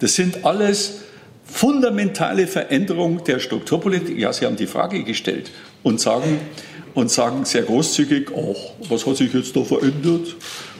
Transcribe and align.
Das 0.00 0.14
sind 0.14 0.44
alles 0.44 1.00
fundamentale 1.44 2.46
Veränderungen 2.46 3.22
der 3.24 3.38
Strukturpolitik. 3.38 4.18
Ja, 4.18 4.32
Sie 4.32 4.46
haben 4.46 4.56
die 4.56 4.66
Frage 4.66 5.02
gestellt 5.04 5.50
und 5.82 6.00
sagen, 6.00 6.40
und 6.94 7.10
sagen 7.10 7.44
sehr 7.44 7.62
großzügig, 7.62 8.30
ach, 8.34 8.88
was 8.88 9.06
hat 9.06 9.16
sich 9.16 9.32
jetzt 9.32 9.54
da 9.54 9.62
verändert? 9.62 10.36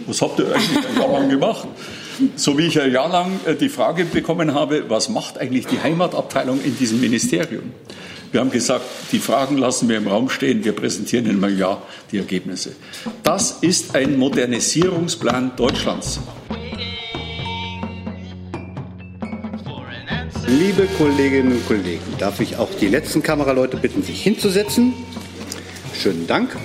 Was 0.07 0.21
habt 0.23 0.39
ihr 0.39 0.47
eigentlich 0.47 0.87
ein 0.87 0.99
Jahr 0.99 1.13
lang 1.13 1.29
gemacht? 1.29 1.69
So 2.37 2.59
wie 2.59 2.67
ich 2.67 2.81
ein 2.81 2.93
Jahr 2.93 3.09
lang 3.09 3.41
äh, 3.47 3.55
die 3.55 3.69
Frage 3.69 4.05
bekommen 4.05 4.55
habe, 4.55 4.85
was 4.89 5.09
macht 5.09 5.39
eigentlich 5.39 5.67
die 5.67 5.81
Heimatabteilung 5.81 6.61
in 6.63 6.77
diesem 6.77 7.01
Ministerium? 7.01 7.73
Wir 8.33 8.41
haben 8.41 8.51
gesagt, 8.51 8.85
die 9.11 9.19
Fragen 9.19 9.57
lassen 9.57 9.89
wir 9.89 9.97
im 9.97 10.07
Raum 10.07 10.29
stehen, 10.31 10.65
wir 10.65 10.73
präsentieren 10.73 11.27
in 11.27 11.43
einem 11.43 11.59
Jahr 11.59 11.83
die 12.13 12.19
Ergebnisse. 12.19 12.73
Das 13.25 13.59
ist 13.61 13.97
ein 13.97 14.19
Modernisierungsplan 14.19 15.53
Deutschlands. 15.57 16.21
Liebe 20.59 20.89
Kolleginnen 20.99 21.53
und 21.53 21.67
Kollegen, 21.69 22.03
darf 22.19 22.41
ich 22.41 22.57
auch 22.57 22.71
die 22.75 22.89
letzten 22.89 23.23
Kameraleute 23.23 23.77
bitten, 23.77 24.03
sich 24.03 24.21
hinzusetzen? 24.21 24.95
Schönen 25.95 26.27
Dank. 26.27 26.57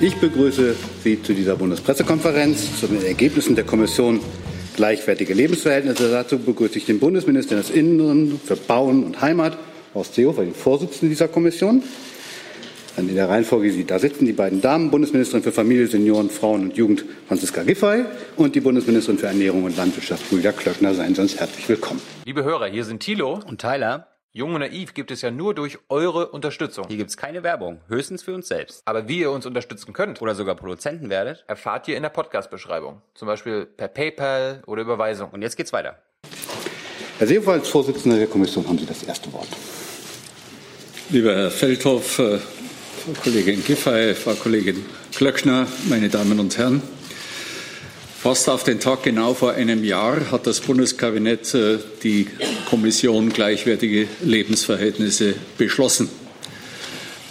Ich 0.00 0.16
begrüße 0.16 0.74
Sie 1.04 1.22
zu 1.22 1.32
dieser 1.32 1.54
Bundespressekonferenz 1.54 2.80
zu 2.80 2.88
den 2.88 3.04
Ergebnissen 3.04 3.54
der 3.54 3.64
Kommission 3.64 4.18
Gleichwertige 4.74 5.32
Lebensverhältnisse. 5.32 6.10
Dazu 6.10 6.40
begrüße 6.40 6.78
ich 6.78 6.86
den 6.86 6.98
Bundesminister 6.98 7.54
des 7.54 7.70
Inneren 7.70 8.40
für 8.44 8.56
Bauen 8.56 9.04
und 9.04 9.20
Heimat, 9.20 9.56
Horst 9.94 10.16
Seehofer, 10.16 10.42
den 10.42 10.54
Vorsitzenden 10.54 11.10
dieser 11.10 11.28
Kommission. 11.28 11.84
Dann 12.98 13.08
in 13.08 13.14
der 13.14 13.28
Reihenfolge, 13.28 13.66
wie 13.66 13.70
Sie 13.70 13.84
da 13.84 14.00
sitzen, 14.00 14.26
die 14.26 14.32
beiden 14.32 14.60
Damen, 14.60 14.90
Bundesministerin 14.90 15.44
für 15.44 15.52
Familie, 15.52 15.86
Senioren, 15.86 16.28
Frauen 16.28 16.62
und 16.62 16.76
Jugend, 16.76 17.04
Franziska 17.28 17.62
Giffey, 17.62 18.04
und 18.36 18.56
die 18.56 18.60
Bundesministerin 18.60 19.20
für 19.20 19.28
Ernährung 19.28 19.62
und 19.62 19.76
Landwirtschaft, 19.76 20.32
Julia 20.32 20.50
Klöckner, 20.50 20.92
seien 20.94 21.14
Sie 21.14 21.20
uns 21.20 21.38
herzlich 21.38 21.68
willkommen. 21.68 22.02
Liebe 22.24 22.42
Hörer, 22.42 22.66
hier 22.66 22.84
sind 22.84 22.98
Thilo 22.98 23.38
und 23.46 23.60
Tyler. 23.60 24.08
Jung 24.32 24.52
und 24.52 24.62
Naiv 24.62 24.94
gibt 24.94 25.12
es 25.12 25.22
ja 25.22 25.30
nur 25.30 25.54
durch 25.54 25.78
eure 25.88 26.30
Unterstützung. 26.30 26.86
Hier 26.88 26.96
gibt 26.96 27.10
es 27.10 27.16
keine 27.16 27.44
Werbung, 27.44 27.82
höchstens 27.86 28.24
für 28.24 28.34
uns 28.34 28.48
selbst. 28.48 28.82
Aber 28.84 29.06
wie 29.06 29.20
ihr 29.20 29.30
uns 29.30 29.46
unterstützen 29.46 29.92
könnt 29.92 30.20
oder 30.20 30.34
sogar 30.34 30.56
Produzenten 30.56 31.08
werdet, 31.08 31.44
erfahrt 31.46 31.86
ihr 31.86 31.96
in 31.96 32.02
der 32.02 32.10
Podcast-Beschreibung. 32.10 33.02
Zum 33.14 33.28
Beispiel 33.28 33.64
per 33.64 33.86
PayPal 33.86 34.64
oder 34.66 34.82
Überweisung. 34.82 35.30
Und 35.30 35.42
jetzt 35.42 35.56
geht's 35.56 35.72
weiter. 35.72 36.02
Herr 37.18 37.28
Seehofer, 37.28 37.52
als 37.52 37.68
Vorsitzender 37.68 38.18
der 38.18 38.26
Kommission 38.26 38.66
haben 38.66 38.78
Sie 38.78 38.86
das 38.86 39.04
erste 39.04 39.32
Wort. 39.32 39.46
Lieber 41.10 41.34
Herr 41.34 41.50
Feldhoff, 41.52 42.18
äh, 42.18 42.38
Frau 43.14 43.22
Kollegin 43.22 43.64
Giffey, 43.64 44.14
Frau 44.14 44.34
Kollegin 44.34 44.84
Klöckner, 45.14 45.66
meine 45.88 46.10
Damen 46.10 46.38
und 46.40 46.58
Herren. 46.58 46.82
Fast 48.22 48.50
auf 48.50 48.64
den 48.64 48.80
Tag 48.80 49.02
genau 49.02 49.32
vor 49.32 49.52
einem 49.52 49.82
Jahr 49.82 50.30
hat 50.30 50.46
das 50.46 50.60
Bundeskabinett 50.60 51.54
äh, 51.54 51.78
die 52.02 52.26
Kommission 52.68 53.30
Gleichwertige 53.30 54.08
Lebensverhältnisse 54.22 55.36
beschlossen. 55.56 56.10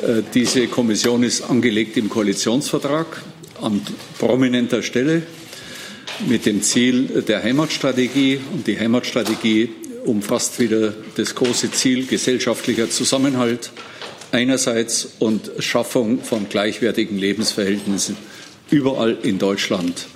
Äh, 0.02 0.24
diese 0.34 0.66
Kommission 0.66 1.22
ist 1.22 1.44
angelegt 1.44 1.96
im 1.98 2.10
Koalitionsvertrag 2.10 3.22
an 3.62 3.82
prominenter 4.18 4.82
Stelle 4.82 5.22
mit 6.28 6.48
dem 6.48 6.64
Ziel 6.64 7.24
der 7.28 7.44
Heimatstrategie. 7.44 8.40
Und 8.52 8.66
die 8.66 8.80
Heimatstrategie 8.80 9.70
umfasst 10.06 10.60
wieder 10.60 10.96
das 11.18 11.36
große 11.36 11.70
Ziel 11.70 12.08
gesellschaftlicher 12.08 12.90
Zusammenhalt 12.90 13.70
einerseits 14.32 15.10
und 15.20 15.52
Schaffung 15.60 16.24
von 16.24 16.50
gleichwertigen 16.50 17.18
Lebensverhältnissen 17.18 18.18
überall 18.70 19.18
in 19.24 19.40
Deutschland 19.40 20.08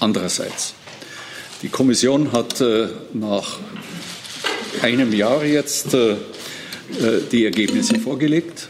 andererseits. 0.00 0.74
Die 1.62 1.68
Kommission 1.68 2.32
hat 2.32 2.60
äh, 2.60 2.88
nach 3.14 3.58
einem 4.82 5.12
Jahr 5.12 5.44
jetzt 5.44 5.94
äh, 5.94 6.12
äh, 6.12 6.16
die 7.32 7.44
Ergebnisse 7.44 7.98
vorgelegt. 7.98 8.68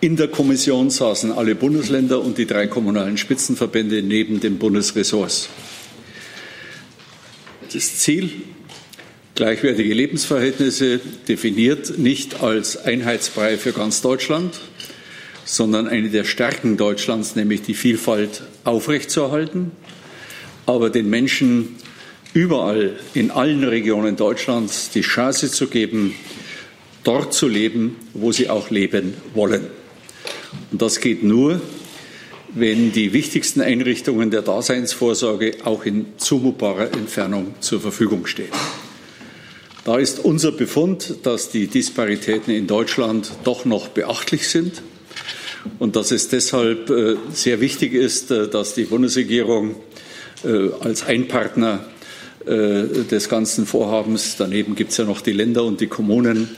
In 0.00 0.16
der 0.16 0.28
Kommission 0.28 0.90
saßen 0.90 1.30
alle 1.30 1.54
Bundesländer 1.54 2.20
und 2.22 2.38
die 2.38 2.46
drei 2.46 2.66
kommunalen 2.66 3.18
Spitzenverbände 3.18 4.02
neben 4.02 4.40
den 4.40 4.58
Bundesressorts. 4.58 5.48
Das 7.72 7.98
Ziel 7.98 8.32
gleichwertige 9.34 9.94
Lebensverhältnisse 9.94 11.00
definiert 11.28 11.98
nicht 11.98 12.42
als 12.42 12.76
Einheitsbrei 12.76 13.56
für 13.56 13.72
ganz 13.72 14.02
Deutschland, 14.02 14.60
sondern 15.44 15.88
eine 15.88 16.10
der 16.10 16.24
Stärken 16.24 16.76
Deutschlands, 16.76 17.36
nämlich 17.36 17.62
die 17.62 17.74
Vielfalt 17.74 18.42
aufrechtzuerhalten 18.64 19.72
aber 20.66 20.90
den 20.90 21.10
Menschen 21.10 21.76
überall 22.34 22.98
in 23.14 23.30
allen 23.30 23.64
Regionen 23.64 24.16
Deutschlands 24.16 24.90
die 24.90 25.02
Chance 25.02 25.50
zu 25.50 25.66
geben, 25.66 26.14
dort 27.04 27.34
zu 27.34 27.48
leben, 27.48 27.96
wo 28.14 28.32
sie 28.32 28.48
auch 28.48 28.70
leben 28.70 29.14
wollen. 29.34 29.66
Und 30.70 30.80
das 30.80 31.00
geht 31.00 31.22
nur, 31.22 31.60
wenn 32.54 32.92
die 32.92 33.12
wichtigsten 33.12 33.60
Einrichtungen 33.60 34.30
der 34.30 34.42
Daseinsvorsorge 34.42 35.56
auch 35.64 35.84
in 35.84 36.06
zumutbarer 36.18 36.92
Entfernung 36.92 37.54
zur 37.60 37.80
Verfügung 37.80 38.26
stehen. 38.26 38.50
Da 39.84 39.98
ist 39.98 40.20
unser 40.20 40.52
Befund, 40.52 41.16
dass 41.24 41.50
die 41.50 41.66
Disparitäten 41.66 42.54
in 42.54 42.68
Deutschland 42.68 43.32
doch 43.42 43.64
noch 43.64 43.88
beachtlich 43.88 44.48
sind 44.48 44.80
und 45.80 45.96
dass 45.96 46.12
es 46.12 46.28
deshalb 46.28 46.88
äh, 46.88 47.16
sehr 47.32 47.60
wichtig 47.60 47.92
ist, 47.92 48.30
äh, 48.30 48.46
dass 48.46 48.74
die 48.74 48.84
Bundesregierung 48.84 49.74
äh, 50.44 50.68
als 50.80 51.04
Einpartner 51.04 51.86
des 52.44 53.28
ganzen 53.28 53.66
Vorhabens. 53.66 54.34
Daneben 54.36 54.74
gibt 54.74 54.90
es 54.90 54.96
ja 54.96 55.04
noch 55.04 55.20
die 55.20 55.30
Länder 55.30 55.62
und 55.62 55.80
die 55.80 55.86
Kommunen. 55.86 56.48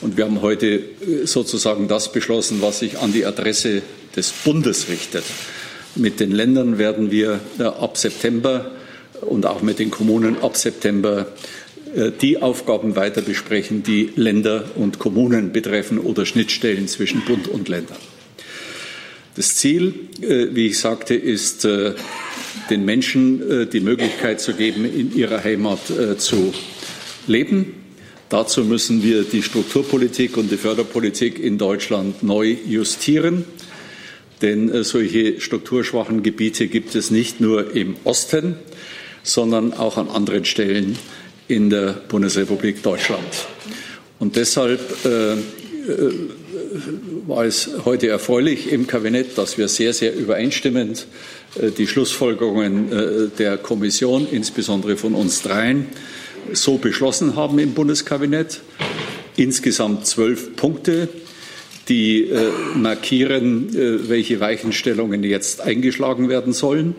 Und 0.00 0.16
wir 0.16 0.24
haben 0.24 0.40
heute 0.40 0.82
sozusagen 1.26 1.86
das 1.86 2.12
beschlossen, 2.12 2.62
was 2.62 2.78
sich 2.78 2.98
an 2.98 3.12
die 3.12 3.26
Adresse 3.26 3.82
des 4.16 4.32
Bundes 4.32 4.88
richtet. 4.88 5.22
Mit 5.96 6.18
den 6.18 6.32
Ländern 6.32 6.78
werden 6.78 7.10
wir 7.10 7.40
ab 7.58 7.98
September 7.98 8.70
und 9.20 9.44
auch 9.44 9.60
mit 9.60 9.80
den 9.80 9.90
Kommunen 9.90 10.38
ab 10.40 10.56
September 10.56 11.26
die 12.20 12.42
Aufgaben 12.42 12.96
weiter 12.96 13.22
besprechen, 13.22 13.82
die 13.82 14.10
Länder 14.16 14.64
und 14.74 14.98
Kommunen 14.98 15.52
betreffen 15.52 15.98
oder 15.98 16.26
Schnittstellen 16.26 16.88
zwischen 16.88 17.20
Bund 17.24 17.46
und 17.46 17.68
Ländern. 17.68 17.98
Das 19.36 19.56
Ziel, 19.56 19.94
wie 20.18 20.66
ich 20.66 20.78
sagte, 20.78 21.14
ist 21.14 21.66
den 22.70 22.84
Menschen 22.84 23.50
äh, 23.50 23.66
die 23.66 23.80
Möglichkeit 23.80 24.40
zu 24.40 24.54
geben, 24.54 24.84
in 24.84 25.14
ihrer 25.14 25.42
Heimat 25.42 25.90
äh, 25.90 26.16
zu 26.16 26.52
leben. 27.26 27.74
Dazu 28.28 28.64
müssen 28.64 29.02
wir 29.02 29.22
die 29.22 29.42
Strukturpolitik 29.42 30.36
und 30.36 30.50
die 30.50 30.56
Förderpolitik 30.56 31.38
in 31.38 31.58
Deutschland 31.58 32.22
neu 32.22 32.56
justieren. 32.66 33.44
Denn 34.42 34.70
äh, 34.70 34.84
solche 34.84 35.40
strukturschwachen 35.40 36.22
Gebiete 36.22 36.68
gibt 36.68 36.94
es 36.94 37.10
nicht 37.10 37.40
nur 37.40 37.74
im 37.74 37.96
Osten, 38.04 38.56
sondern 39.22 39.72
auch 39.72 39.96
an 39.96 40.08
anderen 40.08 40.44
Stellen 40.44 40.98
in 41.48 41.70
der 41.70 41.94
Bundesrepublik 42.08 42.82
Deutschland. 42.82 43.46
Und 44.18 44.36
deshalb 44.36 44.80
äh, 45.04 45.36
war 47.26 47.44
es 47.44 47.70
heute 47.84 48.08
erfreulich 48.08 48.72
im 48.72 48.86
Kabinett, 48.86 49.38
dass 49.38 49.58
wir 49.58 49.68
sehr, 49.68 49.92
sehr 49.92 50.14
übereinstimmend 50.14 51.06
äh, 51.60 51.70
die 51.70 51.86
Schlussfolgerungen 51.86 52.92
äh, 52.92 53.28
der 53.38 53.56
Kommission, 53.58 54.26
insbesondere 54.30 54.96
von 54.96 55.14
uns 55.14 55.42
dreien, 55.42 55.86
so 56.52 56.78
beschlossen 56.78 57.36
haben 57.36 57.58
im 57.58 57.74
Bundeskabinett. 57.74 58.60
Insgesamt 59.36 60.06
zwölf 60.06 60.56
Punkte, 60.56 61.08
die 61.88 62.24
äh, 62.24 62.50
markieren, 62.76 63.68
welche 64.08 64.40
Weichenstellungen 64.40 65.24
jetzt 65.24 65.60
eingeschlagen 65.60 66.28
werden 66.28 66.52
sollen. 66.52 66.94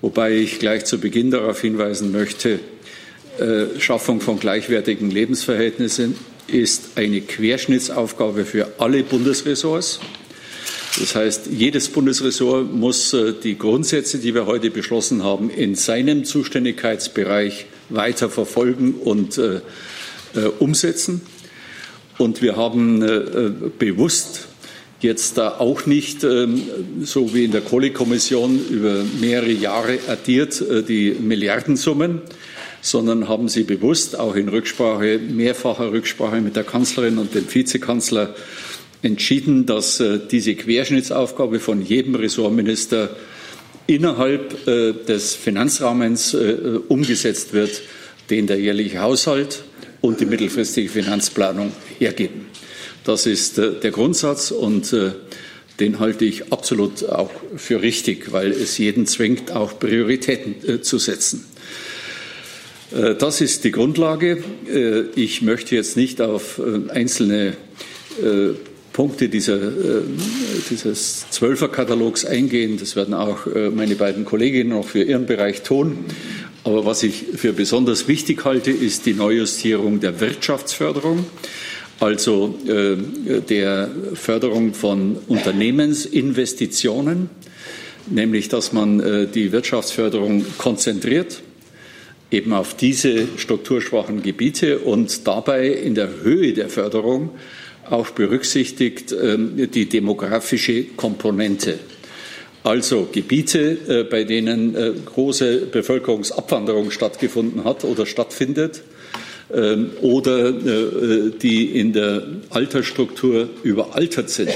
Wobei 0.00 0.32
ich 0.34 0.58
gleich 0.58 0.84
zu 0.84 0.98
Beginn 0.98 1.30
darauf 1.30 1.60
hinweisen 1.60 2.12
möchte, 2.12 2.60
Schaffung 3.78 4.20
von 4.20 4.38
gleichwertigen 4.38 5.10
Lebensverhältnissen 5.10 6.16
ist 6.46 6.96
eine 6.96 7.20
Querschnittsaufgabe 7.20 8.44
für 8.44 8.74
alle 8.78 9.02
Bundesressorts. 9.02 10.00
Das 11.00 11.14
heißt, 11.14 11.46
jedes 11.50 11.88
Bundesressort 11.88 12.72
muss 12.72 13.14
äh, 13.14 13.32
die 13.32 13.56
Grundsätze, 13.56 14.18
die 14.18 14.34
wir 14.34 14.44
heute 14.46 14.70
beschlossen 14.70 15.22
haben, 15.22 15.48
in 15.48 15.74
seinem 15.74 16.24
Zuständigkeitsbereich 16.24 17.66
weiter 17.88 18.28
verfolgen 18.28 18.94
und 18.94 19.38
äh, 19.38 19.60
äh, 20.34 20.46
umsetzen. 20.58 21.22
Und 22.18 22.42
wir 22.42 22.56
haben 22.56 23.02
äh, 23.02 23.50
bewusst 23.78 24.48
jetzt 25.00 25.38
da 25.38 25.58
auch 25.58 25.86
nicht, 25.86 26.24
ähm, 26.24 26.62
so 27.02 27.34
wie 27.34 27.44
in 27.44 27.52
der 27.52 27.62
Kohlekommission, 27.62 28.60
über 28.68 29.02
mehrere 29.20 29.50
Jahre 29.50 29.98
addiert 30.08 30.60
äh, 30.60 30.82
die 30.82 31.16
Milliardensummen, 31.18 32.20
sondern 32.82 33.28
haben 33.28 33.48
sie 33.48 33.62
bewusst 33.62 34.18
auch 34.18 34.34
in 34.34 34.48
Rücksprache, 34.48 35.18
mehrfacher 35.18 35.92
Rücksprache 35.92 36.40
mit 36.40 36.56
der 36.56 36.64
Kanzlerin 36.64 37.16
und 37.16 37.34
dem 37.34 37.46
Vizekanzler 37.52 38.34
entschieden, 39.02 39.66
dass 39.66 40.00
äh, 40.00 40.18
diese 40.30 40.54
Querschnittsaufgabe 40.56 41.60
von 41.60 41.80
jedem 41.80 42.16
Ressortminister 42.16 43.16
innerhalb 43.86 44.66
äh, 44.66 44.92
des 44.92 45.34
Finanzrahmens 45.34 46.34
äh, 46.34 46.78
umgesetzt 46.88 47.52
wird, 47.52 47.82
den 48.30 48.48
der 48.48 48.58
jährliche 48.58 49.00
Haushalt 49.00 49.62
und 50.00 50.20
die 50.20 50.26
mittelfristige 50.26 50.88
Finanzplanung 50.88 51.72
hergeben. 51.98 52.46
Das 53.04 53.26
ist 53.26 53.58
der 53.58 53.90
Grundsatz 53.90 54.52
und 54.52 54.94
den 55.80 55.98
halte 55.98 56.24
ich 56.24 56.52
absolut 56.52 57.04
auch 57.04 57.30
für 57.56 57.82
richtig, 57.82 58.30
weil 58.30 58.52
es 58.52 58.78
jeden 58.78 59.06
zwingt, 59.06 59.50
auch 59.50 59.76
Prioritäten 59.80 60.84
zu 60.84 60.98
setzen. 60.98 61.44
Das 63.18 63.40
ist 63.40 63.64
die 63.64 63.70
Grundlage. 63.70 64.44
Ich 65.14 65.40
möchte 65.40 65.74
jetzt 65.74 65.96
nicht 65.96 66.20
auf 66.20 66.60
einzelne 66.88 67.56
Punkte 68.92 69.28
dieser, 69.28 69.56
äh, 69.56 70.02
dieses 70.70 71.30
Zwölferkatalogs 71.30 72.24
eingehen. 72.24 72.76
Das 72.78 72.94
werden 72.94 73.14
auch 73.14 73.46
äh, 73.46 73.70
meine 73.70 73.94
beiden 73.94 74.24
Kolleginnen 74.24 74.70
noch 74.70 74.86
für 74.86 75.02
ihren 75.02 75.26
Bereich 75.26 75.62
tun. 75.62 76.04
Aber 76.64 76.84
was 76.84 77.02
ich 77.02 77.24
für 77.36 77.52
besonders 77.52 78.06
wichtig 78.06 78.44
halte, 78.44 78.70
ist 78.70 79.06
die 79.06 79.14
Neujustierung 79.14 80.00
der 80.00 80.20
Wirtschaftsförderung, 80.20 81.24
also 82.00 82.58
äh, 82.66 83.40
der 83.40 83.90
Förderung 84.14 84.74
von 84.74 85.16
Unternehmensinvestitionen, 85.26 87.30
nämlich 88.10 88.48
dass 88.48 88.72
man 88.72 89.30
die 89.32 89.52
Wirtschaftsförderung 89.52 90.44
konzentriert 90.58 91.40
eben 92.32 92.52
auf 92.52 92.74
diese 92.74 93.28
strukturschwachen 93.36 94.22
Gebiete 94.22 94.78
und 94.78 95.26
dabei 95.26 95.68
in 95.68 95.94
der 95.94 96.22
Höhe 96.22 96.52
der 96.52 96.68
Förderung 96.68 97.30
auch 97.88 98.10
berücksichtigt 98.10 99.12
ähm, 99.12 99.70
die 99.70 99.88
demografische 99.88 100.84
Komponente. 100.96 101.78
Also 102.64 103.08
Gebiete, 103.10 103.78
äh, 103.88 104.04
bei 104.04 104.22
denen 104.22 104.76
äh, 104.76 104.92
große 105.04 105.66
Bevölkerungsabwanderung 105.66 106.92
stattgefunden 106.92 107.64
hat 107.64 107.84
oder 107.84 108.06
stattfindet 108.06 108.82
ähm, 109.52 109.90
oder 110.00 110.48
äh, 110.50 111.32
die 111.42 111.76
in 111.78 111.92
der 111.92 112.22
Altersstruktur 112.50 113.50
überaltert 113.64 114.30
sind, 114.30 114.50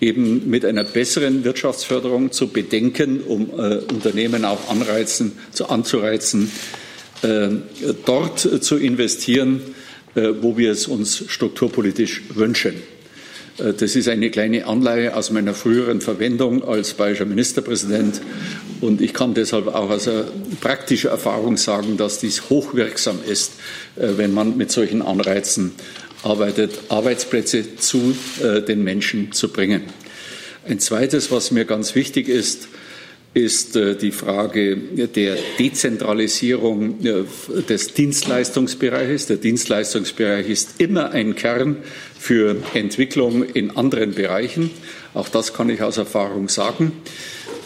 eben 0.00 0.48
mit 0.48 0.64
einer 0.64 0.84
besseren 0.84 1.42
Wirtschaftsförderung 1.42 2.30
zu 2.30 2.48
bedenken, 2.48 3.20
um 3.26 3.48
Unternehmen 3.48 4.44
auch 4.44 4.68
anreizen, 4.68 5.32
anzureizen, 5.66 6.50
dort 8.04 8.38
zu 8.38 8.76
investieren, 8.76 9.60
äh, 10.14 10.32
wo 10.42 10.56
wir 10.56 10.70
es 10.70 10.86
uns 10.86 11.24
strukturpolitisch 11.26 12.22
wünschen. 12.34 12.74
Äh, 13.58 13.72
das 13.72 13.96
ist 13.96 14.08
eine 14.08 14.30
kleine 14.30 14.64
Anleihe 14.66 15.16
aus 15.16 15.32
meiner 15.32 15.54
früheren 15.54 16.00
Verwendung 16.00 16.62
als 16.62 16.94
bayerischer 16.94 17.24
Ministerpräsident. 17.24 18.20
Und 18.80 19.00
ich 19.00 19.12
kann 19.12 19.34
deshalb 19.34 19.66
auch 19.66 19.90
aus 19.90 20.08
praktischer 20.60 21.10
Erfahrung 21.10 21.56
sagen, 21.56 21.96
dass 21.96 22.20
dies 22.20 22.48
hochwirksam 22.48 23.18
ist, 23.26 23.54
äh, 23.96 24.10
wenn 24.16 24.32
man 24.32 24.56
mit 24.56 24.70
solchen 24.70 25.02
Anreizen 25.02 25.72
arbeitet, 26.22 26.78
Arbeitsplätze 26.88 27.76
zu 27.76 28.16
den 28.66 28.82
Menschen 28.82 29.32
zu 29.32 29.50
bringen. 29.50 29.82
Ein 30.66 30.78
zweites, 30.78 31.30
was 31.30 31.50
mir 31.50 31.66
ganz 31.66 31.94
wichtig 31.94 32.30
ist, 32.30 32.68
ist 33.34 33.74
äh, 33.74 33.96
die 33.96 34.12
Frage 34.12 34.76
der 34.76 35.36
Dezentralisierung 35.58 37.04
äh, 37.04 37.24
des 37.68 37.92
Dienstleistungsbereiches. 37.92 39.26
Der 39.26 39.36
Dienstleistungsbereich 39.36 40.48
ist 40.48 40.80
immer 40.80 41.10
ein 41.10 41.34
Kern 41.34 41.76
für 42.18 42.56
Entwicklung 42.74 43.44
in 43.44 43.76
anderen 43.76 44.12
Bereichen. 44.14 44.70
Auch 45.12 45.28
das 45.28 45.52
kann 45.52 45.68
ich 45.68 45.82
aus 45.82 45.98
Erfahrung 45.98 46.48
sagen. 46.48 46.92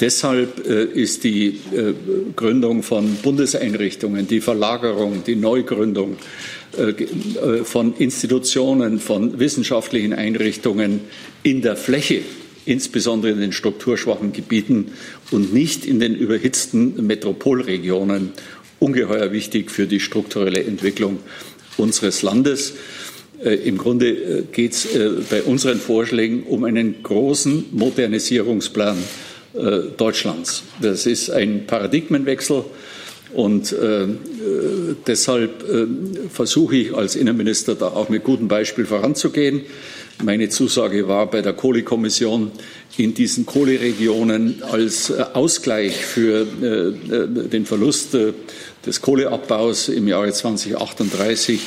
Deshalb 0.00 0.66
äh, 0.66 0.84
ist 0.84 1.24
die 1.24 1.60
Gründung 2.34 2.82
von 2.82 3.16
Bundeseinrichtungen, 3.16 4.26
die 4.26 4.40
Verlagerung, 4.40 5.22
die 5.26 5.36
Neugründung 5.36 6.16
von 7.64 7.94
Institutionen, 7.96 9.00
von 9.00 9.38
wissenschaftlichen 9.38 10.12
Einrichtungen 10.12 11.00
in 11.42 11.62
der 11.62 11.76
Fläche 11.76 12.20
insbesondere 12.68 13.32
in 13.32 13.40
den 13.40 13.52
strukturschwachen 13.52 14.32
Gebieten 14.32 14.92
und 15.30 15.52
nicht 15.52 15.86
in 15.86 16.00
den 16.00 16.14
überhitzten 16.14 17.06
Metropolregionen, 17.06 18.32
ungeheuer 18.78 19.32
wichtig 19.32 19.70
für 19.70 19.86
die 19.86 20.00
strukturelle 20.00 20.62
Entwicklung 20.62 21.18
unseres 21.76 22.22
Landes. 22.22 22.74
Äh, 23.42 23.54
Im 23.54 23.78
Grunde 23.78 24.08
äh, 24.08 24.42
geht 24.52 24.72
es 24.72 24.94
äh, 24.94 25.10
bei 25.30 25.42
unseren 25.42 25.78
Vorschlägen 25.78 26.42
um 26.44 26.64
einen 26.64 27.02
großen 27.02 27.66
Modernisierungsplan 27.72 28.96
Deutschlands. 29.96 30.62
Das 30.80 31.06
ist 31.06 31.30
ein 31.30 31.66
Paradigmenwechsel. 31.66 32.64
Und 33.32 33.74
deshalb 35.06 35.64
versuche 36.30 36.76
ich 36.76 36.94
als 36.94 37.16
Innenminister 37.16 37.74
da 37.74 37.88
auch 37.88 38.10
mit 38.10 38.24
gutem 38.24 38.46
Beispiel 38.46 38.84
voranzugehen. 38.84 39.62
Meine 40.24 40.48
Zusage 40.48 41.06
war 41.06 41.30
bei 41.30 41.42
der 41.42 41.52
Kohlekommission 41.52 42.50
in 42.96 43.14
diesen 43.14 43.46
Kohleregionen 43.46 44.64
als 44.64 45.10
äh, 45.10 45.24
Ausgleich 45.32 45.94
für 45.94 46.44
äh, 46.60 47.14
äh, 47.14 47.48
den 47.48 47.64
Verlust 47.64 48.16
des 48.84 49.00
Kohleabbaus 49.00 49.88
im 49.88 50.08
Jahre 50.08 50.32
2038 50.32 51.60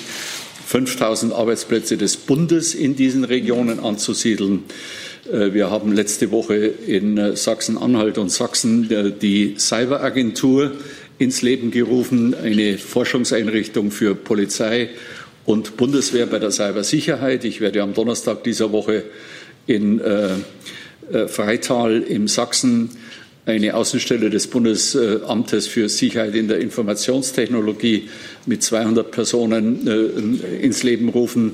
5000 0.66 1.34
Arbeitsplätze 1.34 1.96
des 1.96 2.18
Bundes 2.18 2.76
in 2.76 2.98
diesen 2.98 3.24
Regionen 3.24 3.80
anzusiedeln. 3.80 4.64
Wir 5.30 5.70
haben 5.70 5.94
letzte 5.94 6.32
Woche 6.32 6.56
in 6.56 7.36
Sachsen-Anhalt 7.36 8.18
und 8.18 8.32
Sachsen 8.32 8.90
die 9.22 9.56
Cyberagentur 9.58 10.72
ins 11.20 11.42
Leben 11.42 11.72
gerufen, 11.72 12.34
eine 12.34 12.78
Forschungseinrichtung 12.78 13.92
für 13.92 14.16
Polizei 14.16 14.90
und 15.46 15.78
Bundeswehr 15.78 16.26
bei 16.26 16.40
der 16.40 16.52
Cybersicherheit. 16.52 17.44
Ich 17.46 17.62
werde 17.62 17.82
am 17.82 17.94
Donnerstag 17.94 18.44
dieser 18.44 18.72
Woche 18.72 19.04
in 19.68 20.00
äh, 20.00 20.30
äh, 21.12 21.28
Freital 21.28 22.02
im 22.02 22.28
Sachsen 22.28 22.92
eine 23.46 23.74
Außenstelle 23.74 24.30
des 24.30 24.48
Bundesamtes 24.48 25.68
für 25.68 25.90
Sicherheit 25.90 26.36
in 26.36 26.48
der 26.48 26.60
Informationstechnologie 26.60 28.10
mit 28.46 28.62
200 28.62 29.10
Personen 29.10 29.88
äh, 29.88 30.64
ins 30.64 30.84
Leben 30.84 31.10
rufen. 31.10 31.54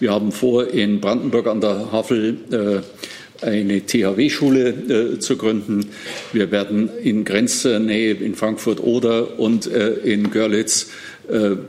Wir 0.00 0.10
haben 0.10 0.32
vor, 0.32 0.68
in 0.68 1.00
Brandenburg 1.00 1.46
an 1.46 1.60
der 1.60 1.92
Havel 1.92 2.36
äh, 2.50 3.44
eine 3.44 3.86
THW-Schule 3.86 4.68
äh, 4.68 5.18
zu 5.20 5.36
gründen. 5.36 5.86
Wir 6.32 6.50
werden 6.50 6.90
in 7.02 7.24
Grenznähe 7.24 8.14
in 8.14 8.34
Frankfurt 8.34 8.80
oder 8.80 9.38
und 9.38 9.66
äh, 9.68 9.90
in 9.90 10.30
Görlitz 10.30 10.88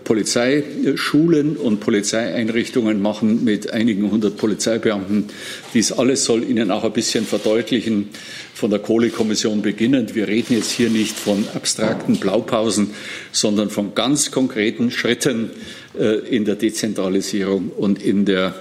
Polizeischulen 0.06 1.58
und 1.58 1.82
Polizeieinrichtungen 1.82 3.02
machen 3.02 3.44
mit 3.44 3.74
einigen 3.74 4.10
hundert 4.10 4.38
Polizeibeamten. 4.38 5.26
Dies 5.74 5.92
alles 5.92 6.24
soll 6.24 6.44
Ihnen 6.44 6.72
auch 6.72 6.86
ein 6.86 6.94
bisschen 6.94 7.26
verdeutlichen, 7.26 8.10
von 8.54 8.70
der 8.70 8.80
Kohlekommission 8.80 9.62
beginnend. 9.62 10.16
Wir 10.16 10.28
reden 10.28 10.54
jetzt 10.54 10.72
hier 10.72 10.90
nicht 10.90 11.18
von 11.18 11.46
abstrakten 11.54 12.18
Blaupausen, 12.18 12.92
sondern 13.32 13.70
von 13.70 13.96
ganz 13.96 14.32
konkreten 14.32 14.92
Schritten 14.92 15.52
äh, 15.98 16.20
in 16.28 16.44
der 16.46 16.56
Dezentralisierung 16.56 17.70
und 17.70 18.02
in 18.04 18.26
der 18.26 18.54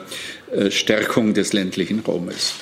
äh, 0.53 0.71
Stärkung 0.71 1.35
des 1.35 1.53
ländlichen 1.53 2.01
Raumes. 2.01 2.55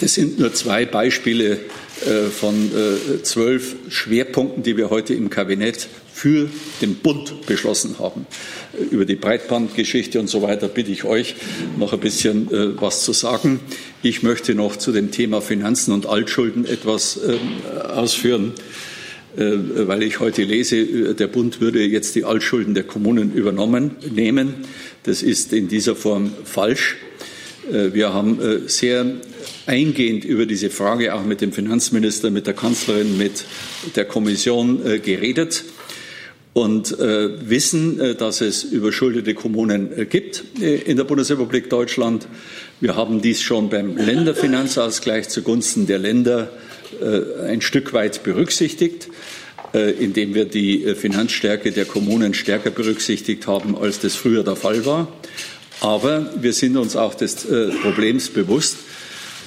Das 0.00 0.14
sind 0.14 0.40
nur 0.40 0.52
zwei 0.52 0.86
Beispiele 0.86 1.58
von 2.38 2.70
zwölf 3.22 3.76
Schwerpunkten, 3.88 4.62
die 4.62 4.76
wir 4.76 4.90
heute 4.90 5.14
im 5.14 5.30
Kabinett 5.30 5.88
für 6.14 6.48
den 6.80 6.94
Bund 6.94 7.44
beschlossen 7.46 7.98
haben. 7.98 8.26
Über 8.90 9.04
die 9.04 9.16
Breitbandgeschichte 9.16 10.20
und 10.20 10.28
so 10.28 10.42
weiter 10.42 10.68
bitte 10.68 10.92
ich 10.92 11.02
euch 11.02 11.34
noch 11.76 11.92
ein 11.92 11.98
bisschen 11.98 12.50
äh, 12.52 12.80
was 12.80 13.02
zu 13.02 13.12
sagen. 13.12 13.58
Ich 14.02 14.22
möchte 14.22 14.54
noch 14.54 14.76
zu 14.76 14.92
dem 14.92 15.10
Thema 15.10 15.40
Finanzen 15.40 15.92
und 15.92 16.06
Altschulden 16.06 16.66
etwas 16.66 17.18
äh, 17.18 17.36
ausführen, 17.80 18.52
äh, 19.36 19.50
weil 19.88 20.04
ich 20.04 20.20
heute 20.20 20.44
lese, 20.44 20.76
äh, 20.76 21.14
der 21.14 21.26
Bund 21.26 21.60
würde 21.60 21.82
jetzt 21.84 22.14
die 22.14 22.24
Altschulden 22.24 22.74
der 22.74 22.84
Kommunen 22.84 23.34
übernommen 23.34 23.96
nehmen. 24.08 24.54
Das 25.02 25.20
ist 25.20 25.52
in 25.52 25.66
dieser 25.66 25.96
Form 25.96 26.32
falsch. 26.44 26.96
Äh, 27.72 27.92
wir 27.92 28.14
haben 28.14 28.40
äh, 28.40 28.68
sehr 28.68 29.04
eingehend 29.66 30.24
über 30.24 30.46
diese 30.46 30.70
Frage 30.70 31.14
auch 31.14 31.24
mit 31.24 31.40
dem 31.40 31.52
Finanzminister, 31.52 32.30
mit 32.30 32.46
der 32.46 32.54
Kanzlerin, 32.54 33.16
mit 33.16 33.44
der 33.96 34.04
Kommission 34.04 34.82
geredet 35.02 35.64
und 36.54 36.98
äh, 36.98 37.50
wissen, 37.50 38.00
äh, 38.00 38.14
dass 38.14 38.40
es 38.40 38.62
überschuldete 38.62 39.34
Kommunen 39.34 39.96
äh, 39.98 40.06
gibt 40.06 40.44
äh, 40.60 40.76
in 40.76 40.96
der 40.96 41.04
Bundesrepublik 41.04 41.68
Deutschland. 41.68 42.26
Wir 42.80 42.96
haben 42.96 43.20
dies 43.20 43.42
schon 43.42 43.68
beim 43.68 43.96
Länderfinanzausgleich 43.96 45.28
zugunsten 45.28 45.86
der 45.86 45.98
Länder 45.98 46.50
äh, 47.02 47.48
ein 47.48 47.60
Stück 47.60 47.92
weit 47.92 48.22
berücksichtigt, 48.22 49.08
äh, 49.74 49.90
indem 49.90 50.34
wir 50.34 50.44
die 50.44 50.94
Finanzstärke 50.94 51.72
der 51.72 51.86
Kommunen 51.86 52.34
stärker 52.34 52.70
berücksichtigt 52.70 53.48
haben, 53.48 53.76
als 53.76 53.98
das 53.98 54.14
früher 54.14 54.44
der 54.44 54.56
Fall 54.56 54.86
war. 54.86 55.08
Aber 55.80 56.32
wir 56.40 56.52
sind 56.52 56.76
uns 56.76 56.94
auch 56.94 57.14
des 57.14 57.46
Problems 57.82 58.30
bewusst, 58.30 58.76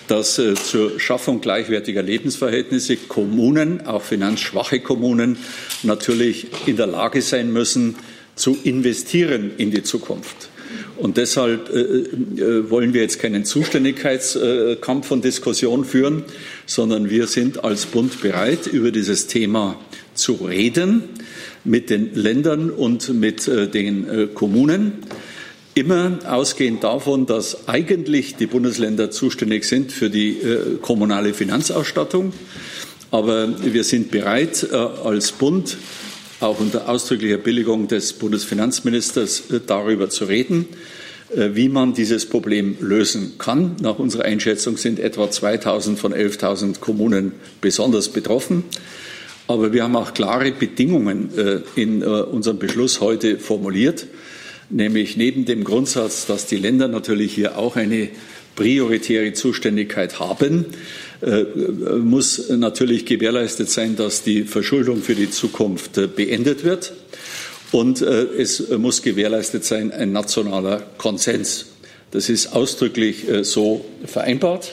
dass 0.07 0.39
äh, 0.39 0.55
zur 0.55 0.99
Schaffung 0.99 1.41
gleichwertiger 1.41 2.01
Lebensverhältnisse 2.01 2.97
Kommunen, 2.97 3.85
auch 3.85 4.01
finanzschwache 4.01 4.79
Kommunen, 4.79 5.37
natürlich 5.83 6.47
in 6.65 6.77
der 6.77 6.87
Lage 6.87 7.21
sein 7.21 7.51
müssen, 7.51 7.95
zu 8.35 8.57
investieren 8.63 9.51
in 9.57 9.71
die 9.71 9.83
Zukunft. 9.83 10.49
Und 10.97 11.17
deshalb 11.17 11.69
äh, 11.69 11.79
äh, 11.79 12.69
wollen 12.69 12.93
wir 12.93 13.01
jetzt 13.01 13.19
keinen 13.19 13.45
Zuständigkeitskampf 13.45 15.11
und 15.11 15.23
Diskussion 15.23 15.85
führen, 15.85 16.23
sondern 16.65 17.09
wir 17.09 17.27
sind 17.27 17.63
als 17.63 17.85
Bund 17.85 18.21
bereit, 18.21 18.67
über 18.67 18.91
dieses 18.91 19.27
Thema 19.27 19.79
zu 20.15 20.33
reden 20.33 21.03
mit 21.63 21.89
den 21.89 22.15
Ländern 22.15 22.71
und 22.71 23.13
mit 23.13 23.47
äh, 23.47 23.67
den 23.67 24.09
äh, 24.09 24.27
Kommunen. 24.27 25.03
Immer 25.77 26.17
ausgehend 26.27 26.83
davon, 26.83 27.27
dass 27.27 27.67
eigentlich 27.67 28.35
die 28.35 28.47
Bundesländer 28.47 29.11
zuständig 29.11 29.63
sind 29.63 29.91
für 29.91 30.09
die 30.09 30.29
äh, 30.29 30.77
kommunale 30.81 31.35
Finanzausstattung. 31.35 32.33
Aber 33.11 33.47
wir 33.63 33.83
sind 33.83 34.09
bereit, 34.09 34.67
äh, 34.71 34.75
als 34.75 35.33
Bund 35.33 35.77
auch 36.39 36.59
unter 36.59 36.89
ausdrücklicher 36.89 37.37
Billigung 37.37 37.87
des 37.87 38.13
Bundesfinanzministers 38.13 39.51
äh, 39.51 39.59
darüber 39.63 40.09
zu 40.09 40.25
reden, 40.25 40.65
äh, 41.29 41.49
wie 41.53 41.69
man 41.69 41.93
dieses 41.93 42.25
Problem 42.25 42.77
lösen 42.79 43.33
kann. 43.37 43.75
Nach 43.79 43.99
unserer 43.99 44.25
Einschätzung 44.25 44.77
sind 44.77 44.99
etwa 44.99 45.29
2000 45.29 45.99
von 45.99 46.11
11.000 46.11 46.79
Kommunen 46.79 47.33
besonders 47.61 48.09
betroffen. 48.09 48.63
Aber 49.47 49.73
wir 49.73 49.83
haben 49.83 49.95
auch 49.95 50.15
klare 50.15 50.51
Bedingungen 50.53 51.37
äh, 51.37 51.59
in 51.79 52.01
unserem 52.01 52.57
Beschluss 52.57 52.99
heute 52.99 53.37
formuliert, 53.37 54.07
nämlich 54.69 55.17
neben 55.17 55.45
dem 55.45 55.63
Grundsatz, 55.63 56.25
dass 56.25 56.45
die 56.45 56.57
Länder 56.57 56.87
natürlich 56.87 57.33
hier 57.33 57.57
auch 57.57 57.75
eine 57.75 58.09
prioritäre 58.55 59.33
Zuständigkeit 59.33 60.19
haben, 60.19 60.65
äh, 61.21 61.43
muss 61.99 62.49
natürlich 62.49 63.05
gewährleistet 63.05 63.69
sein, 63.69 63.95
dass 63.95 64.23
die 64.23 64.43
Verschuldung 64.43 65.01
für 65.01 65.15
die 65.15 65.29
Zukunft 65.29 65.97
äh, 65.97 66.07
beendet 66.07 66.63
wird. 66.63 66.93
Und 67.71 68.01
äh, 68.01 68.23
es 68.37 68.69
muss 68.69 69.01
gewährleistet 69.01 69.63
sein 69.63 69.91
ein 69.91 70.11
nationaler 70.11 70.83
Konsens. 70.97 71.67
Das 72.11 72.29
ist 72.29 72.53
ausdrücklich 72.53 73.25
so 73.41 73.83
vereinbart. 74.05 74.71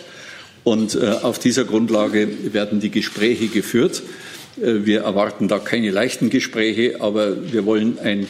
Und 0.62 0.96
auf 0.96 1.40
dieser 1.40 1.64
Grundlage 1.64 2.28
werden 2.52 2.78
die 2.78 2.92
Gespräche 2.92 3.48
geführt. 3.48 4.04
Wir 4.56 5.00
erwarten 5.00 5.48
da 5.48 5.58
keine 5.58 5.90
leichten 5.90 6.30
Gespräche, 6.30 7.00
aber 7.00 7.52
wir 7.52 7.66
wollen 7.66 7.98
ein 7.98 8.22
äh, 8.22 8.26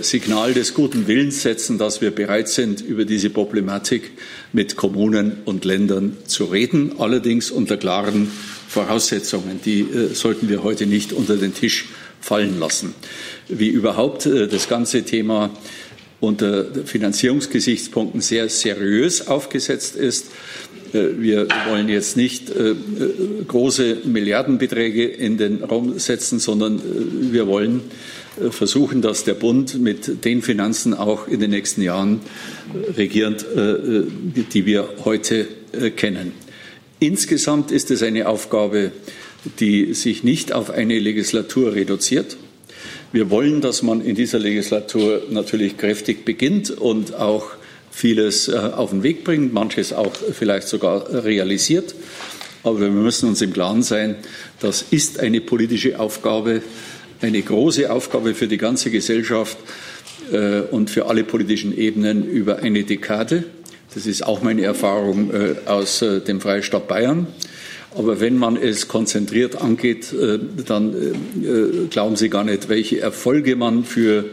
Signal 0.00 0.54
des 0.54 0.74
guten 0.74 1.06
Willens 1.06 1.42
setzen, 1.42 1.76
dass 1.76 2.00
wir 2.00 2.10
bereit 2.10 2.48
sind, 2.48 2.80
über 2.80 3.04
diese 3.04 3.30
Problematik 3.30 4.12
mit 4.52 4.76
Kommunen 4.76 5.38
und 5.44 5.64
Ländern 5.64 6.16
zu 6.26 6.44
reden, 6.44 6.94
allerdings 6.98 7.50
unter 7.50 7.76
klaren 7.76 8.30
Voraussetzungen. 8.68 9.60
Die 9.64 9.80
äh, 9.80 10.14
sollten 10.14 10.48
wir 10.48 10.62
heute 10.62 10.86
nicht 10.86 11.12
unter 11.12 11.36
den 11.36 11.54
Tisch 11.54 11.86
fallen 12.20 12.58
lassen. 12.58 12.94
Wie 13.48 13.68
überhaupt 13.68 14.26
äh, 14.26 14.48
das 14.48 14.68
ganze 14.68 15.04
Thema 15.04 15.50
unter 16.20 16.64
Finanzierungsgesichtspunkten 16.84 18.20
sehr 18.20 18.48
seriös 18.48 19.26
aufgesetzt 19.26 19.96
ist. 19.96 20.26
Wir 21.18 21.48
wollen 21.68 21.88
jetzt 21.88 22.16
nicht 22.16 22.52
große 23.46 23.98
Milliardenbeträge 24.04 25.04
in 25.04 25.36
den 25.36 25.62
Raum 25.64 25.98
setzen, 25.98 26.38
sondern 26.38 26.80
wir 27.32 27.46
wollen 27.46 27.82
äh, 28.40 28.50
versuchen, 28.50 29.02
dass 29.02 29.24
der 29.24 29.34
Bund 29.34 29.80
mit 29.80 30.24
den 30.24 30.42
Finanzen 30.42 30.94
auch 30.94 31.28
in 31.28 31.40
den 31.40 31.50
nächsten 31.50 31.82
Jahren 31.82 32.20
regiert, 32.96 33.44
äh, 33.44 34.02
die 34.52 34.66
wir 34.66 34.88
heute 35.04 35.48
äh, 35.72 35.90
kennen. 35.90 36.32
Insgesamt 36.98 37.70
ist 37.70 37.90
es 37.90 38.02
eine 38.02 38.28
Aufgabe, 38.28 38.92
die 39.60 39.94
sich 39.94 40.24
nicht 40.24 40.52
auf 40.52 40.70
eine 40.70 40.98
Legislatur 40.98 41.74
reduziert. 41.74 42.36
Wir 43.12 43.30
wollen, 43.30 43.60
dass 43.60 43.82
man 43.82 44.00
in 44.00 44.16
dieser 44.16 44.38
Legislatur 44.38 45.22
natürlich 45.30 45.76
kräftig 45.76 46.24
beginnt 46.24 46.70
und 46.70 47.14
auch 47.14 47.55
vieles 47.96 48.50
auf 48.50 48.90
den 48.90 49.02
Weg 49.02 49.24
bringt, 49.24 49.54
manches 49.54 49.94
auch 49.94 50.12
vielleicht 50.14 50.68
sogar 50.68 51.24
realisiert. 51.24 51.94
Aber 52.62 52.80
wir 52.80 52.90
müssen 52.90 53.28
uns 53.28 53.40
im 53.42 53.52
Klaren 53.52 53.82
sein, 53.82 54.16
das 54.60 54.84
ist 54.90 55.20
eine 55.20 55.40
politische 55.40 56.00
Aufgabe, 56.00 56.62
eine 57.22 57.40
große 57.40 57.90
Aufgabe 57.90 58.34
für 58.34 58.48
die 58.48 58.58
ganze 58.58 58.90
Gesellschaft 58.90 59.56
äh, 60.32 60.62
und 60.62 60.90
für 60.90 61.06
alle 61.06 61.22
politischen 61.22 61.76
Ebenen 61.76 62.28
über 62.28 62.58
eine 62.58 62.82
Dekade. 62.82 63.44
Das 63.94 64.06
ist 64.06 64.26
auch 64.26 64.42
meine 64.42 64.62
Erfahrung 64.62 65.30
äh, 65.32 65.54
aus 65.66 66.02
äh, 66.02 66.20
dem 66.20 66.40
Freistaat 66.40 66.88
Bayern. 66.88 67.28
Aber 67.94 68.20
wenn 68.20 68.36
man 68.36 68.56
es 68.56 68.88
konzentriert 68.88 69.62
angeht, 69.62 70.12
äh, 70.12 70.38
dann 70.66 70.92
äh, 70.92 71.86
glauben 71.88 72.16
Sie 72.16 72.28
gar 72.28 72.44
nicht, 72.44 72.68
welche 72.68 73.00
Erfolge 73.00 73.56
man 73.56 73.84
für 73.84 74.24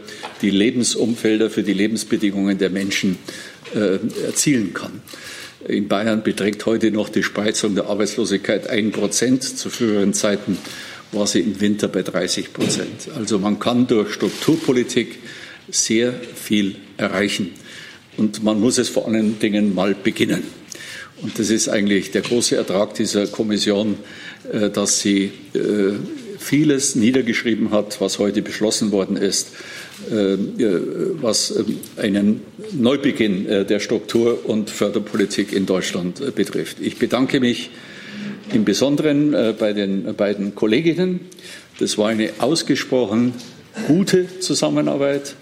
die 0.42 0.50
Lebensumfelder, 0.50 1.48
für 1.48 1.62
die 1.62 1.72
Lebensbedingungen 1.72 2.58
der 2.58 2.68
Menschen 2.68 3.12
äh, 3.12 3.53
erzielen 3.72 4.74
kann. 4.74 5.00
In 5.66 5.88
Bayern 5.88 6.22
beträgt 6.22 6.66
heute 6.66 6.90
noch 6.90 7.08
die 7.08 7.22
Spreizung 7.22 7.74
der 7.74 7.86
Arbeitslosigkeit 7.86 8.68
ein 8.68 8.92
Prozent. 8.92 9.42
Zu 9.42 9.70
früheren 9.70 10.12
Zeiten 10.12 10.58
war 11.12 11.26
sie 11.26 11.40
im 11.40 11.60
Winter 11.60 11.88
bei 11.88 12.02
30 12.02 12.52
Prozent. 12.52 13.08
Also 13.16 13.38
man 13.38 13.58
kann 13.58 13.86
durch 13.86 14.12
Strukturpolitik 14.12 15.18
sehr 15.70 16.12
viel 16.12 16.76
erreichen. 16.98 17.52
Und 18.16 18.42
man 18.42 18.60
muss 18.60 18.78
es 18.78 18.88
vor 18.88 19.06
allen 19.06 19.38
Dingen 19.38 19.74
mal 19.74 19.94
beginnen. 19.94 20.44
Und 21.22 21.38
das 21.38 21.50
ist 21.50 21.68
eigentlich 21.68 22.10
der 22.10 22.22
große 22.22 22.56
Ertrag 22.56 22.94
dieser 22.94 23.26
Kommission, 23.26 23.96
äh, 24.52 24.68
dass 24.68 25.00
sie 25.00 25.32
äh, 25.54 25.92
vieles 26.38 26.94
niedergeschrieben 26.94 27.70
hat, 27.70 28.00
was 28.00 28.18
heute 28.18 28.42
beschlossen 28.42 28.92
worden 28.92 29.16
ist, 29.16 29.48
äh, 29.48 29.50
was 30.10 31.54
einen 31.96 32.42
Neubeginn 32.72 33.46
der 33.46 33.80
Struktur- 33.80 34.48
und 34.48 34.70
Förderpolitik 34.70 35.52
in 35.52 35.66
Deutschland 35.66 36.34
betrifft. 36.34 36.78
Ich 36.80 36.98
bedanke 36.98 37.40
mich 37.40 37.70
im 38.52 38.64
Besonderen 38.64 39.34
äh, 39.34 39.54
bei 39.58 39.72
den 39.72 40.14
beiden 40.14 40.54
Kolleginnen. 40.54 41.20
Das 41.78 41.98
war 41.98 42.08
eine 42.08 42.30
ausgesprochen 42.38 43.34
gute 43.88 44.38
Zusammenarbeit, 44.40 45.34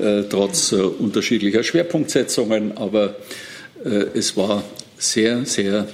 äh, 0.00 0.22
trotz 0.28 0.72
äh, 0.72 0.76
unterschiedlicher 0.76 1.62
Schwerpunktsetzungen, 1.62 2.76
aber 2.76 3.16
es 4.14 4.36
war 4.36 4.64
sehr, 4.98 5.44
sehr 5.44 5.86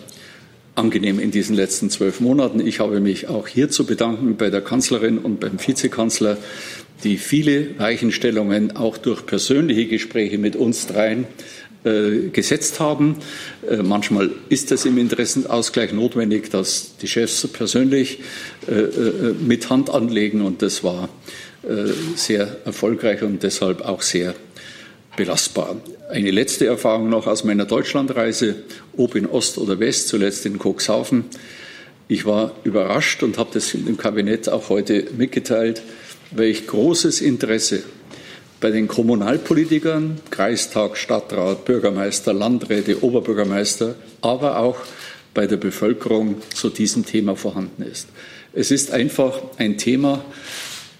angenehm 0.76 1.18
in 1.18 1.30
diesen 1.30 1.54
letzten 1.54 1.90
zwölf 1.90 2.20
Monaten. 2.20 2.66
Ich 2.66 2.80
habe 2.80 3.00
mich 3.00 3.28
auch 3.28 3.48
hier 3.48 3.68
zu 3.68 3.84
bedanken 3.84 4.36
bei 4.36 4.48
der 4.48 4.62
Kanzlerin 4.62 5.18
und 5.18 5.40
beim 5.40 5.58
Vizekanzler, 5.58 6.38
die 7.04 7.16
viele 7.16 7.78
Weichenstellungen 7.78 8.76
auch 8.76 8.96
durch 8.96 9.26
persönliche 9.26 9.86
Gespräche 9.86 10.38
mit 10.38 10.56
uns 10.56 10.86
dreien 10.86 11.26
äh, 11.84 12.28
gesetzt 12.32 12.78
haben. 12.78 13.16
Äh, 13.68 13.78
manchmal 13.78 14.30
ist 14.48 14.70
es 14.70 14.84
im 14.84 14.98
Interessenausgleich 14.98 15.92
notwendig, 15.92 16.48
dass 16.48 16.96
die 16.98 17.08
Chefs 17.08 17.48
persönlich 17.48 18.20
äh, 18.68 19.32
mit 19.44 19.68
Hand 19.68 19.90
anlegen 19.90 20.42
und 20.42 20.62
das 20.62 20.84
war 20.84 21.08
sehr 22.16 22.56
erfolgreich 22.64 23.22
und 23.22 23.44
deshalb 23.44 23.82
auch 23.82 24.02
sehr 24.02 24.34
belastbar. 25.16 25.76
Eine 26.10 26.32
letzte 26.32 26.66
Erfahrung 26.66 27.08
noch 27.08 27.28
aus 27.28 27.44
meiner 27.44 27.66
Deutschlandreise, 27.66 28.56
ob 28.96 29.14
in 29.14 29.26
Ost 29.26 29.58
oder 29.58 29.78
West, 29.78 30.08
zuletzt 30.08 30.44
in 30.44 30.58
Cuxhaven. 30.58 31.26
Ich 32.08 32.26
war 32.26 32.52
überrascht 32.64 33.22
und 33.22 33.38
habe 33.38 33.50
das 33.54 33.74
im 33.74 33.96
Kabinett 33.96 34.48
auch 34.48 34.70
heute 34.70 35.06
mitgeteilt, 35.16 35.82
welch 36.34 36.66
großes 36.66 37.20
Interesse 37.20 37.82
bei 38.60 38.70
den 38.70 38.88
Kommunalpolitikern, 38.88 40.20
Kreistag, 40.30 40.96
Stadtrat, 40.96 41.64
Bürgermeister, 41.64 42.32
Landräte, 42.32 43.02
Oberbürgermeister, 43.02 43.96
aber 44.20 44.58
auch 44.58 44.78
bei 45.34 45.46
der 45.46 45.56
Bevölkerung 45.56 46.36
zu 46.54 46.68
diesem 46.68 47.04
Thema 47.04 47.34
vorhanden 47.34 47.82
ist. 47.82 48.08
Es 48.52 48.70
ist 48.70 48.92
einfach 48.92 49.40
ein 49.56 49.78
Thema, 49.78 50.24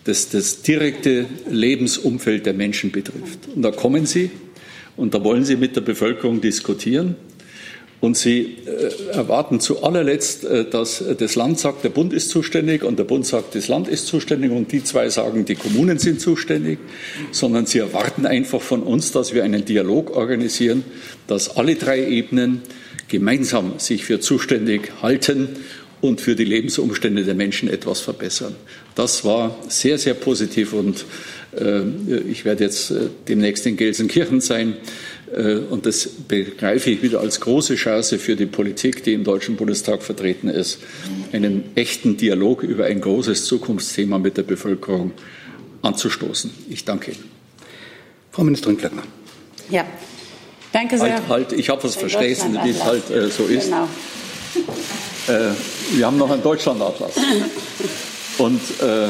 das 0.05 0.31
das 0.31 0.63
direkte 0.63 1.27
Lebensumfeld 1.49 2.47
der 2.47 2.55
Menschen 2.55 2.91
betrifft. 2.91 3.49
Und 3.55 3.63
da 3.63 3.71
kommen 3.71 4.07
Sie 4.07 4.31
und 4.97 5.15
da 5.15 5.23
wollen 5.23 5.45
Sie 5.45 5.57
mit 5.57 5.77
der 5.77 5.83
Bevölkerung 5.83 6.41
diskutieren. 6.41 7.17
Und 8.03 8.17
sie 8.17 8.57
äh, 8.67 9.15
erwarten 9.15 9.61
zu 9.61 9.85
allerletzt, 9.85 10.45
äh, 10.45 10.69
dass 10.69 11.05
das 11.17 11.37
Land 11.37 11.61
sagt, 11.61 11.85
der 11.85 11.89
Bund 11.89 12.13
ist 12.13 12.31
zuständig 12.31 12.83
und 12.83 12.99
der 12.99 13.05
Bund 13.05 13.25
sagt, 13.25 13.55
das 13.55 13.69
Land 13.69 13.87
ist 13.87 14.09
zuständig 14.09 14.51
und 14.51 14.73
die 14.73 14.83
zwei 14.83 15.09
sagen, 15.09 15.45
die 15.45 15.55
Kommunen 15.55 16.01
sind 16.01 16.21
zuständig, 16.21 16.81
sondern 17.31 17.67
sie 17.67 17.79
erwarten 17.79 18.27
einfach 18.27 18.61
von 18.61 18.83
uns, 18.83 19.13
dass 19.13 19.35
wir 19.35 19.45
einen 19.45 19.65
Dialog 19.65 20.17
organisieren, 20.17 20.83
dass 21.29 21.57
alle 21.57 21.77
drei 21.77 22.05
Ebenen 22.05 22.63
gemeinsam 23.07 23.75
sich 23.79 24.05
für 24.05 24.19
zuständig 24.19 24.91
halten 25.01 25.51
und 26.01 26.21
für 26.21 26.35
die 26.35 26.45
Lebensumstände 26.45 27.23
der 27.23 27.37
Menschen 27.37 27.71
etwas 27.71 28.01
verbessern. 28.01 28.57
Das 28.97 29.25
war 29.25 29.57
sehr, 29.69 29.97
sehr 29.97 30.15
positiv 30.15 30.73
und 30.73 31.05
äh, 31.57 31.83
ich 32.29 32.45
werde 32.45 32.65
jetzt 32.65 32.91
äh, 32.91 33.09
demnächst 33.29 33.65
in 33.67 33.77
Gelsenkirchen 33.77 34.41
sein. 34.41 34.75
Äh, 35.33 35.57
und 35.71 35.87
das 35.87 36.09
begreife 36.29 36.91
ich 36.91 37.03
wieder 37.03 37.21
als 37.21 37.41
große 37.41 37.77
Chance 37.77 38.19
für 38.19 38.37
die 38.37 38.47
Politik, 38.47 39.03
die 39.05 39.15
im 39.15 39.25
Deutschen 39.25 39.57
Bundestag 39.57 40.03
vertreten 40.03 40.49
ist, 40.49 40.79
einen 41.33 41.65
echten 41.75 42.17
Dialog 42.17 42.63
über 42.63 42.87
ein 42.87 43.01
großes 43.01 43.47
Zukunftsthema 43.47 44.19
mit 44.19 44.37
der 44.37 44.43
Bevölkerung 44.43 45.13
anzustoßen. 45.83 46.51
Ich 46.69 46.85
danke 46.85 47.13
Ihnen. 47.13 47.25
Frau 48.31 48.45
Ministerin 48.45 48.79
Klöckner. 48.79 49.03
Ja, 49.71 49.85
danke 50.73 50.99
sehr. 50.99 51.15
Halt, 51.15 51.29
halt 51.29 51.53
ich 51.53 51.69
habe 51.69 51.83
was 51.85 51.97
verstehen, 51.97 52.59
wie 52.63 52.71
es 52.71 52.85
halt 52.85 53.11
äh, 53.11 53.29
so 53.29 53.45
ist. 53.45 53.67
Genau. 53.67 53.89
Äh, 55.29 55.53
wir 55.95 56.07
haben 56.07 56.19
noch 56.19 56.31
einen 56.31 56.43
Deutschlandatlas. 56.43 57.13
Und 58.39 58.61
äh, 58.81 59.09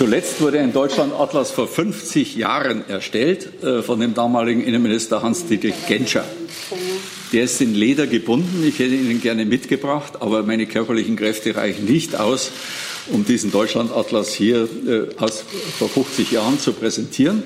zuletzt 0.00 0.40
wurde 0.40 0.58
ein 0.60 0.72
Deutschlandatlas 0.72 1.50
vor 1.50 1.68
50 1.68 2.34
Jahren 2.34 2.88
erstellt 2.88 3.62
äh, 3.62 3.82
von 3.82 4.00
dem 4.00 4.14
damaligen 4.14 4.64
Innenminister 4.64 5.22
Hans-Dietrich 5.22 5.74
Genscher. 5.88 6.24
Der 7.34 7.44
ist 7.44 7.60
in 7.60 7.74
Leder 7.74 8.06
gebunden. 8.06 8.64
Ich 8.66 8.78
hätte 8.78 8.94
ihn 8.94 9.20
gerne 9.20 9.44
mitgebracht, 9.44 10.14
aber 10.20 10.42
meine 10.42 10.64
körperlichen 10.64 11.16
Kräfte 11.16 11.54
reichen 11.54 11.84
nicht 11.84 12.18
aus, 12.18 12.50
um 13.08 13.26
diesen 13.26 13.52
Deutschlandatlas 13.52 14.32
hier 14.32 14.66
äh, 14.88 15.22
aus, 15.22 15.44
vor 15.78 15.90
50 15.90 16.32
Jahren 16.32 16.58
zu 16.58 16.72
präsentieren. 16.72 17.42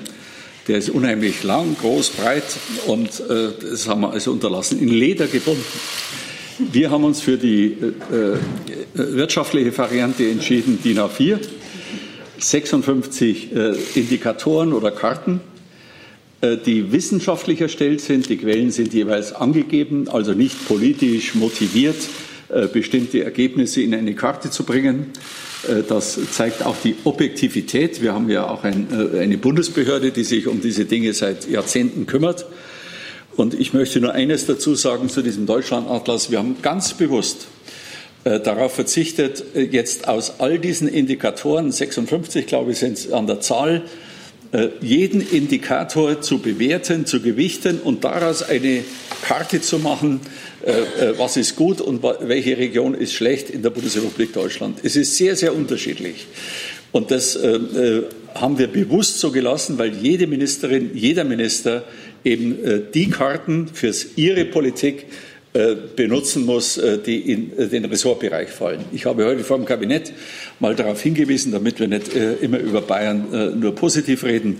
Der 0.69 0.77
ist 0.77 0.89
unheimlich 0.89 1.43
lang, 1.43 1.75
groß, 1.81 2.11
breit 2.11 2.45
und 2.87 3.19
äh, 3.19 3.49
das 3.69 3.89
haben 3.89 3.99
wir 3.99 4.11
also 4.11 4.31
unterlassen, 4.31 4.79
in 4.79 4.87
Leder 4.87 5.27
gebunden. 5.27 5.65
Wir 6.57 6.89
haben 6.89 7.03
uns 7.03 7.19
für 7.19 7.37
die 7.37 7.75
äh, 8.13 8.37
wirtschaftliche 8.93 9.77
Variante 9.77 10.25
entschieden, 10.29 10.79
DIN 10.81 10.99
A4, 10.99 11.37
56 12.39 13.55
äh, 13.55 13.73
Indikatoren 13.95 14.73
oder 14.73 14.91
Karten 14.91 15.41
äh, 16.45 16.57
die 16.57 16.91
wissenschaftlich 16.91 17.61
erstellt 17.61 18.01
sind. 18.01 18.29
Die 18.29 18.37
Quellen 18.37 18.71
sind 18.71 18.93
jeweils 18.93 19.33
angegeben, 19.33 20.07
also 20.09 20.33
nicht 20.33 20.67
politisch 20.67 21.35
motiviert, 21.35 21.95
äh, 22.49 22.67
bestimmte 22.67 23.23
Ergebnisse 23.23 23.81
in 23.81 23.93
eine 23.93 24.13
Karte 24.15 24.49
zu 24.49 24.63
bringen. 24.63 25.11
Äh, 25.67 25.83
das 25.87 26.19
zeigt 26.31 26.65
auch 26.65 26.75
die 26.83 26.95
Objektivität. 27.03 28.01
Wir 28.01 28.13
haben 28.13 28.29
ja 28.29 28.47
auch 28.47 28.63
ein, 28.63 28.87
eine 29.19 29.37
Bundesbehörde, 29.37 30.11
die 30.11 30.23
sich 30.23 30.47
um 30.47 30.61
diese 30.61 30.85
Dinge 30.85 31.13
seit 31.13 31.49
Jahrzehnten 31.49 32.05
kümmert. 32.05 32.45
Und 33.35 33.53
ich 33.53 33.73
möchte 33.73 33.99
nur 33.99 34.13
eines 34.13 34.45
dazu 34.45 34.75
sagen 34.75 35.09
zu 35.09 35.21
diesem 35.21 35.45
Deutschlandatlas. 35.45 36.31
Wir 36.31 36.39
haben 36.39 36.57
ganz 36.61 36.93
bewusst 36.93 37.47
darauf 38.25 38.73
verzichtet, 38.73 39.43
jetzt 39.53 40.07
aus 40.07 40.39
all 40.39 40.57
diesen 40.57 40.87
Indikatoren, 40.87 41.71
56 41.71 42.47
glaube 42.47 42.71
ich 42.71 42.79
sind 42.79 42.97
es 42.97 43.11
an 43.11 43.27
der 43.27 43.39
Zahl, 43.39 43.83
äh, 44.55 44.69
jeden 44.79 45.19
Indikator 45.19 46.21
zu 46.21 46.39
bewerten, 46.39 47.05
zu 47.05 47.19
gewichten 47.19 47.79
und 47.79 48.05
daraus 48.05 48.41
eine 48.41 48.85
Karte 49.21 49.59
zu 49.59 49.79
machen, 49.79 50.21
äh, 50.65 50.71
äh, 51.09 51.19
was 51.19 51.35
ist 51.35 51.57
gut 51.57 51.81
und 51.81 52.03
welche 52.03 52.57
Region 52.57 52.93
ist 52.93 53.13
schlecht 53.13 53.49
in 53.49 53.63
der 53.63 53.71
Bundesrepublik 53.71 54.31
Deutschland. 54.31 54.79
Es 54.83 54.95
ist 54.95 55.17
sehr, 55.17 55.35
sehr 55.35 55.53
unterschiedlich. 55.53 56.27
Und 56.93 57.11
das 57.11 57.37
haben 58.35 58.57
wir 58.57 58.67
bewusst 58.67 59.19
so 59.19 59.29
gelassen, 59.29 59.77
weil 59.77 59.93
jede 59.95 60.27
Ministerin, 60.27 60.91
jeder 60.93 61.25
Minister 61.25 61.83
eben 62.23 62.57
die 62.93 63.09
Karten 63.09 63.67
für 63.67 63.93
ihre 64.15 64.45
Politik 64.45 64.99
äh, 64.99 65.34
benutzen 65.95 66.45
muss, 66.45 66.77
äh, 66.77 66.97
die 66.97 67.31
in 67.31 67.57
äh, 67.57 67.67
den 67.67 67.85
Ressortbereich 67.85 68.49
fallen. 68.49 68.83
Ich 68.91 69.05
habe 69.05 69.25
heute 69.25 69.45
vor 69.45 69.55
dem 69.55 69.65
Kabinett 69.65 70.11
mal 70.59 70.75
darauf 70.75 71.01
hingewiesen, 71.01 71.53
damit 71.53 71.79
wir 71.79 71.87
nicht 71.87 72.13
immer 72.41 72.59
über 72.59 72.81
Bayern 72.81 73.59
nur 73.59 73.75
positiv 73.75 74.23
reden. 74.23 74.59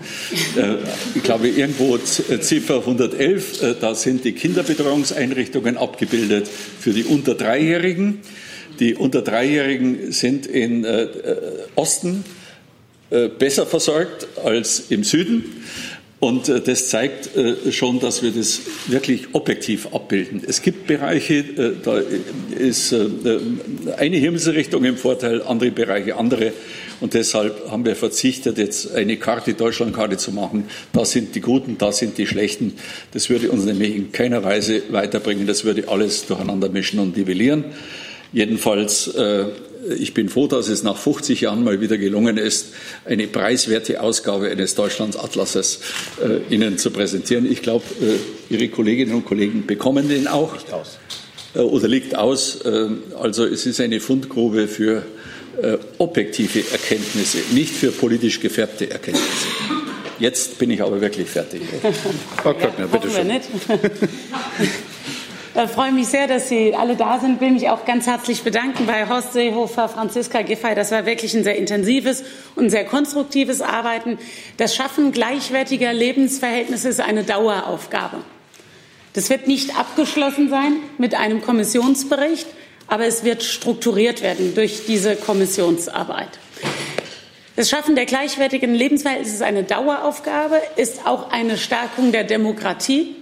Ich 1.16 1.24
glaube, 1.24 1.48
irgendwo 1.48 1.98
Ziffer 1.98 2.80
111, 2.80 3.78
da 3.80 3.96
sind 3.96 4.26
die 4.26 4.34
Kinderbetreuungseinrichtungen 4.34 5.78
abgebildet 5.78 6.48
für 6.48 6.92
die 6.92 7.06
unter 7.06 7.36
Dreijährigen. 7.36 8.20
Die 8.82 8.96
unter 8.96 9.22
Dreijährigen 9.22 10.12
sind 10.12 10.48
in 10.48 10.86
Osten 11.76 12.26
besser 13.40 13.66
versorgt 13.66 14.28
als 14.44 14.88
im 14.90 15.06
Süden. 15.06 15.64
Und 16.20 16.48
äh, 16.48 16.62
das 16.62 16.90
zeigt 16.90 17.36
äh, 17.36 17.72
schon, 17.72 18.00
dass 18.00 18.24
wir 18.24 18.32
das 18.32 18.62
wirklich 18.88 19.28
objektiv 19.34 19.88
abbilden. 19.94 20.42
Es 20.48 20.62
gibt 20.62 20.88
Bereiche, 20.88 21.36
äh, 21.36 21.72
da 21.84 22.00
ist 22.58 22.96
eine 23.98 24.18
Himmelsrichtung 24.18 24.84
im 24.86 24.98
Vorteil, 24.98 25.42
andere 25.44 25.72
Bereiche 25.72 26.16
andere. 26.16 26.54
Und 27.02 27.14
deshalb 27.14 27.70
haben 27.70 27.86
wir 27.86 27.98
verzichtet, 27.98 28.58
jetzt 28.58 28.96
eine 28.96 29.18
Karte, 29.18 29.54
Deutschlandkarte 29.54 30.16
zu 30.16 30.32
machen. 30.32 30.66
Da 30.94 31.04
sind 31.04 31.36
die 31.36 31.42
Guten, 31.42 31.78
da 31.78 31.92
sind 31.92 32.18
die 32.18 32.26
Schlechten. 32.26 32.74
Das 33.12 33.30
würde 33.30 33.52
uns 33.52 33.66
nämlich 33.66 33.94
in 33.94 34.12
keiner 34.14 34.44
Weise 34.44 34.84
weiterbringen. 34.90 35.46
Das 35.46 35.66
würde 35.66 35.90
alles 35.90 36.26
durcheinander 36.26 36.70
mischen 36.70 37.00
und 37.00 37.18
nivellieren. 37.18 37.66
Jedenfalls 38.32 39.14
ich 39.94 40.14
bin 40.14 40.30
froh, 40.30 40.48
dass 40.48 40.68
es 40.68 40.84
nach 40.84 40.98
50 40.98 41.42
Jahren 41.42 41.64
mal 41.64 41.82
wieder 41.82 41.98
gelungen 41.98 42.38
ist, 42.38 42.74
eine 43.06 43.28
preiswerte 43.28 44.02
Ausgabe 44.02 44.50
eines 44.50 44.76
Deutschlandsatlases 44.76 45.80
äh, 46.24 46.54
Ihnen 46.54 46.78
zu 46.78 46.92
präsentieren. 46.92 47.50
Ich 47.50 47.62
glaube, 47.62 47.86
äh, 48.02 48.54
Ihre 48.54 48.70
Kolleginnen 48.70 49.14
und 49.14 49.26
Kollegen 49.26 49.66
bekommen 49.66 50.10
den 50.10 50.28
auch. 50.28 50.54
Liegt 50.54 50.74
aus. 50.74 50.98
Äh, 51.56 51.60
oder 51.60 51.88
liegt 51.88 52.16
aus. 52.16 52.62
Äh, 52.62 52.90
also 53.20 53.46
es 53.46 53.66
ist 53.66 53.80
eine 53.80 54.00
Fundgrube 54.00 54.68
für 54.68 55.04
äh, 55.62 55.78
objektive 55.98 56.64
Erkenntnisse, 56.72 57.40
nicht 57.52 57.74
für 57.74 57.92
politisch 57.92 58.40
gefärbte 58.40 58.90
Erkenntnisse. 58.90 59.48
Jetzt 60.20 60.58
bin 60.58 60.72
ich 60.72 60.82
aber 60.82 61.02
wirklich 61.02 61.30
fertig. 61.30 61.62
Frau 62.42 62.54
Klöckner, 62.54 62.88
ja, 62.92 62.98
bitte 62.98 63.10
schön. 63.12 63.32
Ich 65.58 65.72
freue 65.72 65.94
mich 65.94 66.08
sehr, 66.08 66.28
dass 66.28 66.50
Sie 66.50 66.76
alle 66.76 66.98
da 66.98 67.18
sind. 67.18 67.36
Ich 67.36 67.40
will 67.42 67.52
mich 67.52 67.70
auch 67.70 67.86
ganz 67.86 68.08
herzlich 68.08 68.44
bedanken 68.44 68.86
bei 68.86 69.08
Horst 69.08 69.32
Seehofer, 69.32 69.88
Franziska 69.88 70.42
Giffey. 70.42 70.76
Das 70.76 70.92
war 70.92 71.06
wirklich 71.06 71.34
ein 71.34 71.46
sehr 71.46 71.56
intensives 71.56 72.26
und 72.56 72.72
sehr 72.72 72.84
konstruktives 72.84 73.62
Arbeiten. 73.62 74.20
Das 74.58 74.76
Schaffen 74.76 75.14
gleichwertiger 75.14 75.94
Lebensverhältnisse 75.94 76.90
ist 76.90 77.00
eine 77.00 77.24
Daueraufgabe. 77.24 78.18
Das 79.14 79.30
wird 79.30 79.48
nicht 79.48 79.80
abgeschlossen 79.80 80.50
sein 80.50 80.74
mit 80.98 81.16
einem 81.16 81.42
Kommissionsbericht, 81.42 82.48
aber 82.88 83.06
es 83.06 83.24
wird 83.24 83.42
strukturiert 83.42 84.22
werden 84.22 84.56
durch 84.56 84.86
diese 84.86 85.16
Kommissionsarbeit. 85.16 86.38
Das 87.56 87.70
Schaffen 87.70 87.96
der 87.96 88.06
gleichwertigen 88.06 88.76
Lebensverhältnisse 88.76 89.36
ist 89.36 89.42
eine 89.42 89.64
Daueraufgabe, 89.64 90.62
ist 90.76 91.08
auch 91.08 91.32
eine 91.32 91.58
Stärkung 91.58 92.12
der 92.12 92.26
Demokratie 92.26 93.16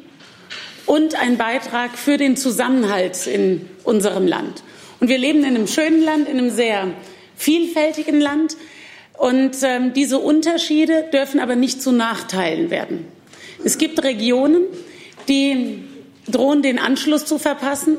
und 0.86 1.16
ein 1.16 1.38
Beitrag 1.38 1.98
für 1.98 2.18
den 2.18 2.38
Zusammenhalt 2.38 3.28
in 3.28 3.70
unserem 3.84 4.28
Land. 4.28 4.64
Und 5.00 5.10
wir 5.10 5.18
leben 5.18 5.40
in 5.40 5.56
einem 5.56 5.68
schönen 5.68 6.02
Land, 6.04 6.28
in 6.28 6.38
einem 6.38 6.50
sehr 6.50 6.88
vielfältigen 7.36 8.20
Land. 8.20 8.58
Und 9.18 9.52
ähm, 9.64 9.94
diese 9.94 10.20
Unterschiede 10.20 11.06
dürfen 11.14 11.40
aber 11.40 11.56
nicht 11.56 11.82
zu 11.82 11.92
Nachteilen 11.92 12.70
werden. 12.70 13.06
Es 13.64 13.78
gibt 13.78 14.04
Regionen, 14.04 14.62
die 15.28 15.84
drohen, 16.28 16.62
den 16.62 16.80
Anschluss 16.80 17.26
zu 17.26 17.38
verpassen. 17.38 17.98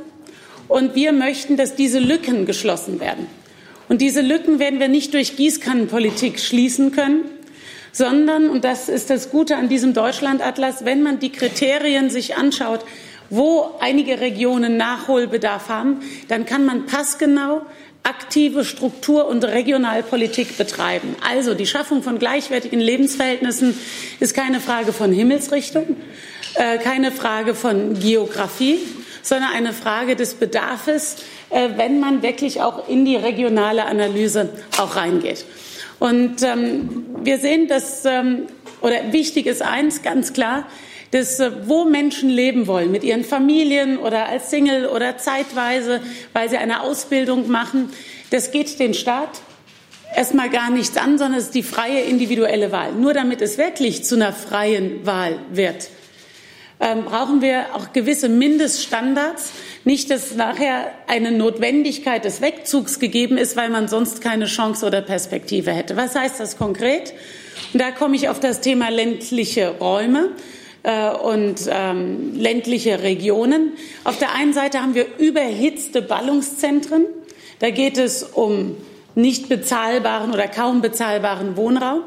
Und 0.68 0.94
wir 0.94 1.12
möchten, 1.12 1.56
dass 1.56 1.74
diese 1.74 1.98
Lücken 1.98 2.46
geschlossen 2.46 3.00
werden. 3.00 3.26
Und 3.88 4.00
diese 4.00 4.22
Lücken 4.22 4.58
werden 4.58 4.80
wir 4.80 4.88
nicht 4.88 5.12
durch 5.12 5.36
Gießkannenpolitik 5.36 6.40
schließen 6.40 6.92
können, 6.92 7.24
sondern, 7.94 8.50
und 8.50 8.64
das 8.64 8.88
ist 8.90 9.09
das 9.09 9.30
Gute 9.30 9.57
an 9.57 9.68
diesem 9.68 9.94
Deutschlandatlas, 9.94 10.85
wenn 10.85 11.02
man 11.02 11.20
die 11.20 11.30
Kriterien 11.30 12.11
sich 12.11 12.37
anschaut, 12.37 12.85
wo 13.30 13.70
einige 13.80 14.20
Regionen 14.20 14.76
Nachholbedarf 14.76 15.68
haben, 15.68 16.00
dann 16.28 16.44
kann 16.44 16.66
man 16.66 16.87
passgenau 16.87 17.62
aktive 18.02 18.64
Struktur- 18.64 19.26
und 19.26 19.44
Regionalpolitik 19.44 20.59
betreiben. 20.59 21.16
Also 21.26 21.54
die 21.54 21.66
Schaffung 21.66 22.02
von 22.02 22.18
gleichwertigen 22.18 22.80
Lebensverhältnissen 22.80 23.78
ist 24.20 24.35
keine 24.35 24.61
Frage 24.61 24.92
von 24.92 25.11
Himmelsrichtung, 25.11 25.96
äh, 26.54 26.78
keine 26.78 27.12
Frage 27.12 27.54
von 27.54 27.98
Geografie, 27.98 28.78
sondern 29.22 29.52
eine 29.52 29.72
Frage 29.72 30.16
des 30.16 30.35
Bedarfs, 30.35 31.16
äh, 31.48 31.70
wenn 31.76 31.98
man 31.98 32.22
wirklich 32.22 32.61
auch 32.61 32.88
in 32.88 33.07
die 33.07 33.16
regionale 33.16 33.87
Analyse 33.87 34.50
auch 34.78 34.96
reingeht. 34.96 35.46
Und 35.98 36.42
ähm, 36.42 37.07
wir 37.22 37.38
sehen, 37.38 37.68
dass, 37.68 38.04
ähm, 38.04 38.46
oder 38.80 39.12
wichtig 39.12 39.46
ist 39.46 39.62
eins 39.62 40.02
ganz 40.02 40.33
klar, 40.33 40.66
dass 41.11 41.38
äh, 41.38 41.50
wo 41.66 41.85
Menschen 41.85 42.28
leben 42.28 42.66
wollen, 42.66 42.90
mit 42.90 43.04
ihren 43.04 43.24
Familien 43.24 43.98
oder 43.98 44.26
als 44.26 44.50
Single 44.50 44.87
oder 44.87 45.16
zeitweise, 45.16 46.00
weil 46.33 46.50
sie 46.50 46.57
eine 46.57 46.83
Ausbildung 46.83 47.50
machen, 47.50 47.90
das 48.30 48.50
geht 48.50 48.78
den 48.80 48.94
Staat 48.94 49.40
erstmal 50.14 50.50
gar 50.50 50.70
nichts 50.70 50.96
an, 50.96 51.18
sondern 51.18 51.38
es 51.38 51.46
ist 51.46 51.54
die 51.54 51.62
freie 51.62 52.00
individuelle 52.00 52.72
Wahl. 52.72 52.92
Nur 52.92 53.14
damit 53.14 53.42
es 53.42 53.59
wirklich 53.59 54.04
zu 54.04 54.16
einer 54.16 54.33
freien 54.33 55.07
Wahl 55.07 55.38
wird, 55.52 55.88
ähm, 56.80 57.04
brauchen 57.04 57.40
wir 57.40 57.74
auch 57.74 57.92
gewisse 57.92 58.28
Mindeststandards. 58.28 59.52
Nicht, 59.84 60.10
dass 60.10 60.34
nachher 60.34 60.92
eine 61.06 61.30
Notwendigkeit 61.32 62.24
des 62.24 62.40
Wegzugs 62.40 62.98
gegeben 62.98 63.37
ist, 63.37 63.56
weil 63.56 63.70
man 63.70 63.88
sonst 63.88 64.20
keine 64.20 64.46
Chance 64.46 64.87
oder 64.87 65.00
Perspektive 65.00 65.72
hätte. 65.72 65.96
Was 65.96 66.14
heißt 66.14 66.40
das 66.40 66.56
konkret? 66.56 67.14
Und 67.72 67.80
da 67.80 67.90
komme 67.90 68.16
ich 68.16 68.28
auf 68.28 68.40
das 68.40 68.60
Thema 68.60 68.88
ländliche 68.88 69.78
Räume 69.78 70.30
äh, 70.82 71.10
und 71.10 71.68
ähm, 71.68 72.34
ländliche 72.38 73.02
Regionen. 73.02 73.72
Auf 74.04 74.18
der 74.18 74.34
einen 74.34 74.52
Seite 74.52 74.80
haben 74.80 74.94
wir 74.94 75.06
überhitzte 75.18 76.02
Ballungszentren. 76.02 77.04
Da 77.60 77.70
geht 77.70 77.98
es 77.98 78.22
um 78.22 78.76
nicht 79.14 79.48
bezahlbaren 79.48 80.33
oder 80.33 80.48
kaum 80.48 80.81
bezahlbaren 80.81 81.57
Wohnraum. 81.57 82.03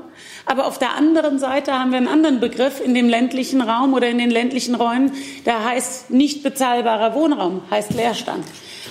Aber 0.46 0.66
auf 0.66 0.80
der 0.80 0.96
anderen 0.96 1.40
Seite 1.40 1.74
haben 1.74 1.92
wir 1.92 1.98
einen 1.98 2.08
anderen 2.08 2.40
Begriff 2.40 2.82
in 2.84 2.94
dem 2.94 3.10
ländlichen 3.10 3.62
Raum 3.62 3.94
oder 3.94 4.10
in 4.10 4.18
den 4.18 4.32
ländlichen 4.32 4.76
Räumen, 4.76 5.12
der 5.46 5.64
heißt 5.64 6.10
nicht 6.10 6.44
bezahlbarer 6.44 7.14
Wohnraum, 7.14 7.62
heißt 7.70 7.94
Leerstand. 7.94 8.46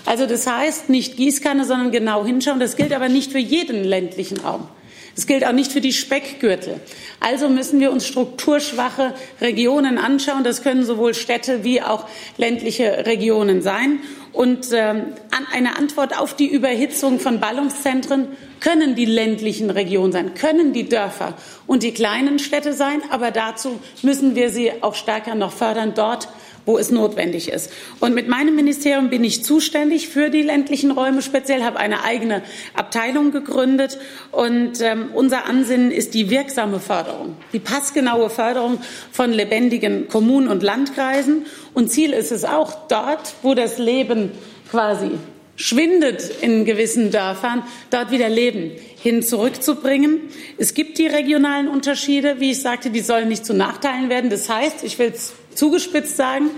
Also 0.04 0.26
das 0.26 0.46
heißt 0.46 0.88
nicht 0.88 1.16
Gießkanne, 1.16 1.64
sondern 1.64 1.90
genau 1.90 2.24
hinschauen. 2.24 2.60
Das 2.60 2.76
gilt 2.76 2.92
aber 2.92 3.08
nicht 3.08 3.32
für 3.32 3.38
jeden 3.38 3.84
ländlichen 3.84 4.38
Raum. 4.38 4.68
Das 5.16 5.26
gilt 5.26 5.46
auch 5.46 5.52
nicht 5.52 5.72
für 5.72 5.80
die 5.80 5.94
Speckgürtel. 5.94 6.78
Also 7.20 7.48
müssen 7.48 7.80
wir 7.80 7.90
uns 7.90 8.06
strukturschwache 8.06 9.14
Regionen 9.40 9.96
anschauen. 9.96 10.44
Das 10.44 10.62
können 10.62 10.84
sowohl 10.84 11.14
Städte 11.14 11.64
wie 11.64 11.80
auch 11.80 12.06
ländliche 12.36 13.06
Regionen 13.06 13.62
sein. 13.62 14.00
Und 14.34 14.68
ähm, 14.72 15.14
eine 15.54 15.78
Antwort 15.78 16.18
auf 16.18 16.36
die 16.36 16.46
Überhitzung 16.46 17.18
von 17.18 17.40
Ballungszentren 17.40 18.28
können 18.60 18.94
die 18.94 19.06
ländlichen 19.06 19.70
Regionen 19.70 20.12
sein, 20.12 20.34
können 20.34 20.74
die 20.74 20.86
Dörfer 20.86 21.32
und 21.66 21.82
die 21.82 21.92
kleinen 21.92 22.38
Städte 22.38 22.74
sein. 22.74 23.00
Aber 23.08 23.30
dazu 23.30 23.80
müssen 24.02 24.34
wir 24.34 24.50
sie 24.50 24.82
auch 24.82 24.94
stärker 24.94 25.34
noch 25.34 25.52
fördern, 25.52 25.94
dort, 25.94 26.28
wo 26.66 26.76
es 26.76 26.90
notwendig 26.90 27.50
ist. 27.50 27.72
Und 28.00 28.14
mit 28.14 28.28
meinem 28.28 28.56
Ministerium 28.56 29.08
bin 29.08 29.24
ich 29.24 29.44
zuständig 29.44 30.08
für 30.08 30.28
die 30.28 30.42
ländlichen 30.42 30.90
Räume 30.90 31.22
speziell, 31.22 31.62
habe 31.62 31.78
eine 31.78 32.04
eigene 32.04 32.42
Abteilung 32.74 33.30
gegründet. 33.30 33.98
Und 34.32 34.80
ähm, 34.80 35.10
unser 35.14 35.46
Ansinnen 35.46 35.90
ist 35.92 36.14
die 36.14 36.28
wirksame 36.28 36.80
Förderung, 36.80 37.36
die 37.52 37.60
passgenaue 37.60 38.28
Förderung 38.28 38.78
von 39.12 39.32
lebendigen 39.32 40.08
Kommunen 40.08 40.48
und 40.48 40.62
Landkreisen. 40.62 41.46
Und 41.72 41.90
Ziel 41.90 42.12
ist 42.12 42.32
es 42.32 42.44
auch, 42.44 42.88
dort, 42.88 43.34
wo 43.42 43.54
das 43.54 43.78
Leben 43.78 44.32
quasi 44.70 45.12
schwindet 45.56 46.30
in 46.42 46.64
gewissen 46.64 47.10
Dörfern, 47.10 47.62
dort 47.90 48.10
wieder 48.10 48.28
Leben 48.28 48.72
hin 49.02 49.22
zurückzubringen. 49.22 50.20
Es 50.58 50.74
gibt 50.74 50.98
die 50.98 51.06
regionalen 51.06 51.68
Unterschiede, 51.68 52.36
wie 52.38 52.52
ich 52.52 52.60
sagte, 52.60 52.90
die 52.90 53.00
sollen 53.00 53.28
nicht 53.28 53.44
zu 53.44 53.54
Nachteilen 53.54 54.08
werden. 54.08 54.30
Das 54.30 54.48
heißt, 54.48 54.84
ich 54.84 54.98
will 54.98 55.12
es 55.14 55.32
zugespitzt 55.54 56.16
sagen, 56.16 56.50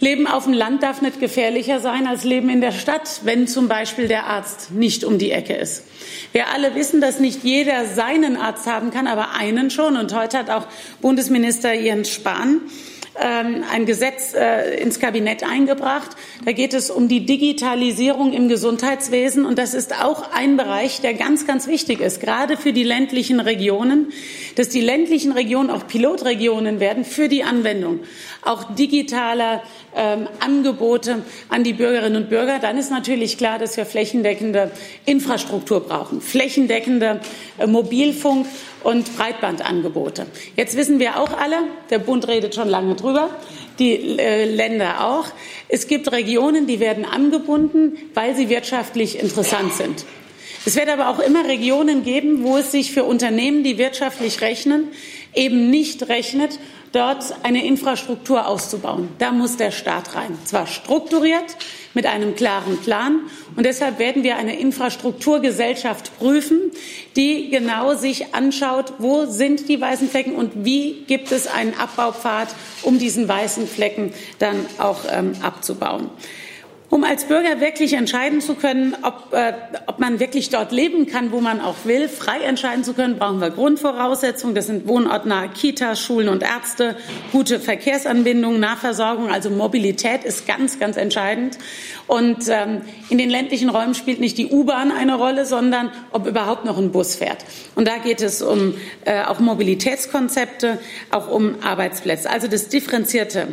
Leben 0.00 0.26
auf 0.26 0.44
dem 0.44 0.52
Land 0.52 0.82
darf 0.82 1.02
nicht 1.02 1.20
gefährlicher 1.20 1.80
sein 1.80 2.06
als 2.06 2.24
Leben 2.24 2.50
in 2.50 2.60
der 2.60 2.72
Stadt, 2.72 3.20
wenn 3.24 3.46
zum 3.46 3.68
Beispiel 3.68 4.08
der 4.08 4.26
Arzt 4.26 4.72
nicht 4.72 5.04
um 5.04 5.18
die 5.18 5.30
Ecke 5.30 5.54
ist. 5.54 5.84
Wir 6.32 6.48
alle 6.48 6.74
wissen, 6.74 7.00
dass 7.00 7.20
nicht 7.20 7.44
jeder 7.44 7.86
seinen 7.86 8.36
Arzt 8.36 8.66
haben 8.66 8.90
kann, 8.90 9.06
aber 9.06 9.32
einen 9.32 9.70
schon. 9.70 9.96
Und 9.96 10.14
heute 10.14 10.36
hat 10.36 10.50
auch 10.50 10.66
Bundesminister 11.00 11.72
Jens 11.72 12.10
Spahn 12.10 12.60
ein 13.16 13.86
Gesetz 13.86 14.34
äh, 14.34 14.76
ins 14.80 14.98
Kabinett 14.98 15.44
eingebracht. 15.44 16.10
Da 16.44 16.52
geht 16.52 16.74
es 16.74 16.90
um 16.90 17.08
die 17.08 17.26
Digitalisierung 17.26 18.32
im 18.32 18.48
Gesundheitswesen. 18.48 19.44
Und 19.44 19.58
das 19.58 19.74
ist 19.74 20.02
auch 20.02 20.32
ein 20.32 20.56
Bereich, 20.56 21.00
der 21.00 21.14
ganz, 21.14 21.46
ganz 21.46 21.66
wichtig 21.66 22.00
ist, 22.00 22.20
gerade 22.20 22.56
für 22.56 22.72
die 22.72 22.82
ländlichen 22.82 23.40
Regionen, 23.40 24.12
dass 24.56 24.68
die 24.68 24.80
ländlichen 24.80 25.32
Regionen 25.32 25.70
auch 25.70 25.86
Pilotregionen 25.86 26.80
werden 26.80 27.04
für 27.04 27.28
die 27.28 27.44
Anwendung 27.44 28.00
auch 28.44 28.74
digitaler 28.74 29.62
ähm, 29.96 30.28
Angebote 30.40 31.22
an 31.48 31.64
die 31.64 31.72
Bürgerinnen 31.72 32.24
und 32.24 32.28
Bürger. 32.28 32.58
Dann 32.58 32.76
ist 32.78 32.90
natürlich 32.90 33.38
klar, 33.38 33.58
dass 33.58 33.76
wir 33.76 33.86
flächendeckende 33.86 34.70
Infrastruktur 35.06 35.80
brauchen, 35.80 36.20
flächendeckende 36.20 37.20
äh, 37.58 37.66
Mobilfunk 37.66 38.46
und 38.84 39.16
Breitbandangebote. 39.16 40.26
Jetzt 40.56 40.76
wissen 40.76 40.98
wir 41.00 41.18
auch 41.18 41.36
alle, 41.38 41.56
der 41.90 41.98
Bund 41.98 42.28
redet 42.28 42.54
schon 42.54 42.68
lange 42.68 42.94
drüber, 42.94 43.30
die 43.78 44.18
äh, 44.18 44.44
Länder 44.44 45.06
auch. 45.06 45.26
Es 45.68 45.88
gibt 45.88 46.12
Regionen, 46.12 46.66
die 46.66 46.80
werden 46.80 47.04
angebunden, 47.04 47.96
weil 48.14 48.36
sie 48.36 48.48
wirtschaftlich 48.48 49.18
interessant 49.18 49.74
sind. 49.74 50.04
Es 50.66 50.76
wird 50.76 50.88
aber 50.88 51.08
auch 51.10 51.18
immer 51.18 51.44
Regionen 51.44 52.04
geben, 52.04 52.42
wo 52.42 52.56
es 52.56 52.72
sich 52.72 52.92
für 52.92 53.04
Unternehmen, 53.04 53.64
die 53.64 53.76
wirtschaftlich 53.76 54.40
rechnen, 54.40 54.88
eben 55.34 55.68
nicht 55.70 56.08
rechnet, 56.08 56.58
dort 56.92 57.34
eine 57.42 57.66
Infrastruktur 57.66 58.46
auszubauen. 58.46 59.08
Da 59.18 59.32
muss 59.32 59.56
der 59.56 59.72
Staat 59.72 60.14
rein. 60.14 60.38
Zwar 60.44 60.66
strukturiert, 60.66 61.56
mit 61.94 62.06
einem 62.06 62.34
klaren 62.34 62.78
Plan. 62.78 63.20
Und 63.56 63.64
deshalb 63.64 63.98
werden 63.98 64.22
wir 64.22 64.36
eine 64.36 64.58
Infrastrukturgesellschaft 64.58 66.18
prüfen, 66.18 66.72
die 67.16 67.50
genau 67.50 67.94
sich 67.94 68.34
anschaut, 68.34 68.94
wo 68.98 69.26
sind 69.26 69.68
die 69.68 69.80
weißen 69.80 70.08
Flecken 70.08 70.34
und 70.34 70.64
wie 70.64 71.04
gibt 71.06 71.32
es 71.32 71.46
einen 71.46 71.74
Abbaupfad, 71.78 72.48
um 72.82 72.98
diesen 72.98 73.28
weißen 73.28 73.66
Flecken 73.66 74.12
dann 74.38 74.66
auch 74.78 75.00
ähm, 75.10 75.32
abzubauen. 75.40 76.10
Um 76.94 77.02
als 77.02 77.24
Bürger 77.24 77.60
wirklich 77.60 77.94
entscheiden 77.94 78.40
zu 78.40 78.54
können, 78.54 78.94
ob, 79.02 79.32
äh, 79.32 79.52
ob 79.88 79.98
man 79.98 80.20
wirklich 80.20 80.50
dort 80.50 80.70
leben 80.70 81.06
kann, 81.08 81.32
wo 81.32 81.40
man 81.40 81.60
auch 81.60 81.74
will, 81.82 82.08
frei 82.08 82.38
entscheiden 82.42 82.84
zu 82.84 82.94
können, 82.94 83.18
brauchen 83.18 83.40
wir 83.40 83.50
Grundvoraussetzungen. 83.50 84.54
Das 84.54 84.68
sind 84.68 84.86
wohnortnahe 84.86 85.48
Kitas, 85.48 86.00
Schulen 86.00 86.28
und 86.28 86.44
Ärzte, 86.44 86.94
gute 87.32 87.58
Verkehrsanbindungen, 87.58 88.60
Nahversorgung, 88.60 89.28
also 89.28 89.50
Mobilität 89.50 90.22
ist 90.22 90.46
ganz, 90.46 90.78
ganz 90.78 90.96
entscheidend. 90.96 91.58
Und 92.06 92.48
ähm, 92.48 92.82
in 93.08 93.18
den 93.18 93.28
ländlichen 93.28 93.70
Räumen 93.70 93.96
spielt 93.96 94.20
nicht 94.20 94.38
die 94.38 94.46
U-Bahn 94.52 94.92
eine 94.92 95.16
Rolle, 95.16 95.46
sondern 95.46 95.90
ob 96.12 96.28
überhaupt 96.28 96.64
noch 96.64 96.78
ein 96.78 96.92
Bus 96.92 97.16
fährt. 97.16 97.44
Und 97.74 97.88
da 97.88 97.96
geht 97.98 98.22
es 98.22 98.40
um 98.40 98.74
äh, 99.04 99.24
auch 99.24 99.40
Mobilitätskonzepte, 99.40 100.78
auch 101.10 101.28
um 101.28 101.56
Arbeitsplätze. 101.60 102.30
Also 102.30 102.46
das 102.46 102.68
differenzierte 102.68 103.48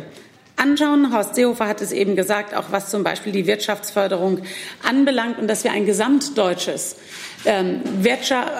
anschauen. 0.62 1.12
Horst 1.12 1.34
Seehofer 1.34 1.66
hat 1.66 1.80
es 1.80 1.92
eben 1.92 2.14
gesagt, 2.14 2.54
auch 2.54 2.66
was 2.70 2.90
zum 2.90 3.02
Beispiel 3.02 3.32
die 3.32 3.46
Wirtschaftsförderung 3.46 4.42
anbelangt 4.88 5.38
und 5.38 5.48
dass 5.48 5.64
wir 5.64 5.72
ein 5.72 5.86
gesamtdeutsches 5.86 6.96
ähm, 7.44 7.80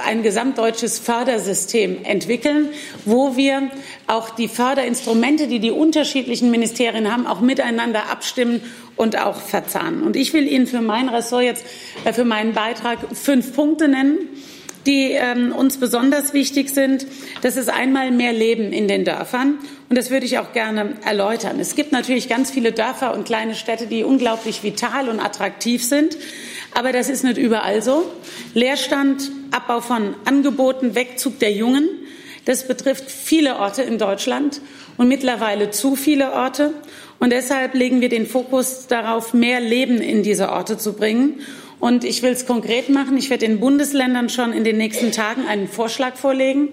ein 0.04 0.22
gesamtdeutsches 0.24 0.98
Fördersystem 0.98 2.04
entwickeln, 2.04 2.70
wo 3.04 3.36
wir 3.36 3.70
auch 4.08 4.30
die 4.30 4.48
Förderinstrumente, 4.48 5.46
die 5.46 5.60
die 5.60 5.70
unterschiedlichen 5.70 6.50
Ministerien 6.50 7.12
haben, 7.12 7.28
auch 7.28 7.40
miteinander 7.40 8.10
abstimmen 8.10 8.60
und 8.96 9.16
auch 9.18 9.36
verzahnen. 9.36 10.02
Und 10.02 10.16
ich 10.16 10.32
will 10.32 10.48
Ihnen 10.48 10.66
für 10.66 10.80
mein 10.80 11.08
Ressort 11.08 11.44
jetzt, 11.44 11.64
äh, 12.04 12.12
für 12.12 12.24
meinen 12.24 12.54
Beitrag 12.54 12.98
fünf 13.12 13.54
Punkte 13.54 13.86
nennen 13.88 14.18
die 14.86 15.12
ähm, 15.12 15.52
uns 15.52 15.78
besonders 15.78 16.32
wichtig 16.32 16.70
sind. 16.70 17.06
Das 17.42 17.56
ist 17.56 17.68
einmal 17.68 18.10
mehr 18.10 18.32
Leben 18.32 18.72
in 18.72 18.88
den 18.88 19.04
Dörfern. 19.04 19.58
Und 19.92 19.98
das 19.98 20.08
würde 20.08 20.24
ich 20.24 20.38
auch 20.38 20.54
gerne 20.54 20.94
erläutern. 21.04 21.60
Es 21.60 21.74
gibt 21.74 21.92
natürlich 21.92 22.26
ganz 22.26 22.50
viele 22.50 22.72
Dörfer 22.72 23.12
und 23.12 23.26
kleine 23.26 23.54
Städte, 23.54 23.86
die 23.86 24.04
unglaublich 24.04 24.62
vital 24.62 25.10
und 25.10 25.20
attraktiv 25.20 25.84
sind. 25.84 26.16
Aber 26.72 26.92
das 26.92 27.10
ist 27.10 27.24
nicht 27.24 27.36
überall 27.36 27.82
so. 27.82 28.10
Leerstand, 28.54 29.30
Abbau 29.50 29.82
von 29.82 30.14
Angeboten, 30.24 30.94
Wegzug 30.94 31.40
der 31.40 31.52
Jungen. 31.52 31.90
Das 32.46 32.66
betrifft 32.66 33.10
viele 33.10 33.56
Orte 33.56 33.82
in 33.82 33.98
Deutschland 33.98 34.62
und 34.96 35.08
mittlerweile 35.08 35.70
zu 35.72 35.94
viele 35.94 36.32
Orte. 36.32 36.72
Und 37.18 37.30
deshalb 37.30 37.74
legen 37.74 38.00
wir 38.00 38.08
den 38.08 38.26
Fokus 38.26 38.86
darauf, 38.86 39.34
mehr 39.34 39.60
Leben 39.60 40.00
in 40.00 40.22
diese 40.22 40.52
Orte 40.52 40.78
zu 40.78 40.94
bringen. 40.94 41.40
Und 41.82 42.04
ich 42.04 42.22
will 42.22 42.30
es 42.30 42.46
konkret 42.46 42.90
machen. 42.90 43.16
Ich 43.16 43.28
werde 43.28 43.44
den 43.44 43.58
Bundesländern 43.58 44.28
schon 44.28 44.52
in 44.52 44.62
den 44.62 44.76
nächsten 44.76 45.10
Tagen 45.10 45.48
einen 45.48 45.66
Vorschlag 45.66 46.14
vorlegen, 46.14 46.68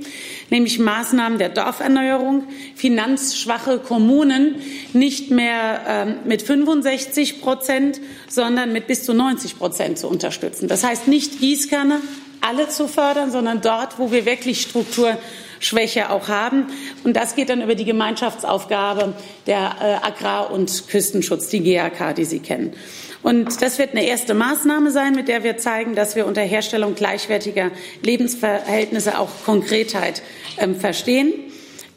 nämlich 0.52 0.78
Maßnahmen 0.78 1.40
der 1.40 1.50
Dorferneuerung, 1.50 2.44
finanzschwache 2.76 3.80
Kommunen 3.80 4.58
nicht 4.94 5.32
mehr 5.32 5.82
ähm, 5.88 6.16
mit 6.26 6.44
65 6.44 7.42
Prozent, 7.42 8.00
sondern 8.28 8.72
mit 8.72 8.86
bis 8.86 9.04
zu 9.04 9.16
90 9.16 9.58
Prozent 9.58 9.98
zu 9.98 10.08
unterstützen. 10.08 10.68
Das 10.68 10.84
heißt 10.84 11.08
nicht 11.08 11.40
Gießkanne, 11.40 12.02
alle 12.42 12.70
zu 12.70 12.88
fördern, 12.88 13.32
sondern 13.32 13.62
dort, 13.62 13.98
wo 13.98 14.12
wir 14.12 14.28
wirklich 14.28 14.62
Strukturschwäche 14.62 16.12
auch 16.12 16.28
haben. 16.28 16.68
Und 17.04 17.16
das 17.16 17.34
geht 17.34 17.50
dann 17.50 17.64
über 17.64 17.74
die 17.74 17.86
Gemeinschaftsaufgabe 17.86 19.16
der 19.48 19.76
äh, 19.82 20.06
Agrar- 20.06 20.52
und 20.52 20.88
Küstenschutz, 20.88 21.48
die 21.48 21.64
GAK, 21.64 22.14
die 22.14 22.26
Sie 22.26 22.42
kennen. 22.42 22.74
Und 23.22 23.62
das 23.62 23.80
wird 23.80 23.92
eine 23.92 24.06
erste 24.06 24.34
Maßnahme 24.34 24.92
sein, 24.92 25.14
mit 25.14 25.28
der 25.28 25.44
wir 25.44 25.58
zeigen, 25.58 25.96
dass 25.96 26.16
wir 26.16 26.26
unter 26.26 26.42
Herstellung 26.42 26.96
gleichwertiger 26.96 27.72
Lebensverhältnisse 28.02 29.20
auch 29.20 29.30
Konkretheit 29.46 30.22
ähm, 30.58 30.76
verstehen. 30.76 31.34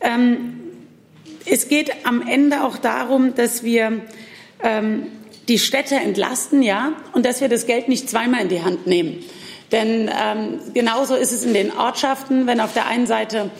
Ähm, 0.01 0.59
es 1.45 1.69
geht 1.69 1.91
am 2.05 2.27
Ende 2.27 2.65
auch 2.65 2.77
darum, 2.77 3.35
dass 3.35 3.63
wir 3.63 4.01
ähm, 4.63 5.07
die 5.49 5.59
Städte 5.59 5.97
entlasten, 5.97 6.63
ja, 6.63 6.93
und 7.13 7.27
dass 7.27 7.41
wir 7.41 7.49
das 7.49 7.67
Geld 7.67 7.89
nicht 7.89 8.09
zweimal 8.09 8.43
in 8.43 8.49
die 8.49 8.63
Hand 8.63 8.87
nehmen. 8.87 9.25
Denn 9.71 10.09
ähm, 10.09 10.61
genauso 10.75 11.15
ist 11.15 11.33
es 11.33 11.45
in 11.45 11.55
den 11.55 11.73
Ortschaften, 11.73 12.47
wenn 12.47 12.61
auf 12.61 12.75
der 12.75 12.87
einen 12.87 13.07
Seite 13.07 13.51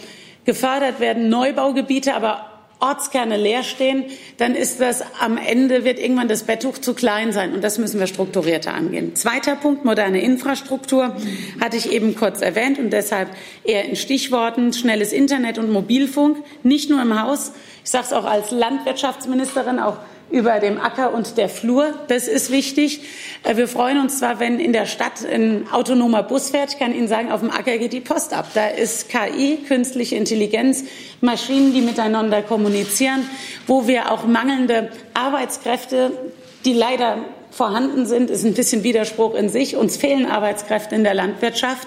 gefördert 0.45 1.01
werden 1.01 1.29
Neubaugebiete, 1.29 2.15
aber 2.15 2.52
Ortskerne 2.83 3.37
leer 3.37 3.63
stehen, 3.63 4.05
dann 4.39 4.55
ist 4.55 4.81
das 4.81 5.03
am 5.21 5.39
Ende 5.39 5.85
wird 5.85 5.99
irgendwann 5.99 6.29
das 6.29 6.43
Betttuch 6.43 6.79
zu 6.79 6.95
klein 6.95 7.33
sein 7.33 7.55
und 7.55 7.63
das 7.63 7.79
müssen 7.79 8.01
wir 8.01 8.09
strukturierter 8.09 8.75
angehen. 8.75 9.15
Zweiter 9.15 9.55
Punkt, 9.55 9.85
moderne 9.85 10.21
Infrastruktur, 10.21 11.17
hatte 11.61 11.77
ich 11.77 11.93
eben 11.93 12.17
kurz 12.17 12.43
erwähnt 12.43 12.79
und 12.79 12.91
deshalb 12.91 13.29
eher 13.65 13.85
in 13.85 13.97
Stichworten 13.97 14.73
schnelles 14.73 15.13
Internet 15.13 15.59
und 15.59 15.71
Mobilfunk, 15.71 16.39
nicht 16.65 16.91
nur 16.91 17.01
im 17.01 17.23
Haus. 17.23 17.53
Ich 17.85 17.91
sage 17.91 18.07
es 18.07 18.13
auch 18.13 18.25
als 18.25 18.51
Landwirtschaftsministerin, 18.51 19.79
auch 19.79 19.99
über 20.33 20.59
dem 20.59 20.81
Acker 20.81 21.15
und 21.15 21.37
der 21.37 21.49
Flur. 21.49 21.95
Das 22.09 22.27
ist 22.27 22.51
wichtig. 22.51 23.03
Äh, 23.45 23.57
wir 23.57 23.69
freuen 23.69 24.01
uns 24.01 24.19
zwar, 24.19 24.41
wenn 24.41 24.59
in 24.59 24.73
der 24.73 24.87
Stadt 24.87 25.25
ein 25.25 25.71
autonomer 25.71 26.23
Bus 26.23 26.51
fährt. 26.51 26.73
Ich 26.73 26.79
kann 26.79 26.95
Ihnen 26.95 27.07
sagen, 27.07 27.31
auf 27.31 27.41
dem 27.41 27.51
Acker 27.51 27.79
geht 27.79 27.93
die 27.93 28.01
Post 28.01 28.33
ab. 28.33 28.49
Da 28.55 28.69
ist 28.69 29.09
KI, 29.09 29.59
künstliche 29.69 30.17
Intelligenz, 30.17 30.85
Maschinen, 31.21 31.75
die 31.75 31.83
miteinander 31.83 32.43
kommunizieren, 32.43 33.29
wo 33.67 33.87
wir 33.87 34.11
auch 34.11 34.25
mangelnde 34.25 34.91
Arbeitskräfte, 35.15 36.13
die 36.65 36.73
leider 36.73 37.19
vorhanden 37.51 38.07
sind, 38.07 38.31
ist 38.31 38.45
ein 38.45 38.55
bisschen 38.55 38.83
Widerspruch 38.83 39.35
in 39.35 39.51
sich. 39.51 39.77
Uns 39.77 39.99
fehlen 39.99 40.27
Arbeitskräfte 40.27 40.95
in 40.95 41.05
der 41.05 41.15
Landwirtschaft. 41.15 41.87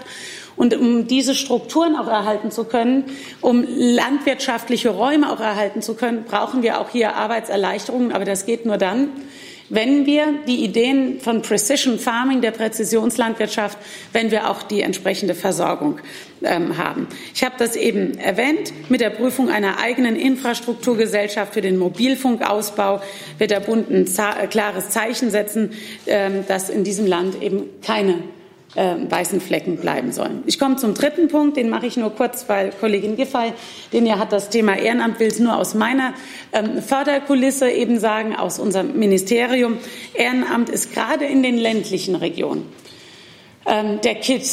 Und 0.56 0.76
um 0.76 1.08
diese 1.08 1.36
Strukturen 1.36 1.96
auch 1.96 2.08
erhalten 2.08 2.52
zu 2.52 2.64
können, 2.64 3.06
um 3.42 3.66
landwirtschaftliche 3.68 4.90
Räume 4.90 5.32
auch 5.32 5.40
erhalten 5.40 5.82
zu 5.82 5.96
können, 5.96 6.24
brauchen 6.24 6.64
wir 6.64 6.80
auch 6.80 6.90
hier 6.90 7.16
Arbeitserleichterungen. 7.16 8.12
Aber 8.12 8.26
das 8.26 8.46
geht 8.46 8.66
nur 8.66 8.78
dann, 8.78 9.10
wenn 9.70 10.06
wir 10.06 10.28
die 10.48 10.64
Ideen 10.64 11.20
von 11.20 11.42
Precision 11.42 11.98
Farming, 11.98 12.42
der 12.42 12.52
Präzisionslandwirtschaft, 12.52 13.78
wenn 14.14 14.30
wir 14.30 14.50
auch 14.50 14.62
die 14.62 14.82
entsprechende 14.82 15.34
Versorgung 15.34 16.00
ähm, 16.44 16.78
haben. 16.78 17.08
Ich 17.34 17.44
habe 17.44 17.56
das 17.58 17.76
eben 17.76 18.18
erwähnt. 18.20 18.74
Mit 18.90 19.02
der 19.02 19.10
Prüfung 19.10 19.50
einer 19.50 19.80
eigenen 19.80 20.16
Infrastrukturgesellschaft 20.16 21.54
für 21.56 21.62
den 21.62 21.78
Mobilfunkausbau 21.78 23.02
wird 23.40 23.52
der 23.52 23.60
Bund 23.60 23.90
ein 23.90 24.06
klares 24.50 24.90
Zeichen 24.90 25.32
setzen, 25.32 25.72
ähm, 26.06 26.46
dass 26.48 26.70
in 26.70 26.84
diesem 26.84 27.08
Land 27.08 27.42
eben 27.42 27.64
keine 27.82 28.20
äh, 28.76 28.96
weißen 29.10 29.42
Flecken 29.42 29.78
bleiben 29.78 30.12
sollen. 30.12 30.44
Ich 30.46 30.60
komme 30.60 30.76
zum 30.76 30.94
dritten 30.94 31.28
Punkt, 31.28 31.58
den 31.58 31.70
mache 31.70 31.88
ich 31.88 31.98
nur 31.98 32.12
kurz, 32.12 32.46
weil 32.48 32.72
Kollegin 32.72 33.16
Giffey, 33.16 33.54
den 33.94 34.06
ja 34.06 34.20
hat 34.20 34.32
das 34.32 34.50
Thema 34.50 34.78
Ehrenamt, 34.78 35.20
will 35.20 35.28
es 35.28 35.40
nur 35.40 35.58
aus 35.58 35.74
meiner 35.74 36.14
ähm, 36.52 36.82
Förderkulisse 36.82 37.70
eben 37.70 38.00
sagen, 38.00 38.36
aus 38.36 38.60
unserem 38.60 38.98
Ministerium. 38.98 39.78
Ehrenamt 40.14 40.70
ist 40.70 40.94
gerade 40.94 41.26
in 41.26 41.42
den 41.42 41.58
ländlichen 41.58 42.16
Regionen 42.16 42.66
ähm, 43.66 44.00
der 44.02 44.16
Kit 44.16 44.46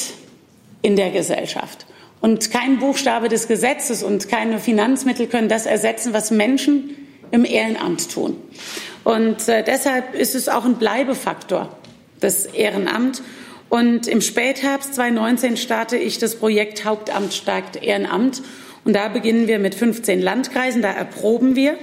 in 0.83 0.97
der 0.97 1.11
Gesellschaft. 1.11 1.87
Und 2.21 2.53
kein 2.53 2.79
Buchstabe 2.79 3.29
des 3.29 3.49
Gesetzes 3.49 4.05
und 4.05 4.29
keine 4.29 4.61
Finanzmittel 4.61 5.27
können 5.27 5.49
das 5.49 5.67
ersetzen, 5.67 6.13
was 6.13 6.31
Menschen 6.31 6.97
im 7.33 7.45
Ehrenamt 7.45 8.13
tun. 8.13 8.37
Und 9.03 9.49
äh, 9.49 9.65
deshalb 9.65 10.15
ist 10.15 10.37
es 10.37 10.49
auch 10.49 10.65
ein 10.65 10.77
Bleibefaktor, 10.77 11.77
das 12.21 12.47
Ehrenamt. 12.47 13.23
Und 13.73 14.07
im 14.07 14.21
Spätherbst 14.21 14.97
2019 14.97 15.57
starte 15.57 15.97
ich 15.97 16.19
das 16.19 16.37
Projekt 16.37 16.85
Hauptamt 16.85 17.33
stärkt 17.33 17.83
Ehrenamt. 17.83 18.43
Und 18.85 18.95
da 18.95 19.09
beginnen 19.09 19.49
wir 19.49 19.59
mit 19.59 19.75
15 19.75 20.21
Landkreisen. 20.21 20.83
Da 20.83 20.93
erproben 20.93 21.57
wir, 21.57 21.79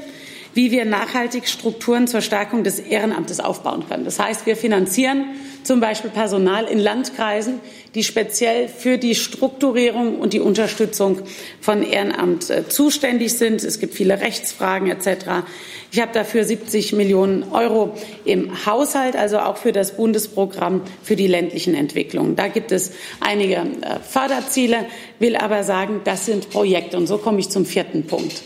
wie 0.53 0.69
wir 0.69 0.85
nachhaltig 0.85 1.47
Strukturen 1.47 2.05
zur 2.05 2.21
Stärkung 2.21 2.63
des 2.63 2.77
Ehrenamtes 2.77 3.39
aufbauen 3.39 3.85
können. 3.89 4.05
Das 4.05 4.19
heißt, 4.19 4.45
wir 4.45 4.55
finanzieren 4.55 5.29
zum 5.63 5.79
Beispiel 5.79 6.09
Personal 6.09 6.65
in 6.65 6.79
Landkreisen, 6.79 7.59
die 7.95 8.03
speziell 8.03 8.67
für 8.67 8.97
die 8.97 9.15
Strukturierung 9.15 10.19
und 10.19 10.33
die 10.33 10.39
Unterstützung 10.39 11.21
von 11.61 11.83
Ehrenamt 11.83 12.49
äh, 12.49 12.67
zuständig 12.67 13.33
sind. 13.33 13.63
Es 13.63 13.79
gibt 13.79 13.93
viele 13.93 14.21
Rechtsfragen 14.21 14.89
etc. 14.89 15.45
Ich 15.91 15.99
habe 15.99 16.11
dafür 16.13 16.43
70 16.43 16.93
Millionen 16.93 17.51
Euro 17.51 17.95
im 18.25 18.65
Haushalt, 18.65 19.15
also 19.15 19.39
auch 19.39 19.57
für 19.57 19.71
das 19.71 19.95
Bundesprogramm 19.95 20.81
für 21.03 21.15
die 21.15 21.27
ländlichen 21.27 21.73
Entwicklungen. 21.73 22.35
Da 22.35 22.47
gibt 22.47 22.71
es 22.71 22.91
einige 23.19 23.55
äh, 23.55 23.99
Förderziele, 24.07 24.85
will 25.19 25.35
aber 25.35 25.63
sagen, 25.63 26.01
das 26.03 26.25
sind 26.25 26.49
Projekte. 26.49 26.97
Und 26.97 27.07
so 27.07 27.17
komme 27.17 27.39
ich 27.39 27.49
zum 27.49 27.65
vierten 27.65 28.05
Punkt. 28.05 28.43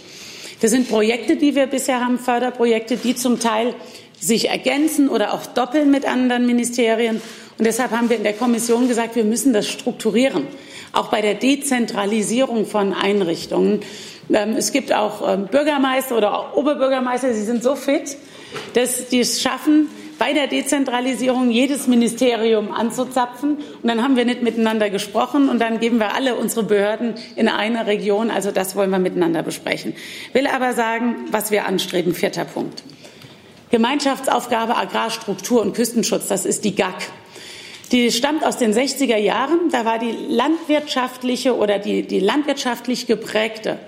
Das 0.64 0.72
sind 0.72 0.88
Projekte, 0.88 1.36
die 1.36 1.56
wir 1.56 1.68
bisher 1.68 2.00
haben, 2.00 2.18
Förderprojekte, 2.18 2.96
die 2.96 3.16
zum 3.16 3.38
Teil 3.38 3.76
sich 4.24 4.50
ergänzen 4.50 5.10
oder 5.10 5.34
auch 5.34 5.46
doppeln 5.46 5.92
mit 5.92 6.06
anderen 6.06 6.46
Ministerien. 6.46 7.22
Und 7.58 7.66
deshalb 7.66 7.92
haben 7.92 8.10
wir 8.10 8.18
in 8.18 8.24
der 8.24 8.34
Kommission 8.34 8.88
gesagt, 8.88 9.16
wir 9.16 9.26
müssen 9.26 9.54
das 9.54 9.68
strukturieren, 9.68 10.48
auch 10.94 11.10
bei 11.10 11.22
der 11.22 11.36
Dezentralisierung 11.36 12.66
von 12.66 12.94
Einrichtungen. 12.94 13.82
Ähm, 14.32 14.56
es 14.58 14.72
gibt 14.72 14.94
auch 14.94 15.28
ähm, 15.28 15.48
Bürgermeister 15.48 16.18
oder 16.18 16.58
Oberbürgermeister, 16.58 17.34
sie 17.34 17.44
sind 17.44 17.64
so 17.64 17.76
fit, 17.76 18.18
dass 18.74 19.10
die 19.10 19.20
es 19.20 19.42
schaffen, 19.42 19.90
bei 20.20 20.32
der 20.32 20.48
Dezentralisierung 20.48 21.52
jedes 21.52 21.88
Ministerium 21.88 22.72
anzuzapfen. 22.72 23.58
Und 23.58 23.88
dann 23.90 24.02
haben 24.02 24.16
wir 24.16 24.26
nicht 24.26 24.42
miteinander 24.42 24.90
gesprochen 24.90 25.50
und 25.50 25.60
dann 25.60 25.80
geben 25.80 25.98
wir 25.98 26.16
alle 26.16 26.36
unsere 26.36 26.64
Behörden 26.64 27.16
in 27.36 27.50
eine 27.50 27.88
Region. 27.88 28.32
Also 28.32 28.52
das 28.52 28.76
wollen 28.76 28.92
wir 28.92 29.00
miteinander 29.00 29.44
besprechen. 29.44 29.96
Will 30.32 30.48
aber 30.48 30.74
sagen, 30.74 31.16
was 31.32 31.52
wir 31.52 31.66
anstreben. 31.66 32.14
Vierter 32.14 32.46
Punkt. 32.46 32.84
Gemeinschaftsaufgabe 33.74 34.78
Agrarstruktur 34.78 35.60
und 35.60 35.74
Küstenschutz, 35.74 36.28
das 36.28 36.46
ist 36.46 36.64
die 36.64 36.76
GAG. 36.76 36.94
Die 37.92 38.12
stammt 38.12 38.46
aus 38.46 38.58
den 38.58 38.72
60er 38.72 39.18
Jahren. 39.18 39.72
Da 39.72 39.84
war 39.84 39.98
die 39.98 40.12
landwirtschaftliche 40.12 41.58
oder 41.58 41.80
die, 41.80 42.04
die 42.04 42.20
landwirtschaftlich 42.20 43.08
geprägte 43.08 43.80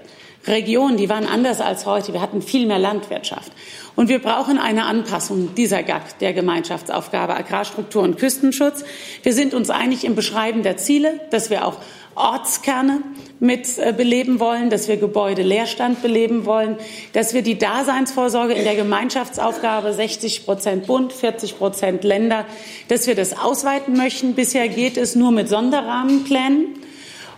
Region, 0.47 0.97
die 0.97 1.10
waren 1.10 1.25
anders 1.25 1.62
als 1.62 1.86
heute. 1.86 2.13
Wir 2.13 2.21
hatten 2.21 2.41
viel 2.41 2.67
mehr 2.67 2.79
Landwirtschaft. 2.79 3.51
Und 3.95 4.10
wir 4.10 4.19
brauchen 4.19 4.58
eine 4.58 4.86
Anpassung 4.86 5.55
dieser 5.55 5.84
GAG, 5.84 6.19
der 6.19 6.34
Gemeinschaftsaufgabe 6.34 7.36
Agrarstruktur 7.36 8.03
und 8.03 8.17
Küstenschutz. 8.17 8.84
Wir 9.23 9.34
sind 9.34 9.53
uns 9.53 9.69
einig 9.69 10.03
im 10.03 10.15
Beschreiben 10.15 10.63
der 10.63 10.77
Ziele, 10.77 11.21
dass 11.31 11.49
wir 11.49 11.65
auch 11.65 11.77
Ortskerne 12.15 13.01
mit 13.39 13.77
äh, 13.77 13.93
beleben 13.95 14.39
wollen, 14.39 14.69
dass 14.69 14.88
wir 14.88 14.95
Gebäude 14.95 15.41
Leerstand 15.41 16.01
beleben 16.01 16.45
wollen, 16.45 16.77
dass 17.12 17.34
wir 17.34 17.41
die 17.41 17.58
Daseinsvorsorge 17.58 18.53
in 18.53 18.63
der 18.63 18.75
Gemeinschaftsaufgabe 18.75 19.93
60 19.93 20.45
Prozent 20.45 20.88
Bund, 20.88 21.12
40 21.12 21.58
Prozent 21.58 22.03
Länder, 22.05 22.45
dass 22.88 23.08
wir 23.08 23.15
das 23.15 23.38
ausweiten 23.38 23.97
möchten. 23.97 24.34
Bisher 24.34 24.69
geht 24.69 24.95
es 24.95 25.15
nur 25.15 25.31
mit 25.31 25.49
Sonderrahmenplänen. 25.49 26.85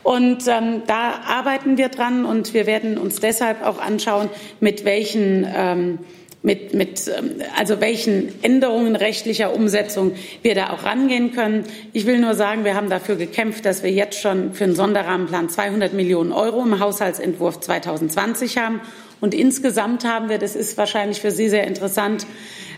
Und 0.04 0.48
ähm, 0.48 0.84
da 0.88 1.22
arbeiten 1.28 1.78
wir 1.78 1.90
dran 1.90 2.26
und 2.26 2.54
wir 2.54 2.66
werden 2.66 2.98
uns 2.98 3.20
deshalb 3.20 3.66
auch 3.66 3.80
anschauen, 3.80 4.30
mit 4.60 4.86
welchen 4.86 5.46
ähm, 5.54 6.00
mit, 6.48 6.74
mit, 6.74 7.12
ähm, 7.16 7.42
also 7.58 7.82
welchen 7.82 8.42
Änderungen 8.42 8.96
rechtlicher 8.96 9.54
Umsetzung 9.54 10.14
wir 10.44 10.56
da 10.56 10.70
auch 10.70 10.86
rangehen 10.86 11.34
können. 11.34 11.66
Ich 11.94 12.06
will 12.06 12.20
nur 12.20 12.36
sagen, 12.36 12.64
wir 12.64 12.74
haben 12.74 12.90
dafür 12.90 13.16
gekämpft, 13.16 13.66
dass 13.66 13.84
wir 13.84 13.92
jetzt 13.92 14.20
schon 14.22 14.54
für 14.54 14.64
einen 14.64 14.76
Sonderrahmenplan 14.76 15.50
200 15.50 15.94
Millionen 15.94 16.32
Euro 16.32 16.62
im 16.64 16.80
Haushaltsentwurf 16.80 17.60
2020 17.60 18.58
haben. 18.58 18.80
Und 19.20 19.34
insgesamt 19.34 20.06
haben 20.06 20.30
wir, 20.30 20.38
das 20.38 20.56
ist 20.56 20.78
wahrscheinlich 20.78 21.20
für 21.20 21.32
Sie 21.32 21.50
sehr 21.50 21.66
interessant, 21.66 22.26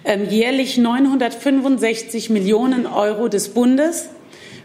ähm, 0.03 0.25
jährlich 0.29 0.77
965 0.77 2.29
Millionen 2.29 2.87
Euro 2.87 3.27
des 3.27 3.49
Bundes 3.49 4.09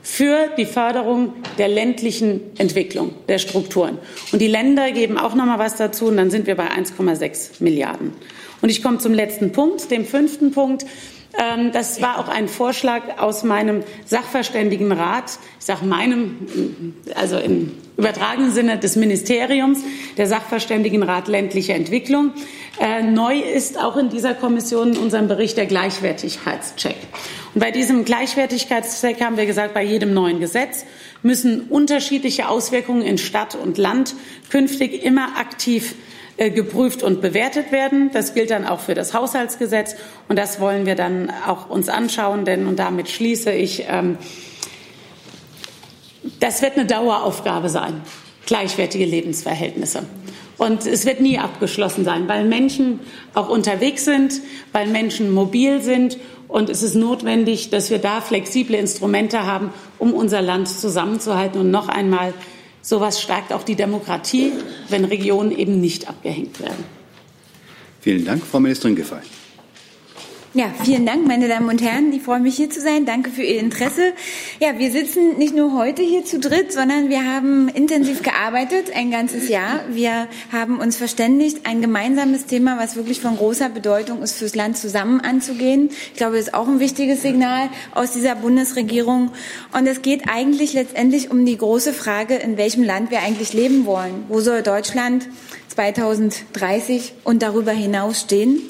für 0.05 0.51
die 0.59 0.67
Förderung 0.67 1.33
der 1.57 1.67
ländlichen 1.67 2.43
Entwicklung, 2.59 3.15
der 3.27 3.39
Strukturen. 3.39 3.99
Und 4.33 4.43
die 4.43 4.47
Länder 4.47 4.93
geben 4.93 5.17
auch 5.17 5.35
noch 5.35 5.47
mal 5.47 5.59
was 5.59 5.77
dazu, 5.77 6.07
und 6.07 6.19
dann 6.19 6.31
sind 6.31 6.47
wir 6.47 6.55
bei 6.57 6.69
1,6 6.71 7.63
Milliarden. 7.63 8.13
Und 8.61 8.69
ich 8.69 8.83
komme 8.83 8.99
zum 8.99 9.15
letzten 9.15 9.53
Punkt, 9.53 9.91
dem 9.91 10.05
fünften 10.05 10.53
Punkt. 10.53 10.85
Ähm, 11.39 11.73
das 11.73 12.03
war 12.03 12.19
auch 12.19 12.29
ein 12.29 12.49
Vorschlag 12.49 13.19
aus 13.19 13.45
meinem 13.45 13.83
Sachverständigenrat, 14.05 15.39
ich 15.59 15.65
sage 15.65 15.87
meinem, 15.87 16.95
also 17.15 17.39
im 17.39 17.73
übertragenen 17.97 18.51
Sinne 18.53 18.79
des 18.79 18.97
Ministeriums, 18.97 19.81
der 20.17 20.27
Sachverständigenrat 20.27 21.29
ländliche 21.29 21.75
Entwicklung. 21.75 22.33
Äh, 22.81 23.03
neu 23.03 23.39
ist 23.39 23.79
auch 23.79 23.97
in 23.97 24.09
dieser 24.09 24.35
Kommission 24.35 24.95
in 24.95 24.99
unserem 24.99 25.29
Bericht 25.29 25.57
der 25.57 25.67
Gleichwertigkeitscheck. 25.67 26.97
Und 27.55 27.61
bei 27.61 27.71
diesem 27.71 28.05
Gleichwertigkeitscheck 28.05 29.21
haben 29.21 29.37
wir 29.37 29.47
gesagt, 29.47 29.75
bei 29.75 29.85
jedem 29.85 30.13
neuen 30.13 30.41
Gesetz 30.41 30.85
müssen 31.23 31.63
unterschiedliche 31.69 32.49
Auswirkungen 32.49 33.03
in 33.03 33.17
Stadt 33.17 33.55
und 33.55 33.79
Land 33.79 34.15
künftig 34.51 35.05
immer 35.05 35.37
aktiv 35.39 35.95
äh, 36.37 36.51
geprüft 36.51 37.05
und 37.05 37.21
bewertet 37.21 37.71
werden. 37.71 38.11
Das 38.13 38.35
gilt 38.35 38.51
dann 38.51 38.67
auch 38.67 38.81
für 38.81 38.95
das 38.95 39.15
Haushaltsgesetz 39.15 39.95
und 40.29 40.37
das 40.37 40.59
wollen 40.59 40.85
wir 40.85 40.97
dann 40.97 41.33
auch 41.47 41.71
uns 41.71 41.89
anschauen, 41.89 42.45
denn 42.45 42.67
und 42.67 42.81
damit 42.81 43.09
schließe 43.09 43.53
ich. 43.53 43.85
Ähm, 43.89 44.19
das 46.41 46.63
wird 46.63 46.77
eine 46.77 46.87
Daueraufgabe 46.87 47.69
sein, 47.69 48.01
gleichwertige 48.47 49.05
Lebensverhältnisse. 49.05 50.05
Und 50.57 50.87
es 50.87 51.05
wird 51.05 51.21
nie 51.21 51.39
abgeschlossen 51.39 52.05
sein, 52.05 52.29
weil 52.29 52.45
Menschen 52.45 53.01
auch 53.35 53.49
unterwegs 53.49 54.05
sind, 54.05 54.41
weil 54.73 54.87
Menschen 54.87 55.33
mobil 55.33 55.83
sind. 55.83 56.17
Und 56.47 56.71
es 56.71 56.83
ist 56.83 56.95
notwendig, 56.95 57.71
dass 57.71 57.91
wir 57.91 57.99
da 57.99 58.21
flexible 58.21 58.77
Instrumente 58.77 59.45
haben, 59.45 59.71
um 59.99 60.15
unser 60.15 60.43
Land 60.43 60.69
zusammenzuhalten. 60.69 61.61
Und 61.61 61.73
noch 61.73 61.89
einmal, 61.89 62.35
Sowas 62.85 63.23
stärkt 63.23 63.51
auch 63.51 63.63
die 63.63 63.77
Demokratie, 63.77 64.53
wenn 64.91 65.07
Regionen 65.07 65.51
eben 65.51 65.81
nicht 65.81 66.07
abgehängt 66.07 66.61
werden. 66.61 66.85
Vielen 68.03 68.27
Dank, 68.27 68.45
Frau 68.45 68.61
Ministerin 68.61 68.95
Giffey. 68.95 69.21
Ja, 70.57 70.73
vielen 70.85 71.05
Dank, 71.05 71.27
meine 71.27 71.49
Damen 71.49 71.69
und 71.69 71.83
Herren. 71.83 72.13
Ich 72.13 72.23
freue 72.23 72.39
mich 72.39 72.55
hier 72.55 72.71
zu 72.71 72.81
sein. 72.81 73.07
Danke 73.07 73.31
für 73.31 73.43
Ihr 73.43 73.59
Interesse. 73.59 74.13
Ja, 74.61 74.79
wir 74.79 74.93
sitzen 74.93 75.37
nicht 75.37 75.53
nur 75.53 75.77
heute 75.77 76.01
hier 76.01 76.25
zu 76.25 76.39
dritt, 76.39 76.73
sondern 76.73 77.09
wir 77.09 77.27
haben 77.27 77.67
intensiv 77.67 78.23
gearbeitet, 78.23 78.95
ein 78.95 79.11
ganzes 79.11 79.49
Jahr. 79.49 79.81
Wir 79.91 80.29
haben 80.53 80.79
uns 80.79 80.97
verständigt, 80.97 81.67
ein 81.67 81.81
gemeinsames 81.81 82.47
Thema, 82.47 82.79
was 82.79 82.95
wirklich 82.95 83.21
von 83.21 83.37
großer 83.37 83.69
Bedeutung 83.69 84.23
ist, 84.23 84.39
fürs 84.39 84.55
Land 84.55 84.77
zusammen 84.77 85.19
anzugehen. 85.19 85.91
Ich 86.13 86.19
glaube, 86.19 86.37
das 86.37 86.47
ist 86.47 86.55
auch 86.55 86.69
ein 86.69 86.79
wichtiges 86.79 87.23
Signal 87.23 87.69
aus 87.93 88.13
dieser 88.13 88.37
Bundesregierung. 88.37 89.33
Und 89.77 89.89
es 89.89 90.03
geht 90.03 90.29
eigentlich 90.29 90.73
letztendlich 90.73 91.33
um 91.33 91.45
die 91.45 91.59
große 91.59 91.93
Frage, 91.93 92.37
in 92.37 92.59
welchem 92.59 92.85
Land 92.85 93.11
wir 93.11 93.23
eigentlich 93.23 93.55
leben 93.55 93.87
wollen. 93.87 94.23
Wo 94.29 94.39
soll 94.39 94.63
Deutschland 94.63 95.27
2030 95.75 97.15
und 97.25 97.43
darüber 97.43 97.73
hinaus 97.73 98.21
stehen. 98.21 98.61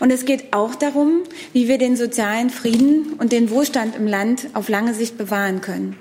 Und 0.00 0.10
es 0.10 0.24
geht 0.24 0.52
auch 0.52 0.74
darum, 0.74 1.22
wie 1.52 1.68
wir 1.68 1.78
den 1.78 1.96
sozialen 1.96 2.50
Frieden 2.50 3.14
und 3.18 3.32
den 3.32 3.50
Wohlstand 3.50 3.96
im 3.96 4.06
Land 4.06 4.48
auf 4.54 4.68
lange 4.68 4.94
Sicht 4.94 5.18
bewahren 5.18 5.60
können. 5.60 5.96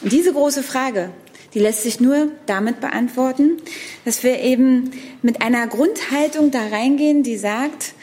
Und 0.00 0.12
diese 0.12 0.32
große 0.32 0.62
Frage, 0.62 1.10
die 1.54 1.60
lässt 1.60 1.82
sich 1.82 2.00
nur 2.00 2.28
damit 2.46 2.80
beantworten, 2.80 3.58
dass 4.04 4.22
wir 4.22 4.40
eben 4.40 4.90
mit 5.22 5.42
einer 5.42 5.66
Grundhaltung 5.66 6.50
da 6.50 6.66
reingehen, 6.68 7.22
die 7.22 7.36
sagt, 7.36 7.94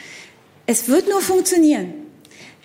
es 0.66 0.88
wird 0.88 1.08
nur 1.08 1.20
funktionieren. 1.20 1.92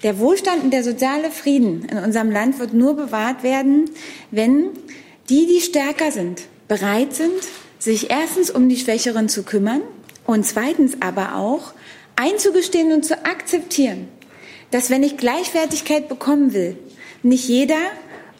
Der 0.03 0.19
Wohlstand 0.19 0.63
und 0.63 0.71
der 0.71 0.83
soziale 0.83 1.31
Frieden 1.31 1.85
in 1.85 1.97
unserem 1.97 2.29
Land 2.29 2.59
wird 2.59 2.73
nur 2.73 2.95
bewahrt 2.95 3.43
werden, 3.43 3.89
wenn 4.31 4.69
die, 5.29 5.47
die 5.47 5.61
stärker 5.61 6.11
sind, 6.11 6.43
bereit 6.67 7.13
sind, 7.13 7.31
sich 7.85 8.09
erstens 8.09 8.49
um 8.49 8.67
die 8.67 8.77
Schwächeren 8.77 9.29
zu 9.29 9.43
kümmern 9.43 9.81
und 10.25 10.43
zweitens 10.43 10.97
aber 11.01 11.35
auch 11.35 11.73
einzugestehen 12.15 12.91
und 12.91 13.05
zu 13.05 13.25
akzeptieren, 13.25 14.07
dass 14.71 14.89
wenn 14.89 15.03
ich 15.03 15.17
Gleichwertigkeit 15.17 16.09
bekommen 16.09 16.53
will, 16.53 16.77
nicht 17.21 17.47
jeder 17.47 17.77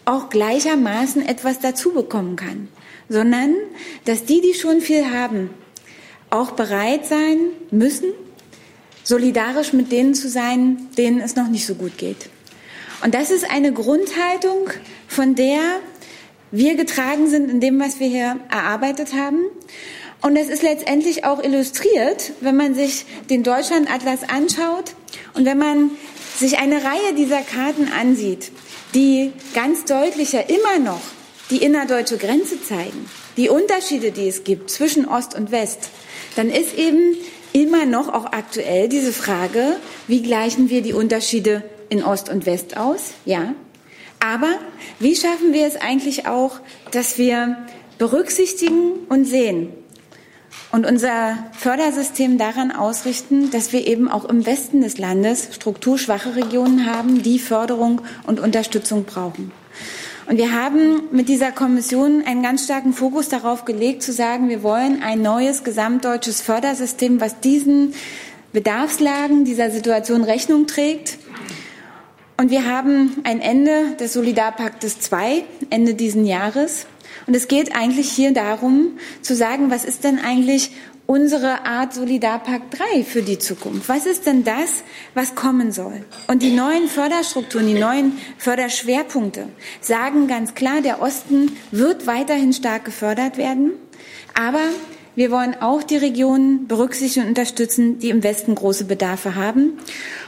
auch 0.04 0.30
gleichermaßen 0.30 1.24
etwas 1.26 1.60
dazu 1.60 1.92
bekommen 1.92 2.36
kann, 2.36 2.70
sondern 3.08 3.56
dass 4.06 4.26
die, 4.26 4.42
die 4.42 4.56
schon 4.56 4.82
viel 4.82 5.12
haben, 5.12 5.52
auch 6.32 6.52
bereit 6.52 7.06
sein 7.06 7.38
müssen, 7.70 8.14
solidarisch 9.04 9.74
mit 9.74 9.92
denen 9.92 10.16
zu 10.16 10.28
sein, 10.28 10.90
denen 10.98 11.22
es 11.22 11.36
noch 11.36 11.50
nicht 11.50 11.68
so 11.68 11.76
gut 11.76 12.00
geht. 12.00 12.30
Und 13.04 13.14
das 13.14 13.30
ist 13.30 13.50
eine 13.50 13.72
Grundhaltung, 13.72 14.72
von 15.08 15.36
der 15.36 15.60
wir 16.56 16.76
getragen 16.76 17.28
sind 17.30 17.50
in 17.50 17.60
dem, 17.60 17.80
was 17.80 18.00
wir 18.00 18.08
hier 18.08 18.40
erarbeitet 18.50 19.14
haben. 19.14 19.40
Und 20.22 20.38
es 20.38 20.50
ist 20.50 20.64
letztendlich 20.64 21.26
auch 21.26 21.44
illustriert, 21.44 22.32
wenn 22.40 22.56
man 22.56 22.74
sich 22.74 23.06
den 23.30 23.44
Deutschlandatlas 23.44 24.22
anschaut 24.28 24.96
und 25.34 25.46
wenn 25.46 25.58
man 25.58 25.92
sich 26.38 26.58
eine 26.58 26.78
Reihe 26.78 27.14
dieser 27.18 27.42
Karten 27.42 27.90
ansieht, 27.92 28.52
die 28.94 29.34
ganz 29.54 29.84
deutlicher 29.86 30.50
immer 30.50 30.80
noch 30.80 31.02
die 31.50 31.58
innerdeutsche 31.58 32.18
Grenze 32.18 32.64
zeigen, 32.64 33.06
die 33.38 33.50
Unterschiede, 33.50 34.12
die 34.12 34.28
es 34.28 34.44
gibt 34.44 34.72
zwischen 34.72 35.06
Ost 35.06 35.36
und 35.36 35.52
West, 35.52 35.90
dann 36.36 36.50
ist 36.50 36.76
eben 36.78 37.18
immer 37.52 37.86
noch 37.86 38.08
auch 38.08 38.26
aktuell 38.26 38.88
diese 38.88 39.14
Frage, 39.14 39.76
wie 40.08 40.24
gleichen 40.24 40.70
wir 40.70 40.82
die 40.82 40.94
Unterschiede 40.94 41.64
in 41.90 42.04
Ost 42.04 42.30
und 42.30 42.46
West 42.46 42.78
aus? 42.78 43.14
Ja. 43.26 43.54
Aber 44.34 44.56
wie 45.00 45.16
schaffen 45.16 45.54
wir 45.54 45.68
es 45.68 45.76
eigentlich 45.76 46.26
auch, 46.26 46.60
dass 46.90 47.20
wir 47.20 47.58
berücksichtigen 48.00 48.94
und 49.08 49.26
sehen 49.26 49.70
und 50.72 50.88
unser 50.88 51.38
Fördersystem 51.54 52.40
daran 52.40 52.72
ausrichten, 52.72 53.52
dass 53.52 53.72
wir 53.72 53.86
eben 53.86 54.10
auch 54.10 54.26
im 54.26 54.48
Westen 54.48 54.82
des 54.82 54.98
Landes 54.98 55.50
strukturschwache 55.54 56.36
Regionen 56.36 56.88
haben, 56.88 57.22
die 57.22 57.38
Förderung 57.38 58.02
und 58.26 58.40
Unterstützung 58.40 59.04
brauchen. 59.04 59.52
Und 60.28 60.38
wir 60.38 60.54
haben 60.54 61.04
mit 61.12 61.30
dieser 61.30 61.52
Kommission 61.52 62.24
einen 62.26 62.42
ganz 62.42 62.64
starken 62.64 62.94
Fokus 62.94 63.30
darauf 63.30 63.64
gelegt, 63.64 64.02
zu 64.02 64.12
sagen, 64.12 64.50
wir 64.50 64.64
wollen 64.64 65.04
ein 65.04 65.22
neues 65.22 65.64
gesamtdeutsches 65.64 66.42
Fördersystem, 66.42 67.22
was 67.22 67.42
diesen 67.42 67.94
Bedarfslagen 68.54 69.46
dieser 69.46 69.70
Situation 69.70 70.24
Rechnung 70.24 70.66
trägt 70.66 71.20
und 72.38 72.52
wir 72.52 72.66
haben 72.66 73.22
ein 73.24 73.40
Ende 73.40 73.96
des 74.00 74.14
Solidarpaktes 74.14 75.00
2, 75.00 75.44
Ende 75.70 75.94
diesen 75.94 76.26
Jahres. 76.26 76.86
Und 77.28 77.36
es 77.36 77.48
geht 77.48 77.76
eigentlich 77.76 78.12
hier 78.12 78.34
darum, 78.34 78.98
zu 79.22 79.36
sagen, 79.36 79.72
was 79.72 79.86
ist 79.86 80.04
denn 80.04 80.20
eigentlich 80.20 80.72
unsere 81.06 81.66
Art 81.66 81.94
Solidarpakt 81.94 82.78
3 82.78 83.04
für 83.04 83.22
die 83.22 83.40
Zukunft? 83.40 83.88
Was 83.88 84.06
ist 84.06 84.26
denn 84.26 84.44
das, 84.44 84.84
was 85.14 85.36
kommen 85.36 85.72
soll? 85.72 86.04
Und 86.28 86.42
die 86.42 86.52
neuen 86.52 86.88
Förderstrukturen, 86.88 87.68
die 87.68 87.80
neuen 87.80 88.18
Förderschwerpunkte 88.38 89.48
sagen 89.82 90.28
ganz 90.28 90.56
klar, 90.56 90.82
der 90.82 91.02
Osten 91.02 91.56
wird 91.72 92.08
weiterhin 92.08 92.54
stark 92.54 92.86
gefördert 92.86 93.38
werden. 93.38 93.72
Aber 94.34 94.62
wir 95.16 95.32
wollen 95.32 95.56
auch 95.62 95.82
die 95.82 95.96
Regionen 95.96 96.68
berücksichtigen 96.68 97.24
und 97.24 97.30
unterstützen, 97.30 98.00
die 98.00 98.10
im 98.10 98.22
Westen 98.22 98.54
große 98.54 98.84
Bedarfe 98.84 99.36
haben. 99.36 99.80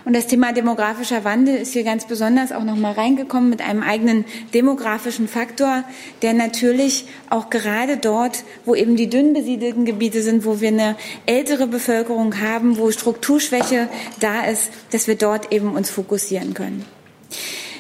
Und 0.06 0.16
das 0.16 0.28
Thema 0.28 0.54
demografischer 0.54 1.26
Wandel 1.26 1.56
ist 1.58 1.74
hier 1.74 1.84
ganz 1.84 2.08
besonders 2.08 2.54
auch 2.54 2.64
noch 2.64 2.78
mal 2.78 2.94
reingekommen 2.94 3.50
mit 3.50 3.62
einem 3.62 3.84
eigenen 3.84 4.24
demografischen 4.54 5.28
Faktor, 5.28 5.84
der 6.22 6.34
natürlich 6.34 7.06
auch 7.30 7.50
gerade 7.50 7.98
dort, 7.98 8.44
wo 8.64 8.76
eben 8.76 8.96
die 8.96 9.10
dünn 9.10 9.34
besiedelten 9.34 9.84
Gebiete 9.84 10.22
sind, 10.22 10.46
wo 10.46 10.62
wir 10.62 10.70
eine 10.70 10.96
ältere 11.26 11.68
Bevölkerung 11.68 12.40
haben, 12.40 12.78
wo 12.78 12.90
Strukturschwäche 12.92 13.90
da 14.22 14.46
ist, 14.46 14.72
dass 14.92 15.08
wir 15.08 15.16
dort 15.16 15.52
eben 15.52 15.76
uns 15.76 15.90
fokussieren 15.90 16.54
können. 16.54 16.86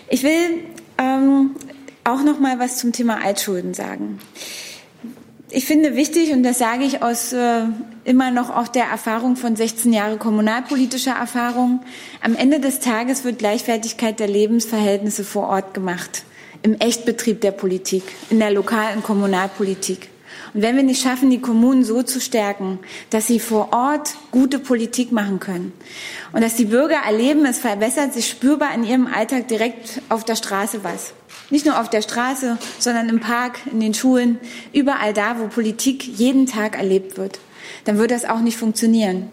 Ich 0.10 0.24
will 0.24 0.66
ähm, 0.98 1.52
auch 2.04 2.24
noch 2.24 2.40
mal 2.40 2.60
was 2.60 2.78
zum 2.78 2.92
Thema 2.92 3.24
Altschulden 3.24 3.74
sagen 3.74 4.20
ich 5.50 5.66
finde 5.66 5.96
wichtig, 5.96 6.32
und 6.34 6.44
das 6.44 6.60
sage 6.60 6.84
ich 6.84 7.02
aus 7.02 7.32
äh, 7.32 7.62
immer 8.04 8.32
noch 8.32 8.50
auch 8.50 8.68
der 8.68 8.86
Erfahrung 8.86 9.36
von 9.36 9.56
16 9.56 9.94
Jahren 9.94 10.20
kommunalpolitischer 10.20 11.14
Erfahrung, 11.14 11.82
am 12.22 12.36
Ende 12.36 12.60
des 12.60 12.80
Tages 12.80 13.24
wird 13.24 13.40
Gleichwertigkeit 13.40 14.20
der 14.20 14.28
Lebensverhältnisse 14.28 15.24
vor 15.24 15.48
Ort 15.48 15.74
gemacht, 15.74 16.24
im 16.64 16.74
Echtbetrieb 16.76 17.42
der 17.42 17.52
Politik, 17.52 18.04
in 18.30 18.40
der 18.40 18.52
Lokal- 18.52 18.96
und 18.96 19.04
Kommunalpolitik. 19.04 20.10
Und 20.54 20.62
wenn 20.62 20.76
wir 20.76 20.84
nicht 20.84 21.02
schaffen, 21.02 21.30
die 21.30 21.42
Kommunen 21.42 21.84
so 21.84 22.04
zu 22.04 22.20
stärken, 22.20 22.80
dass 23.10 23.28
sie 23.28 23.40
vor 23.40 23.74
Ort 23.74 24.16
gute 24.32 24.60
Politik 24.60 25.12
machen 25.12 25.40
können 25.40 25.74
und 26.34 26.42
dass 26.42 26.56
die 26.56 26.66
Bürger 26.66 27.00
erleben, 27.06 27.46
es 27.46 27.60
verbessert 27.60 28.14
sich 28.14 28.30
spürbar 28.30 28.74
in 28.74 28.84
ihrem 28.84 29.08
Alltag 29.08 29.48
direkt 29.48 30.02
auf 30.10 30.24
der 30.24 30.36
Straße 30.36 30.84
was, 30.84 31.14
nicht 31.50 31.66
nur 31.66 31.80
auf 31.80 31.90
der 31.90 32.02
Straße, 32.02 32.58
sondern 32.80 33.10
im 33.10 33.20
Park, 33.20 33.60
in 33.72 33.80
den 33.80 33.94
Schulen, 33.94 34.40
überall 34.74 35.14
da, 35.14 35.40
wo 35.40 35.48
Politik 35.48 36.06
jeden 36.06 36.46
Tag 36.46 36.78
erlebt 36.78 37.18
wird. 37.18 37.40
Dann 37.86 37.98
wird 37.98 38.12
das 38.12 38.26
auch 38.26 38.40
nicht 38.40 38.58
funktionieren. 38.58 39.30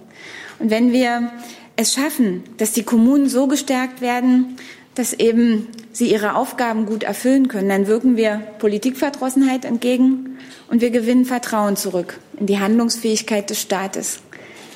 Und 0.58 0.70
wenn 0.70 0.92
wir 0.92 1.32
es 1.76 1.94
schaffen, 1.94 2.44
dass 2.58 2.72
die 2.72 2.84
Kommunen 2.84 3.28
so 3.28 3.46
gestärkt 3.46 4.00
werden, 4.00 4.56
dass 4.94 5.12
eben 5.12 5.66
sie 5.92 6.10
ihre 6.10 6.36
Aufgaben 6.36 6.86
gut 6.86 7.02
erfüllen 7.02 7.48
können, 7.48 7.68
dann 7.68 7.86
wirken 7.86 8.16
wir 8.16 8.42
Politikverdrossenheit 8.58 9.64
entgegen 9.64 10.38
und 10.68 10.80
wir 10.80 10.90
gewinnen 10.90 11.24
Vertrauen 11.24 11.76
zurück 11.76 12.20
in 12.38 12.46
die 12.46 12.60
Handlungsfähigkeit 12.60 13.50
des 13.50 13.60
Staates. 13.60 14.20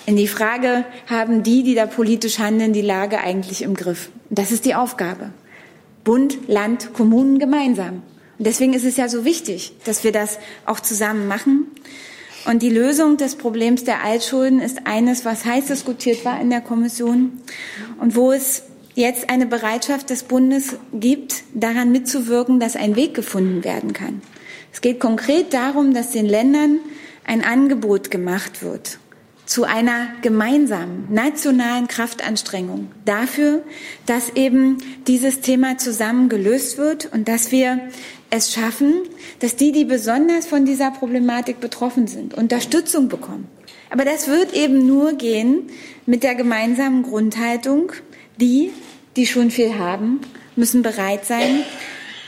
In 0.07 0.17
die 0.17 0.29
Frage, 0.29 0.85
haben 1.07 1.43
die, 1.43 1.63
die 1.63 1.75
da 1.75 1.87
politisch 1.87 2.39
handeln, 2.39 2.73
die 2.73 2.83
Lage 2.83 3.19
eigentlich 3.21 3.63
im 3.63 3.75
Griff? 3.75 4.09
Das 4.31 4.51
ist 4.51 4.65
die 4.65 4.75
Aufgabe. 4.75 5.31
Bund, 6.09 6.39
Land, 6.49 6.95
Kommunen 6.95 7.39
gemeinsam. 7.39 8.03
Und 8.39 8.47
deswegen 8.47 8.73
ist 8.73 8.87
es 8.87 8.97
ja 8.97 9.11
so 9.11 9.27
wichtig, 9.27 9.75
dass 9.85 10.05
wir 10.05 10.13
das 10.13 10.39
auch 10.65 10.81
zusammen 10.81 11.29
machen. 11.29 11.67
Und 12.47 12.63
die 12.63 12.71
Lösung 12.71 13.19
des 13.19 13.35
Problems 13.35 13.85
der 13.85 14.03
Altschulden 14.03 14.59
ist 14.59 14.87
eines, 14.87 15.27
was 15.27 15.45
heiß 15.45 15.67
diskutiert 15.67 16.25
war 16.25 16.41
in 16.41 16.49
der 16.49 16.63
Kommission 16.63 17.43
und 18.01 18.17
wo 18.17 18.33
es 18.33 18.63
jetzt 18.95 19.29
eine 19.29 19.45
Bereitschaft 19.45 20.09
des 20.09 20.23
Bundes 20.23 20.77
gibt, 20.95 21.45
daran 21.53 21.93
mitzuwirken, 21.93 22.59
dass 22.59 22.75
ein 22.75 22.97
Weg 22.97 23.13
gefunden 23.13 23.63
werden 23.63 23.93
kann. 23.93 24.23
Es 24.73 24.81
geht 24.81 25.01
konkret 25.01 25.53
darum, 25.53 25.93
dass 25.93 26.13
den 26.13 26.25
Ländern 26.25 26.81
ein 27.27 27.45
Angebot 27.45 28.11
gemacht 28.11 28.63
wird 28.63 28.99
zu 29.49 29.65
einer 29.65 30.09
gemeinsamen 30.21 31.07
nationalen 31.09 31.89
Kraftanstrengung 31.89 32.91
dafür, 33.07 33.63
dass 34.05 34.29
eben 34.37 34.77
dieses 35.07 35.41
Thema 35.41 35.79
zusammen 35.79 36.29
gelöst 36.29 36.77
wird 36.77 37.11
und 37.15 37.29
dass 37.29 37.51
wir 37.51 37.81
es 38.29 38.53
schaffen, 38.53 38.93
dass 39.41 39.57
die, 39.57 39.73
die 39.73 39.87
besonders 39.87 40.45
von 40.45 40.67
dieser 40.67 40.91
Problematik 40.91 41.61
betroffen 41.61 42.07
sind, 42.09 42.35
Unterstützung 42.35 43.09
bekommen. 43.09 43.49
Aber 43.89 44.05
das 44.05 44.29
wird 44.29 44.53
eben 44.53 44.87
nur 44.87 45.15
gehen 45.15 45.71
mit 46.05 46.25
der 46.25 46.35
gemeinsamen 46.35 47.03
Grundhaltung, 47.03 47.93
die, 48.37 48.71
die 49.17 49.27
schon 49.27 49.51
viel 49.51 49.79
haben, 49.79 50.21
müssen 50.57 50.83
bereit 50.83 51.25
sein, 51.25 51.63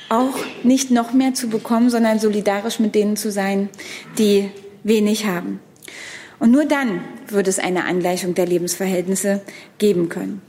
auch 0.08 0.38
nicht 0.62 0.90
noch 0.90 1.12
mehr 1.12 1.34
zu 1.34 1.48
bekommen, 1.50 1.90
sondern 1.90 2.18
solidarisch 2.18 2.80
mit 2.80 2.94
denen 2.94 3.16
zu 3.16 3.30
sein, 3.30 3.68
die 4.16 4.50
wenig 4.84 5.26
haben. 5.26 5.60
Und 6.40 6.50
nur 6.50 6.64
dann 6.64 7.02
wird 7.28 7.46
es 7.46 7.58
eine 7.58 7.84
Angleichung 7.84 8.34
der 8.34 8.46
Lebensverhältnisse 8.46 9.42
geben 9.78 10.08
können. 10.08 10.42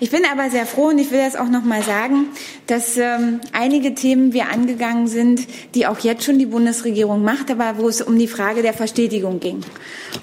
Ich 0.00 0.10
bin 0.10 0.22
aber 0.24 0.50
sehr 0.50 0.66
froh 0.66 0.88
und 0.88 0.98
ich 0.98 1.10
will 1.10 1.18
das 1.18 1.36
auch 1.36 1.48
noch 1.48 1.62
mal 1.62 1.82
sagen, 1.82 2.28
dass 2.66 2.96
ähm, 2.96 3.40
einige 3.52 3.94
Themen 3.94 4.32
wir 4.32 4.48
angegangen 4.48 5.08
sind, 5.08 5.46
die 5.74 5.86
auch 5.86 5.98
jetzt 6.00 6.24
schon 6.24 6.38
die 6.38 6.46
Bundesregierung 6.46 7.22
macht, 7.22 7.50
aber 7.50 7.78
wo 7.78 7.88
es 7.88 8.00
um 8.00 8.18
die 8.18 8.28
Frage 8.28 8.62
der 8.62 8.72
Verstetigung 8.72 9.40
ging. 9.40 9.60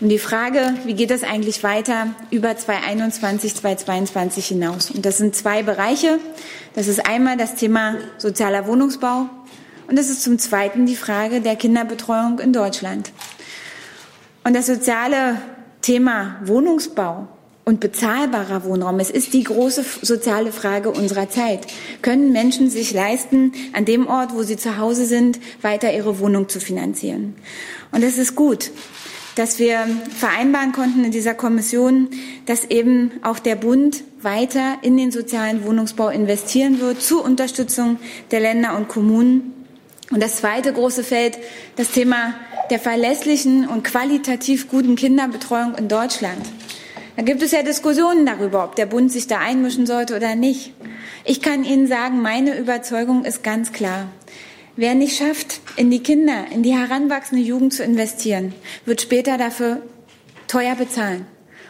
Um 0.01 0.09
die 0.09 0.19
Frage, 0.19 0.73
wie 0.85 0.93
geht 0.93 1.11
es 1.11 1.23
eigentlich 1.23 1.63
weiter 1.63 2.07
über 2.31 2.57
2021, 2.57 3.55
2022 3.55 4.47
hinaus? 4.47 4.91
Und 4.91 5.05
das 5.05 5.17
sind 5.17 5.35
zwei 5.35 5.63
Bereiche. 5.63 6.19
Das 6.73 6.87
ist 6.87 7.07
einmal 7.07 7.37
das 7.37 7.55
Thema 7.55 7.95
sozialer 8.17 8.67
Wohnungsbau 8.67 9.29
und 9.87 9.97
das 9.97 10.09
ist 10.09 10.23
zum 10.23 10.39
Zweiten 10.39 10.85
die 10.85 10.95
Frage 10.95 11.41
der 11.41 11.55
Kinderbetreuung 11.55 12.39
in 12.39 12.53
Deutschland. 12.53 13.11
Und 14.45 14.55
das 14.55 14.67
soziale 14.67 15.41
Thema 15.81 16.39
Wohnungsbau 16.45 17.27
und 17.65 17.79
bezahlbarer 17.79 18.63
Wohnraum. 18.63 18.99
Es 18.99 19.09
ist 19.09 19.33
die 19.33 19.43
große 19.43 19.83
soziale 20.03 20.51
Frage 20.51 20.91
unserer 20.91 21.31
Zeit. 21.31 21.65
Können 22.03 22.31
Menschen 22.31 22.69
sich 22.69 22.93
leisten, 22.93 23.53
an 23.73 23.85
dem 23.85 24.05
Ort, 24.05 24.35
wo 24.35 24.43
sie 24.43 24.55
zu 24.55 24.77
Hause 24.77 25.07
sind, 25.07 25.39
weiter 25.63 25.91
ihre 25.91 26.19
Wohnung 26.19 26.47
zu 26.47 26.59
finanzieren? 26.59 27.33
Und 27.91 28.03
es 28.03 28.19
ist 28.19 28.35
gut, 28.35 28.69
dass 29.33 29.57
wir 29.57 29.79
vereinbaren 30.15 30.73
konnten 30.73 31.03
in 31.03 31.11
dieser 31.11 31.33
Kommission, 31.33 32.09
dass 32.45 32.65
eben 32.65 33.13
auch 33.23 33.39
der 33.39 33.55
Bund 33.55 34.03
weiter 34.21 34.77
in 34.83 34.95
den 34.95 35.11
sozialen 35.11 35.65
Wohnungsbau 35.65 36.09
investieren 36.09 36.79
wird 36.79 37.01
zur 37.01 37.25
Unterstützung 37.25 37.97
der 38.29 38.41
Länder 38.41 38.77
und 38.77 38.89
Kommunen. 38.89 39.54
Und 40.11 40.21
das 40.21 40.37
zweite 40.37 40.71
große 40.71 41.03
Feld, 41.03 41.37
das 41.77 41.91
Thema 41.91 42.35
der 42.69 42.79
verlässlichen 42.79 43.67
und 43.67 43.83
qualitativ 43.83 44.69
guten 44.69 44.95
Kinderbetreuung 44.95 45.75
in 45.75 45.87
Deutschland. 45.87 46.45
Da 47.15 47.23
gibt 47.23 47.41
es 47.41 47.51
ja 47.51 47.63
Diskussionen 47.63 48.25
darüber, 48.25 48.63
ob 48.63 48.75
der 48.75 48.85
Bund 48.85 49.11
sich 49.11 49.27
da 49.27 49.39
einmischen 49.39 49.85
sollte 49.85 50.15
oder 50.15 50.35
nicht. 50.35 50.73
Ich 51.23 51.41
kann 51.41 51.63
Ihnen 51.63 51.87
sagen, 51.87 52.21
meine 52.21 52.57
Überzeugung 52.57 53.23
ist 53.23 53.43
ganz 53.43 53.71
klar. 53.71 54.09
Wer 54.75 54.93
nicht 54.93 55.17
schafft, 55.17 55.61
in 55.77 55.89
die 55.89 56.03
Kinder, 56.03 56.45
in 56.51 56.61
die 56.61 56.75
heranwachsende 56.75 57.43
Jugend 57.43 57.73
zu 57.73 57.83
investieren, 57.83 58.53
wird 58.85 59.01
später 59.01 59.37
dafür 59.37 59.81
teuer 60.47 60.75
bezahlen. 60.75 61.25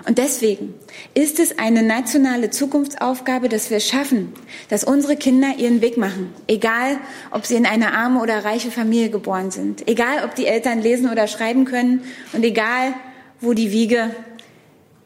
Und 0.07 0.19
deswegen 0.19 0.75
ist 1.15 1.39
es 1.39 1.57
eine 1.57 1.81
nationale 1.81 2.51
Zukunftsaufgabe, 2.51 3.49
dass 3.49 3.71
wir 3.71 3.79
schaffen, 3.79 4.33
dass 4.69 4.83
unsere 4.83 5.15
Kinder 5.15 5.55
ihren 5.57 5.81
Weg 5.81 5.97
machen. 5.97 6.31
Egal, 6.47 6.99
ob 7.31 7.45
sie 7.45 7.55
in 7.55 7.65
eine 7.65 7.93
arme 7.93 8.21
oder 8.21 8.45
reiche 8.45 8.69
Familie 8.69 9.09
geboren 9.09 9.49
sind. 9.49 9.87
Egal, 9.87 10.23
ob 10.23 10.35
die 10.35 10.45
Eltern 10.45 10.81
lesen 10.81 11.09
oder 11.09 11.27
schreiben 11.27 11.65
können. 11.65 12.01
Und 12.33 12.43
egal, 12.43 12.93
wo 13.41 13.53
die 13.53 13.71
Wiege 13.71 14.11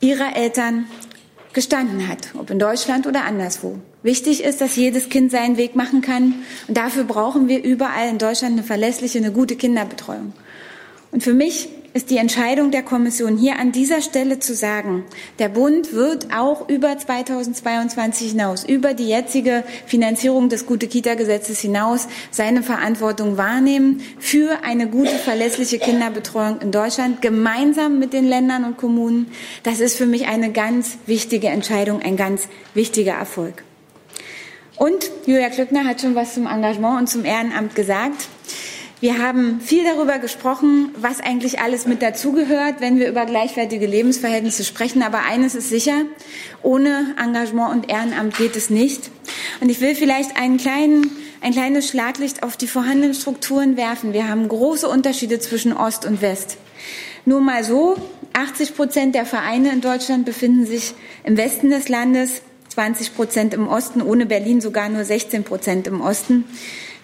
ihrer 0.02 0.36
Eltern 0.36 0.86
gestanden 1.54 2.08
hat, 2.08 2.36
ob 2.38 2.50
in 2.50 2.60
Deutschland 2.60 3.08
oder 3.08 3.24
anderswo. 3.24 3.80
Wichtig 4.04 4.44
ist, 4.44 4.62
dass 4.62 4.76
jedes 4.76 5.10
Kind 5.10 5.32
seinen 5.32 5.58
Weg 5.58 5.76
machen 5.76 6.02
kann. 6.02 6.36
Und 6.68 6.78
dafür 6.78 7.06
brauchen 7.06 7.48
wir 7.48 7.64
überall 7.64 8.10
in 8.10 8.18
Deutschland 8.18 8.54
eine 8.54 8.64
verlässliche, 8.64 9.18
eine 9.18 9.32
gute 9.32 9.56
Kinderbetreuung. 9.56 10.34
Und 11.12 11.24
für 11.24 11.34
mich 11.34 11.70
ist 11.94 12.10
die 12.10 12.18
Entscheidung 12.18 12.72
der 12.72 12.84
Kommission 12.84 13.38
hier 13.38 13.58
an 13.58 13.72
dieser 13.72 14.02
Stelle 14.02 14.40
zu 14.40 14.54
sagen, 14.54 15.06
der 15.40 15.50
Bund 15.50 15.94
wird 15.94 16.34
auch 16.34 16.70
über 16.70 16.98
2022 16.98 18.32
hinaus, 18.32 18.64
über 18.64 18.94
die 18.94 19.08
jetzige 19.08 19.64
Finanzierung 19.86 20.50
des 20.50 20.66
Gute-Kita-Gesetzes 20.66 21.60
hinaus 21.60 22.08
seine 22.32 22.62
Verantwortung 22.64 23.38
wahrnehmen 23.38 24.02
für 24.20 24.64
eine 24.64 24.88
gute, 24.88 25.16
verlässliche 25.16 25.80
Kinderbetreuung 25.80 26.62
in 26.62 26.72
Deutschland, 26.72 27.22
gemeinsam 27.22 27.98
mit 27.98 28.14
den 28.14 28.26
Ländern 28.26 28.66
und 28.66 28.78
Kommunen. 28.78 29.32
Das 29.64 29.80
ist 29.80 29.96
für 29.96 30.06
mich 30.06 30.28
eine 30.28 30.52
ganz 30.52 30.98
wichtige 31.08 31.48
Entscheidung, 31.48 32.02
ein 32.02 32.18
ganz 32.18 32.48
wichtiger 32.74 33.14
Erfolg. 33.14 33.64
Und 34.78 35.12
Julia 35.26 35.50
Klückner 35.50 35.84
hat 35.84 36.00
schon 36.00 36.16
was 36.16 36.36
zum 36.36 36.48
Engagement 36.48 37.00
und 37.00 37.08
zum 37.08 37.26
Ehrenamt 37.26 37.76
gesagt. 37.76 38.28
Wir 39.02 39.18
haben 39.18 39.62
viel 39.62 39.86
darüber 39.86 40.20
gesprochen, 40.20 40.90
was 40.98 41.22
eigentlich 41.22 41.62
alles 41.62 41.86
mit 41.86 42.02
dazugehört, 42.02 42.82
wenn 42.82 43.00
wir 43.00 43.08
über 43.08 43.26
gleichwertige 43.26 43.86
Lebensverhältnisse 43.86 44.66
sprechen. 44.66 45.04
Aber 45.04 45.20
eines 45.20 45.56
ist 45.56 45.70
sicher, 45.70 46.02
ohne 46.64 47.16
Engagement 47.18 47.72
und 47.72 47.90
Ehrenamt 47.90 48.36
geht 48.36 48.58
es 48.58 48.70
nicht. 48.70 49.10
Und 49.62 49.70
ich 49.70 49.80
will 49.80 49.96
vielleicht 49.96 50.36
einen 50.36 50.58
kleinen, 50.58 51.12
ein 51.40 51.54
kleines 51.54 51.88
Schlaglicht 51.88 52.44
auf 52.44 52.58
die 52.58 52.68
vorhandenen 52.68 53.14
Strukturen 53.14 53.78
werfen. 53.78 54.12
Wir 54.12 54.28
haben 54.28 54.50
große 54.50 54.90
Unterschiede 54.90 55.40
zwischen 55.40 55.72
Ost 55.72 56.06
und 56.06 56.22
West. 56.22 56.58
Nur 57.24 57.40
mal 57.40 57.64
so, 57.64 57.96
80 58.34 58.76
Prozent 58.76 59.16
der 59.16 59.26
Vereine 59.26 59.72
in 59.72 59.80
Deutschland 59.80 60.26
befinden 60.26 60.66
sich 60.66 60.94
im 61.24 61.38
Westen 61.38 61.70
des 61.70 61.88
Landes, 61.88 62.42
20 62.68 63.16
Prozent 63.16 63.54
im 63.54 63.70
Osten, 63.70 64.02
ohne 64.02 64.26
Berlin 64.26 64.60
sogar 64.60 64.90
nur 64.90 65.06
16 65.06 65.46
Prozent 65.46 65.88
im 65.88 66.02
Osten. 66.02 66.44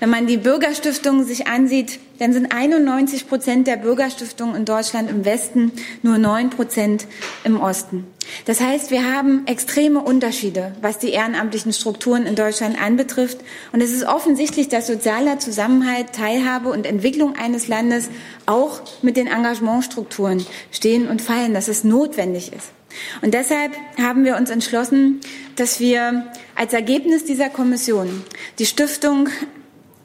Wenn 0.05 0.11
man 0.11 0.27
die 0.27 0.37
Bürgerstiftungen 0.37 1.25
sich 1.25 1.47
ansieht, 1.47 1.99
dann 2.19 2.31
sind 2.31 2.51
91 2.51 3.27
Prozent 3.27 3.65
der 3.65 3.75
Bürgerstiftungen 3.75 4.55
in 4.55 4.63
Deutschland 4.63 5.09
im 5.09 5.25
Westen, 5.25 5.71
nur 6.03 6.19
9 6.19 6.51
Prozent 6.51 7.07
im 7.43 7.59
Osten. 7.59 8.05
Das 8.45 8.61
heißt, 8.61 8.91
wir 8.91 9.11
haben 9.11 9.47
extreme 9.47 9.99
Unterschiede, 9.99 10.75
was 10.79 10.99
die 10.99 11.09
ehrenamtlichen 11.09 11.73
Strukturen 11.73 12.27
in 12.27 12.35
Deutschland 12.35 12.79
anbetrifft. 12.79 13.39
Und 13.71 13.81
es 13.81 13.91
ist 13.91 14.05
offensichtlich, 14.05 14.69
dass 14.69 14.85
sozialer 14.85 15.39
Zusammenhalt, 15.39 16.13
Teilhabe 16.13 16.69
und 16.69 16.85
Entwicklung 16.85 17.35
eines 17.35 17.67
Landes 17.67 18.09
auch 18.45 18.83
mit 19.01 19.17
den 19.17 19.25
Engagementstrukturen 19.25 20.45
stehen 20.69 21.07
und 21.07 21.19
fallen, 21.19 21.55
dass 21.55 21.67
es 21.67 21.83
notwendig 21.83 22.53
ist. 22.53 22.67
Und 23.23 23.33
deshalb 23.33 23.71
haben 23.97 24.23
wir 24.23 24.37
uns 24.37 24.51
entschlossen, 24.51 25.19
dass 25.55 25.79
wir 25.79 26.31
als 26.53 26.73
Ergebnis 26.73 27.25
dieser 27.25 27.49
Kommission 27.49 28.23
die 28.59 28.67
Stiftung 28.67 29.29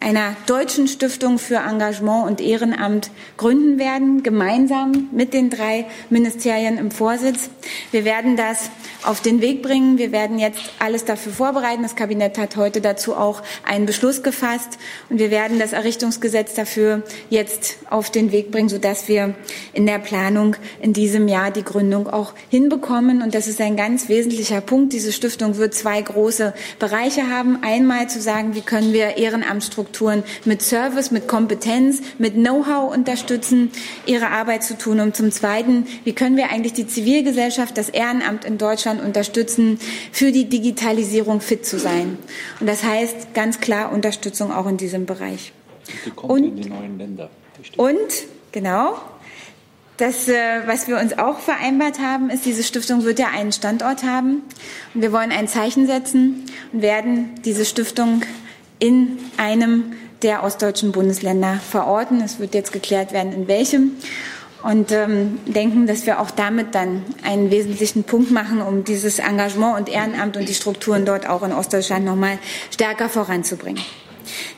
einer 0.01 0.34
deutschen 0.46 0.88
Stiftung 0.88 1.38
für 1.38 1.57
Engagement 1.57 2.26
und 2.26 2.40
Ehrenamt 2.40 3.11
gründen 3.36 3.78
werden, 3.78 4.22
gemeinsam 4.22 5.11
mit 5.12 5.34
den 5.34 5.51
drei 5.51 5.84
Ministerien 6.09 6.78
im 6.78 6.90
Vorsitz. 6.90 7.51
Wir 7.92 8.07
werden 8.07 8.34
das 8.34 8.70
auf 9.03 9.20
den 9.20 9.42
Weg 9.42 9.62
bringen. 9.62 9.98
Wir 9.98 10.11
werden 10.11 10.38
jetzt 10.38 10.59
alles 10.78 11.05
dafür 11.05 11.32
vorbereiten. 11.32 11.82
Das 11.82 11.96
Kabinett 11.96 12.38
hat 12.38 12.57
heute 12.57 12.80
dazu 12.80 13.14
auch 13.14 13.42
einen 13.62 13.84
Beschluss 13.84 14.22
gefasst 14.22 14.78
und 15.11 15.18
wir 15.18 15.30
werden 15.30 15.59
das 15.59 15.74
Errichtungsgesetz 15.74 16.55
dafür 16.55 17.03
jetzt 17.28 17.76
auf 17.90 18.11
den 18.11 18.32
Weg 18.32 18.51
bringen, 18.51 18.70
sodass 18.70 19.07
wir 19.07 19.34
in 19.74 19.84
der 19.84 19.98
Planung 19.98 20.57
in 20.80 20.94
diesem 20.94 21.28
Jahr 21.28 21.51
die 21.51 21.64
Gründung 21.64 22.09
auch 22.09 22.32
hinbekommen. 22.48 23.20
Und 23.20 23.34
das 23.34 23.46
ist 23.46 23.61
ein 23.61 23.76
ganz 23.76 24.09
wesentlicher 24.09 24.62
Punkt. 24.62 24.94
Diese 24.94 25.12
Stiftung 25.12 25.59
wird 25.59 25.74
zwei 25.74 26.01
große 26.01 26.55
Bereiche 26.78 27.28
haben. 27.28 27.62
Einmal 27.62 28.09
zu 28.09 28.20
sagen, 28.20 28.55
wie 28.55 28.62
können 28.62 28.94
wir 28.94 29.18
Ehrenamtsstrukturen 29.18 29.89
mit 30.45 30.62
Service, 30.62 31.11
mit 31.11 31.28
Kompetenz, 31.28 32.01
mit 32.18 32.34
Know-how 32.34 32.95
unterstützen, 32.95 33.70
ihre 34.07 34.28
Arbeit 34.28 34.64
zu 34.64 34.76
tun. 34.76 35.01
Und 35.01 35.16
zum 35.16 35.30
Zweiten, 35.30 35.86
wie 36.05 36.12
können 36.12 36.36
wir 36.36 36.51
eigentlich 36.51 36.72
die 36.72 36.86
Zivilgesellschaft, 36.86 37.76
das 37.76 37.88
Ehrenamt 37.88 38.45
in 38.45 38.59
Deutschland 38.59 38.80
Deutschland 38.80 39.03
unterstützen, 39.03 39.78
für 40.12 40.32
die 40.32 40.49
Digitalisierung 40.49 41.41
fit 41.41 41.66
zu 41.66 41.78
sein. 41.78 42.18
Und 42.61 42.68
das 42.68 42.82
heißt 42.82 43.34
ganz 43.34 43.61
klar 43.61 43.93
Unterstützung 43.93 44.53
auch 44.53 44.66
in 44.66 44.76
diesem 44.76 45.07
Bereich. 45.07 45.53
Und, 46.16 46.45
in 46.45 46.57
die 46.57 46.68
neuen 46.68 46.99
Länder. 46.99 47.30
Und 47.76 47.99
genau, 48.53 48.95
das, 49.97 50.28
äh, 50.28 50.62
was 50.66 50.88
wir 50.88 50.99
uns 50.99 51.18
auch 51.18 51.41
vereinbart 51.41 51.99
haben, 51.99 52.30
ist, 52.30 52.47
diese 52.47 52.62
Stiftung 52.62 53.05
wird 53.05 53.18
ja 53.18 53.28
einen 53.28 53.53
Standort 53.53 54.03
haben. 54.03 54.43
Und 54.95 55.03
wir 55.03 55.12
wollen 55.12 55.30
ein 55.30 55.47
Zeichen 55.47 55.86
setzen 55.86 56.47
und 56.72 56.80
werden 56.80 57.34
diese 57.45 57.64
Stiftung 57.64 58.22
in 58.81 59.18
einem 59.37 59.93
der 60.22 60.43
ostdeutschen 60.43 60.93
Bundesländer 60.93 61.61
verorten. 61.70 62.20
Es 62.20 62.41
wird 62.41 62.55
jetzt 62.55 62.72
geklärt 62.72 63.12
werden, 63.12 63.33
in 63.33 63.49
welchem 63.49 63.93
und 64.62 64.93
ähm, 64.93 65.39
denken, 65.47 65.87
dass 65.87 66.07
wir 66.07 66.20
auch 66.20 66.31
damit 66.31 66.74
dann 66.74 67.03
einen 67.22 67.51
wesentlichen 67.51 68.05
Punkt 68.05 68.31
machen, 68.31 68.61
um 68.61 68.85
dieses 68.85 69.18
Engagement 69.18 69.78
und 69.78 69.89
Ehrenamt 69.89 70.37
und 70.37 70.49
die 70.49 70.55
Strukturen 70.55 71.07
dort 71.07 71.28
auch 71.28 71.43
in 71.43 71.53
Ostdeutschland 71.53 72.05
nochmal 72.05 72.39
stärker 72.70 73.09
voranzubringen. 73.09 73.83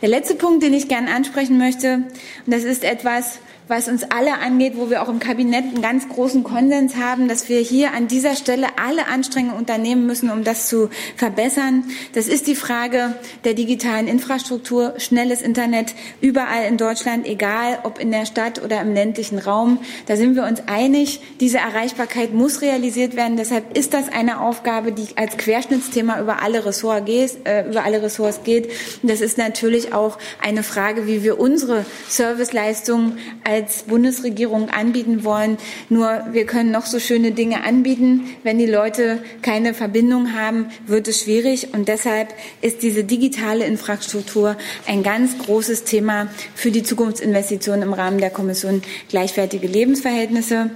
Der 0.00 0.08
letzte 0.08 0.34
Punkt, 0.34 0.62
den 0.62 0.74
ich 0.74 0.88
gerne 0.88 1.14
ansprechen 1.14 1.56
möchte, 1.56 2.02
und 2.46 2.52
das 2.52 2.64
ist 2.64 2.84
etwas, 2.84 3.38
was 3.68 3.88
uns 3.88 4.04
alle 4.04 4.38
angeht, 4.38 4.74
wo 4.76 4.90
wir 4.90 5.02
auch 5.02 5.08
im 5.08 5.18
Kabinett 5.18 5.64
einen 5.64 5.82
ganz 5.82 6.08
großen 6.08 6.44
Konsens 6.44 6.96
haben, 6.96 7.28
dass 7.28 7.48
wir 7.48 7.60
hier 7.60 7.92
an 7.92 8.08
dieser 8.08 8.36
Stelle 8.36 8.66
alle 8.76 9.06
Anstrengungen 9.08 9.56
unternehmen 9.56 10.06
müssen, 10.06 10.30
um 10.30 10.44
das 10.44 10.68
zu 10.68 10.90
verbessern. 11.16 11.84
Das 12.14 12.26
ist 12.26 12.46
die 12.46 12.54
Frage 12.54 13.14
der 13.44 13.54
digitalen 13.54 14.08
Infrastruktur, 14.08 14.94
schnelles 14.98 15.42
Internet 15.42 15.94
überall 16.20 16.66
in 16.66 16.76
Deutschland, 16.76 17.26
egal 17.26 17.78
ob 17.84 17.98
in 17.98 18.10
der 18.10 18.26
Stadt 18.26 18.62
oder 18.62 18.80
im 18.80 18.94
ländlichen 18.94 19.38
Raum. 19.38 19.78
Da 20.06 20.16
sind 20.16 20.36
wir 20.36 20.44
uns 20.44 20.62
einig, 20.66 21.20
diese 21.40 21.58
Erreichbarkeit 21.58 22.34
muss 22.34 22.62
realisiert 22.62 23.16
werden. 23.16 23.36
Deshalb 23.36 23.76
ist 23.76 23.94
das 23.94 24.08
eine 24.08 24.40
Aufgabe, 24.40 24.92
die 24.92 25.16
als 25.16 25.36
Querschnittsthema 25.36 26.20
über 26.20 26.42
alle 26.42 26.64
Ressorts 26.64 27.06
geht. 27.06 27.32
Äh, 27.44 27.68
über 27.68 27.84
alle 27.84 28.02
Ressorts 28.02 28.42
geht. 28.44 28.70
Das 29.02 29.20
ist 29.20 29.38
natürlich 29.38 29.92
auch 29.92 30.18
eine 30.40 30.62
Frage, 30.62 31.06
wie 31.06 31.22
wir 31.22 31.40
unsere 31.40 31.84
Serviceleistungen 32.08 33.18
als 33.52 33.82
Bundesregierung 33.82 34.70
anbieten 34.70 35.24
wollen. 35.24 35.58
Nur 35.88 36.22
wir 36.32 36.46
können 36.46 36.70
noch 36.70 36.86
so 36.86 36.98
schöne 36.98 37.32
Dinge 37.32 37.64
anbieten. 37.64 38.30
Wenn 38.42 38.58
die 38.58 38.66
Leute 38.66 39.22
keine 39.42 39.74
Verbindung 39.74 40.32
haben, 40.32 40.66
wird 40.86 41.06
es 41.08 41.20
schwierig. 41.22 41.74
Und 41.74 41.88
deshalb 41.88 42.34
ist 42.62 42.82
diese 42.82 43.04
digitale 43.04 43.66
Infrastruktur 43.66 44.56
ein 44.86 45.02
ganz 45.02 45.36
großes 45.38 45.84
Thema 45.84 46.28
für 46.54 46.70
die 46.70 46.82
Zukunftsinvestitionen 46.82 47.82
im 47.82 47.92
Rahmen 47.92 48.18
der 48.18 48.30
Kommission 48.30 48.82
gleichwertige 49.08 49.66
Lebensverhältnisse. 49.66 50.70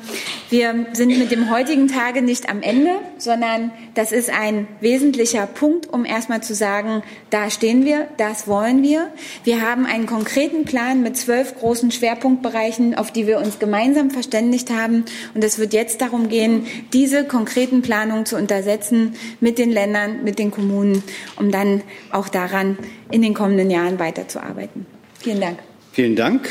Wir 0.51 0.87
sind 0.93 1.18
mit 1.18 1.31
dem 1.31 1.51
heutigen 1.51 1.89
Tage 1.89 2.22
nicht 2.22 2.49
am 2.49 2.62
Ende, 2.62 2.91
sondern 3.18 3.70
das 3.95 4.12
ist 4.12 4.31
ein 4.31 4.68
wesentlicher 4.81 5.47
Punkt, 5.47 5.93
um 5.93 6.05
erstmal 6.05 6.43
zu 6.43 6.55
sagen, 6.55 7.03
da 7.31 7.51
stehen 7.51 7.85
wir, 7.85 8.09
das 8.18 8.47
wollen 8.47 8.83
wir. 8.83 9.09
Wir 9.45 9.62
haben 9.62 9.87
einen 9.87 10.07
konkreten 10.07 10.64
Plan 10.64 11.03
mit 11.03 11.16
zwölf 11.16 11.59
großen 11.59 11.91
Schwerpunktbereichen, 11.91 12.66
auf 12.97 13.11
die 13.11 13.27
wir 13.27 13.39
uns 13.39 13.59
gemeinsam 13.59 14.11
verständigt 14.11 14.71
haben. 14.71 15.05
Und 15.35 15.45
es 15.45 15.59
wird 15.59 15.73
jetzt 15.73 16.01
darum 16.01 16.29
gehen, 16.29 16.67
diese 16.93 17.25
konkreten 17.25 17.83
Planungen 17.83 18.27
zu 18.27 18.37
untersetzen 18.37 19.14
mit 19.41 19.59
den 19.59 19.71
Ländern, 19.71 20.25
mit 20.25 20.39
den 20.39 20.51
Kommunen, 20.51 21.03
um 21.37 21.51
dann 21.51 21.83
auch 22.11 22.29
daran 22.29 22.79
in 23.11 23.23
den 23.23 23.35
kommenden 23.35 23.71
Jahren 23.71 23.99
weiterzuarbeiten. 23.99 24.87
Vielen 25.21 25.41
Dank. 25.41 25.59
Vielen 25.93 26.17
Dank. 26.17 26.49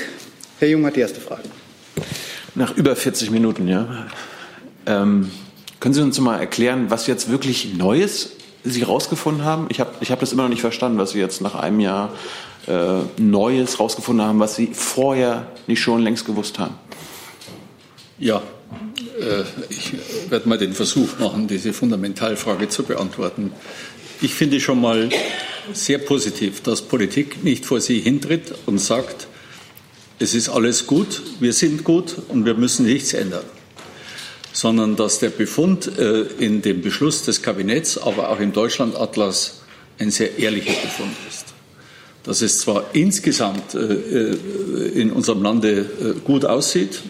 Herr 0.59 0.69
Jung 0.69 0.85
hat 0.85 0.95
die 0.95 1.01
erste 1.01 1.21
Frage. 1.21 1.43
Nach 2.55 2.75
über 2.75 2.95
40 2.95 3.31
Minuten, 3.31 3.67
ja. 3.67 4.07
Ähm, 4.85 5.31
können 5.79 5.93
Sie 5.93 6.01
uns 6.01 6.19
mal 6.19 6.39
erklären, 6.39 6.85
was 6.89 7.07
jetzt 7.07 7.29
wirklich 7.29 7.75
Neues 7.75 8.31
Sie 8.63 8.81
herausgefunden 8.81 9.43
haben? 9.43 9.67
Ich 9.69 9.79
habe 9.79 9.91
ich 9.99 10.11
hab 10.11 10.19
das 10.19 10.33
immer 10.33 10.43
noch 10.43 10.49
nicht 10.49 10.61
verstanden, 10.61 10.97
was 10.97 11.11
Sie 11.11 11.19
jetzt 11.19 11.41
nach 11.41 11.55
einem 11.55 11.79
Jahr 11.79 12.11
äh, 12.67 13.21
Neues 13.21 13.73
herausgefunden 13.73 14.25
haben, 14.25 14.39
was 14.39 14.55
Sie 14.55 14.69
vorher 14.73 15.47
nicht 15.67 15.81
schon 15.81 16.01
längst 16.01 16.25
gewusst 16.25 16.59
haben. 16.59 16.75
Ja, 18.17 18.41
äh, 19.19 19.43
ich 19.69 19.93
werde 20.29 20.47
mal 20.47 20.57
den 20.57 20.73
Versuch 20.73 21.19
machen, 21.19 21.47
diese 21.47 21.73
Fundamentalfrage 21.73 22.69
zu 22.69 22.83
beantworten. 22.83 23.51
Ich 24.21 24.33
finde 24.33 24.59
schon 24.59 24.81
mal 24.81 25.09
sehr 25.73 25.97
positiv, 25.97 26.61
dass 26.61 26.81
Politik 26.81 27.43
nicht 27.43 27.65
vor 27.65 27.81
Sie 27.81 27.99
hintritt 27.99 28.53
und 28.65 28.79
sagt, 28.79 29.27
es 30.17 30.33
ist 30.33 30.47
alles 30.47 30.87
gut, 30.87 31.21
wir 31.39 31.51
sind 31.51 31.83
gut 31.83 32.15
und 32.29 32.45
wir 32.45 32.53
müssen 32.53 32.85
nichts 32.85 33.13
ändern, 33.13 33.43
sondern 34.53 34.95
dass 34.95 35.19
der 35.19 35.29
Befund 35.29 35.97
äh, 35.97 36.21
in 36.39 36.61
dem 36.61 36.81
Beschluss 36.81 37.23
des 37.23 37.41
Kabinetts, 37.41 37.97
aber 37.97 38.29
auch 38.29 38.39
im 38.39 38.53
Deutschlandatlas 38.53 39.61
ein 39.99 40.11
sehr 40.11 40.39
ehrlicher 40.39 40.73
Befund 40.81 41.15
ist. 41.27 41.34
Dass 42.25 42.41
es 42.41 42.59
zwar 42.59 42.85
insgesamt 42.93 43.75
äh, 43.75 44.33
in 44.93 45.11
unserem 45.11 45.43
Lande 45.43 45.85
gut 46.23 46.45
aussieht, 46.45 47.01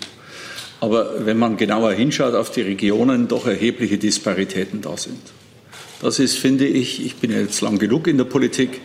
aber 0.81 1.25
wenn 1.25 1.37
man 1.37 1.57
genauer 1.57 1.93
hinschaut 1.93 2.35
auf 2.35 2.51
die 2.51 2.61
Regionen, 2.61 3.27
doch 3.27 3.47
erhebliche 3.47 3.97
Disparitäten 3.97 4.81
da 4.81 4.97
sind. 4.97 5.19
Das 6.01 6.19
ist, 6.19 6.37
finde 6.37 6.67
ich, 6.67 7.03
ich 7.03 7.15
bin 7.15 7.31
jetzt 7.31 7.61
lang 7.61 7.79
genug 7.79 8.07
in 8.07 8.17
der 8.17 8.25
Politik, 8.25 8.81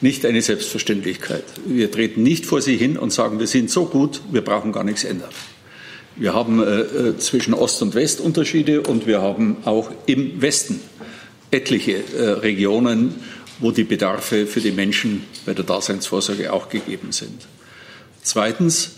nicht 0.00 0.24
eine 0.24 0.42
Selbstverständlichkeit. 0.42 1.44
Wir 1.66 1.90
treten 1.90 2.22
nicht 2.22 2.46
vor 2.46 2.60
sie 2.60 2.76
hin 2.76 2.96
und 2.96 3.12
sagen, 3.12 3.38
wir 3.38 3.46
sind 3.46 3.70
so 3.70 3.86
gut, 3.86 4.20
wir 4.30 4.42
brauchen 4.42 4.72
gar 4.72 4.84
nichts 4.84 5.04
ändern. 5.04 5.30
Wir 6.16 6.34
haben 6.34 6.60
äh, 6.62 6.80
äh 6.80 7.18
zwischen 7.18 7.54
Ost 7.54 7.82
und 7.82 7.94
West 7.94 8.20
Unterschiede 8.20 8.82
und 8.82 9.06
wir 9.06 9.22
haben 9.22 9.58
auch 9.64 9.90
im 10.06 10.40
Westen 10.40 10.80
etliche 11.50 12.02
äh, 12.16 12.30
Regionen, 12.30 13.14
wo 13.60 13.70
die 13.70 13.84
Bedarfe 13.84 14.46
für 14.46 14.60
die 14.60 14.72
Menschen 14.72 15.24
bei 15.44 15.54
der 15.54 15.64
Daseinsvorsorge 15.64 16.52
auch 16.52 16.68
gegeben 16.68 17.12
sind. 17.12 17.46
Zweitens, 18.22 18.92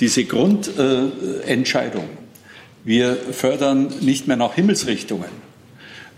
diese 0.00 0.24
Grundentscheidung. 0.24 2.08
wir 2.84 3.16
fördern 3.16 3.92
nicht 4.00 4.26
mehr 4.26 4.36
nach 4.36 4.54
Himmelsrichtungen, 4.54 5.30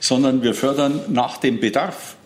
sondern 0.01 0.43
wir 0.43 0.55
fördern 0.55 1.01
nach 1.09 1.37
dem 1.37 1.61
Bedarf. 1.61 2.17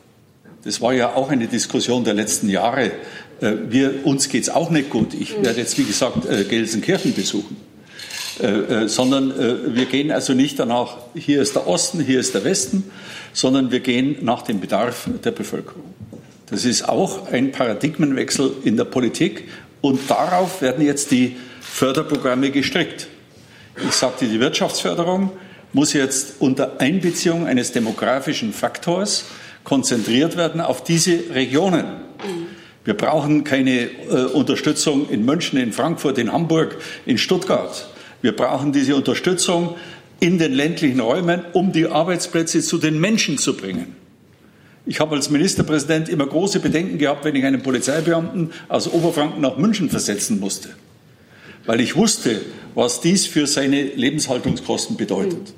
Das 0.64 0.80
war 0.80 0.92
ja 0.92 1.14
auch 1.14 1.30
eine 1.30 1.48
Diskussion 1.48 2.04
der 2.04 2.14
letzten 2.14 2.48
Jahre. 2.48 2.92
Äh, 3.40 3.52
wir, 3.68 4.06
uns 4.06 4.28
geht 4.28 4.42
es 4.42 4.50
auch 4.50 4.70
nicht 4.70 4.90
gut. 4.90 5.14
Ich 5.14 5.34
werde 5.42 5.60
jetzt, 5.60 5.78
wie 5.78 5.84
gesagt, 5.84 6.26
äh, 6.26 6.44
Gelsenkirchen 6.44 7.14
besuchen. 7.14 7.56
Äh, 8.40 8.88
sondern 8.88 9.34
wir 9.74 9.86
gehen 9.86 10.12
also 10.12 10.32
nicht 10.32 10.58
danach, 10.58 10.96
hier 11.14 11.42
ist 11.42 11.56
der 11.56 11.66
Osten, 11.66 12.00
hier 12.00 12.20
ist 12.20 12.34
der 12.34 12.44
Westen, 12.44 12.90
sondern 13.32 13.72
wir 13.72 13.80
gehen 13.80 14.16
nach 14.20 14.42
dem 14.42 14.60
Bedarf 14.60 15.08
der 15.24 15.32
Bevölkerung. 15.32 15.94
Das 16.50 16.64
ist 16.64 16.88
auch 16.88 17.30
ein 17.30 17.52
Paradigmenwechsel 17.52 18.52
in 18.64 18.76
der 18.76 18.84
Politik 18.84 19.48
und 19.80 20.08
darauf 20.08 20.62
werden 20.62 20.84
jetzt 20.84 21.10
die 21.10 21.36
Förderprogramme 21.60 22.50
gestrickt. 22.50 23.08
Ich 23.86 23.94
sagte, 23.94 24.26
die 24.26 24.40
Wirtschaftsförderung 24.40 25.30
muss 25.72 25.92
jetzt 25.92 26.36
unter 26.40 26.80
Einbeziehung 26.80 27.46
eines 27.46 27.72
demografischen 27.72 28.52
Faktors 28.52 29.24
konzentriert 29.64 30.36
werden 30.36 30.60
auf 30.60 30.82
diese 30.82 31.24
Regionen. 31.34 31.84
Wir 32.84 32.94
brauchen 32.94 33.44
keine 33.44 33.82
äh, 33.82 34.24
Unterstützung 34.32 35.10
in 35.10 35.24
München, 35.24 35.58
in 35.58 35.72
Frankfurt, 35.72 36.16
in 36.16 36.32
Hamburg, 36.32 36.78
in 37.04 37.18
Stuttgart. 37.18 37.88
Wir 38.22 38.34
brauchen 38.34 38.72
diese 38.72 38.96
Unterstützung 38.96 39.76
in 40.20 40.38
den 40.38 40.52
ländlichen 40.52 41.00
Räumen, 41.00 41.42
um 41.52 41.72
die 41.72 41.86
Arbeitsplätze 41.86 42.60
zu 42.60 42.78
den 42.78 42.98
Menschen 43.00 43.38
zu 43.38 43.56
bringen. 43.56 43.96
Ich 44.86 45.00
habe 45.00 45.16
als 45.16 45.30
Ministerpräsident 45.30 46.08
immer 46.08 46.26
große 46.26 46.60
Bedenken 46.60 46.98
gehabt, 46.98 47.24
wenn 47.24 47.36
ich 47.36 47.44
einen 47.44 47.62
Polizeibeamten 47.62 48.52
aus 48.68 48.90
Oberfranken 48.90 49.40
nach 49.40 49.56
München 49.58 49.90
versetzen 49.90 50.40
musste, 50.40 50.70
weil 51.66 51.80
ich 51.80 51.94
wusste, 51.94 52.40
was 52.74 53.00
dies 53.00 53.26
für 53.26 53.46
seine 53.46 53.82
Lebenshaltungskosten 53.82 54.96
bedeutet. 54.96 55.52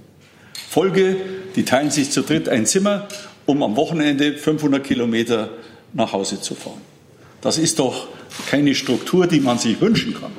Folge, 0.69 1.17
die 1.57 1.65
teilen 1.65 1.91
sich 1.91 2.11
zu 2.11 2.23
dritt 2.23 2.49
ein 2.49 2.67
Zimmer, 2.67 3.09
um 3.47 3.63
am 3.63 3.77
Wochenende 3.77 4.35
500 4.35 4.83
Kilometer 4.83 5.51
nach 5.93 6.13
Hause 6.13 6.41
zu 6.41 6.55
fahren. 6.55 6.81
Das 7.41 7.57
ist 7.57 7.79
doch 7.79 8.09
keine 8.49 8.75
Struktur, 8.75 9.27
die 9.27 9.41
man 9.41 9.59
sich 9.59 9.81
wünschen 9.81 10.15
kann. 10.15 10.33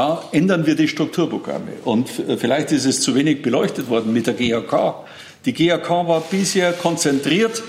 Da 0.00 0.24
ändern 0.32 0.64
wir 0.64 0.76
die 0.76 0.88
Strukturprogramme. 0.88 1.72
Und 1.84 2.08
vielleicht 2.08 2.72
ist 2.72 2.86
es 2.86 3.02
zu 3.02 3.14
wenig 3.14 3.42
beleuchtet 3.42 3.90
worden 3.90 4.14
mit 4.14 4.26
der 4.26 4.32
GAK. 4.32 4.94
Die 5.44 5.52
GAK 5.52 5.90
war 5.90 6.22
bisher 6.22 6.72
konzentriert 6.72 7.62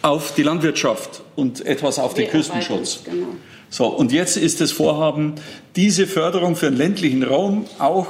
auf 0.00 0.32
die 0.34 0.42
Landwirtschaft 0.42 1.20
und 1.34 1.66
etwas 1.66 1.98
auf 1.98 2.14
den 2.14 2.30
Küstenschutz. 2.30 3.00
Genau. 3.04 3.26
So, 3.68 3.88
und 3.88 4.10
jetzt 4.10 4.38
ist 4.38 4.62
das 4.62 4.72
Vorhaben, 4.72 5.34
diese 5.76 6.06
Förderung 6.06 6.56
für 6.56 6.70
den 6.70 6.78
ländlichen 6.78 7.22
Raum 7.22 7.66
auch 7.78 8.06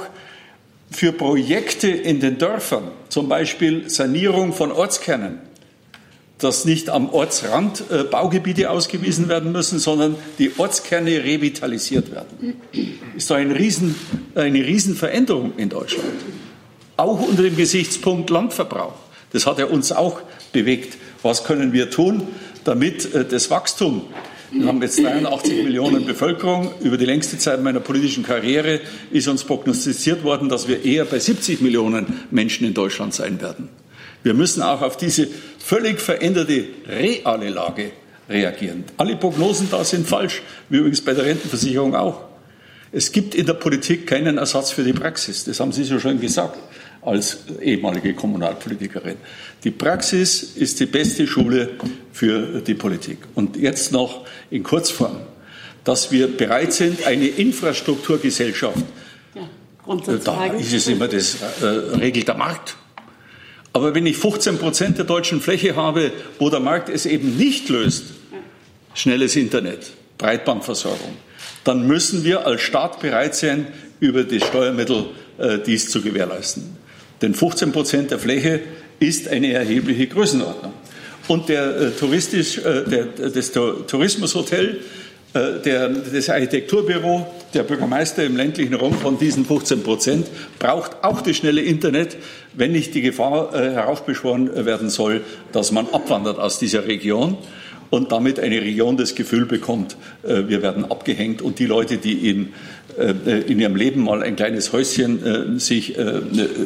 für 0.89 1.11
Projekte 1.11 1.89
in 1.89 2.21
den 2.21 2.37
Dörfern, 2.37 2.85
zum 3.09 3.27
Beispiel 3.27 3.89
Sanierung 3.89 4.53
von 4.53 4.71
Ortskernen, 4.71 5.39
dass 6.39 6.65
nicht 6.65 6.89
am 6.89 7.09
Ortsrand 7.09 7.83
äh, 7.89 8.03
Baugebiete 8.03 8.69
ausgewiesen 8.69 9.27
werden 9.27 9.51
müssen, 9.51 9.79
sondern 9.79 10.15
die 10.37 10.51
Ortskerne 10.57 11.23
revitalisiert 11.23 12.11
werden. 12.11 12.55
Ist 13.15 13.29
doch 13.29 13.35
ein 13.35 13.51
Riesen, 13.51 13.95
eine 14.35 14.59
Riesenveränderung 14.59 15.53
in 15.57 15.69
Deutschland 15.69 16.13
auch 16.97 17.21
unter 17.21 17.43
dem 17.43 17.55
Gesichtspunkt 17.55 18.29
Landverbrauch. 18.29 18.95
Das 19.31 19.45
hat 19.45 19.59
er 19.59 19.71
uns 19.71 19.91
auch 19.91 20.19
bewegt. 20.51 20.97
Was 21.21 21.43
können 21.43 21.71
wir 21.71 21.89
tun, 21.89 22.27
damit 22.63 23.13
äh, 23.13 23.23
das 23.23 23.49
Wachstum 23.49 24.01
wir 24.49 24.65
haben 24.65 24.81
jetzt 24.81 25.03
83 25.03 25.65
Millionen 25.65 26.05
Bevölkerung. 26.05 26.71
Über 26.79 26.95
die 26.95 27.03
längste 27.03 27.37
Zeit 27.37 27.61
meiner 27.61 27.81
politischen 27.81 28.23
Karriere 28.23 28.79
ist 29.11 29.27
uns 29.27 29.43
prognostiziert 29.43 30.23
worden, 30.23 30.47
dass 30.47 30.69
wir 30.69 30.85
eher 30.85 31.03
bei 31.03 31.19
70 31.19 31.59
Millionen 31.59 32.21
Menschen 32.31 32.65
in 32.65 32.73
Deutschland 32.73 33.13
sein 33.13 33.41
werden. 33.41 33.67
Wir 34.23 34.33
müssen 34.33 34.61
auch 34.61 34.81
auf 34.81 34.97
diese 34.97 35.27
völlig 35.59 35.99
veränderte 35.99 36.65
reale 36.87 37.49
Lage 37.49 37.91
reagieren. 38.29 38.83
Alle 38.97 39.15
Prognosen 39.15 39.69
da 39.69 39.83
sind 39.83 40.07
falsch, 40.07 40.41
wie 40.69 40.77
übrigens 40.77 41.01
bei 41.01 41.13
der 41.13 41.25
Rentenversicherung 41.25 41.95
auch. 41.95 42.21
Es 42.91 43.11
gibt 43.11 43.35
in 43.35 43.45
der 43.45 43.53
Politik 43.53 44.07
keinen 44.07 44.37
Ersatz 44.37 44.71
für 44.71 44.83
die 44.83 44.93
Praxis. 44.93 45.43
Das 45.43 45.59
haben 45.59 45.71
Sie 45.71 45.83
so 45.83 45.99
schon 45.99 46.19
gesagt 46.19 46.57
als 47.01 47.39
ehemalige 47.61 48.13
Kommunalpolitikerin. 48.13 49.17
Die 49.63 49.71
Praxis 49.71 50.43
ist 50.43 50.79
die 50.79 50.85
beste 50.85 51.27
Schule 51.27 51.71
für 52.11 52.61
die 52.61 52.73
Politik. 52.73 53.19
Und 53.35 53.55
jetzt 53.55 53.91
noch 53.91 54.25
in 54.51 54.63
Kurzform, 54.63 55.17
dass 55.83 56.11
wir 56.11 56.27
bereit 56.27 56.73
sind, 56.73 57.05
eine 57.05 57.27
Infrastrukturgesellschaft, 57.27 58.83
ja, 59.35 60.17
da 60.23 60.45
ist 60.47 60.73
es 60.73 60.87
immer, 60.87 61.07
das 61.07 61.37
äh, 61.61 61.65
regelt 61.65 62.27
der 62.27 62.35
Markt. 62.35 62.75
Aber 63.77 63.93
wenn 63.93 64.07
ich 64.07 64.17
15 64.17 64.57
Prozent 64.57 64.97
der 64.97 65.05
deutschen 65.05 65.39
Fläche 65.39 65.75
habe, 65.75 66.11
wo 66.39 66.49
der 66.49 66.59
Markt 66.59 66.89
es 66.89 67.05
eben 67.05 67.37
nicht 67.37 67.69
löst, 67.69 68.05
schnelles 68.95 69.35
Internet, 69.35 69.91
Breitbandversorgung, 70.17 71.15
dann 71.63 71.85
müssen 71.85 72.23
wir 72.23 72.47
als 72.47 72.63
Staat 72.63 72.99
bereit 73.01 73.35
sein, 73.35 73.67
über 73.99 74.23
die 74.23 74.39
Steuermittel 74.39 75.05
äh, 75.37 75.59
dies 75.63 75.91
zu 75.91 76.01
gewährleisten. 76.01 76.75
Denn 77.21 77.35
15 77.35 77.71
Prozent 77.71 78.09
der 78.09 78.17
Fläche 78.17 78.61
ist 78.99 79.27
eine 79.27 79.53
erhebliche 79.53 80.07
Größenordnung. 80.07 80.73
Und 81.27 81.47
der, 81.47 81.79
äh, 81.79 81.91
touristisch, 81.91 82.57
äh, 82.57 82.83
der, 82.83 83.29
das 83.29 83.51
Tourismushotel 83.51 84.69
äh, 84.69 85.06
der, 85.33 85.89
das 85.89 86.29
Architekturbüro, 86.29 87.27
der 87.53 87.63
Bürgermeister 87.63 88.23
im 88.23 88.35
ländlichen 88.37 88.73
Raum 88.73 88.93
von 88.93 89.17
diesen 89.19 89.45
15 89.45 89.83
Prozent 89.83 90.27
braucht 90.59 91.03
auch 91.03 91.21
das 91.21 91.37
schnelle 91.37 91.61
Internet, 91.61 92.17
wenn 92.53 92.71
nicht 92.71 92.95
die 92.95 93.01
Gefahr 93.01 93.53
äh, 93.53 93.71
heraufbeschworen 93.71 94.65
werden 94.65 94.89
soll, 94.89 95.21
dass 95.51 95.71
man 95.71 95.87
abwandert 95.91 96.39
aus 96.39 96.59
dieser 96.59 96.87
Region 96.87 97.37
und 97.89 98.11
damit 98.11 98.39
eine 98.39 98.61
Region 98.61 98.97
das 98.97 99.15
Gefühl 99.15 99.45
bekommt, 99.45 99.95
äh, 100.23 100.43
wir 100.47 100.61
werden 100.61 100.85
abgehängt 100.85 101.41
und 101.41 101.59
die 101.59 101.65
Leute, 101.65 101.97
die 101.97 102.29
in, 102.29 102.53
äh, 102.97 103.41
in 103.41 103.59
ihrem 103.59 103.75
Leben 103.75 104.03
mal 104.03 104.23
ein 104.23 104.35
kleines 104.35 104.73
Häuschen 104.73 105.25
äh, 105.25 105.59
sich 105.59 105.95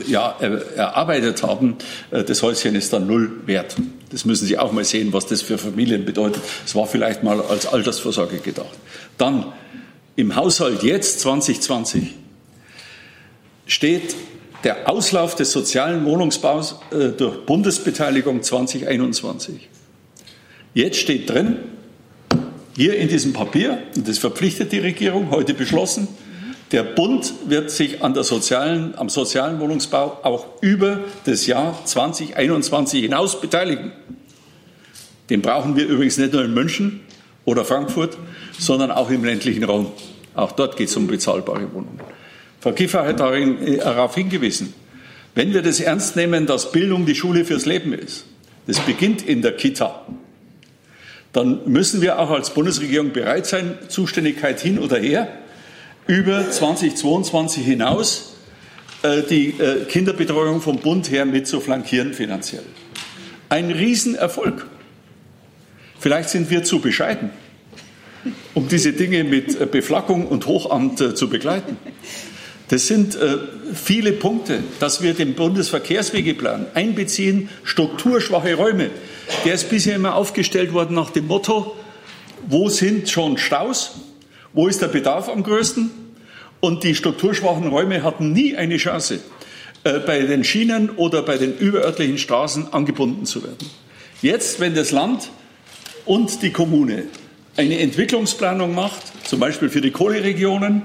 ja, 0.07 0.35
erarbeitet 0.75 1.43
haben, 1.43 1.75
das 2.09 2.41
Häuschen 2.41 2.75
ist 2.75 2.93
dann 2.93 3.07
null 3.07 3.31
wert. 3.45 3.75
Das 4.11 4.25
müssen 4.25 4.45
Sie 4.45 4.57
auch 4.57 4.71
mal 4.73 4.83
sehen, 4.83 5.13
was 5.13 5.25
das 5.25 5.41
für 5.41 5.57
Familien 5.57 6.05
bedeutet. 6.05 6.43
Es 6.65 6.75
war 6.75 6.85
vielleicht 6.85 7.23
mal 7.23 7.41
als 7.41 7.65
Altersvorsorge 7.65 8.39
gedacht. 8.39 8.77
Dann 9.17 9.53
im 10.15 10.35
Haushalt 10.35 10.83
jetzt 10.83 11.21
2020 11.21 12.15
steht 13.65 14.15
der 14.63 14.89
Auslauf 14.89 15.35
des 15.35 15.51
sozialen 15.51 16.05
Wohnungsbaus 16.05 16.79
durch 17.17 17.45
Bundesbeteiligung 17.45 18.43
2021. 18.43 19.69
Jetzt 20.73 20.97
steht 20.97 21.29
drin, 21.29 21.57
hier 22.75 22.97
in 22.97 23.07
diesem 23.07 23.33
Papier, 23.33 23.81
und 23.95 24.07
das 24.07 24.17
verpflichtet 24.17 24.71
die 24.71 24.79
Regierung, 24.79 25.31
heute 25.31 25.53
beschlossen, 25.53 26.07
der 26.71 26.83
Bund 26.83 27.33
wird 27.47 27.69
sich 27.69 28.01
an 28.01 28.13
der 28.13 28.23
sozialen, 28.23 28.93
am 28.97 29.09
sozialen 29.09 29.59
Wohnungsbau 29.59 30.19
auch 30.23 30.45
über 30.61 31.01
das 31.25 31.45
Jahr 31.45 31.85
2021 31.85 33.01
hinaus 33.01 33.41
beteiligen. 33.41 33.91
Den 35.29 35.41
brauchen 35.41 35.75
wir 35.75 35.85
übrigens 35.85 36.17
nicht 36.17 36.33
nur 36.33 36.43
in 36.43 36.53
München 36.53 37.01
oder 37.45 37.65
Frankfurt, 37.65 38.17
sondern 38.57 38.91
auch 38.91 39.09
im 39.09 39.23
ländlichen 39.23 39.63
Raum. 39.63 39.91
Auch 40.33 40.53
dort 40.53 40.77
geht 40.77 40.89
es 40.89 40.95
um 40.95 41.07
bezahlbare 41.07 41.73
Wohnungen. 41.73 41.99
Frau 42.61 42.71
Kiefer 42.71 43.05
hat 43.05 43.19
äh, 43.19 43.77
darauf 43.77 44.15
hingewiesen, 44.15 44.73
wenn 45.35 45.53
wir 45.53 45.61
das 45.61 45.79
ernst 45.79 46.15
nehmen, 46.15 46.45
dass 46.45 46.71
Bildung 46.71 47.05
die 47.05 47.15
Schule 47.15 47.45
fürs 47.45 47.65
Leben 47.65 47.93
ist, 47.93 48.25
das 48.67 48.79
beginnt 48.79 49.23
in 49.23 49.41
der 49.41 49.53
Kita, 49.53 50.05
dann 51.33 51.61
müssen 51.65 52.01
wir 52.01 52.19
auch 52.19 52.29
als 52.29 52.53
Bundesregierung 52.53 53.11
bereit 53.11 53.45
sein, 53.45 53.77
Zuständigkeit 53.87 54.59
hin 54.59 54.79
oder 54.79 54.99
her, 54.99 55.29
über 56.11 56.51
2022 56.51 57.63
hinaus 57.63 58.33
äh, 59.01 59.21
die 59.21 59.51
äh, 59.51 59.85
Kinderbetreuung 59.85 60.59
vom 60.59 60.77
Bund 60.79 61.09
her 61.09 61.25
mit 61.25 61.47
zu 61.47 61.61
flankieren 61.61 62.13
finanziell. 62.13 62.65
Ein 63.47 63.71
Riesenerfolg. 63.71 64.65
Vielleicht 65.97 66.27
sind 66.27 66.49
wir 66.49 66.65
zu 66.65 66.79
bescheiden, 66.79 67.29
um 68.53 68.67
diese 68.67 68.91
Dinge 68.91 69.23
mit 69.23 69.57
äh, 69.57 69.65
Beflackung 69.65 70.27
und 70.27 70.47
Hochamt 70.47 70.99
äh, 70.99 71.15
zu 71.15 71.29
begleiten. 71.29 71.77
Das 72.67 72.87
sind 72.87 73.17
viele 73.73 74.13
Punkte, 74.13 74.63
dass 74.79 75.01
wir 75.01 75.13
den 75.13 75.33
Bundesverkehrswegeplan 75.33 76.67
einbeziehen, 76.73 77.49
strukturschwache 77.65 78.53
Räume. 78.53 78.91
Der 79.43 79.55
ist 79.55 79.69
bisher 79.69 79.97
immer 79.97 80.15
aufgestellt 80.15 80.71
worden 80.71 80.95
nach 80.95 81.09
dem 81.09 81.27
Motto, 81.27 81.75
wo 82.47 82.69
sind 82.69 83.09
schon 83.09 83.37
Staus, 83.37 83.95
wo 84.53 84.69
ist 84.69 84.81
der 84.81 84.87
Bedarf 84.87 85.27
am 85.27 85.43
größten? 85.43 86.00
Und 86.61 86.83
die 86.83 86.95
strukturschwachen 86.95 87.67
Räume 87.67 88.03
hatten 88.03 88.31
nie 88.31 88.55
eine 88.55 88.77
Chance, 88.77 89.19
äh, 89.83 89.99
bei 89.99 90.21
den 90.21 90.43
Schienen 90.43 90.91
oder 90.91 91.23
bei 91.23 91.37
den 91.37 91.57
überörtlichen 91.57 92.19
Straßen 92.19 92.71
angebunden 92.71 93.25
zu 93.25 93.43
werden. 93.43 93.67
Jetzt, 94.21 94.59
wenn 94.59 94.75
das 94.75 94.91
Land 94.91 95.31
und 96.05 96.43
die 96.43 96.51
Kommune 96.51 97.05
eine 97.57 97.79
Entwicklungsplanung 97.79 98.75
macht, 98.75 99.01
zum 99.27 99.39
Beispiel 99.39 99.69
für 99.69 99.81
die 99.81 99.91
Kohleregionen, 99.91 100.83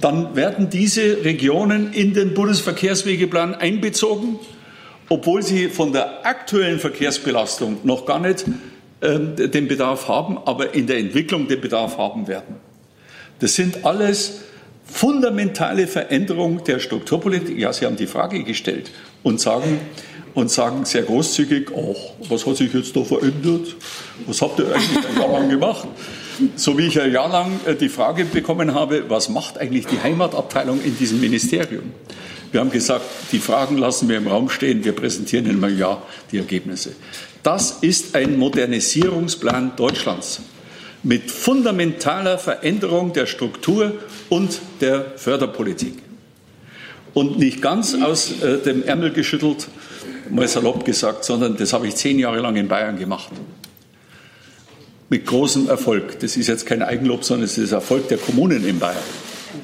dann 0.00 0.34
werden 0.34 0.70
diese 0.70 1.22
Regionen 1.22 1.92
in 1.92 2.14
den 2.14 2.32
Bundesverkehrswegeplan 2.32 3.54
einbezogen, 3.54 4.38
obwohl 5.10 5.42
sie 5.42 5.68
von 5.68 5.92
der 5.92 6.24
aktuellen 6.26 6.78
Verkehrsbelastung 6.78 7.78
noch 7.84 8.06
gar 8.06 8.20
nicht 8.20 8.46
äh, 9.02 9.18
den 9.18 9.68
Bedarf 9.68 10.08
haben, 10.08 10.38
aber 10.38 10.74
in 10.74 10.86
der 10.86 10.96
Entwicklung 10.96 11.46
den 11.46 11.60
Bedarf 11.60 11.98
haben 11.98 12.26
werden. 12.26 12.56
Das 13.40 13.54
sind 13.54 13.84
alles 13.84 14.40
fundamentale 14.90 15.86
Veränderungen 15.86 16.62
der 16.64 16.78
Strukturpolitik. 16.78 17.58
Ja, 17.58 17.72
Sie 17.72 17.86
haben 17.86 17.96
die 17.96 18.06
Frage 18.06 18.42
gestellt 18.42 18.90
und 19.22 19.40
sagen, 19.40 19.80
und 20.34 20.50
sagen 20.50 20.84
sehr 20.84 21.02
großzügig, 21.02 21.70
ach, 21.74 22.28
was 22.28 22.46
hat 22.46 22.56
sich 22.56 22.72
jetzt 22.72 22.94
da 22.94 23.02
verändert? 23.02 23.76
Was 24.26 24.40
habt 24.42 24.58
ihr 24.58 24.66
eigentlich 24.66 25.06
ein 25.06 25.20
Jahr 25.20 25.32
lang 25.32 25.48
gemacht? 25.48 25.88
So 26.56 26.78
wie 26.78 26.86
ich 26.86 27.00
ein 27.00 27.12
Jahr 27.12 27.28
lang 27.28 27.60
äh, 27.66 27.74
die 27.74 27.88
Frage 27.88 28.24
bekommen 28.24 28.74
habe, 28.74 29.04
was 29.08 29.28
macht 29.28 29.58
eigentlich 29.58 29.86
die 29.86 30.00
Heimatabteilung 30.00 30.80
in 30.82 30.96
diesem 30.96 31.20
Ministerium? 31.20 31.92
Wir 32.52 32.60
haben 32.60 32.70
gesagt, 32.70 33.04
die 33.32 33.38
Fragen 33.38 33.76
lassen 33.76 34.08
wir 34.08 34.16
im 34.16 34.26
Raum 34.26 34.48
stehen, 34.48 34.84
wir 34.84 34.92
präsentieren 34.92 35.46
in 35.46 35.62
einem 35.62 35.78
Jahr 35.78 36.02
die 36.32 36.38
Ergebnisse. 36.38 36.92
Das 37.42 37.78
ist 37.80 38.16
ein 38.16 38.38
Modernisierungsplan 38.38 39.72
Deutschlands 39.76 40.40
mit 41.02 41.30
fundamentaler 41.30 42.38
Veränderung 42.38 43.12
der 43.12 43.26
Struktur 43.26 43.94
und 44.30 44.60
der 44.80 45.12
Förderpolitik. 45.16 45.94
Und 47.12 47.38
nicht 47.38 47.60
ganz 47.60 47.94
aus 48.00 48.40
äh, 48.40 48.58
dem 48.58 48.84
Ärmel 48.84 49.12
geschüttelt, 49.12 49.68
mal 50.30 50.48
salopp 50.48 50.84
gesagt, 50.84 51.24
sondern 51.24 51.56
das 51.56 51.72
habe 51.72 51.86
ich 51.88 51.96
zehn 51.96 52.18
Jahre 52.18 52.40
lang 52.40 52.56
in 52.56 52.68
Bayern 52.68 52.98
gemacht. 52.98 53.30
Mit 55.08 55.26
großem 55.26 55.68
Erfolg. 55.68 56.20
Das 56.20 56.36
ist 56.36 56.46
jetzt 56.46 56.66
kein 56.66 56.82
Eigenlob, 56.82 57.24
sondern 57.24 57.46
es 57.46 57.58
ist 57.58 57.72
Erfolg 57.72 58.08
der 58.08 58.18
Kommunen 58.18 58.64
in 58.64 58.78
Bayern. 58.78 59.02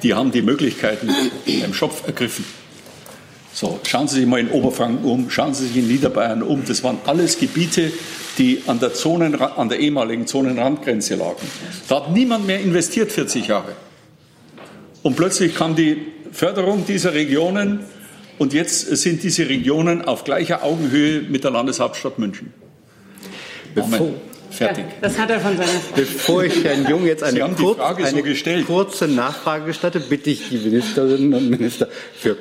Die 0.03 0.12
haben 0.12 0.33
die 0.33 0.43
Möglichkeiten 0.43 1.09
im 1.47 1.73
Schopf 1.73 2.05
ergriffen. 2.05 2.45
So, 3.53 3.79
schauen 3.85 4.09
Sie 4.09 4.17
sich 4.17 4.27
mal 4.27 4.41
in 4.41 4.51
Oberfranken 4.51 5.05
um, 5.05 5.31
schauen 5.31 5.55
Sie 5.55 5.69
sich 5.69 5.77
in 5.77 5.89
Niederbayern 5.89 6.43
um. 6.43 6.64
Das 6.67 6.83
waren 6.83 6.99
alles 7.07 7.39
Gebiete, 7.39 7.93
die 8.37 8.62
an 8.67 8.81
der, 8.81 8.93
Zonen, 8.93 9.41
an 9.41 9.69
der 9.69 9.79
ehemaligen 9.79 10.27
Zonenrandgrenze 10.27 11.14
lagen. 11.14 11.47
Da 11.89 11.97
hat 11.97 12.12
niemand 12.12 12.47
mehr 12.47 12.61
investiert 12.61 13.12
40 13.12 13.47
Jahre. 13.47 13.77
Und 15.07 15.14
plötzlich 15.14 15.54
kam 15.54 15.76
die 15.76 16.04
Förderung 16.32 16.84
dieser 16.84 17.14
Regionen 17.14 17.84
und 18.38 18.52
jetzt 18.52 18.80
sind 18.96 19.22
diese 19.22 19.48
Regionen 19.48 20.02
auf 20.02 20.24
gleicher 20.24 20.64
Augenhöhe 20.64 21.20
mit 21.20 21.44
der 21.44 21.52
Landeshauptstadt 21.52 22.18
München. 22.18 22.52
Bevor, 23.72 24.14
Fertig. 24.50 24.84
Ja, 24.84 24.92
das 25.02 25.16
hat 25.16 25.30
er 25.30 25.38
von 25.38 25.57
seiner 25.57 25.70
Bevor 25.94 26.42
ich 26.42 26.64
Herrn 26.64 26.88
Jung 26.88 27.07
jetzt 27.07 27.22
eine, 27.22 27.38
kurz, 27.54 27.78
eine 27.78 28.36
so 28.36 28.64
kurze 28.64 29.07
Nachfrage 29.07 29.66
gestatte, 29.66 30.00
bitte 30.00 30.30
ich 30.30 30.48
die 30.48 30.59
Ministerinnen 30.59 31.32
und 31.34 31.50
Minister 31.50 31.86
für 32.18 32.36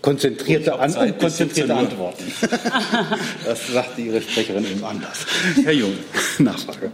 konzentrierte, 0.00 0.76
An 0.76 1.16
konzentrierte 1.18 1.72
Antworten. 1.72 2.24
das 3.44 3.68
sagte 3.68 4.00
Ihre 4.00 4.20
Sprecherin 4.20 4.64
eben 4.64 4.82
anders. 4.82 5.24
Herr 5.62 5.72
Jung, 5.72 5.92
Nachfrage. 6.40 6.90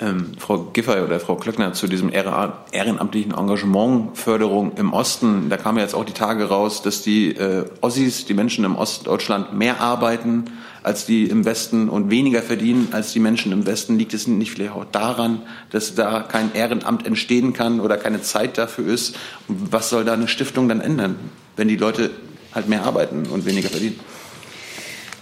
Ähm, 0.00 0.32
Frau 0.38 0.58
Giffey 0.72 1.00
oder 1.02 1.18
Frau 1.18 1.34
Klöckner 1.34 1.72
zu 1.72 1.88
diesem 1.88 2.12
ehrenamtlichen 2.12 3.34
Engagementförderung 3.34 4.76
im 4.76 4.92
Osten. 4.92 5.48
Da 5.48 5.56
kam 5.56 5.76
ja 5.76 5.82
jetzt 5.82 5.94
auch 5.94 6.04
die 6.04 6.12
Tage 6.12 6.44
raus, 6.44 6.82
dass 6.82 7.02
die 7.02 7.34
äh, 7.34 7.64
Ossis, 7.80 8.24
die 8.24 8.34
Menschen 8.34 8.64
im 8.64 8.76
Ostdeutschland, 8.76 9.54
mehr 9.54 9.80
arbeiten 9.80 10.44
als 10.84 11.04
die 11.04 11.24
im 11.24 11.44
Westen 11.44 11.88
und 11.88 12.10
weniger 12.10 12.42
verdienen 12.42 12.88
als 12.92 13.12
die 13.12 13.18
Menschen 13.18 13.50
im 13.50 13.66
Westen. 13.66 13.98
Liegt 13.98 14.14
es 14.14 14.26
nicht 14.26 14.52
vielleicht 14.52 14.72
auch 14.72 14.84
daran, 14.84 15.42
dass 15.70 15.94
da 15.94 16.20
kein 16.20 16.54
Ehrenamt 16.54 17.04
entstehen 17.04 17.52
kann 17.52 17.80
oder 17.80 17.96
keine 17.96 18.22
Zeit 18.22 18.56
dafür 18.56 18.86
ist? 18.86 19.16
Was 19.48 19.90
soll 19.90 20.04
da 20.04 20.12
eine 20.12 20.28
Stiftung 20.28 20.68
dann 20.68 20.80
ändern, 20.80 21.16
wenn 21.56 21.68
die 21.68 21.76
Leute 21.76 22.10
halt 22.54 22.68
mehr 22.68 22.84
arbeiten 22.84 23.26
und 23.26 23.46
weniger 23.46 23.68
verdienen? 23.68 23.98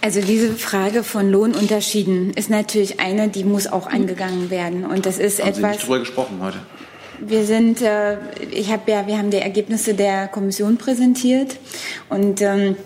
Also 0.01 0.21
diese 0.21 0.55
Frage 0.55 1.03
von 1.03 1.31
Lohnunterschieden 1.31 2.33
ist 2.33 2.51
natürlich 2.51 3.01
eine, 3.01 3.29
die 3.29 3.45
muss 3.45 3.67
auch 3.67 3.87
angegangen 3.87 4.51
werden. 4.51 4.87
Und 4.87 5.07
das 5.07 5.19
ist 5.19 5.41
haben 5.41 5.49
etwas. 5.49 5.61
Sie 5.61 5.67
nicht 5.67 5.83
darüber 5.83 5.99
gesprochen 6.01 6.39
heute. 6.41 6.59
Wir 7.19 7.45
sind, 7.45 7.81
äh, 7.81 8.19
ich 8.51 8.71
habe 8.71 8.91
ja, 8.91 9.07
wir 9.07 9.17
haben 9.19 9.31
die 9.31 9.39
Ergebnisse 9.39 9.95
der 9.95 10.29
Kommission 10.29 10.77
präsentiert 10.77 11.57
und 12.11 12.43
ähm, 12.43 12.77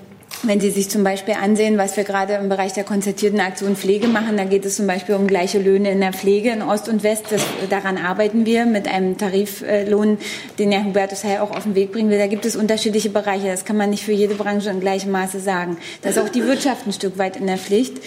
wenn 0.43 0.59
Sie 0.59 0.71
sich 0.71 0.89
zum 0.89 1.05
Beispiel 1.05 1.35
ansehen, 1.35 1.77
was 1.77 1.99
wir 1.99 2.05
gerade 2.05 2.35
im 2.35 2.49
Bereich 2.49 2.73
der 2.73 2.85
konzertierten 2.85 3.41
Aktion 3.41 3.77
Pflege 3.77 4.09
machen, 4.09 4.39
da 4.39 4.45
geht 4.45 4.65
es 4.65 4.77
zum 4.77 4.87
Beispiel 4.87 5.15
um 5.15 5.27
gleiche 5.27 5.59
Löhne 5.59 5.91
in 5.91 6.01
der 6.01 6.15
Pflege 6.15 6.51
in 6.51 6.63
Ost 6.63 6.89
und 6.89 7.03
West. 7.03 7.27
Das, 7.29 7.43
daran 7.69 7.99
arbeiten 7.99 8.47
wir 8.47 8.65
mit 8.65 8.89
einem 8.89 9.19
Tariflohn, 9.19 10.17
den 10.59 10.73
Herr 10.73 10.85
Hubertus 10.85 11.25
Heil 11.25 11.41
auch 11.41 11.51
auf 11.51 11.65
den 11.65 11.75
Weg 11.75 11.93
bringen 11.93 12.09
will. 12.09 12.19
Da 12.19 12.27
gibt 12.27 12.47
es 12.47 12.57
unterschiedliche 12.57 13.11
Bereiche. 13.11 13.49
Das 13.49 13.67
kann 13.67 13.77
man 13.77 13.91
nicht 13.91 14.03
für 14.03 14.13
jede 14.13 14.35
Branche 14.35 14.71
in 14.71 14.81
gleichem 14.81 15.11
Maße 15.11 15.41
sagen. 15.41 15.77
Da 16.01 16.09
ist 16.09 16.19
auch 16.19 16.31
die 16.31 16.45
Wirtschaft 16.45 16.87
ein 16.87 16.93
Stück 16.95 17.19
weit 17.19 17.37
in 17.37 17.47
der 17.47 17.59
Pflicht. 17.59 17.99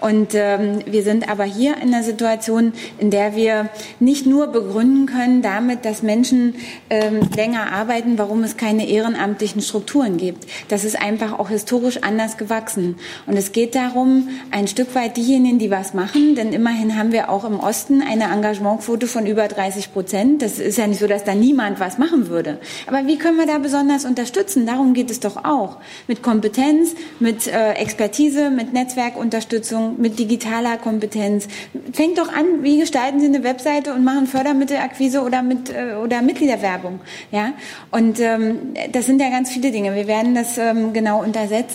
Und 0.00 0.34
ähm, 0.34 0.80
wir 0.86 1.04
sind 1.04 1.28
aber 1.28 1.44
hier 1.44 1.76
in 1.76 1.94
einer 1.94 2.02
Situation, 2.02 2.72
in 2.98 3.10
der 3.10 3.36
wir 3.36 3.68
nicht 4.00 4.26
nur 4.26 4.48
begründen 4.48 5.06
können 5.06 5.40
damit, 5.40 5.84
dass 5.84 6.02
Menschen 6.02 6.56
ähm, 6.90 7.20
länger 7.36 7.72
arbeiten, 7.72 8.18
warum 8.18 8.42
es 8.42 8.56
keine 8.56 8.88
ehrenamtlichen 8.88 9.62
Strukturen 9.62 10.16
gibt. 10.16 10.46
Das 10.68 10.82
ist 10.82 11.00
einfach 11.00 11.38
auch 11.38 11.48
historisch 11.48 11.75
historisch 11.76 12.02
anders 12.02 12.36
gewachsen. 12.36 12.96
Und 13.26 13.36
es 13.36 13.52
geht 13.52 13.74
darum, 13.74 14.28
ein 14.50 14.66
Stück 14.66 14.94
weit 14.94 15.16
diejenigen, 15.16 15.58
die 15.58 15.70
was 15.70 15.92
machen, 15.92 16.34
denn 16.34 16.52
immerhin 16.52 16.96
haben 16.96 17.12
wir 17.12 17.28
auch 17.28 17.44
im 17.44 17.60
Osten 17.60 18.02
eine 18.02 18.24
Engagementquote 18.32 19.06
von 19.06 19.26
über 19.26 19.46
30 19.46 19.92
Prozent. 19.92 20.42
Das 20.42 20.58
ist 20.58 20.78
ja 20.78 20.86
nicht 20.86 21.00
so, 21.00 21.06
dass 21.06 21.24
da 21.24 21.34
niemand 21.34 21.78
was 21.78 21.98
machen 21.98 22.28
würde. 22.28 22.58
Aber 22.86 23.06
wie 23.06 23.18
können 23.18 23.36
wir 23.36 23.46
da 23.46 23.58
besonders 23.58 24.04
unterstützen? 24.04 24.66
Darum 24.66 24.94
geht 24.94 25.10
es 25.10 25.20
doch 25.20 25.44
auch. 25.44 25.76
Mit 26.08 26.22
Kompetenz, 26.22 26.94
mit 27.20 27.46
äh, 27.46 27.72
Expertise, 27.72 28.50
mit 28.50 28.72
Netzwerkunterstützung, 28.72 30.00
mit 30.00 30.18
digitaler 30.18 30.78
Kompetenz. 30.78 31.48
Fängt 31.92 32.18
doch 32.18 32.32
an, 32.32 32.62
wie 32.62 32.78
gestalten 32.78 33.20
Sie 33.20 33.26
eine 33.26 33.44
Webseite 33.44 33.92
und 33.92 34.02
machen 34.02 34.26
Fördermittelakquise 34.26 35.20
oder 35.20 35.42
mit 35.42 35.70
äh, 35.70 35.96
oder 36.02 36.22
Mitgliederwerbung, 36.22 37.00
ja? 37.30 37.52
Und 37.90 38.20
ähm, 38.20 38.74
das 38.92 39.06
sind 39.06 39.20
ja 39.20 39.28
ganz 39.28 39.50
viele 39.50 39.70
Dinge. 39.70 39.94
Wir 39.94 40.06
werden 40.06 40.34
das 40.34 40.58
ähm, 40.58 40.92
genau 40.92 41.22
untersetzen, 41.26 41.65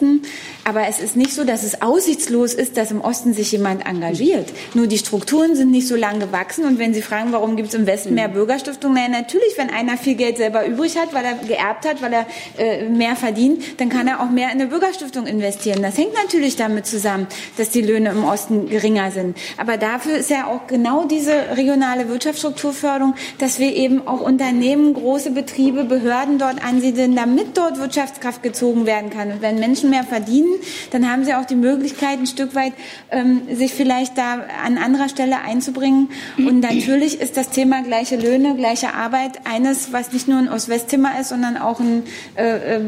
aber 0.64 0.88
es 0.88 1.00
ist 1.00 1.16
nicht 1.16 1.34
so, 1.34 1.44
dass 1.44 1.64
es 1.64 1.82
aussichtslos 1.82 2.54
ist, 2.54 2.78
dass 2.78 2.92
im 2.92 3.02
Osten 3.02 3.34
sich 3.34 3.52
jemand 3.52 3.86
engagiert. 3.86 4.52
Nur 4.74 4.88
die 4.88 4.98
Strukturen 4.98 5.56
sind 5.56 5.72
nicht 5.72 5.88
so 5.88 5.96
lang 5.96 6.20
gewachsen 6.20 6.66
und 6.66 6.80
wenn 6.80 6.94
Sie 6.94 7.02
fragen, 7.02 7.32
warum 7.32 7.56
gibt 7.56 7.70
es 7.70 7.76
im 7.76 7.86
Westen 7.86 8.14
mehr 8.14 8.28
Bürgerstiftungen, 8.28 8.96
naja, 8.96 9.10
natürlich, 9.10 9.58
wenn 9.58 9.70
einer 9.70 9.98
viel 9.98 10.16
Geld 10.16 10.38
selber 10.38 10.66
übrig 10.66 10.98
hat, 10.98 11.14
weil 11.14 11.26
er 11.26 11.34
geerbt 11.34 11.88
hat, 11.88 12.02
weil 12.02 12.14
er 12.14 12.26
äh, 12.58 12.88
mehr 12.90 13.16
verdient, 13.16 13.80
dann 13.80 13.90
kann 13.90 14.08
er 14.08 14.22
auch 14.22 14.30
mehr 14.30 14.48
in 14.48 14.62
eine 14.62 14.68
Bürgerstiftung 14.68 15.26
investieren. 15.26 15.82
Das 15.82 15.98
hängt 15.98 16.14
natürlich 16.14 16.56
damit 16.56 16.86
zusammen, 16.86 17.28
dass 17.58 17.70
die 17.70 17.82
Löhne 17.82 18.10
im 18.10 18.24
Osten 18.24 18.70
geringer 18.70 19.12
sind. 19.12 19.38
Aber 19.58 19.78
dafür 19.78 20.18
ist 20.18 20.30
ja 20.30 20.48
auch 20.48 20.68
genau 20.68 21.06
diese 21.06 21.34
regionale 21.56 22.10
Wirtschaftsstrukturförderung, 22.10 23.16
dass 23.38 23.60
wir 23.60 23.76
eben 23.76 24.08
auch 24.08 24.22
Unternehmen, 24.22 24.94
große 24.94 25.32
Betriebe, 25.32 25.84
Behörden 25.84 26.38
dort 26.38 26.64
ansiedeln, 26.64 27.16
damit 27.16 27.58
dort 27.58 27.80
Wirtschaftskraft 27.80 28.44
gezogen 28.44 28.86
werden 28.86 29.10
kann. 29.10 29.32
Und 29.32 29.42
wenn 29.42 29.60
Menschen 29.60 29.81
mehr 29.84 30.04
verdienen, 30.04 30.54
dann 30.92 31.10
haben 31.10 31.24
sie 31.26 31.34
auch 31.34 31.46
die 31.46 31.56
Möglichkeit, 31.56 32.20
ein 32.20 32.28
Stück 32.28 32.56
weit 32.56 32.74
ähm, 33.10 33.42
sich 33.52 33.74
vielleicht 33.74 34.18
da 34.18 34.42
an 34.64 34.78
anderer 34.78 35.10
Stelle 35.10 35.42
einzubringen. 35.42 36.10
Und 36.38 36.60
natürlich 36.60 37.20
ist 37.20 37.38
das 37.38 37.50
Thema 37.50 37.82
gleiche 37.84 38.16
Löhne, 38.16 38.56
gleiche 38.56 38.94
Arbeit 38.94 39.46
eines, 39.46 39.94
was 39.94 40.12
nicht 40.14 40.28
nur 40.28 40.38
ein 40.38 40.50
Ost-West-Thema 40.50 41.20
ist, 41.20 41.30
sondern 41.30 41.58
auch 41.58 41.80
ein 41.80 42.04
äh, 42.36 42.78
äh, 42.78 42.82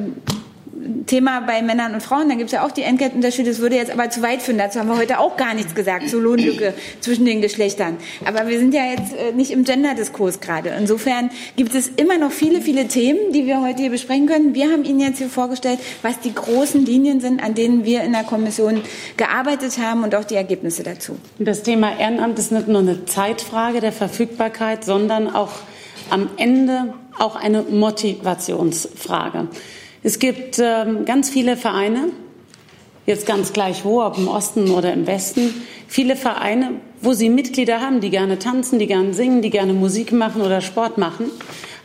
Thema 1.05 1.41
bei 1.41 1.61
Männern 1.61 1.93
und 1.93 2.01
Frauen. 2.01 2.29
Da 2.29 2.35
gibt 2.35 2.47
es 2.47 2.51
ja 2.51 2.65
auch 2.65 2.71
die 2.71 2.83
Entgeltunterschiede. 2.83 3.49
Das 3.49 3.59
würde 3.59 3.75
jetzt 3.75 3.91
aber 3.91 4.09
zu 4.09 4.21
weit 4.21 4.41
führen. 4.41 4.57
Dazu 4.57 4.79
haben 4.79 4.89
wir 4.89 4.97
heute 4.97 5.19
auch 5.19 5.37
gar 5.37 5.53
nichts 5.53 5.75
gesagt, 5.75 6.09
zur 6.09 6.21
Lohnlücke 6.21 6.73
zwischen 7.01 7.25
den 7.25 7.41
Geschlechtern. 7.41 7.97
Aber 8.25 8.47
wir 8.47 8.59
sind 8.59 8.73
ja 8.73 8.85
jetzt 8.85 9.13
äh, 9.13 9.31
nicht 9.33 9.51
im 9.51 9.63
Gender-Diskurs 9.63 10.39
gerade. 10.39 10.69
Insofern 10.77 11.29
gibt 11.55 11.75
es 11.75 11.87
immer 11.87 12.17
noch 12.17 12.31
viele, 12.31 12.61
viele 12.61 12.87
Themen, 12.87 13.31
die 13.33 13.45
wir 13.45 13.61
heute 13.61 13.81
hier 13.81 13.91
besprechen 13.91 14.27
können. 14.27 14.55
Wir 14.55 14.71
haben 14.71 14.83
Ihnen 14.83 14.99
jetzt 14.99 15.17
hier 15.17 15.29
vorgestellt, 15.29 15.79
was 16.01 16.19
die 16.19 16.33
großen 16.33 16.85
Linien 16.85 17.19
sind, 17.19 17.43
an 17.43 17.53
denen 17.53 17.85
wir 17.85 18.03
in 18.03 18.13
der 18.13 18.23
Kommission 18.23 18.81
gearbeitet 19.17 19.77
haben 19.77 20.03
und 20.03 20.15
auch 20.15 20.25
die 20.25 20.35
Ergebnisse 20.35 20.83
dazu. 20.83 21.17
Das 21.39 21.63
Thema 21.63 21.97
Ehrenamt 21.99 22.39
ist 22.39 22.51
nicht 22.51 22.67
nur 22.67 22.81
eine 22.81 23.05
Zeitfrage 23.05 23.79
der 23.79 23.91
Verfügbarkeit, 23.91 24.83
sondern 24.83 25.33
auch 25.33 25.51
am 26.09 26.29
Ende 26.37 26.93
auch 27.17 27.35
eine 27.35 27.61
Motivationsfrage. 27.63 29.47
Es 30.05 30.19
gibt 30.19 30.59
ähm, 30.59 31.05
ganz 31.05 31.29
viele 31.29 31.55
Vereine, 31.55 32.09
jetzt 33.05 33.25
ganz 33.25 33.53
gleich 33.53 33.85
wo, 33.85 34.03
ob 34.03 34.17
im 34.17 34.27
Osten 34.27 34.69
oder 34.69 34.91
im 34.91 35.07
Westen, 35.07 35.53
viele 35.87 36.17
Vereine, 36.17 36.71
wo 36.99 37.13
sie 37.13 37.29
Mitglieder 37.29 37.79
haben, 37.79 38.01
die 38.01 38.09
gerne 38.09 38.37
tanzen, 38.37 38.79
die 38.79 38.87
gerne 38.87 39.13
singen, 39.13 39.41
die 39.41 39.49
gerne 39.49 39.71
Musik 39.71 40.11
machen 40.11 40.41
oder 40.41 40.59
Sport 40.59 40.97
machen, 40.97 41.31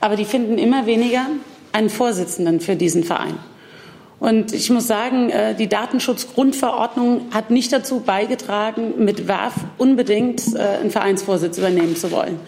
aber 0.01 0.17
die 0.17 0.25
finden 0.25 0.59
immer 0.59 0.87
weniger 0.87 1.27
einen 1.71 1.91
Vorsitzenden 1.91 2.59
für 2.59 2.75
diesen 2.75 3.05
Verein. 3.05 3.39
Und 4.19 4.53
ich 4.53 4.69
muss 4.69 4.89
sagen, 4.89 5.31
äh, 5.31 5.55
die 5.55 5.69
Datenschutzgrundverordnung 5.69 7.27
hat 7.31 7.51
nicht 7.51 7.73
dazu 7.73 8.01
beigetragen, 8.01 8.95
mit 9.05 9.29
WAF 9.29 9.55
unbedingt 9.77 10.43
äh, 10.57 10.81
einen 10.81 10.91
Vereinsvorsitz 10.91 11.57
übernehmen 11.57 11.95
zu 11.95 12.11
wollen. 12.11 12.41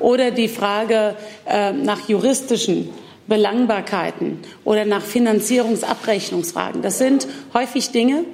Oder 0.00 0.32
die 0.32 0.48
Frage 0.48 1.16
äh, 1.46 1.72
nach 1.72 2.10
juristischen 2.10 2.90
Belangbarkeiten 3.26 4.38
oder 4.64 4.84
nach 4.84 5.02
Finanzierungsabrechnungsfragen. 5.02 6.82
Das 6.82 6.98
sind 6.98 7.26
häufig 7.54 7.90
Dinge, 7.90 8.24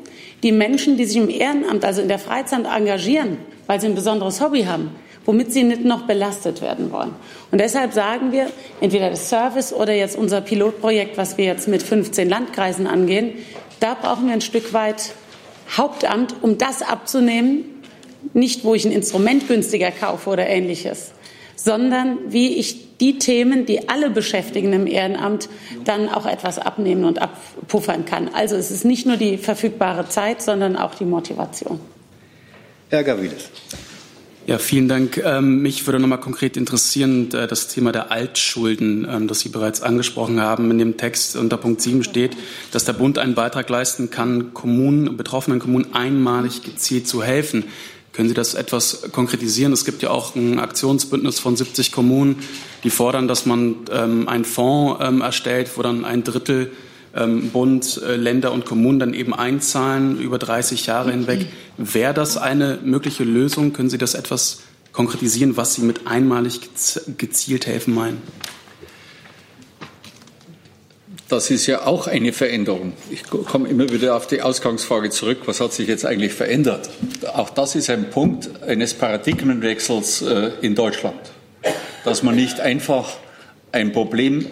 die 0.43 0.53
Menschen, 0.53 0.97
die 0.97 1.05
sich 1.05 1.17
im 1.17 1.29
Ehrenamt, 1.29 1.85
also 1.85 2.01
in 2.03 2.09
der 2.09 2.19
Freizeit 2.19 2.65
engagieren, 2.65 3.39
weil 3.67 3.81
sie 3.81 3.87
ein 3.87 3.95
besonderes 3.95 4.41
Hobby 4.41 4.65
haben, 4.65 4.91
womit 5.25 5.53
sie 5.53 5.63
nicht 5.63 5.85
noch 5.85 6.07
belastet 6.07 6.63
werden 6.63 6.91
wollen. 6.91 7.15
Und 7.51 7.61
deshalb 7.61 7.93
sagen 7.93 8.33
wir, 8.33 8.51
entweder 8.81 9.11
das 9.11 9.29
Service 9.29 9.73
oder 9.73 9.95
jetzt 9.95 10.17
unser 10.17 10.41
Pilotprojekt, 10.41 11.17
was 11.17 11.39
wir 11.39 11.45
jetzt 11.45 11.69
mit 11.69 11.83
15 11.83 12.29
Landkreisen 12.29 12.87
angehen, 12.87 13.35
da 13.81 13.95
brauchen 13.95 14.27
wir 14.27 14.35
ein 14.35 14.41
Stück 14.41 14.73
weit 14.73 15.13
Hauptamt, 15.77 16.35
um 16.43 16.59
das 16.59 16.83
abzunehmen, 16.83 17.65
nicht 18.35 18.65
wo 18.65 18.75
ich 18.75 18.85
ein 18.85 18.93
Instrument 18.93 19.47
günstiger 19.47 19.93
kaufe 19.93 20.31
oder 20.31 20.47
ähnliches, 20.49 21.13
sondern 21.55 22.19
wie 22.29 22.57
ich 22.57 22.90
die 23.01 23.19
Themen, 23.19 23.67
die 23.67 23.89
alle 23.89 24.11
beschäftigen 24.11 24.73
im 24.73 24.87
Ehrenamt, 24.87 25.49
dann 25.85 26.09
auch 26.09 26.27
etwas 26.27 26.59
abnehmen 26.59 27.05
und 27.05 27.21
abpuffern 27.21 28.05
kann. 28.05 28.29
Also 28.29 28.57
es 28.57 28.71
ist 28.71 28.85
nicht 28.85 29.07
nur 29.07 29.17
die 29.17 29.39
verfügbare 29.39 30.09
Zeit, 30.09 30.43
sondern 30.43 30.77
auch 30.77 30.95
die 30.95 31.07
Motivation. 31.07 31.81
Herr 32.91 33.05
Gavrilis. 33.05 33.51
Ja, 34.47 34.59
vielen 34.59 34.89
Dank. 34.89 35.19
Ähm, 35.19 35.63
mich 35.63 35.87
würde 35.87 36.01
noch 36.01 36.09
mal 36.09 36.17
konkret 36.17 36.57
interessieren, 36.57 37.33
äh, 37.33 37.47
das 37.47 37.69
Thema 37.69 37.93
der 37.93 38.11
Altschulden, 38.11 39.07
ähm, 39.09 39.29
das 39.29 39.41
Sie 39.41 39.51
bereits 39.51 39.81
angesprochen 39.81 40.41
haben. 40.41 40.71
In 40.73 40.79
dem 40.79 40.97
Text 40.97 41.37
unter 41.37 41.57
Punkt 41.57 41.81
7 41.81 42.03
steht, 42.03 42.37
dass 42.73 42.85
der 42.85 42.95
Bund 42.95 43.19
einen 43.19 43.35
Beitrag 43.35 43.69
leisten 43.69 44.11
kann, 44.11 44.53
Kommunen, 44.53 45.17
betroffenen 45.17 45.61
Kommunen 45.61 45.95
einmalig 45.95 46.63
gezielt 46.63 47.07
zu 47.07 47.23
helfen. 47.23 47.65
Können 48.13 48.29
Sie 48.29 48.35
das 48.35 48.55
etwas 48.55 49.03
konkretisieren? 49.13 49.73
Es 49.73 49.85
gibt 49.85 50.03
ja 50.03 50.11
auch 50.11 50.35
ein 50.35 50.59
Aktionsbündnis 50.59 51.39
von 51.39 51.57
70 51.57 51.93
Kommunen, 51.93 52.43
die 52.83 52.91
fordern, 52.91 53.29
dass 53.29 53.47
man 53.47 53.77
ähm, 53.93 54.29
einen 54.29 54.45
Fonds 54.45 55.01
ähm, 55.01 55.21
erstellt, 55.21 55.71
wo 55.77 55.83
dann 55.83 56.05
ein 56.05 56.25
Drittel 56.25 56.73
ähm, 57.15 57.51
Bund, 57.51 58.01
äh, 58.03 58.17
Länder 58.17 58.53
und 58.53 58.65
Kommunen 58.67 58.99
dann 58.99 59.15
eben 59.15 59.35
einzahlen 59.35 60.21
über 60.21 60.39
30 60.39 60.87
Jahre 60.87 61.13
hinweg. 61.13 61.47
Wäre 61.77 62.15
das 62.15 62.37
eine 62.37 62.79
mögliche 62.83 63.25
Lösung? 63.25 63.73
Können 63.73 63.91
Sie 63.91 63.99
das 63.99 64.15
etwas 64.15 64.61
konkretisieren, 64.93 65.57
was 65.57 65.75
Sie 65.75 65.83
mit 65.83 66.07
einmalig 66.07 66.61
gezielt 67.17 67.67
helfen 67.67 67.95
meinen? 67.95 68.23
Das 71.31 71.49
ist 71.49 71.69
ja 71.69 71.87
auch 71.87 72.09
eine 72.09 72.33
Veränderung. 72.33 72.93
Ich 73.09 73.23
komme 73.23 73.69
immer 73.69 73.89
wieder 73.89 74.17
auf 74.17 74.27
die 74.27 74.43
Ausgangsfrage 74.43 75.11
zurück, 75.11 75.43
was 75.45 75.61
hat 75.61 75.73
sich 75.73 75.87
jetzt 75.87 76.05
eigentlich 76.05 76.33
verändert? 76.33 76.91
Auch 77.33 77.51
das 77.51 77.77
ist 77.77 77.89
ein 77.89 78.11
Punkt 78.11 78.51
eines 78.65 78.95
Paradigmenwechsels 78.95 80.23
äh, 80.23 80.51
in 80.61 80.75
Deutschland, 80.75 81.21
dass 82.05 82.25
man 82.25 82.35
nicht 82.35 82.59
einfach 82.59 83.17
ein 83.71 83.93
Problem 83.93 84.47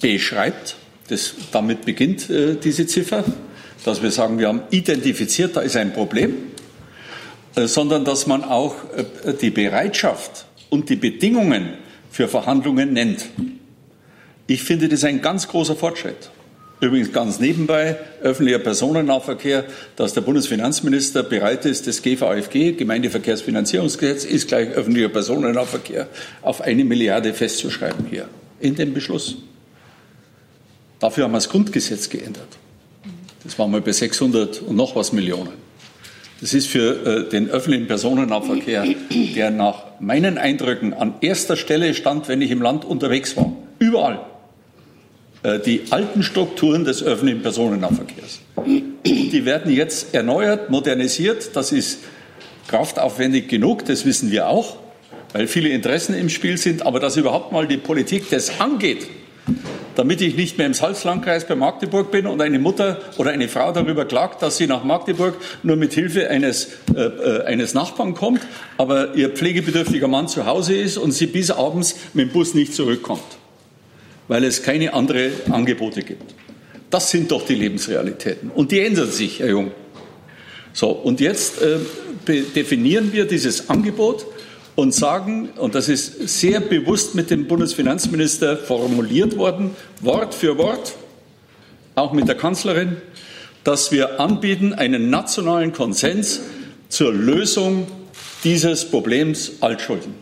beschreibt, 0.00 0.76
das, 1.08 1.34
damit 1.52 1.84
beginnt 1.84 2.30
äh, 2.30 2.54
diese 2.54 2.86
Ziffer, 2.86 3.24
dass 3.84 4.02
wir 4.02 4.10
sagen, 4.10 4.38
wir 4.38 4.48
haben 4.48 4.62
identifiziert, 4.70 5.54
da 5.54 5.60
ist 5.60 5.76
ein 5.76 5.92
Problem, 5.92 6.34
äh, 7.56 7.66
sondern 7.66 8.06
dass 8.06 8.26
man 8.26 8.42
auch 8.42 8.76
die 9.42 9.50
Bereitschaft 9.50 10.46
und 10.70 10.88
die 10.88 10.96
Bedingungen 10.96 11.74
für 12.10 12.26
Verhandlungen 12.26 12.94
nennt. 12.94 13.26
Ich 14.46 14.62
finde 14.62 14.88
das 14.88 15.04
ein 15.04 15.22
ganz 15.22 15.48
großer 15.48 15.76
Fortschritt. 15.76 16.30
Übrigens 16.82 17.12
ganz 17.12 17.38
nebenbei, 17.38 17.96
öffentlicher 18.22 18.58
Personennahverkehr, 18.58 19.64
dass 19.94 20.14
der 20.14 20.22
Bundesfinanzminister 20.22 21.22
bereit 21.22 21.64
ist, 21.64 21.86
das 21.86 22.02
GVFG, 22.02 22.72
Gemeindeverkehrsfinanzierungsgesetz, 22.72 24.24
ist 24.24 24.48
gleich 24.48 24.70
öffentlicher 24.70 25.08
Personennahverkehr, 25.08 26.08
auf 26.42 26.60
eine 26.60 26.84
Milliarde 26.84 27.34
festzuschreiben 27.34 28.06
hier 28.10 28.28
in 28.58 28.74
dem 28.74 28.94
Beschluss. 28.94 29.36
Dafür 30.98 31.24
haben 31.24 31.30
wir 31.30 31.36
das 31.36 31.48
Grundgesetz 31.48 32.08
geändert. 32.08 32.48
Das 33.44 33.56
war 33.60 33.68
mal 33.68 33.80
bei 33.80 33.92
600 33.92 34.62
und 34.62 34.74
noch 34.74 34.96
was 34.96 35.12
Millionen. 35.12 35.52
Das 36.40 36.52
ist 36.52 36.66
für 36.66 37.26
äh, 37.26 37.28
den 37.28 37.48
öffentlichen 37.48 37.86
Personennahverkehr, 37.86 38.84
der 39.36 39.52
nach 39.52 40.00
meinen 40.00 40.36
Eindrücken 40.36 40.94
an 40.94 41.14
erster 41.20 41.54
Stelle 41.54 41.94
stand, 41.94 42.26
wenn 42.26 42.42
ich 42.42 42.50
im 42.50 42.60
Land 42.60 42.84
unterwegs 42.84 43.36
war. 43.36 43.52
Überall. 43.78 44.31
Äh, 45.42 45.58
die 45.58 45.82
alten 45.90 46.22
Strukturen 46.22 46.84
des 46.84 47.02
öffentlichen 47.02 47.42
Personennahverkehrs. 47.42 48.40
Die 49.04 49.44
werden 49.44 49.72
jetzt 49.72 50.14
erneuert, 50.14 50.70
modernisiert. 50.70 51.56
Das 51.56 51.72
ist 51.72 51.98
kraftaufwendig 52.68 53.48
genug, 53.48 53.84
das 53.84 54.06
wissen 54.06 54.30
wir 54.30 54.48
auch, 54.48 54.76
weil 55.32 55.48
viele 55.48 55.70
Interessen 55.70 56.14
im 56.14 56.28
Spiel 56.28 56.58
sind. 56.58 56.86
Aber 56.86 57.00
dass 57.00 57.16
überhaupt 57.16 57.50
mal 57.50 57.66
die 57.66 57.76
Politik 57.76 58.30
das 58.30 58.60
angeht, 58.60 59.08
damit 59.96 60.20
ich 60.20 60.36
nicht 60.36 60.58
mehr 60.58 60.68
im 60.68 60.74
Salzlandkreis 60.74 61.46
bei 61.48 61.56
Magdeburg 61.56 62.12
bin 62.12 62.28
und 62.28 62.40
eine 62.40 62.60
Mutter 62.60 63.00
oder 63.18 63.32
eine 63.32 63.48
Frau 63.48 63.72
darüber 63.72 64.04
klagt, 64.04 64.42
dass 64.42 64.58
sie 64.58 64.68
nach 64.68 64.84
Magdeburg 64.84 65.34
nur 65.64 65.74
mit 65.74 65.92
Hilfe 65.92 66.30
eines, 66.30 66.68
äh, 66.94 67.00
äh 67.00 67.44
eines 67.46 67.74
Nachbarn 67.74 68.14
kommt, 68.14 68.40
aber 68.78 69.16
ihr 69.16 69.30
pflegebedürftiger 69.30 70.06
Mann 70.06 70.28
zu 70.28 70.46
Hause 70.46 70.76
ist 70.76 70.98
und 70.98 71.10
sie 71.10 71.26
bis 71.26 71.50
abends 71.50 71.96
mit 72.14 72.28
dem 72.28 72.32
Bus 72.32 72.54
nicht 72.54 72.74
zurückkommt 72.74 73.41
weil 74.28 74.44
es 74.44 74.62
keine 74.62 74.92
anderen 74.94 75.32
Angebote 75.50 76.02
gibt. 76.02 76.34
Das 76.90 77.10
sind 77.10 77.30
doch 77.30 77.46
die 77.46 77.54
Lebensrealitäten. 77.54 78.50
Und 78.50 78.70
die 78.70 78.80
ändern 78.80 79.10
sich, 79.10 79.40
Herr 79.40 79.48
Jung. 79.48 79.70
So, 80.72 80.90
und 80.90 81.20
jetzt 81.20 81.60
äh, 81.60 81.78
definieren 82.54 83.12
wir 83.12 83.26
dieses 83.26 83.68
Angebot 83.68 84.26
und 84.74 84.94
sagen, 84.94 85.50
und 85.58 85.74
das 85.74 85.88
ist 85.88 86.28
sehr 86.28 86.60
bewusst 86.60 87.14
mit 87.14 87.30
dem 87.30 87.46
Bundesfinanzminister 87.46 88.56
formuliert 88.56 89.36
worden, 89.36 89.72
Wort 90.00 90.34
für 90.34 90.56
Wort, 90.58 90.94
auch 91.94 92.12
mit 92.12 92.26
der 92.28 92.36
Kanzlerin, 92.36 92.96
dass 93.64 93.92
wir 93.92 94.18
anbieten 94.18 94.72
einen 94.72 95.10
nationalen 95.10 95.72
Konsens 95.72 96.40
zur 96.88 97.12
Lösung 97.12 97.86
dieses 98.44 98.84
Problems 98.84 99.52
Altschulden. 99.60 100.14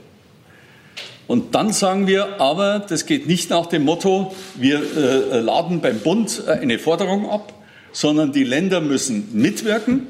Und 1.31 1.55
dann 1.55 1.73
sagen 1.73 2.09
wir, 2.09 2.41
aber 2.41 2.85
das 2.89 3.07
geht 3.07 3.29
nicht 3.29 3.51
nach 3.51 3.67
dem 3.67 3.85
Motto, 3.85 4.35
wir 4.57 4.83
äh, 4.97 5.39
laden 5.39 5.81
beim 5.81 6.01
Bund 6.01 6.43
äh, 6.45 6.51
eine 6.55 6.81
Forderung 6.81 7.31
ab, 7.31 7.53
sondern 7.93 8.33
die 8.33 8.43
Länder 8.43 8.81
müssen 8.81 9.29
mitwirken 9.33 10.09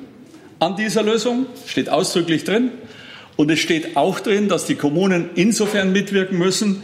an 0.60 0.76
dieser 0.76 1.02
Lösung, 1.02 1.44
steht 1.66 1.90
ausdrücklich 1.90 2.44
drin. 2.44 2.70
Und 3.36 3.50
es 3.50 3.58
steht 3.58 3.98
auch 3.98 4.20
drin, 4.20 4.48
dass 4.48 4.64
die 4.64 4.76
Kommunen 4.76 5.28
insofern 5.34 5.92
mitwirken 5.92 6.38
müssen, 6.38 6.82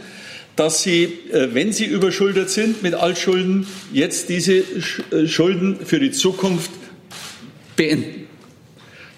dass 0.55 0.83
sie, 0.83 1.05
äh, 1.33 1.55
wenn 1.55 1.73
sie 1.73 1.85
überschuldet 1.85 2.51
sind 2.51 2.83
mit 2.83 2.93
Altschulden, 2.93 3.65
jetzt 3.91 4.29
diese 4.29 4.57
äh, 4.57 5.27
Schulden 5.27 5.83
für 5.83 5.99
die 5.99 6.11
Zukunft 6.11 6.69
beenden. 7.75 8.27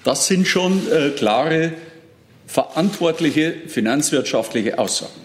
Das 0.05 0.27
sind 0.27 0.47
schon 0.47 0.81
äh, 0.89 1.09
klare, 1.09 1.73
verantwortliche 2.49 3.53
finanzwirtschaftliche 3.67 4.79
Aussagen, 4.79 5.21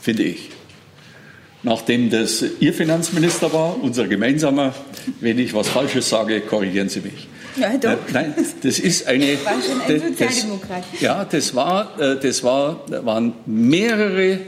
finde 0.00 0.22
ich. 0.22 0.50
Nachdem 1.64 2.10
das 2.10 2.44
Ihr 2.60 2.72
Finanzminister 2.72 3.52
war, 3.52 3.82
unser 3.82 4.06
gemeinsamer, 4.06 4.74
wenn 5.20 5.38
ich 5.38 5.54
was 5.54 5.68
Falsches 5.68 6.08
sage, 6.08 6.40
korrigieren 6.40 6.88
Sie 6.88 7.00
mich. 7.00 7.28
Ja, 7.56 7.76
doch. 7.76 7.98
Nein, 8.12 8.34
das 8.62 8.78
ist 8.78 9.06
eine. 9.06 9.26
War 9.44 9.54
schon 9.60 9.80
ein. 9.82 10.16
Das, 10.18 11.00
ja, 11.00 11.24
das 11.24 11.54
war, 11.54 11.96
das 11.98 12.42
war, 12.42 12.80
waren 13.04 13.34
mehrere 13.44 14.40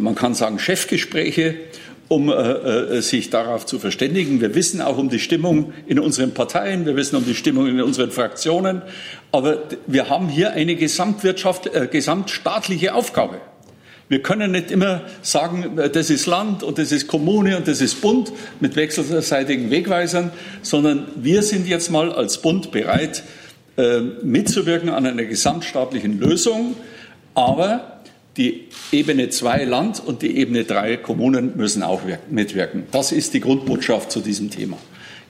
man 0.00 0.14
kann 0.14 0.34
sagen, 0.34 0.58
Chefgespräche, 0.58 1.54
um 2.08 2.28
äh, 2.28 2.32
äh, 2.32 3.02
sich 3.02 3.30
darauf 3.30 3.66
zu 3.66 3.78
verständigen. 3.78 4.40
Wir 4.40 4.54
wissen 4.54 4.80
auch 4.80 4.98
um 4.98 5.08
die 5.08 5.18
Stimmung 5.18 5.72
in 5.86 5.98
unseren 5.98 6.32
Parteien, 6.34 6.86
wir 6.86 6.96
wissen 6.96 7.16
um 7.16 7.24
die 7.24 7.34
Stimmung 7.34 7.66
in 7.66 7.80
unseren 7.80 8.10
Fraktionen, 8.10 8.82
aber 9.32 9.64
wir 9.86 10.08
haben 10.08 10.28
hier 10.28 10.52
eine 10.52 10.76
Gesamtwirtschaft, 10.76 11.66
äh, 11.74 11.88
gesamtstaatliche 11.90 12.94
Aufgabe. 12.94 13.40
Wir 14.08 14.22
können 14.22 14.52
nicht 14.52 14.70
immer 14.70 15.02
sagen, 15.22 15.78
äh, 15.78 15.90
das 15.90 16.10
ist 16.10 16.26
Land 16.26 16.62
und 16.62 16.78
das 16.78 16.92
ist 16.92 17.08
Kommune 17.08 17.56
und 17.56 17.66
das 17.66 17.80
ist 17.80 18.00
Bund 18.00 18.32
mit 18.60 18.76
wechselseitigen 18.76 19.70
Wegweisern, 19.70 20.30
sondern 20.62 21.08
wir 21.16 21.42
sind 21.42 21.66
jetzt 21.66 21.90
mal 21.90 22.12
als 22.12 22.40
Bund 22.40 22.70
bereit, 22.70 23.24
äh, 23.76 24.00
mitzuwirken 24.22 24.90
an 24.90 25.06
einer 25.06 25.24
gesamtstaatlichen 25.24 26.20
Lösung. 26.20 26.76
Aber 27.34 27.95
die 28.36 28.64
Ebene 28.92 29.30
2 29.30 29.64
Land 29.64 30.02
und 30.04 30.22
die 30.22 30.36
Ebene 30.36 30.64
3 30.64 30.98
Kommunen 30.98 31.56
müssen 31.56 31.82
auch 31.82 32.02
mitwirken. 32.30 32.84
Das 32.92 33.12
ist 33.12 33.34
die 33.34 33.40
Grundbotschaft 33.40 34.12
zu 34.12 34.20
diesem 34.20 34.50
Thema. 34.50 34.78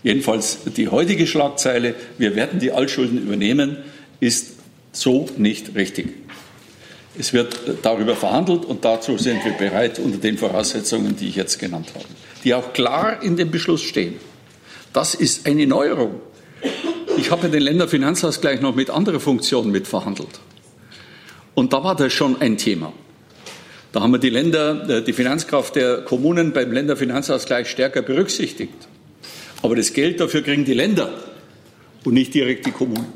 Jedenfalls 0.03 0.59
die 0.77 0.89
heutige 0.89 1.27
Schlagzeile, 1.27 1.95
wir 2.19 2.37
werden 2.37 2.61
die 2.61 2.73
Altschulden 2.73 3.19
übernehmen, 3.19 3.79
ist 4.21 4.55
so 4.93 5.29
nicht 5.37 5.75
richtig. 5.75 6.09
Es 7.19 7.33
wird 7.33 7.57
darüber 7.83 8.15
verhandelt 8.15 8.65
und 8.65 8.85
dazu 8.85 9.17
sind 9.17 9.45
wir 9.45 9.53
bereit 9.53 9.99
unter 9.99 10.19
den 10.19 10.37
Voraussetzungen, 10.37 11.17
die 11.17 11.29
ich 11.29 11.37
jetzt 11.37 11.59
genannt 11.59 11.93
habe, 11.95 12.05
die 12.45 12.55
auch 12.55 12.73
klar 12.73 13.23
in 13.23 13.37
dem 13.37 13.51
Beschluss 13.51 13.83
stehen. 13.83 14.15
Das 14.93 15.15
ist 15.15 15.47
eine 15.47 15.67
Neuerung. 15.67 16.21
Ich 17.17 17.31
habe 17.31 17.49
den 17.49 17.63
Länderfinanzausgleich 17.63 18.61
noch 18.61 18.75
mit 18.75 18.91
anderen 18.91 19.21
Funktionen 19.21 19.71
mitverhandelt. 19.71 20.41
Und 21.57 21.73
da 21.73 21.83
war 21.83 21.97
das 21.97 22.13
schon 22.13 22.41
ein 22.41 22.59
Thema. 22.59 22.93
Da 23.91 24.03
haben 24.03 24.13
wir 24.13 24.19
die 24.19 24.29
Länder, 24.29 24.89
äh, 24.91 25.03
die 25.03 25.15
Finanzkraft 25.15 25.75
der 25.75 26.03
Kommunen 26.03 26.53
beim 26.53 26.71
Länderfinanzausgleich 26.71 27.69
stärker 27.69 28.03
berücksichtigt. 28.03 28.75
Aber 29.63 29.75
das 29.75 29.95
Geld 29.95 30.21
dafür 30.21 30.43
kriegen 30.43 30.67
die 30.67 30.75
Länder 30.75 31.09
und 32.05 32.13
nicht 32.13 32.35
direkt 32.35 32.67
die 32.67 32.73
Kommunen. 32.73 33.07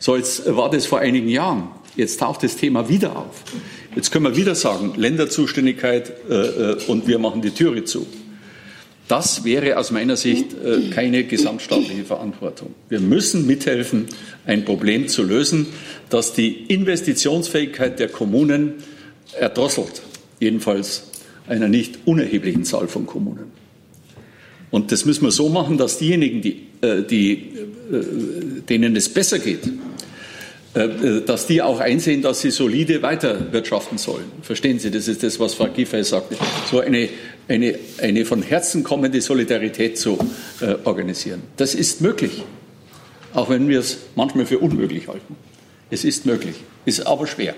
So, 0.00 0.16
jetzt 0.16 0.52
war 0.54 0.68
das 0.68 0.84
vor 0.84 0.98
einigen 0.98 1.28
Jahren. 1.28 1.68
Jetzt 1.94 2.18
taucht 2.18 2.42
das 2.42 2.56
Thema 2.56 2.88
wieder 2.88 3.16
auf. 3.16 3.44
Jetzt 3.94 4.10
können 4.10 4.24
wir 4.24 4.36
wieder 4.36 4.56
sagen, 4.56 4.94
Länderzuständigkeit 4.96 6.12
äh, 6.28 6.34
äh 6.34 6.76
und 6.88 7.06
wir 7.06 7.20
machen 7.20 7.40
die 7.40 7.50
Türe 7.50 7.84
zu. 7.84 8.04
Das 9.08 9.44
wäre 9.44 9.76
aus 9.76 9.90
meiner 9.90 10.16
Sicht 10.16 10.54
äh, 10.54 10.88
keine 10.90 11.24
gesamtstaatliche 11.24 12.04
Verantwortung. 12.04 12.74
Wir 12.88 13.00
müssen 13.00 13.46
mithelfen, 13.46 14.06
ein 14.46 14.64
Problem 14.64 15.08
zu 15.08 15.22
lösen, 15.22 15.66
das 16.08 16.32
die 16.32 16.64
Investitionsfähigkeit 16.68 17.98
der 17.98 18.08
Kommunen 18.08 18.74
erdrosselt, 19.38 20.02
jedenfalls 20.40 21.04
einer 21.46 21.68
nicht 21.68 21.98
unerheblichen 22.06 22.64
Zahl 22.64 22.88
von 22.88 23.04
Kommunen. 23.04 23.52
Und 24.70 24.90
das 24.90 25.04
müssen 25.04 25.24
wir 25.24 25.32
so 25.32 25.50
machen, 25.50 25.76
dass 25.76 25.98
diejenigen, 25.98 26.40
die, 26.40 26.66
äh, 26.80 27.02
die, 27.02 27.50
denen 28.68 28.96
es 28.96 29.10
besser 29.10 29.38
geht, 29.38 29.60
dass 31.26 31.46
die 31.46 31.62
auch 31.62 31.78
einsehen, 31.78 32.22
dass 32.22 32.40
sie 32.40 32.50
solide 32.50 33.00
weiterwirtschaften 33.02 33.96
sollen. 33.96 34.24
Verstehen 34.42 34.80
Sie, 34.80 34.90
das 34.90 35.06
ist 35.06 35.22
das, 35.22 35.38
was 35.38 35.54
Frau 35.54 35.68
Giffey 35.68 36.02
sagte. 36.02 36.36
So 36.68 36.80
eine 36.80 37.08
eine, 37.48 37.78
eine 37.98 38.24
von 38.24 38.42
Herzen 38.42 38.84
kommende 38.84 39.20
Solidarität 39.20 39.98
zu 39.98 40.18
äh, 40.60 40.74
organisieren. 40.84 41.42
Das 41.56 41.74
ist 41.74 42.00
möglich, 42.00 42.42
auch 43.32 43.48
wenn 43.48 43.68
wir 43.68 43.80
es 43.80 43.98
manchmal 44.14 44.46
für 44.46 44.58
unmöglich 44.58 45.08
halten. 45.08 45.36
Es 45.90 46.04
ist 46.04 46.26
möglich, 46.26 46.56
ist 46.84 47.06
aber 47.06 47.26
schwer. 47.26 47.54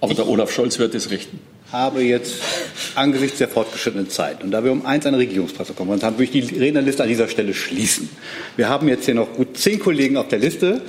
Aber 0.00 0.14
der 0.14 0.26
Olaf 0.26 0.52
Scholz 0.52 0.78
wird 0.78 0.94
es 0.94 1.10
richten 1.10 1.40
habe 1.72 2.02
jetzt 2.02 2.34
angesichts 3.00 3.38
der 3.38 3.48
fortgeschrittenen 3.48 4.10
Zeit 4.10 4.44
und 4.44 4.50
da 4.50 4.62
wir 4.62 4.70
um 4.70 4.86
eins 4.86 5.06
eine 5.06 5.18
Regierungspressekonferenz 5.18 6.02
haben, 6.02 6.18
würde 6.18 6.24
ich 6.24 6.48
die 6.48 6.58
Rednerliste 6.58 7.02
an 7.02 7.08
dieser 7.08 7.28
Stelle 7.28 7.54
schließen. 7.54 8.08
Wir 8.56 8.68
haben 8.68 8.88
jetzt 8.88 9.06
hier 9.06 9.14
noch 9.14 9.32
gut 9.32 9.56
zehn 9.56 9.80
Kollegen 9.80 10.16
auf 10.16 10.28
der 10.28 10.38
Liste 10.38 10.82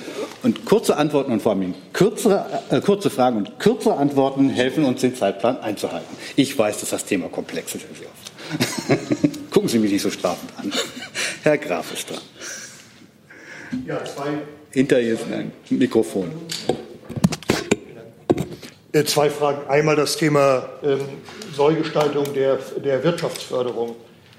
und 0.43 0.65
kurze 0.65 0.97
Antworten 0.97 1.31
und 1.31 1.41
vor 1.41 1.53
allem 1.53 1.73
kürzere, 1.93 2.45
äh, 2.69 2.81
kurze 2.81 3.09
Fragen 3.09 3.37
und 3.37 3.59
kürzere 3.59 3.97
Antworten 3.97 4.49
helfen 4.49 4.83
uns, 4.83 5.01
den 5.01 5.15
Zeitplan 5.15 5.59
einzuhalten. 5.59 6.15
Ich 6.35 6.57
weiß, 6.57 6.79
dass 6.81 6.89
das 6.89 7.05
Thema 7.05 7.29
komplex 7.29 7.75
ist, 7.75 7.85
Herr 7.87 7.95
Seehoff. 7.95 9.31
Gucken 9.51 9.69
Sie 9.69 9.79
mich 9.79 9.91
nicht 9.91 10.01
so 10.01 10.11
strafend 10.11 10.51
an. 10.57 10.71
Herr 11.43 11.57
Graf 11.57 11.93
ist 11.93 12.09
dran. 12.09 12.19
Ja, 13.87 14.03
zwei. 14.03 14.39
Hinter 14.71 14.99
jetzt 14.99 15.25
ein 15.31 15.51
Mikrofon. 15.69 16.31
Äh, 18.93 19.05
zwei 19.05 19.29
Fragen. 19.29 19.69
Einmal 19.69 19.95
das 19.95 20.17
Thema 20.17 20.67
ähm, 20.83 20.99
Neugestaltung 21.57 22.33
der, 22.33 22.59
der 22.83 23.01
Wirtschaftsförderung. 23.01 23.95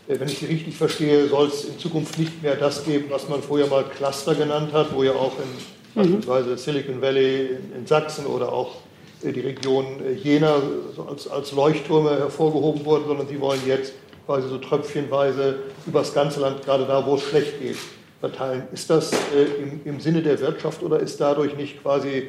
Äh, 0.09 0.21
wenn 0.21 0.29
ich 0.29 0.41
Sie 0.41 0.47
richtig 0.47 0.77
verstehe, 0.77 1.27
soll 1.27 1.49
es 1.49 1.65
in 1.65 1.79
Zukunft 1.79 2.19
nicht 2.19 2.43
mehr 2.43 2.57
das 2.57 2.85
geben, 2.85 3.07
was 3.09 3.29
man 3.31 3.43
vorher 3.43 3.67
mal 3.67 3.85
Cluster 3.85 4.35
genannt 4.35 4.75
hat, 4.75 4.95
wo 4.95 5.05
ja 5.05 5.13
auch 5.13 5.33
in 5.39 6.03
mhm. 6.03 6.21
beispielsweise 6.21 6.59
Silicon 6.59 7.01
Valley 7.01 7.47
in, 7.47 7.81
in 7.81 7.87
Sachsen 7.87 8.27
oder 8.27 8.53
auch 8.53 8.77
äh, 9.25 9.33
die 9.33 9.41
Region 9.41 9.87
äh, 10.05 10.13
Jena 10.13 10.61
als, 11.09 11.29
als 11.29 11.53
Leuchttürme 11.53 12.11
hervorgehoben 12.19 12.85
wurden, 12.85 13.07
sondern 13.07 13.29
Sie 13.29 13.41
wollen 13.41 13.61
jetzt 13.67 13.95
quasi 14.27 14.49
so 14.49 14.59
tröpfchenweise 14.59 15.61
übers 15.87 16.13
ganze 16.13 16.41
Land, 16.41 16.63
gerade 16.63 16.85
da, 16.85 17.07
wo 17.07 17.15
es 17.15 17.23
schlecht 17.23 17.59
geht, 17.59 17.79
verteilen. 18.21 18.65
Ist 18.71 18.91
das 18.91 19.13
äh, 19.13 19.63
im, 19.63 19.81
im 19.87 19.99
Sinne 19.99 20.21
der 20.21 20.39
Wirtschaft 20.41 20.83
oder 20.83 21.01
ist 21.01 21.19
dadurch 21.23 21.57
nicht 21.57 21.83
quasi 21.83 22.29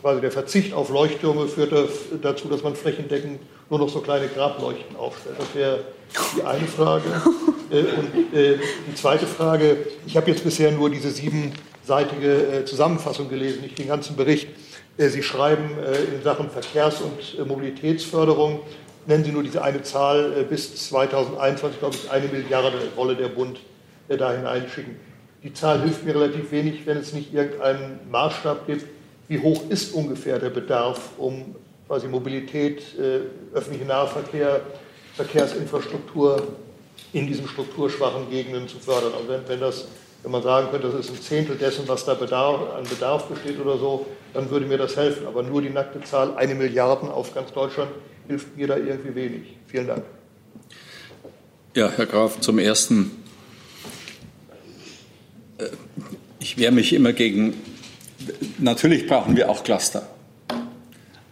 quasi 0.00 0.20
der 0.20 0.30
Verzicht 0.30 0.72
auf 0.72 0.90
Leuchttürme 0.90 1.46
führt 1.46 1.72
dazu, 2.22 2.48
dass 2.48 2.62
man 2.62 2.74
flächendeckend 2.74 3.40
nur 3.68 3.78
noch 3.78 3.88
so 3.88 4.00
kleine 4.00 4.28
Grableuchten 4.28 4.96
aufstellt. 4.96 5.36
Das 5.38 5.54
wäre 5.54 5.80
die 6.36 6.42
eine 6.42 6.66
Frage. 6.66 7.04
Äh, 7.70 7.82
und 7.82 8.34
äh, 8.34 8.58
die 8.88 8.94
zweite 8.96 9.28
Frage, 9.28 9.76
ich 10.04 10.16
habe 10.16 10.28
jetzt 10.28 10.42
bisher 10.42 10.72
nur 10.72 10.90
diese 10.90 11.08
siebenseitige 11.08 12.32
äh, 12.32 12.64
Zusammenfassung 12.64 13.28
gelesen, 13.28 13.60
nicht 13.62 13.78
den 13.78 13.86
ganzen 13.86 14.16
Bericht. 14.16 14.48
Sie 14.98 15.22
schreiben 15.22 15.76
in 16.14 16.22
Sachen 16.24 16.50
Verkehrs- 16.50 17.00
und 17.00 17.46
Mobilitätsförderung, 17.46 18.58
nennen 19.06 19.24
Sie 19.24 19.30
nur 19.30 19.44
diese 19.44 19.62
eine 19.62 19.82
Zahl, 19.82 20.44
bis 20.50 20.88
2021, 20.88 21.78
glaube 21.78 21.94
ich, 21.94 22.10
eine 22.10 22.26
Milliarde 22.26 22.72
wolle 22.96 23.14
der 23.14 23.28
Bund 23.28 23.60
da 24.08 24.32
hineinschicken. 24.32 24.96
Die 25.42 25.54
Zahl 25.54 25.80
hilft 25.80 26.04
mir 26.04 26.16
relativ 26.16 26.50
wenig, 26.50 26.84
wenn 26.84 26.98
es 26.98 27.14
nicht 27.14 27.32
irgendeinen 27.32 28.00
Maßstab 28.10 28.66
gibt, 28.66 28.84
wie 29.30 29.38
hoch 29.38 29.62
ist 29.70 29.94
ungefähr 29.94 30.40
der 30.40 30.50
Bedarf, 30.50 31.10
um 31.16 31.54
quasi 31.86 32.08
Mobilität, 32.08 32.82
äh, 32.98 33.56
öffentlichen 33.56 33.86
Nahverkehr, 33.86 34.60
Verkehrsinfrastruktur 35.14 36.48
in 37.12 37.28
diesen 37.28 37.46
strukturschwachen 37.46 38.28
Gegenden 38.28 38.66
zu 38.66 38.78
fördern. 38.80 39.12
Und 39.12 39.28
wenn, 39.28 39.46
wenn, 39.46 39.60
das, 39.60 39.86
wenn 40.24 40.32
man 40.32 40.42
sagen 40.42 40.66
könnte, 40.72 40.88
das 40.88 41.06
ist 41.06 41.10
ein 41.10 41.22
Zehntel 41.22 41.56
dessen, 41.56 41.86
was 41.86 42.04
da 42.04 42.14
Bedarf, 42.14 42.74
an 42.76 42.82
Bedarf 42.82 43.26
besteht 43.26 43.60
oder 43.60 43.78
so, 43.78 44.04
dann 44.34 44.50
würde 44.50 44.66
mir 44.66 44.78
das 44.78 44.96
helfen. 44.96 45.24
Aber 45.28 45.44
nur 45.44 45.62
die 45.62 45.70
nackte 45.70 46.00
Zahl, 46.00 46.34
eine 46.34 46.56
Milliarde 46.56 47.12
auf 47.12 47.32
ganz 47.32 47.52
Deutschland, 47.52 47.92
hilft 48.26 48.56
mir 48.56 48.66
da 48.66 48.76
irgendwie 48.76 49.14
wenig. 49.14 49.42
Vielen 49.68 49.86
Dank. 49.86 50.02
Ja, 51.76 51.88
Herr 51.88 52.06
Graf, 52.06 52.40
zum 52.40 52.58
Ersten. 52.58 53.12
Äh, 55.58 55.66
ich 56.40 56.58
wehre 56.58 56.72
mich 56.72 56.92
immer 56.92 57.12
gegen 57.12 57.54
natürlich 58.58 59.06
brauchen 59.06 59.36
wir 59.36 59.50
auch 59.50 59.64
Cluster. 59.64 60.08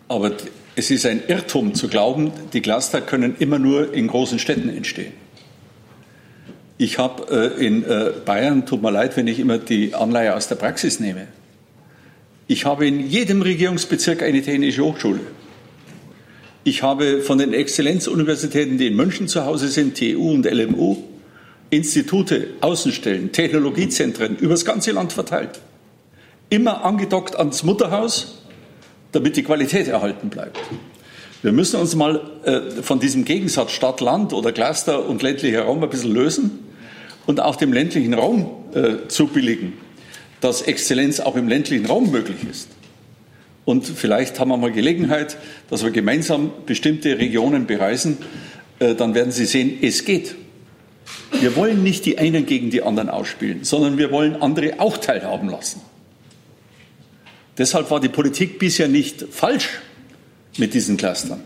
Aber 0.09 0.33
es 0.75 0.91
ist 0.91 1.07
ein 1.07 1.23
Irrtum 1.27 1.75
zu 1.75 1.89
glauben, 1.89 2.33
die 2.53 2.61
Cluster 2.61 3.01
können 3.01 3.37
immer 3.39 3.59
nur 3.59 3.93
in 3.93 4.07
großen 4.07 4.39
Städten 4.39 4.69
entstehen. 4.69 5.13
Ich 6.79 6.99
habe 6.99 7.55
äh, 7.59 7.67
in 7.67 7.83
äh, 7.85 8.13
Bayern, 8.25 8.65
tut 8.65 8.83
mir 8.83 8.93
leid, 8.93 9.17
wenn 9.17 9.27
ich 9.27 9.41
immer 9.41 9.59
die 9.59 9.95
Anleihe 9.95 10.37
aus 10.37 10.47
der 10.47 10.55
Praxis 10.55 11.01
nehme. 11.01 11.27
Ich 12.47 12.65
habe 12.65 12.87
in 12.87 13.07
jedem 13.07 13.43
Regierungsbezirk 13.43 14.23
eine 14.23 14.41
technische 14.41 14.85
Hochschule. 14.85 15.21
Ich 16.63 16.83
habe 16.83 17.23
von 17.23 17.39
den 17.39 17.53
Exzellenzuniversitäten, 17.53 18.79
die 18.79 18.87
in 18.87 18.97
München 18.97 19.27
zu 19.27 19.45
Hause 19.45 19.69
sind, 19.69 19.99
TU 19.99 20.33
und 20.33 20.47
LMU, 20.47 20.99
Institute, 21.71 22.49
Außenstellen, 22.61 23.33
Technologiezentren 23.33 24.37
über 24.37 24.55
das 24.55 24.65
ganze 24.65 24.93
Land 24.93 25.13
verteilt. 25.13 25.61
Immer 26.51 26.85
angedockt 26.85 27.37
ans 27.37 27.63
Mutterhaus, 27.63 28.43
damit 29.13 29.37
die 29.37 29.43
Qualität 29.43 29.89
erhalten 29.89 30.29
bleibt. 30.29 30.59
Wir 31.43 31.53
müssen 31.53 31.79
uns 31.79 31.95
mal 31.95 32.21
äh, 32.45 32.83
von 32.83 32.99
diesem 32.99 33.25
Gegensatz 33.25 33.71
Stadt-Land 33.73 34.33
oder 34.33 34.51
Cluster 34.51 35.07
und 35.07 35.23
ländlicher 35.23 35.63
Raum 35.63 35.83
ein 35.83 35.91
bisschen 35.91 36.13
lösen 36.13 36.59
und 37.27 37.41
auch 37.41 37.57
dem 37.57 37.73
ländlichen 37.73 38.15
Raum 38.15 38.51
äh, 38.75 39.09
zubilligen, 39.09 39.75
dass 40.41 40.63
Exzellenz 40.63 41.21
auch 41.21 41.37
im 41.37 41.47
ländlichen 41.49 41.87
Raum 41.87 42.11
möglich 42.11 42.39
ist. 42.51 42.71
Und 43.65 43.87
vielleicht 43.87 44.41
haben 44.41 44.49
wir 44.49 44.57
mal 44.57 44.73
Gelegenheit, 44.73 45.37
dass 45.69 45.85
wir 45.85 45.91
gemeinsam 45.91 46.51
bestimmte 46.65 47.19
Regionen 47.19 47.67
bereisen. 47.67 48.17
Äh, 48.79 48.95
dann 48.95 49.15
werden 49.15 49.31
Sie 49.31 49.45
sehen, 49.45 49.79
es 49.83 50.07
geht. 50.07 50.35
Wir 51.41 51.55
wollen 51.55 51.83
nicht 51.83 52.07
die 52.07 52.19
einen 52.19 52.47
gegen 52.47 52.71
die 52.71 52.83
anderen 52.83 53.11
ausspielen, 53.11 53.65
sondern 53.65 53.99
wir 53.99 54.11
wollen 54.11 54.41
andere 54.41 54.81
auch 54.81 54.97
teilhaben 54.97 55.51
lassen. 55.51 55.83
Deshalb 57.59 57.91
war 57.91 58.01
die 58.01 58.09
Politik 58.09 58.59
bisher 58.59 58.89
nicht 58.89 59.27
falsch 59.31 59.69
mit 60.57 60.75
diesen 60.75 60.97
Clustern. 60.97 61.41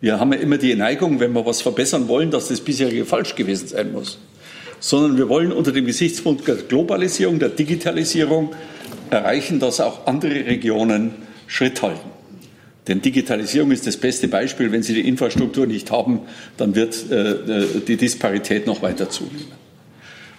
Wir 0.00 0.18
haben 0.18 0.32
ja 0.32 0.40
immer 0.40 0.58
die 0.58 0.74
Neigung, 0.74 1.20
wenn 1.20 1.32
wir 1.32 1.46
was 1.46 1.62
verbessern 1.62 2.08
wollen, 2.08 2.30
dass 2.30 2.48
das 2.48 2.60
bisherige 2.60 3.04
falsch 3.04 3.36
gewesen 3.36 3.68
sein 3.68 3.92
muss 3.92 4.18
sondern 4.82 5.16
wir 5.16 5.28
wollen 5.28 5.52
unter 5.52 5.70
dem 5.70 5.86
Gesichtspunkt 5.86 6.46
der 6.46 6.56
Globalisierung, 6.56 7.38
der 7.38 7.50
Digitalisierung 7.50 8.52
erreichen, 9.10 9.60
dass 9.60 9.80
auch 9.80 10.06
andere 10.08 10.44
Regionen 10.44 11.14
Schritt 11.46 11.80
halten. 11.82 12.10
Denn 12.88 13.00
Digitalisierung 13.00 13.70
ist 13.70 13.86
das 13.86 13.96
beste 13.96 14.26
Beispiel. 14.26 14.72
Wenn 14.72 14.82
Sie 14.82 14.94
die 14.94 15.06
Infrastruktur 15.06 15.68
nicht 15.68 15.92
haben, 15.92 16.22
dann 16.56 16.74
wird 16.74 17.10
äh, 17.12 17.80
die 17.86 17.96
Disparität 17.96 18.66
noch 18.66 18.82
weiter 18.82 19.08
zunehmen. 19.08 19.52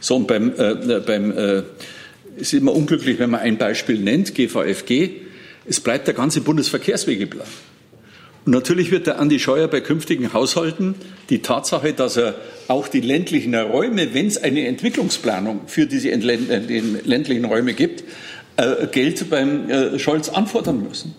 So, 0.01 0.17
und 0.17 0.27
beim, 0.27 0.51
äh, 0.57 0.99
beim 0.99 1.31
äh, 1.31 1.63
ist 2.37 2.53
immer 2.53 2.73
unglücklich, 2.73 3.19
wenn 3.19 3.29
man 3.29 3.41
ein 3.41 3.57
Beispiel 3.57 3.99
nennt, 3.99 4.35
GVFG. 4.35 5.09
Es 5.65 5.79
bleibt 5.79 6.07
der 6.07 6.13
ganze 6.13 6.41
Bundesverkehrswegeplan. 6.41 7.47
Und 8.45 8.51
natürlich 8.51 8.91
wird 8.91 9.07
der 9.07 9.19
Andi 9.19 9.39
Scheuer 9.39 9.69
bei 9.69 9.79
künftigen 9.79 10.33
Haushalten 10.33 10.95
die 11.29 11.39
Tatsache, 11.39 11.93
dass 11.93 12.17
er 12.17 12.35
auch 12.67 12.89
die 12.89 12.99
ländlichen 12.99 13.55
Räume, 13.55 14.13
wenn 14.13 14.27
es 14.27 14.41
eine 14.41 14.67
Entwicklungsplanung 14.67 15.61
für 15.67 15.85
diese 15.85 16.11
äh, 16.11 16.15
ländlichen 16.17 17.45
Räume 17.45 17.73
gibt, 17.73 18.03
äh, 18.57 18.87
Geld 18.87 19.29
beim 19.29 19.69
äh, 19.69 19.97
Scholz 19.97 20.27
anfordern 20.27 20.83
müssen. 20.83 21.15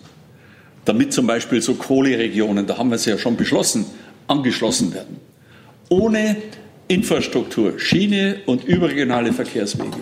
Damit 0.85 1.13
zum 1.13 1.25
Beispiel 1.25 1.61
so 1.61 1.73
Kohleregionen, 1.73 2.67
da 2.67 2.77
haben 2.77 2.89
wir 2.89 2.95
es 2.95 3.05
ja 3.05 3.17
schon 3.17 3.37
beschlossen, 3.37 3.85
angeschlossen 4.27 4.93
werden. 4.93 5.17
Ohne 5.89 6.37
Infrastruktur, 6.87 7.79
Schiene 7.79 8.41
und 8.45 8.63
überregionale 8.65 9.33
Verkehrswege 9.33 9.97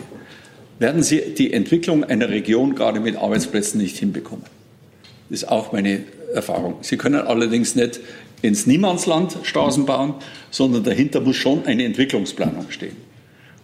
werden 0.83 1.01
Sie 1.01 1.33
die 1.33 1.53
Entwicklung 1.53 2.03
einer 2.03 2.29
Region 2.29 2.75
gerade 2.75 2.99
mit 2.99 3.15
Arbeitsplätzen 3.15 3.81
nicht 3.81 3.97
hinbekommen. 3.97 4.43
Das 5.29 5.43
ist 5.43 5.49
auch 5.49 5.71
meine 5.71 6.03
Erfahrung. 6.33 6.75
Sie 6.81 6.97
können 6.97 7.21
allerdings 7.21 7.73
nicht 7.75 8.01
ins 8.41 8.67
Niemandsland 8.67 9.37
Straßen 9.43 9.85
bauen, 9.85 10.15
sondern 10.51 10.83
dahinter 10.83 11.21
muss 11.21 11.37
schon 11.37 11.65
eine 11.65 11.85
Entwicklungsplanung 11.85 12.69
stehen. 12.69 12.97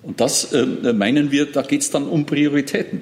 Und 0.02 0.22
das 0.22 0.54
äh, 0.54 0.66
meinen 0.94 1.30
wir, 1.30 1.46
da 1.46 1.62
geht 1.62 1.82
es 1.82 1.92
dann 1.92 2.08
um 2.08 2.26
Prioritäten. 2.26 3.02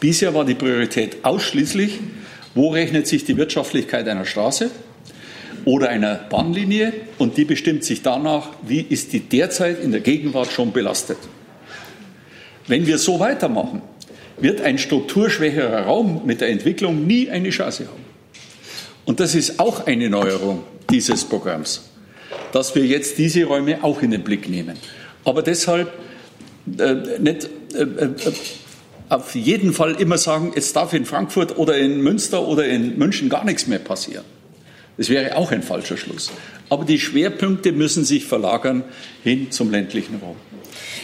Bisher 0.00 0.34
war 0.34 0.44
die 0.44 0.56
Priorität 0.56 1.18
ausschließlich, 1.22 2.00
wo 2.56 2.70
rechnet 2.70 3.06
sich 3.06 3.24
die 3.24 3.36
Wirtschaftlichkeit 3.36 4.08
einer 4.08 4.24
Straße 4.24 4.72
oder 5.64 5.88
einer 5.88 6.16
Bahnlinie 6.16 6.92
und 7.18 7.36
die 7.36 7.44
bestimmt 7.44 7.84
sich 7.84 8.02
danach, 8.02 8.50
wie 8.66 8.80
ist 8.80 9.12
die 9.12 9.20
derzeit 9.20 9.80
in 9.82 9.92
der 9.92 10.00
Gegenwart 10.00 10.50
schon 10.50 10.72
belastet. 10.72 11.18
Wenn 12.66 12.86
wir 12.86 12.98
so 12.98 13.20
weitermachen, 13.20 13.82
wird 14.38 14.60
ein 14.60 14.78
strukturschwächerer 14.78 15.82
Raum 15.82 16.22
mit 16.24 16.40
der 16.40 16.48
Entwicklung 16.48 17.06
nie 17.06 17.30
eine 17.30 17.50
Chance 17.50 17.86
haben. 17.86 18.04
Und 19.04 19.20
das 19.20 19.34
ist 19.34 19.60
auch 19.60 19.86
eine 19.86 20.10
Neuerung 20.10 20.64
dieses 20.90 21.24
Programms, 21.24 21.88
dass 22.52 22.74
wir 22.74 22.84
jetzt 22.84 23.18
diese 23.18 23.44
Räume 23.44 23.82
auch 23.82 24.02
in 24.02 24.10
den 24.10 24.24
Blick 24.24 24.48
nehmen. 24.48 24.76
Aber 25.24 25.42
deshalb 25.42 25.92
äh, 26.78 26.94
nicht 27.18 27.48
äh, 27.74 27.82
äh, 27.82 28.10
auf 29.08 29.34
jeden 29.34 29.72
Fall 29.72 29.94
immer 30.00 30.18
sagen, 30.18 30.52
jetzt 30.54 30.74
darf 30.74 30.92
in 30.92 31.04
Frankfurt 31.04 31.56
oder 31.56 31.78
in 31.78 32.00
Münster 32.00 32.46
oder 32.46 32.66
in 32.66 32.98
München 32.98 33.28
gar 33.28 33.44
nichts 33.44 33.68
mehr 33.68 33.78
passieren. 33.78 34.24
Das 34.96 35.08
wäre 35.08 35.36
auch 35.36 35.52
ein 35.52 35.62
falscher 35.62 35.96
Schluss. 35.96 36.30
Aber 36.70 36.84
die 36.84 36.98
Schwerpunkte 36.98 37.72
müssen 37.72 38.04
sich 38.04 38.24
verlagern 38.24 38.84
hin 39.22 39.50
zum 39.50 39.70
ländlichen 39.70 40.16
Raum. 40.16 40.36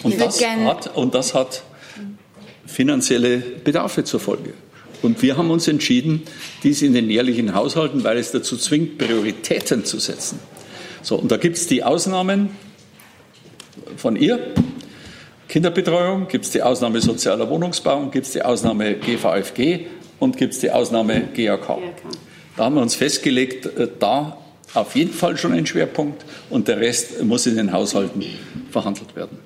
Und 0.02 0.20
das, 0.20 0.42
hat, 0.44 0.96
und 0.96 1.14
das 1.14 1.34
hat 1.34 1.62
finanzielle 2.66 3.38
Bedarfe 3.38 4.04
zur 4.04 4.20
Folge. 4.20 4.54
Und 5.02 5.20
wir 5.20 5.36
haben 5.36 5.50
uns 5.50 5.68
entschieden, 5.68 6.22
dies 6.62 6.80
in 6.82 6.94
den 6.94 7.10
jährlichen 7.10 7.54
Haushalten, 7.54 8.04
weil 8.04 8.18
es 8.18 8.30
dazu 8.30 8.56
zwingt, 8.56 8.98
Prioritäten 8.98 9.84
zu 9.84 9.98
setzen. 9.98 10.38
So, 11.02 11.16
und 11.16 11.30
da 11.30 11.36
gibt 11.36 11.56
es 11.56 11.66
die 11.66 11.82
Ausnahmen 11.82 12.50
von 13.96 14.16
ihr. 14.16 14.38
Kinderbetreuung, 15.48 16.28
gibt 16.28 16.44
es 16.44 16.50
die 16.52 16.62
Ausnahme 16.62 17.00
sozialer 17.00 17.50
Wohnungsbau, 17.50 18.06
gibt 18.06 18.26
es 18.26 18.32
die 18.32 18.42
Ausnahme 18.42 18.94
GVFG 18.94 19.86
und 20.18 20.36
gibt 20.36 20.54
es 20.54 20.60
die 20.60 20.70
Ausnahme 20.70 21.28
GAK. 21.34 21.78
Da 22.62 22.66
haben 22.66 22.76
wir 22.76 22.82
uns 22.82 22.94
festgelegt, 22.94 23.66
äh, 23.66 23.88
da 23.98 24.38
auf 24.72 24.94
jeden 24.94 25.12
Fall 25.12 25.36
schon 25.36 25.52
ein 25.52 25.66
Schwerpunkt 25.66 26.24
und 26.48 26.68
der 26.68 26.78
Rest 26.78 27.20
muss 27.24 27.44
in 27.46 27.56
den 27.56 27.72
Haushalten 27.72 28.22
verhandelt 28.70 29.16
werden. 29.16 29.38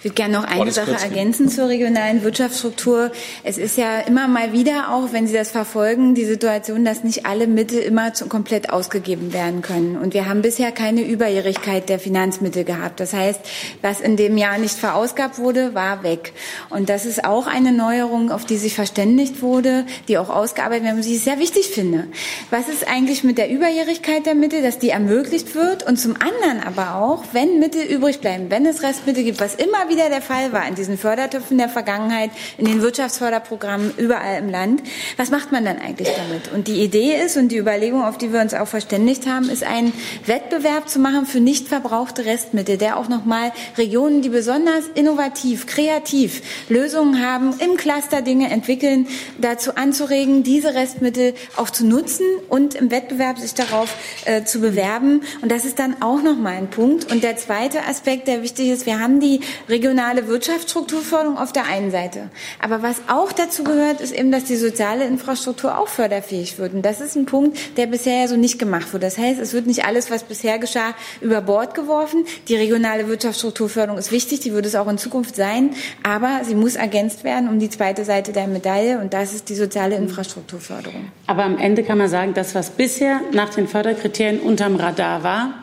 Ich 0.00 0.04
würde 0.04 0.14
gerne 0.14 0.32
noch 0.32 0.44
eine 0.44 0.72
Sache 0.72 0.92
ergänzen 0.92 1.50
zur 1.50 1.68
regionalen 1.68 2.22
Wirtschaftsstruktur. 2.22 3.12
Es 3.44 3.58
ist 3.58 3.76
ja 3.76 4.00
immer 4.00 4.28
mal 4.28 4.54
wieder 4.54 4.94
auch, 4.94 5.12
wenn 5.12 5.26
Sie 5.26 5.34
das 5.34 5.50
verfolgen, 5.50 6.14
die 6.14 6.24
Situation, 6.24 6.86
dass 6.86 7.04
nicht 7.04 7.26
alle 7.26 7.46
Mittel 7.46 7.80
immer 7.80 8.10
komplett 8.30 8.70
ausgegeben 8.70 9.34
werden 9.34 9.60
können. 9.60 9.98
Und 9.98 10.14
wir 10.14 10.26
haben 10.26 10.40
bisher 10.40 10.72
keine 10.72 11.02
Überjährigkeit 11.02 11.90
der 11.90 11.98
Finanzmittel 11.98 12.64
gehabt. 12.64 12.98
Das 12.98 13.12
heißt, 13.12 13.40
was 13.82 14.00
in 14.00 14.16
dem 14.16 14.38
Jahr 14.38 14.56
nicht 14.56 14.74
verausgabt 14.74 15.38
wurde, 15.38 15.74
war 15.74 16.02
weg. 16.02 16.32
Und 16.70 16.88
das 16.88 17.04
ist 17.04 17.26
auch 17.26 17.46
eine 17.46 17.70
Neuerung, 17.70 18.30
auf 18.32 18.46
die 18.46 18.56
sich 18.56 18.74
verständigt 18.74 19.42
wurde, 19.42 19.84
die 20.08 20.16
auch 20.16 20.30
ausgearbeitet 20.30 20.84
werden, 20.84 21.02
die 21.02 21.16
ich 21.16 21.24
sehr 21.24 21.38
wichtig 21.38 21.66
finde. 21.66 22.06
Was 22.48 22.70
ist 22.70 22.88
eigentlich 22.88 23.22
mit 23.22 23.36
der 23.36 23.50
Überjährigkeit 23.50 24.24
der 24.24 24.34
Mittel, 24.34 24.62
dass 24.62 24.78
die 24.78 24.88
ermöglicht 24.88 25.54
wird? 25.54 25.86
Und 25.86 25.98
zum 25.98 26.14
anderen 26.14 26.66
aber 26.66 26.94
auch, 26.94 27.22
wenn 27.32 27.58
Mittel 27.58 27.82
übrig 27.82 28.20
bleiben, 28.20 28.46
wenn 28.48 28.64
es 28.64 28.82
Restmittel 28.82 29.24
gibt, 29.24 29.42
was 29.42 29.54
immer 29.54 29.89
wieder 29.90 30.08
der 30.08 30.22
Fall 30.22 30.52
war 30.52 30.66
in 30.66 30.74
diesen 30.74 30.96
Fördertöpfen 30.96 31.58
der 31.58 31.68
Vergangenheit, 31.68 32.30
in 32.56 32.64
den 32.64 32.80
Wirtschaftsförderprogrammen 32.80 33.92
überall 33.98 34.38
im 34.38 34.48
Land. 34.48 34.82
Was 35.16 35.30
macht 35.30 35.52
man 35.52 35.64
dann 35.64 35.78
eigentlich 35.78 36.08
damit? 36.16 36.52
Und 36.52 36.68
die 36.68 36.82
Idee 36.82 37.20
ist 37.22 37.36
und 37.36 37.48
die 37.48 37.58
Überlegung, 37.58 38.02
auf 38.02 38.16
die 38.16 38.32
wir 38.32 38.40
uns 38.40 38.54
auch 38.54 38.68
verständigt 38.68 39.26
haben, 39.26 39.50
ist 39.50 39.64
einen 39.64 39.92
Wettbewerb 40.24 40.88
zu 40.88 41.00
machen 41.00 41.26
für 41.26 41.40
nicht 41.40 41.68
verbrauchte 41.68 42.24
Restmittel, 42.24 42.78
der 42.78 42.96
auch 42.96 43.08
nochmal 43.08 43.52
Regionen, 43.76 44.22
die 44.22 44.28
besonders 44.28 44.86
innovativ, 44.94 45.66
kreativ 45.66 46.42
Lösungen 46.68 47.24
haben, 47.24 47.54
im 47.58 47.76
Cluster 47.76 48.22
Dinge 48.22 48.50
entwickeln, 48.50 49.08
dazu 49.38 49.74
anzuregen, 49.74 50.42
diese 50.44 50.74
Restmittel 50.74 51.34
auch 51.56 51.70
zu 51.70 51.84
nutzen 51.84 52.26
und 52.48 52.74
im 52.74 52.90
Wettbewerb 52.90 53.38
sich 53.38 53.54
darauf 53.54 53.94
äh, 54.24 54.44
zu 54.44 54.60
bewerben. 54.60 55.22
Und 55.42 55.50
das 55.50 55.64
ist 55.64 55.78
dann 55.78 56.00
auch 56.00 56.22
nochmal 56.22 56.54
ein 56.54 56.70
Punkt. 56.70 57.10
Und 57.10 57.24
der 57.24 57.36
zweite 57.36 57.84
Aspekt, 57.84 58.28
der 58.28 58.42
wichtig 58.42 58.68
ist, 58.68 58.86
wir 58.86 59.00
haben 59.00 59.18
die 59.18 59.40
regionale 59.80 60.28
Wirtschaftsstrukturförderung 60.28 61.38
auf 61.38 61.52
der 61.52 61.64
einen 61.64 61.90
Seite. 61.90 62.28
Aber 62.60 62.82
was 62.82 63.00
auch 63.08 63.32
dazu 63.32 63.64
gehört, 63.64 64.02
ist 64.02 64.12
eben, 64.12 64.30
dass 64.30 64.44
die 64.44 64.56
soziale 64.56 65.06
Infrastruktur 65.06 65.78
auch 65.78 65.88
förderfähig 65.88 66.58
wird. 66.58 66.74
Und 66.74 66.82
das 66.82 67.00
ist 67.00 67.16
ein 67.16 67.24
Punkt, 67.24 67.78
der 67.78 67.86
bisher 67.86 68.20
ja 68.20 68.28
so 68.28 68.36
nicht 68.36 68.58
gemacht 68.58 68.92
wurde. 68.92 69.06
Das 69.06 69.16
heißt, 69.16 69.40
es 69.40 69.54
wird 69.54 69.66
nicht 69.66 69.86
alles, 69.86 70.10
was 70.10 70.24
bisher 70.24 70.58
geschah, 70.58 70.94
über 71.22 71.40
Bord 71.40 71.74
geworfen. 71.74 72.26
Die 72.48 72.56
regionale 72.56 73.08
Wirtschaftsstrukturförderung 73.08 73.98
ist 73.98 74.12
wichtig, 74.12 74.40
die 74.40 74.52
wird 74.52 74.66
es 74.66 74.74
auch 74.74 74.86
in 74.86 74.98
Zukunft 74.98 75.34
sein. 75.34 75.70
Aber 76.02 76.42
sie 76.44 76.54
muss 76.54 76.76
ergänzt 76.76 77.24
werden 77.24 77.48
um 77.48 77.58
die 77.58 77.70
zweite 77.70 78.04
Seite 78.04 78.32
der 78.32 78.48
Medaille. 78.48 78.98
Und 79.00 79.14
das 79.14 79.34
ist 79.34 79.48
die 79.48 79.54
soziale 79.54 79.96
Infrastrukturförderung. 79.96 81.10
Aber 81.26 81.44
am 81.44 81.56
Ende 81.56 81.84
kann 81.84 81.96
man 81.96 82.08
sagen, 82.08 82.34
das, 82.34 82.54
was 82.54 82.68
bisher 82.68 83.22
nach 83.32 83.48
den 83.48 83.66
Förderkriterien 83.66 84.40
unterm 84.40 84.76
Radar 84.76 85.22
war, 85.22 85.54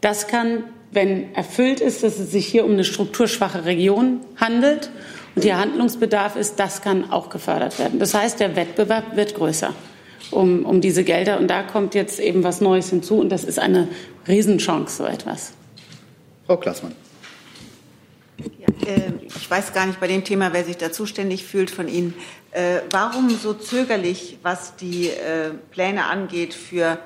das 0.00 0.28
kann 0.28 0.62
wenn 0.90 1.34
erfüllt 1.34 1.80
ist, 1.80 2.02
dass 2.02 2.18
es 2.18 2.32
sich 2.32 2.46
hier 2.46 2.64
um 2.64 2.72
eine 2.72 2.84
strukturschwache 2.84 3.64
Region 3.64 4.20
handelt 4.36 4.90
und 5.34 5.42
hier 5.42 5.58
Handlungsbedarf 5.58 6.36
ist, 6.36 6.58
das 6.58 6.82
kann 6.82 7.10
auch 7.10 7.30
gefördert 7.30 7.78
werden. 7.78 7.98
Das 7.98 8.14
heißt, 8.14 8.40
der 8.40 8.56
Wettbewerb 8.56 9.16
wird 9.16 9.34
größer 9.34 9.72
um, 10.30 10.64
um 10.64 10.80
diese 10.80 11.04
Gelder. 11.04 11.38
Und 11.38 11.48
da 11.48 11.62
kommt 11.62 11.94
jetzt 11.94 12.20
eben 12.20 12.44
was 12.44 12.60
Neues 12.60 12.90
hinzu. 12.90 13.18
Und 13.18 13.30
das 13.30 13.44
ist 13.44 13.58
eine 13.58 13.88
Riesenchance, 14.28 14.96
so 14.98 15.04
etwas. 15.04 15.52
Frau 16.46 16.56
Klaßmann. 16.56 16.94
Ja, 18.38 18.86
äh, 18.86 19.12
ich 19.24 19.50
weiß 19.50 19.72
gar 19.72 19.86
nicht 19.86 20.00
bei 20.00 20.06
dem 20.06 20.24
Thema, 20.24 20.52
wer 20.52 20.64
sich 20.64 20.76
da 20.76 20.90
zuständig 20.90 21.44
fühlt 21.44 21.70
von 21.70 21.88
Ihnen. 21.88 22.14
Äh, 22.52 22.80
warum 22.90 23.30
so 23.30 23.54
zögerlich, 23.54 24.38
was 24.42 24.76
die 24.76 25.08
äh, 25.08 25.50
Pläne 25.70 26.04
angeht 26.06 26.54
für 26.54 26.98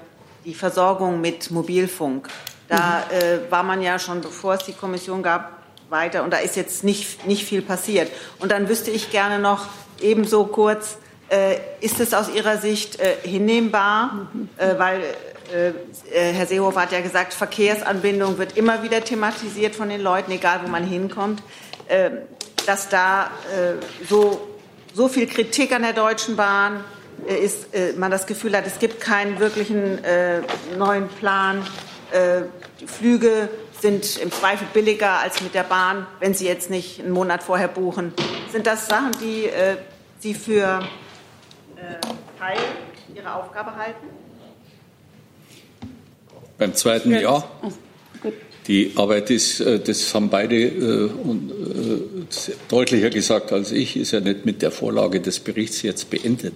die 0.45 0.55
Versorgung 0.55 1.21
mit 1.21 1.51
Mobilfunk? 1.51 2.29
Da 2.69 3.05
äh, 3.11 3.51
war 3.51 3.63
man 3.63 3.83
ja 3.83 3.99
schon, 3.99 4.21
bevor 4.21 4.55
es 4.55 4.65
die 4.65 4.73
Kommission 4.73 5.23
gab, 5.23 5.65
weiter 5.91 6.25
und 6.25 6.33
da 6.33 6.39
ist 6.39 6.57
jetzt 6.57 6.83
nicht, 6.83 7.27
nicht 7.27 7.45
viel 7.45 7.63
passiert. 7.63 8.11
Und 8.39 8.51
dann 8.51 8.69
wüsste 8.69 8.91
ich 8.91 9.11
gerne 9.11 9.39
noch 9.39 9.67
ebenso 10.01 10.47
kurz, 10.47 10.97
äh, 11.29 11.57
ist 11.81 12.01
es 12.01 12.13
aus 12.13 12.29
Ihrer 12.29 12.59
Sicht 12.59 13.01
äh, 13.01 13.17
hinnehmbar, 13.23 14.29
äh, 14.59 14.79
weil 14.79 15.03
Herr 16.11 16.47
Seehofer 16.47 16.81
hat 16.81 16.93
ja 16.93 17.03
gesagt, 17.03 17.35
Verkehrsanbindung 17.35 18.39
wird 18.39 18.57
immer 18.57 18.83
wieder 18.83 19.05
thematisiert 19.05 19.77
von 19.77 19.91
den 19.91 20.01
Leuten, 20.01 20.33
egal 20.33 20.61
wo 20.65 20.69
man 20.69 20.85
hinkommt, 20.85 21.43
dass 22.65 22.89
da 22.89 23.31
so, 24.09 24.49
so 24.95 25.07
viel 25.07 25.27
Kritik 25.27 25.73
an 25.73 25.83
der 25.83 25.93
Deutschen 25.93 26.37
Bahn 26.37 26.83
ist, 27.27 27.67
man 27.99 28.11
das 28.11 28.27
Gefühl 28.27 28.57
hat, 28.57 28.67
es 28.67 28.79
gibt 28.79 29.03
keinen 29.03 29.39
wirklichen 29.39 29.99
neuen 30.79 31.09
Plan. 31.09 31.63
Die 32.81 32.87
Flüge 32.87 33.49
sind 33.81 34.19
im 34.19 34.31
Zweifel 34.31 34.69
billiger 34.73 35.19
als 35.19 35.41
mit 35.41 35.55
der 35.55 35.65
Bahn, 35.65 36.07
wenn 36.21 36.33
Sie 36.33 36.47
jetzt 36.47 36.71
nicht 36.71 37.01
einen 37.01 37.11
Monat 37.11 37.43
vorher 37.43 37.69
buchen. 37.69 38.15
Sind 38.53 38.67
das 38.67 38.87
Sachen, 38.87 39.13
die 39.21 39.51
Sie 40.21 40.35
für 40.35 40.87
Teil 42.39 42.59
Ihrer 43.15 43.37
Aufgabe 43.37 43.75
halten? 43.75 44.07
Beim 46.57 46.75
zweiten 46.75 47.11
ja. 47.11 47.43
Die 48.67 48.93
Arbeit 48.97 49.31
ist, 49.31 49.61
äh, 49.61 49.79
das 49.79 50.15
haben 50.15 50.31
beide 50.31 50.57
äh, 50.57 51.05
äh, 51.05 51.09
deutlicher 52.69 53.11
gesagt 53.11 53.53
als 53.53 53.73
ich, 53.73 53.97
ist 53.97 54.13
ja 54.13 54.21
nicht 54.21 54.47
mit 54.47 54.63
der 54.63 54.71
Vorlage 54.71 55.21
des 55.21 55.39
Berichts 55.41 55.83
jetzt 55.83 56.09
beendet. 56.09 56.55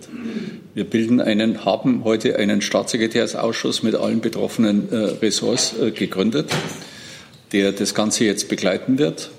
Wir 0.74 0.84
bilden 0.84 1.20
einen, 1.20 1.66
haben 1.66 2.04
heute 2.04 2.36
einen 2.36 2.62
Staatssekretärsausschuss 2.62 3.82
mit 3.82 3.94
allen 3.94 4.20
betroffenen 4.20 4.88
Ressorts 4.88 5.74
gegründet, 5.94 6.50
der 7.52 7.72
das 7.72 7.94
Ganze 7.94 8.24
jetzt 8.24 8.48
begleiten 8.48 8.98
wird. 8.98 9.30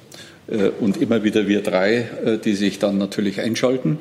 Und 0.79 0.97
immer 0.97 1.23
wieder 1.23 1.47
wir 1.47 1.61
drei, 1.61 2.39
die 2.43 2.55
sich 2.55 2.79
dann 2.79 2.97
natürlich 2.97 3.39
einschalten. 3.39 3.99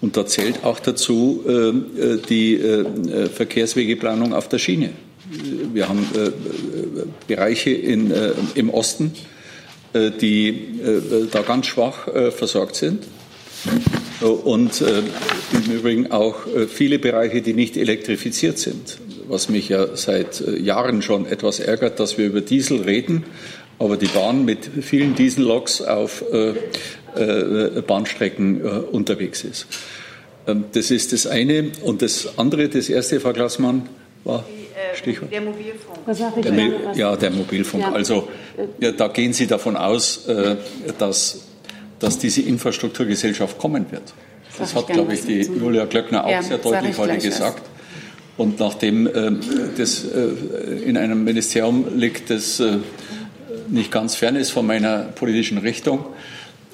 Und 0.00 0.16
da 0.16 0.26
zählt 0.26 0.64
auch 0.64 0.80
dazu 0.80 1.44
die 2.28 2.60
Verkehrswegeplanung 3.32 4.34
auf 4.34 4.48
der 4.48 4.58
Schiene. 4.58 4.90
Wir 5.72 5.88
haben 5.88 6.06
äh, 6.14 6.30
Bereiche 7.26 7.70
in, 7.70 8.10
äh, 8.10 8.32
im 8.54 8.70
Osten, 8.70 9.12
die 9.94 10.78
da 11.32 11.40
ganz 11.40 11.68
schwach 11.68 12.06
versorgt 12.30 12.76
sind. 12.76 13.04
Und 14.20 14.82
im 14.82 15.72
Übrigen 15.72 16.10
auch 16.10 16.34
viele 16.68 16.98
Bereiche, 16.98 17.40
die 17.40 17.54
nicht 17.54 17.78
elektrifiziert 17.78 18.58
sind. 18.58 18.98
Was 19.26 19.48
mich 19.48 19.70
ja 19.70 19.96
seit 19.96 20.44
Jahren 20.60 21.00
schon 21.00 21.24
etwas 21.24 21.60
ärgert, 21.60 21.98
dass 21.98 22.18
wir 22.18 22.26
über 22.26 22.42
Diesel 22.42 22.82
reden, 22.82 23.24
aber 23.78 23.96
die 23.96 24.08
Bahn 24.08 24.44
mit 24.44 24.68
vielen 24.82 25.14
Dieselloks 25.14 25.80
auf 25.80 26.22
äh, 27.16 27.80
Bahnstrecken 27.80 28.60
äh, 28.60 28.68
unterwegs 28.68 29.42
ist. 29.42 29.66
Ähm, 30.46 30.64
das 30.72 30.90
ist 30.90 31.14
das 31.14 31.26
eine. 31.26 31.70
Und 31.82 32.02
das 32.02 32.38
andere, 32.38 32.68
das 32.68 32.90
erste, 32.90 33.20
Frau 33.20 33.32
Klassmann, 33.32 33.88
war 34.24 34.40
äh, 34.40 34.65
Stichwort. 34.94 35.32
Der 35.32 35.40
Mobilfunk. 35.40 35.98
Der, 36.42 36.94
ja, 36.94 37.16
der 37.16 37.30
Mobilfunk. 37.30 37.82
Ja. 37.82 37.92
Also 37.92 38.28
ja, 38.80 38.92
da 38.92 39.08
gehen 39.08 39.32
Sie 39.32 39.46
davon 39.46 39.76
aus, 39.76 40.28
dass, 40.98 41.40
dass 41.98 42.18
diese 42.18 42.42
Infrastrukturgesellschaft 42.42 43.58
kommen 43.58 43.86
wird. 43.90 44.12
Das 44.58 44.74
hat, 44.74 44.86
glaube 44.88 45.14
ich, 45.14 45.22
die 45.22 45.40
Julia 45.40 45.84
Glöckner 45.84 46.24
auch 46.24 46.30
ja, 46.30 46.42
sehr 46.42 46.58
deutlich 46.58 46.96
heute 46.96 47.18
gesagt. 47.18 47.62
Und 48.36 48.60
nachdem 48.60 49.06
äh, 49.06 49.32
das 49.76 50.04
äh, 50.04 50.28
in 50.84 50.96
einem 50.96 51.24
Ministerium 51.24 51.98
liegt, 51.98 52.30
das 52.30 52.60
äh, 52.60 52.78
nicht 53.68 53.90
ganz 53.90 54.14
fern 54.14 54.36
ist 54.36 54.50
von 54.50 54.66
meiner 54.66 54.98
politischen 54.98 55.58
Richtung, 55.58 56.04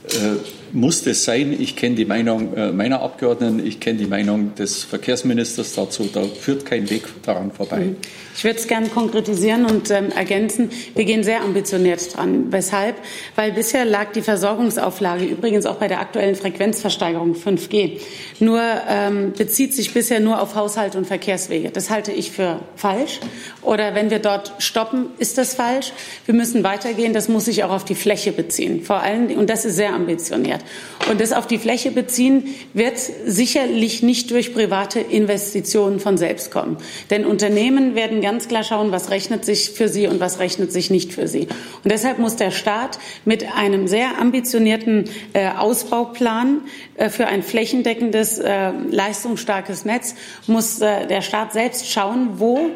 äh, 0.09 0.62
muss 0.73 1.05
das 1.05 1.25
sein? 1.25 1.57
Ich 1.59 1.77
kenne 1.77 1.95
die 1.95 2.05
Meinung 2.05 2.55
äh, 2.55 2.73
meiner 2.73 3.03
Abgeordneten, 3.03 3.65
ich 3.65 3.81
kenne 3.81 3.99
die 3.99 4.07
Meinung 4.07 4.55
des 4.55 4.85
Verkehrsministers 4.85 5.75
dazu. 5.75 6.09
Da 6.13 6.23
führt 6.25 6.67
kein 6.67 6.89
Weg 6.91 7.05
daran 7.23 7.53
vorbei. 7.53 7.95
Ich 8.35 8.45
würde 8.45 8.59
es 8.59 8.67
gerne 8.67 8.89
konkretisieren 8.89 9.67
und 9.67 9.91
ähm, 9.91 10.11
ergänzen. 10.11 10.71
Wir 10.95 11.05
gehen 11.05 11.23
sehr 11.23 11.43
ambitioniert 11.43 12.17
dran. 12.17 12.47
Weshalb? 12.51 12.97
Weil 13.37 13.53
bisher 13.53 13.85
lag 13.85 14.13
die 14.13 14.23
Versorgungsauflage 14.23 15.25
übrigens 15.25 15.67
auch 15.67 15.77
bei 15.77 15.89
der 15.89 16.01
aktuellen 16.01 16.35
Frequenzversteigerung 16.35 17.35
5G 17.35 18.01
nur 18.43 18.61
ähm, 18.89 19.33
bezieht 19.33 19.73
sich 19.73 19.95
bisher 19.95 20.19
nur 20.19 20.43
auf 20.43 20.57
Haushalt 20.57 20.97
und 20.97 21.07
Verkehrswege. 21.07 21.71
Das 21.71 21.91
halte 21.91 22.11
ich 22.11 22.33
für 22.33 22.61
falsch. 22.75 23.21
Oder 23.63 23.95
wenn 23.95 24.11
wir 24.11 24.19
dort 24.19 24.53
stoppen, 24.59 25.07
ist 25.19 25.39
das 25.39 25.55
falsch. 25.55 25.93
Wir 26.27 26.35
müssen 26.35 26.65
weitergehen. 26.65 27.13
Das 27.13 27.29
muss 27.29 27.45
sich 27.45 27.63
auch 27.63 27.71
auf 27.71 27.85
die 27.85 27.95
Fläche 27.95 28.33
beziehen. 28.33 28.83
Vor 28.83 29.01
allem 29.01 29.31
und 29.39 29.49
das 29.49 29.65
ist 29.65 29.77
sehr 29.77 29.93
ambitioniert. 29.93 30.62
Und 31.11 31.21
das 31.21 31.33
auf 31.33 31.47
die 31.47 31.59
Fläche 31.59 31.91
beziehen 31.91 32.55
wird 32.75 32.99
sicherlich 32.99 34.03
nicht 34.03 34.31
durch 34.31 34.55
private 34.55 35.01
Investitionen 35.01 36.01
von 36.01 36.17
selbst 36.17 36.51
kommen. 36.51 36.77
Denn 37.11 37.27
Unternehmen 37.27 37.95
werden 37.95 38.21
ganz 38.21 38.49
klar 38.49 38.63
schauen, 38.63 38.93
was 38.93 39.11
rechnet 39.11 39.45
sich 39.45 39.71
für 39.71 39.89
sie 39.89 40.07
und 40.07 40.21
was 40.21 40.39
rechnet 40.39 40.73
sich 40.73 40.91
nicht 40.91 41.13
für 41.13 41.27
sie. 41.27 41.49
Und 41.83 41.91
deshalb 41.91 42.19
muss 42.19 42.37
der 42.37 42.51
Staat 42.51 42.99
mit 43.25 43.45
einem 43.57 43.89
sehr 43.89 44.19
ambitionierten 44.19 45.11
äh, 45.33 45.49
Ausbauplan 45.51 46.63
äh, 46.95 47.09
für 47.09 47.27
ein 47.27 47.43
flächendeckendes, 47.43 48.39
äh, 48.39 48.71
leistungsstarkes 48.91 49.85
Netz, 49.85 50.15
muss 50.47 50.79
der 50.79 51.23
Staat 51.23 51.53
selbst 51.53 51.91
schauen, 51.91 52.31
wo 52.39 52.71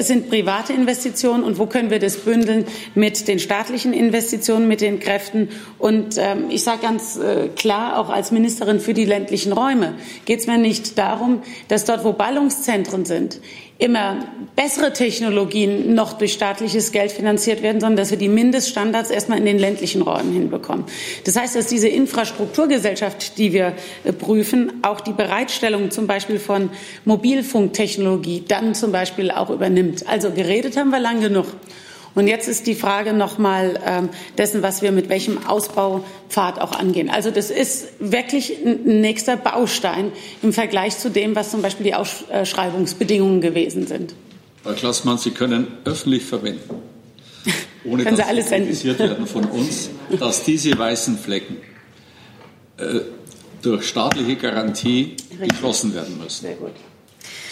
sind 0.00 0.30
private 0.30 0.72
Investitionen 0.72 1.44
und 1.44 1.58
wo 1.58 1.66
können 1.66 1.90
wir 1.90 1.98
das 1.98 2.16
bündeln 2.18 2.64
mit 2.94 3.28
den 3.28 3.38
staatlichen 3.38 3.92
Investitionen, 3.92 4.68
mit 4.68 4.80
den 4.80 5.00
Kräften. 5.00 5.50
Und 5.78 6.16
ähm, 6.18 6.46
ich 6.50 6.62
sage 6.62 6.80
ganz 6.82 7.16
äh, 7.16 7.48
klar, 7.48 7.98
auch 7.98 8.08
als 8.08 8.30
Ministerin 8.30 8.80
für 8.80 8.94
die 8.94 9.04
ländlichen 9.04 9.52
Räume 9.52 9.94
geht 10.24 10.40
es 10.40 10.46
mir 10.46 10.58
nicht 10.58 10.96
darum, 10.96 11.42
dass 11.68 11.84
dort, 11.84 12.04
wo 12.04 12.12
Ballungszentren 12.12 13.04
sind, 13.04 13.40
immer 13.78 14.24
bessere 14.54 14.92
Technologien 14.92 15.94
noch 15.94 16.14
durch 16.14 16.32
staatliches 16.32 16.92
Geld 16.92 17.12
finanziert 17.12 17.62
werden, 17.62 17.80
sondern 17.80 17.96
dass 17.96 18.10
wir 18.10 18.16
die 18.16 18.28
Mindeststandards 18.28 19.10
erstmal 19.10 19.38
in 19.38 19.44
den 19.44 19.58
ländlichen 19.58 20.00
Räumen 20.00 20.32
hinbekommen. 20.32 20.86
Das 21.24 21.36
heißt, 21.36 21.56
dass 21.56 21.66
diese 21.66 21.88
Infrastrukturgesellschaft, 21.88 23.36
die 23.36 23.52
wir 23.52 23.74
äh, 24.04 24.12
prüfen, 24.12 24.72
auch 24.82 25.00
die 25.00 25.12
Bereitstellung 25.12 25.90
zum 25.90 26.06
Beispiel 26.06 26.38
von 26.38 26.70
Mobilfunktechnologie 27.04 28.44
dann 28.48 28.74
zum 28.74 28.92
Beispiel 28.92 29.30
auch 29.30 29.50
übernimmt. 29.50 30.06
Also 30.08 30.30
geredet 30.30 30.76
haben 30.78 30.90
wir 30.90 31.00
lang 31.00 31.20
genug. 31.20 31.46
Und 32.16 32.28
jetzt 32.28 32.48
ist 32.48 32.66
die 32.66 32.74
Frage 32.74 33.12
nochmal 33.12 33.78
ähm, 33.84 34.08
dessen, 34.38 34.62
was 34.62 34.80
wir 34.80 34.90
mit 34.90 35.10
welchem 35.10 35.46
Ausbaupfad 35.46 36.58
auch 36.62 36.72
angehen. 36.72 37.10
Also 37.10 37.30
das 37.30 37.50
ist 37.50 37.88
wirklich 38.00 38.54
ein 38.64 39.02
nächster 39.02 39.36
Baustein 39.36 40.12
im 40.42 40.54
Vergleich 40.54 40.98
zu 40.98 41.10
dem, 41.10 41.36
was 41.36 41.50
zum 41.50 41.60
Beispiel 41.60 41.84
die 41.84 41.94
Ausschreibungsbedingungen 41.94 43.42
gewesen 43.42 43.86
sind. 43.86 44.14
Herr 44.64 44.72
Klassmann, 44.72 45.18
Sie 45.18 45.30
können 45.30 45.66
öffentlich 45.84 46.24
verwenden, 46.24 46.76
ohne 47.84 48.04
dass 48.04 48.16
Sie 48.16 48.22
alles 48.22 48.46
kritisiert 48.46 48.98
werden 48.98 49.26
von 49.26 49.44
uns, 49.44 49.90
dass 50.18 50.42
diese 50.42 50.76
weißen 50.76 51.18
Flecken 51.18 51.58
äh, 52.78 53.00
durch 53.60 53.86
staatliche 53.86 54.36
Garantie 54.36 55.16
geschlossen 55.38 55.94
werden 55.94 56.16
müssen. 56.16 56.46
Sehr 56.46 56.54
gut. 56.54 56.72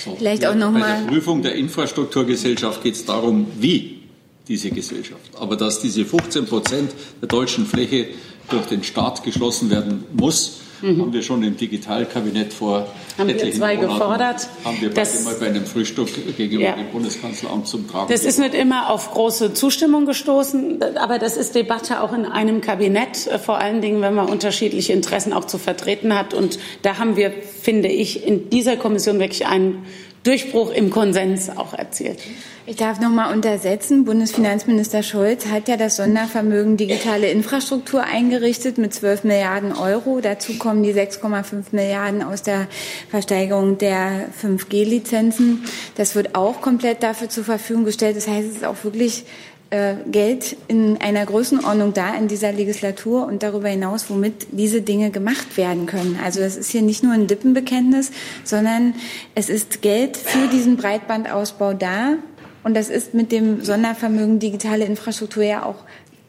So, 0.03 0.17
Vielleicht 0.17 0.47
auch 0.47 0.55
noch 0.55 0.73
Bei 0.73 0.79
mal. 0.79 1.01
der 1.03 1.11
Prüfung 1.11 1.43
der 1.43 1.55
Infrastrukturgesellschaft 1.55 2.83
geht 2.83 2.95
es 2.95 3.05
darum, 3.05 3.47
wie 3.59 4.04
diese 4.49 4.71
Gesellschaft. 4.71 5.23
Aber 5.39 5.57
dass 5.57 5.81
diese 5.81 6.05
15 6.05 6.47
Prozent 6.47 6.93
der 7.21 7.29
deutschen 7.29 7.67
Fläche 7.67 8.09
durch 8.51 8.67
den 8.67 8.85
Staat 8.85 9.23
geschlossen 9.23 9.71
werden 9.71 10.05
muss, 10.13 10.61
mhm. 10.83 11.01
haben 11.01 11.13
wir 11.13 11.23
schon 11.23 11.43
im 11.43 11.57
Digitalkabinett 11.57 12.53
vor 12.53 12.87
haben 13.17 13.29
wir 13.29 13.39
zwei 13.39 13.77
Monaten, 13.77 13.93
gefordert. 13.93 14.49
Haben 14.65 14.81
wir 14.81 14.93
beide 14.93 15.11
mal 15.25 15.35
bei 15.35 15.47
einem 15.47 15.65
Frühstück 15.65 16.09
gegenüber 16.37 16.65
ja. 16.65 16.77
dem 16.77 16.91
Bundeskanzleramt 16.91 17.67
zum 17.67 17.89
Tragen. 17.89 18.11
Das 18.11 18.25
ist 18.25 18.39
nicht 18.39 18.55
immer 18.55 18.91
auf 18.91 19.13
große 19.13 19.55
Zustimmung 19.55 20.05
gestoßen, 20.05 20.83
aber 20.97 21.19
das 21.19 21.37
ist 21.37 21.55
Debatte 21.55 22.03
auch 22.03 22.13
in 22.13 22.27
einem 22.27 22.61
Kabinett, 22.61 23.27
äh, 23.27 23.39
vor 23.39 23.59
allen 23.59 23.81
Dingen, 23.81 24.03
wenn 24.03 24.15
man 24.15 24.29
unterschiedliche 24.29 24.93
Interessen 24.93 25.33
auch 25.33 25.47
zu 25.47 25.59
vertreten 25.59 26.15
hat. 26.15 26.35
Und 26.35 26.59
da 26.83 26.99
haben 26.99 27.17
wir, 27.17 27.33
finde 27.63 27.89
ich, 27.89 28.27
in 28.27 28.51
dieser 28.51 28.77
Kommission 28.77 29.19
wirklich 29.19 29.47
einen 29.47 29.85
Durchbruch 30.25 30.73
im 30.73 30.91
Konsens 30.91 31.51
auch 31.51 31.75
erzielt. 31.75 32.19
Ich 32.67 32.77
darf 32.77 32.99
noch 32.99 33.11
mal 33.11 33.31
untersetzen. 33.31 34.07
Bundesfinanzminister 34.07 35.03
Scholz 35.03 35.49
hat 35.49 35.69
ja 35.69 35.77
das 35.77 35.97
Sondervermögen 35.97 36.79
digitale 36.79 37.31
Infrastruktur 37.31 38.03
eingerichtet 38.03 38.79
mit 38.79 38.95
12 38.95 39.25
Milliarden 39.25 39.73
Euro. 39.73 40.21
Dazu 40.23 40.57
kommen 40.57 40.83
die 40.83 40.95
6,5 40.95 41.65
Milliarden 41.73 42.23
aus 42.23 42.43
der 42.43 42.69
Versteigerung 43.11 43.77
der 43.77 44.31
5G-Lizenzen. 44.43 45.65
Das 45.97 46.15
wird 46.15 46.35
auch 46.35 46.63
komplett 46.63 47.03
dafür 47.03 47.29
zur 47.29 47.45
Verfügung 47.45 47.85
gestellt. 47.85 48.17
Das 48.17 48.27
heißt, 48.27 48.49
es 48.49 48.57
ist 48.57 48.65
auch 48.65 48.83
wirklich 48.83 49.27
äh, 49.75 49.97
Geld 50.07 50.57
in 50.69 51.01
einer 51.01 51.27
Größenordnung 51.27 51.95
da 51.95 52.15
in 52.15 52.29
dieser 52.29 52.53
Legislatur 52.53 53.27
und 53.27 53.43
darüber 53.43 53.69
hinaus, 53.69 54.09
womit 54.09 54.47
diese 54.53 54.83
Dinge 54.83 55.11
gemacht 55.11 55.57
werden 55.57 55.87
können. 55.87 56.17
Also 56.23 56.39
das 56.39 56.57
ist 56.57 56.71
hier 56.71 56.83
nicht 56.83 57.03
nur 57.03 57.13
ein 57.13 57.27
Lippenbekenntnis, 57.27 58.13
sondern 58.45 58.95
es 59.35 59.49
ist 59.49 59.83
Geld 59.83 60.17
für 60.17 60.47
diesen 60.47 60.77
Breitbandausbau 60.77 61.75
da. 61.75 62.15
Und 62.63 62.75
das 62.75 62.89
ist 62.89 63.15
mit 63.15 63.33
dem 63.33 63.65
Sondervermögen 63.65 64.39
digitale 64.39 64.85
Infrastruktur 64.85 65.43
ja 65.43 65.65
auch 65.65 65.83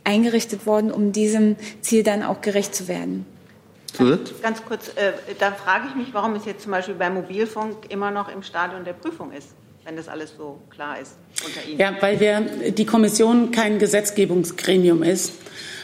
eingerichtet 0.03 0.65
worden, 0.65 0.91
um 0.91 1.11
diesem 1.11 1.55
Ziel 1.81 2.01
dann 2.01 2.23
auch 2.23 2.41
gerecht 2.41 2.73
zu 2.73 2.87
werden. 2.87 3.27
Ganz, 3.95 4.41
ganz 4.41 4.65
kurz, 4.65 4.87
äh, 4.95 5.13
da 5.37 5.51
frage 5.51 5.85
ich 5.89 5.95
mich, 5.95 6.13
warum 6.13 6.33
es 6.33 6.45
jetzt 6.45 6.63
zum 6.63 6.71
Beispiel 6.71 6.95
beim 6.95 7.13
Mobilfunk 7.13 7.89
immer 7.89 8.09
noch 8.09 8.27
im 8.27 8.41
Stadion 8.41 8.83
der 8.83 8.93
Prüfung 8.93 9.31
ist, 9.31 9.49
wenn 9.85 9.95
das 9.95 10.07
alles 10.07 10.33
so 10.35 10.59
klar 10.69 10.99
ist 10.99 11.13
unter 11.45 11.63
Ihnen. 11.67 11.79
Ja, 11.79 11.95
weil 12.01 12.19
wir 12.19 12.41
die 12.71 12.85
Kommission 12.85 13.51
kein 13.51 13.79
Gesetzgebungsgremium 13.79 15.03
ist 15.03 15.33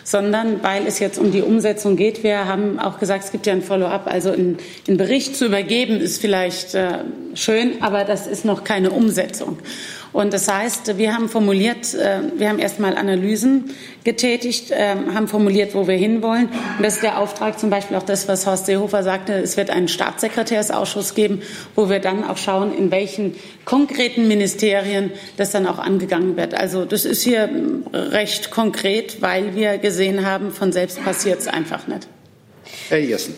sondern 0.03 0.63
weil 0.63 0.87
es 0.87 0.99
jetzt 0.99 1.19
um 1.19 1.31
die 1.31 1.41
Umsetzung 1.41 1.95
geht. 1.95 2.23
Wir 2.23 2.45
haben 2.45 2.79
auch 2.79 2.99
gesagt, 2.99 3.25
es 3.25 3.31
gibt 3.31 3.45
ja 3.45 3.53
ein 3.53 3.61
Follow-up. 3.61 4.07
Also 4.07 4.31
einen 4.31 4.57
Bericht 4.87 5.35
zu 5.35 5.45
übergeben 5.45 5.99
ist 5.99 6.19
vielleicht 6.19 6.73
äh, 6.73 6.99
schön, 7.35 7.81
aber 7.81 8.03
das 8.03 8.27
ist 8.27 8.43
noch 8.43 8.63
keine 8.63 8.91
Umsetzung. 8.91 9.59
Und 10.13 10.33
das 10.33 10.51
heißt, 10.51 10.97
wir 10.97 11.13
haben 11.13 11.29
formuliert, 11.29 11.93
äh, 11.93 12.19
wir 12.35 12.49
haben 12.49 12.59
erstmal 12.59 12.97
Analysen 12.97 13.71
getätigt, 14.03 14.71
äh, 14.71 14.95
haben 15.13 15.27
formuliert, 15.27 15.73
wo 15.73 15.87
wir 15.87 15.95
hinwollen. 15.95 16.49
Und 16.77 16.83
das 16.83 16.95
ist 16.95 17.03
der 17.03 17.17
Auftrag 17.17 17.59
zum 17.59 17.69
Beispiel 17.69 17.95
auch 17.95 18.03
das, 18.03 18.27
was 18.27 18.45
Horst 18.45 18.65
Seehofer 18.65 19.03
sagte. 19.03 19.33
Es 19.33 19.55
wird 19.55 19.69
einen 19.69 19.87
Staatssekretärsausschuss 19.87 21.15
geben, 21.15 21.41
wo 21.75 21.89
wir 21.89 21.99
dann 21.99 22.23
auch 22.25 22.37
schauen, 22.37 22.75
in 22.75 22.91
welchen 22.91 23.35
konkreten 23.63 24.27
Ministerien 24.27 25.11
das 25.37 25.51
dann 25.51 25.65
auch 25.65 25.79
angegangen 25.79 26.35
wird. 26.35 26.55
Also 26.55 26.83
das 26.83 27.05
ist 27.05 27.21
hier 27.21 27.49
recht 27.93 28.51
konkret, 28.51 29.21
weil 29.21 29.55
wir 29.55 29.77
gesehen 29.77 30.25
haben, 30.25 30.51
von 30.51 30.73
selbst 30.73 31.01
passiert 31.03 31.39
es 31.39 31.47
einfach 31.47 31.87
nicht. 31.87 32.07
Herr 32.89 32.99
Jessen. 32.99 33.35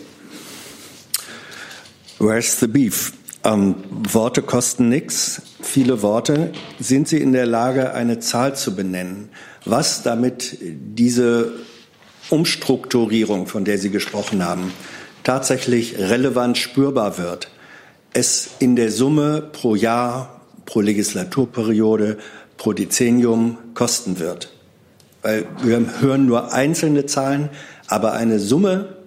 Where's 2.19 2.59
the 2.59 2.67
beef? 2.67 3.11
Ähm, 3.45 3.75
Worte 3.89 4.41
kosten 4.41 4.87
nichts, 4.87 5.41
viele 5.61 6.01
Worte. 6.01 6.53
Sind 6.79 7.07
Sie 7.07 7.17
in 7.17 7.33
der 7.33 7.45
Lage, 7.45 7.93
eine 7.93 8.19
Zahl 8.19 8.55
zu 8.55 8.75
benennen, 8.75 9.29
was 9.65 10.01
damit 10.01 10.57
diese 10.61 11.51
Umstrukturierung, 12.29 13.47
von 13.47 13.65
der 13.65 13.77
Sie 13.77 13.89
gesprochen 13.89 14.45
haben, 14.45 14.71
tatsächlich 15.23 15.97
relevant 15.99 16.57
spürbar 16.57 17.17
wird? 17.17 17.49
Es 18.13 18.51
in 18.59 18.75
der 18.77 18.91
Summe 18.91 19.41
pro 19.51 19.75
Jahr, 19.75 20.41
pro 20.65 20.79
Legislaturperiode, 20.79 22.17
pro 22.57 22.71
Dezennium 22.71 23.57
kosten 23.73 24.19
wird. 24.19 24.53
Weil 25.21 25.45
wir 25.61 25.99
hören 25.99 26.25
nur 26.25 26.53
einzelne 26.53 27.07
Zahlen, 27.07 27.49
aber 27.87 28.13
eine 28.13 28.39
Summe, 28.39 28.97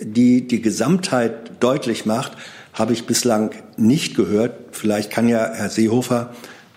die 0.00 0.46
die 0.46 0.62
Gesamtheit 0.62 1.52
deutlich 1.60 2.06
macht, 2.06 2.32
habe 2.72 2.92
ich 2.92 3.06
bislang 3.06 3.50
nicht 3.82 4.16
gehört. 4.16 4.52
Vielleicht 4.72 5.10
kann 5.10 5.28
ja 5.28 5.50
Herr 5.52 5.68
Seehofer 5.68 6.30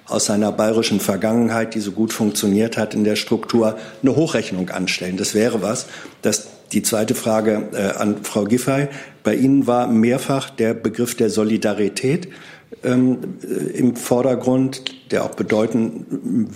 aus 0.07 0.26
seiner 0.26 0.52
bayerischen 0.52 0.99
Vergangenheit, 0.99 1.73
die 1.73 1.80
so 1.80 1.91
gut 1.91 2.14
funktioniert 2.14 2.77
hat 2.77 2.94
in 2.94 3.03
der 3.03 3.15
Struktur, 3.15 3.77
eine 4.02 4.15
Hochrechnung 4.15 4.69
anstellen. 4.69 5.18
Das 5.18 5.34
wäre 5.34 5.61
was. 5.61 5.88
Das, 6.22 6.48
die 6.72 6.84
zweite 6.84 7.15
Frage 7.15 7.69
äh, 7.73 7.99
an 7.99 8.23
Frau 8.23 8.44
Giffey. 8.44 8.88
Bei 9.23 9.36
Ihnen 9.36 9.65
war 9.65 9.88
mehrfach 9.88 10.49
der 10.49 10.73
Begriff 10.73 11.15
der 11.15 11.30
Solidarität 11.30 12.27
ähm, 12.84 13.18
äh, 13.44 13.77
im 13.77 13.95
Vordergrund, 13.95 14.84
der 15.11 15.23
auch 15.23 15.36
bedeuten 15.36 16.06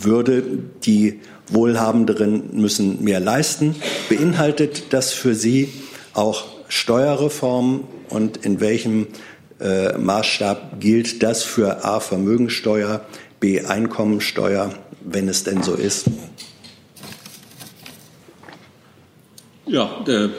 würde, 0.02 0.44
die 0.84 1.20
Wohlhabenderen 1.48 2.50
müssen 2.54 3.04
mehr 3.04 3.20
leisten. 3.20 3.76
Beinhaltet 4.10 4.94
das 4.94 5.12
für 5.12 5.34
Sie 5.34 5.70
auch 6.14 6.46
Steuerreformen 6.68 7.82
und 8.10 8.38
in 8.38 8.60
welchem 8.60 9.08
äh, 9.60 9.98
Maßstab 9.98 10.80
gilt 10.80 11.22
das 11.24 11.44
für 11.44 11.84
A 11.84 12.00
Vermögensteuer, 12.00 13.06
B 13.40 13.62
Einkommensteuer, 13.62 14.74
wenn 15.02 15.28
es 15.28 15.44
denn 15.44 15.64
so 15.64 15.74
ist? 15.74 16.08
Ja, 19.66 20.02
der 20.08 20.30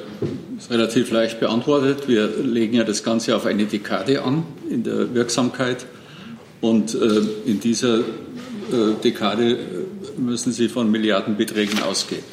ist 0.58 0.70
relativ 0.70 1.10
leicht 1.12 1.38
beantwortet. 1.38 2.08
Wir 2.08 2.26
legen 2.26 2.74
ja 2.74 2.84
das 2.84 3.04
Ganze 3.04 3.36
auf 3.36 3.46
eine 3.46 3.64
Dekade 3.64 4.22
an 4.22 4.42
in 4.68 4.82
der 4.82 5.14
Wirksamkeit. 5.14 5.86
Und 6.60 6.94
äh, 6.94 7.22
in 7.46 7.60
dieser 7.60 8.00
äh, 8.00 8.02
Dekade 9.02 9.58
müssen 10.16 10.52
Sie 10.52 10.68
von 10.68 10.90
Milliardenbeträgen 10.90 11.82
ausgehen. 11.82 12.24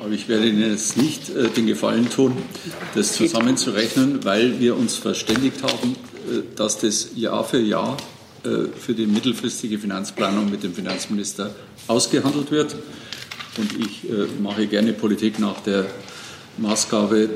Aber 0.00 0.12
ich 0.12 0.28
werde 0.28 0.48
Ihnen 0.48 0.70
jetzt 0.70 0.96
nicht 0.96 1.30
äh, 1.30 1.48
den 1.48 1.66
Gefallen 1.66 2.08
tun, 2.10 2.36
das 2.94 3.14
zusammenzurechnen, 3.14 4.24
weil 4.24 4.60
wir 4.60 4.76
uns 4.76 4.96
verständigt 4.96 5.62
haben, 5.62 5.92
äh, 5.92 6.42
dass 6.54 6.78
das 6.78 7.10
Jahr 7.14 7.44
für 7.44 7.60
Jahr 7.60 7.96
äh, 8.44 8.68
für 8.78 8.94
die 8.94 9.06
mittelfristige 9.06 9.78
Finanzplanung 9.78 10.50
mit 10.50 10.62
dem 10.62 10.74
Finanzminister 10.74 11.54
ausgehandelt 11.88 12.50
wird. 12.50 12.76
Und 13.56 13.72
ich 13.78 14.08
äh, 14.08 14.26
mache 14.40 14.66
gerne 14.66 14.92
Politik 14.92 15.38
nach 15.38 15.60
der 15.60 15.86
Maßgabe, 16.58 17.24
äh, 17.24 17.28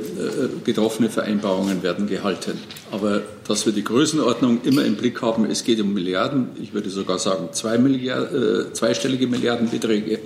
getroffene 0.64 1.10
Vereinbarungen 1.10 1.82
werden 1.82 2.06
gehalten. 2.06 2.58
Aber 2.90 3.22
dass 3.46 3.66
wir 3.66 3.72
die 3.72 3.84
Größenordnung 3.84 4.60
immer 4.64 4.84
im 4.84 4.96
Blick 4.96 5.20
haben, 5.20 5.44
es 5.44 5.64
geht 5.64 5.80
um 5.80 5.92
Milliarden, 5.92 6.48
ich 6.60 6.72
würde 6.72 6.88
sogar 6.90 7.18
sagen 7.18 7.48
zwei 7.52 7.76
Milliard, 7.78 8.32
äh, 8.32 8.72
zweistellige 8.72 9.26
Milliardenbeträge. 9.26 10.14
Äh, 10.14 10.20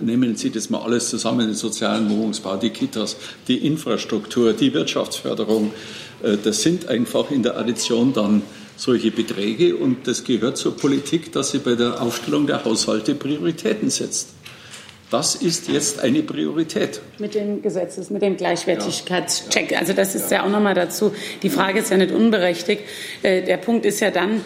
nehmen 0.00 0.36
Sie 0.36 0.50
das 0.50 0.70
mal 0.70 0.82
alles 0.82 1.08
zusammen, 1.10 1.46
den 1.46 1.54
sozialen 1.54 2.08
Wohnungsbau, 2.08 2.56
die 2.56 2.70
Kitas, 2.70 3.16
die 3.48 3.66
Infrastruktur, 3.66 4.52
die 4.52 4.72
Wirtschaftsförderung. 4.74 5.72
Das 6.44 6.60
sind 6.60 6.86
einfach 6.86 7.30
in 7.30 7.42
der 7.42 7.56
Addition 7.56 8.12
dann 8.12 8.42
solche 8.76 9.10
Beträge 9.10 9.76
und 9.76 10.06
das 10.06 10.24
gehört 10.24 10.56
zur 10.56 10.76
Politik, 10.76 11.32
dass 11.32 11.50
sie 11.50 11.58
bei 11.58 11.74
der 11.74 12.02
Aufstellung 12.02 12.46
der 12.46 12.64
Haushalte 12.64 13.14
Prioritäten 13.14 13.88
setzt. 13.90 14.28
Das 15.10 15.34
ist 15.34 15.68
jetzt 15.68 16.00
eine 16.00 16.22
Priorität. 16.22 17.00
Mit 17.18 17.34
dem 17.34 17.62
Gesetzes, 17.62 18.10
mit 18.10 18.22
dem 18.22 18.36
Gleichwertigkeitscheck. 18.36 19.76
Also 19.76 19.92
das 19.92 20.14
ist 20.14 20.30
ja 20.30 20.44
auch 20.44 20.48
nochmal 20.48 20.74
dazu. 20.74 21.12
Die 21.42 21.50
Frage 21.50 21.80
ist 21.80 21.90
ja 21.90 21.96
nicht 21.96 22.12
unberechtigt. 22.12 22.84
Äh, 23.22 23.42
der 23.42 23.56
Punkt 23.56 23.84
ist 23.84 23.98
ja 23.98 24.12
dann, 24.12 24.42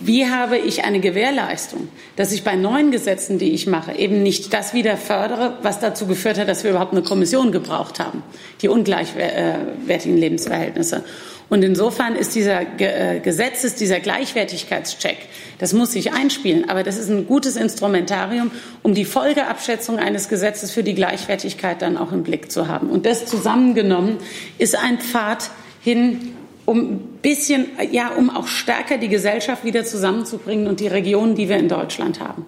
wie 0.00 0.26
habe 0.26 0.58
ich 0.58 0.84
eine 0.84 1.00
Gewährleistung, 1.00 1.88
dass 2.14 2.32
ich 2.32 2.44
bei 2.44 2.54
neuen 2.54 2.92
Gesetzen, 2.92 3.38
die 3.38 3.52
ich 3.52 3.66
mache, 3.66 3.92
eben 3.92 4.22
nicht 4.22 4.54
das 4.54 4.74
wieder 4.74 4.96
fördere, 4.96 5.58
was 5.62 5.80
dazu 5.80 6.06
geführt 6.06 6.38
hat, 6.38 6.48
dass 6.48 6.62
wir 6.62 6.70
überhaupt 6.70 6.92
eine 6.92 7.02
Kommission 7.02 7.50
gebraucht 7.50 7.98
haben, 7.98 8.22
die 8.62 8.68
ungleichwertigen 8.68 10.16
Lebensverhältnisse. 10.16 11.02
Und 11.50 11.62
insofern 11.62 12.14
ist 12.14 12.34
dieser 12.34 12.60
äh, 12.78 13.20
Gesetzes, 13.20 13.74
dieser 13.74 14.00
Gleichwertigkeitscheck, 14.00 15.16
das 15.58 15.72
muss 15.72 15.92
sich 15.92 16.12
einspielen, 16.12 16.68
aber 16.68 16.82
das 16.82 16.98
ist 16.98 17.08
ein 17.08 17.26
gutes 17.26 17.56
Instrumentarium, 17.56 18.50
um 18.82 18.94
die 18.94 19.06
Folgeabschätzung 19.06 19.98
eines 19.98 20.28
Gesetzes 20.28 20.72
für 20.72 20.82
die 20.82 20.94
Gleichwertigkeit 20.94 21.80
dann 21.80 21.96
auch 21.96 22.12
im 22.12 22.22
Blick 22.22 22.52
zu 22.52 22.68
haben. 22.68 22.90
Und 22.90 23.06
das 23.06 23.24
zusammengenommen 23.24 24.18
ist 24.58 24.76
ein 24.76 24.98
Pfad 24.98 25.50
hin, 25.80 26.34
um 26.66 26.78
ein 26.78 26.98
bisschen, 27.22 27.66
ja, 27.90 28.10
um 28.10 28.28
auch 28.28 28.46
stärker 28.46 28.98
die 28.98 29.08
Gesellschaft 29.08 29.64
wieder 29.64 29.84
zusammenzubringen 29.84 30.66
und 30.66 30.80
die 30.80 30.88
Regionen, 30.88 31.34
die 31.34 31.48
wir 31.48 31.56
in 31.56 31.68
Deutschland 31.68 32.20
haben. 32.20 32.44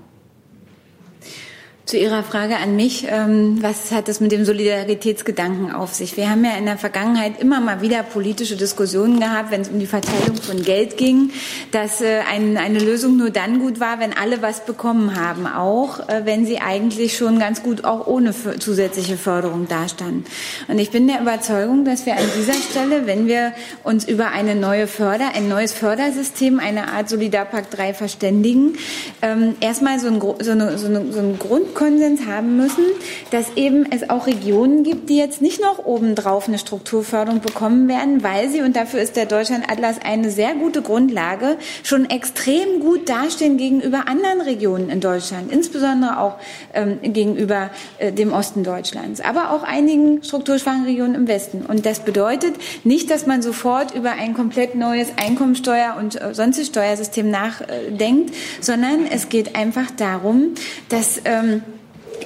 Zu 1.90 1.98
Ihrer 1.98 2.22
Frage 2.22 2.56
an 2.58 2.76
mich, 2.76 3.08
ähm, 3.10 3.58
was 3.62 3.90
hat 3.90 4.08
es 4.08 4.20
mit 4.20 4.30
dem 4.30 4.44
Solidaritätsgedanken 4.44 5.72
auf 5.72 5.92
sich? 5.92 6.16
Wir 6.16 6.30
haben 6.30 6.44
ja 6.44 6.52
in 6.56 6.66
der 6.66 6.78
Vergangenheit 6.78 7.40
immer 7.40 7.60
mal 7.60 7.82
wieder 7.82 8.04
politische 8.04 8.54
Diskussionen 8.54 9.18
gehabt, 9.18 9.50
wenn 9.50 9.62
es 9.62 9.70
um 9.70 9.80
die 9.80 9.88
Verteilung 9.88 10.36
von 10.36 10.62
Geld 10.62 10.96
ging, 10.96 11.32
dass 11.72 12.00
äh, 12.00 12.20
eine 12.28 12.78
Lösung 12.78 13.16
nur 13.16 13.30
dann 13.30 13.58
gut 13.58 13.80
war, 13.80 13.98
wenn 13.98 14.16
alle 14.16 14.40
was 14.40 14.64
bekommen 14.64 15.20
haben, 15.20 15.48
auch 15.48 16.08
äh, 16.08 16.20
wenn 16.26 16.46
sie 16.46 16.60
eigentlich 16.60 17.16
schon 17.16 17.40
ganz 17.40 17.60
gut 17.64 17.84
auch 17.84 18.06
ohne 18.06 18.32
zusätzliche 18.60 19.16
Förderung 19.16 19.66
dastanden. 19.66 20.26
Und 20.68 20.78
ich 20.78 20.92
bin 20.92 21.08
der 21.08 21.20
Überzeugung, 21.20 21.84
dass 21.84 22.06
wir 22.06 22.12
an 22.12 22.24
dieser 22.38 22.54
Stelle, 22.54 23.08
wenn 23.08 23.26
wir 23.26 23.52
uns 23.82 24.04
über 24.04 24.28
eine 24.28 24.54
neue 24.54 24.86
Förder, 24.86 25.34
ein 25.34 25.48
neues 25.48 25.72
Fördersystem, 25.72 26.60
eine 26.60 26.92
Art 26.92 27.08
Solidarpakt 27.08 27.76
3 27.76 27.94
verständigen, 27.94 28.74
ähm, 29.22 29.56
erstmal 29.58 29.98
so 29.98 30.06
ein, 30.06 30.20
so 30.20 30.36
so 30.38 30.52
eine, 30.52 30.78
so 30.78 31.18
ein 31.18 31.36
Grund 31.40 31.74
Grundkonsens 31.80 32.26
haben 32.26 32.56
müssen, 32.58 32.84
dass 33.30 33.56
eben 33.56 33.90
es 33.90 34.10
auch 34.10 34.26
Regionen 34.26 34.84
gibt, 34.84 35.08
die 35.08 35.16
jetzt 35.16 35.40
nicht 35.40 35.62
noch 35.62 35.84
obendrauf 35.86 36.46
eine 36.46 36.58
Strukturförderung 36.58 37.40
bekommen 37.40 37.88
werden, 37.88 38.22
weil 38.22 38.50
sie, 38.50 38.60
und 38.60 38.76
dafür 38.76 39.00
ist 39.00 39.16
der 39.16 39.24
Deutschlandatlas 39.24 39.96
eine 40.04 40.30
sehr 40.30 40.54
gute 40.54 40.82
Grundlage, 40.82 41.56
schon 41.82 42.08
extrem 42.08 42.80
gut 42.80 43.08
dastehen 43.08 43.56
gegenüber 43.56 44.08
anderen 44.08 44.42
Regionen 44.42 44.90
in 44.90 45.00
Deutschland, 45.00 45.50
insbesondere 45.50 46.20
auch 46.20 46.36
ähm, 46.74 46.98
gegenüber 47.02 47.70
äh, 47.98 48.12
dem 48.12 48.32
Osten 48.32 48.62
Deutschlands, 48.62 49.22
aber 49.22 49.50
auch 49.50 49.62
einigen 49.62 50.22
strukturschwachen 50.22 50.84
Regionen 50.84 51.14
im 51.14 51.28
Westen. 51.28 51.64
Und 51.66 51.86
das 51.86 52.00
bedeutet 52.00 52.56
nicht, 52.84 53.10
dass 53.10 53.26
man 53.26 53.40
sofort 53.40 53.94
über 53.94 54.12
ein 54.12 54.34
komplett 54.34 54.74
neues 54.74 55.08
Einkommensteuer- 55.16 55.96
und 55.98 56.20
äh, 56.20 56.34
sonstiges 56.34 56.68
Steuersystem 56.68 57.30
nachdenkt, 57.30 58.34
sondern 58.60 59.06
es 59.10 59.30
geht 59.30 59.56
einfach 59.56 59.90
darum, 59.96 60.54
dass 60.90 61.22
ähm, 61.24 61.62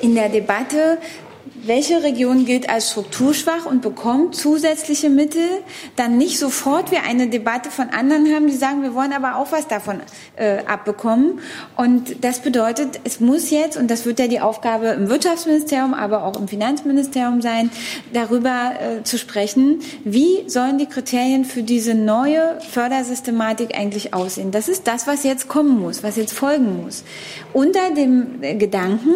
in 0.02 0.14
der 0.14 0.28
Debatte 0.28 0.98
welche 1.66 2.02
Region 2.02 2.44
gilt 2.44 2.68
als 2.68 2.90
strukturschwach 2.90 3.66
und 3.66 3.82
bekommt 3.82 4.34
zusätzliche 4.34 5.10
Mittel, 5.10 5.48
dann 5.96 6.16
nicht 6.16 6.38
sofort 6.38 6.90
wir 6.90 7.02
eine 7.04 7.28
Debatte 7.28 7.70
von 7.70 7.88
anderen 7.88 8.32
haben, 8.34 8.46
die 8.46 8.54
sagen, 8.54 8.82
wir 8.82 8.94
wollen 8.94 9.12
aber 9.12 9.36
auch 9.36 9.52
was 9.52 9.66
davon 9.66 10.00
äh, 10.36 10.58
abbekommen. 10.66 11.40
Und 11.76 12.24
das 12.24 12.40
bedeutet, 12.40 13.00
es 13.04 13.20
muss 13.20 13.50
jetzt, 13.50 13.76
und 13.76 13.90
das 13.90 14.04
wird 14.04 14.18
ja 14.18 14.28
die 14.28 14.40
Aufgabe 14.40 14.88
im 14.88 15.08
Wirtschaftsministerium, 15.08 15.94
aber 15.94 16.24
auch 16.24 16.38
im 16.38 16.48
Finanzministerium 16.48 17.40
sein, 17.40 17.70
darüber 18.12 18.72
äh, 18.80 19.02
zu 19.02 19.18
sprechen, 19.18 19.80
wie 20.04 20.44
sollen 20.48 20.78
die 20.78 20.86
Kriterien 20.86 21.44
für 21.44 21.62
diese 21.62 21.94
neue 21.94 22.58
Fördersystematik 22.70 23.78
eigentlich 23.78 24.12
aussehen. 24.12 24.50
Das 24.50 24.68
ist 24.68 24.86
das, 24.86 25.06
was 25.06 25.24
jetzt 25.24 25.48
kommen 25.48 25.80
muss, 25.80 26.02
was 26.02 26.16
jetzt 26.16 26.34
folgen 26.34 26.82
muss. 26.82 27.04
Unter 27.52 27.90
dem 27.94 28.40
Gedanken, 28.58 29.14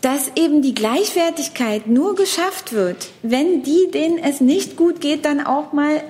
dass 0.00 0.30
eben 0.36 0.62
die 0.62 0.74
Gleichwertigkeit 0.74 1.86
nur 1.86 2.14
geschafft 2.14 2.72
wird, 2.72 3.08
wenn 3.22 3.62
die, 3.62 3.90
denen 3.92 4.18
es 4.18 4.40
nicht 4.40 4.76
gut 4.76 5.00
geht, 5.00 5.24
dann 5.24 5.40
auch 5.40 5.72
mal 5.72 6.02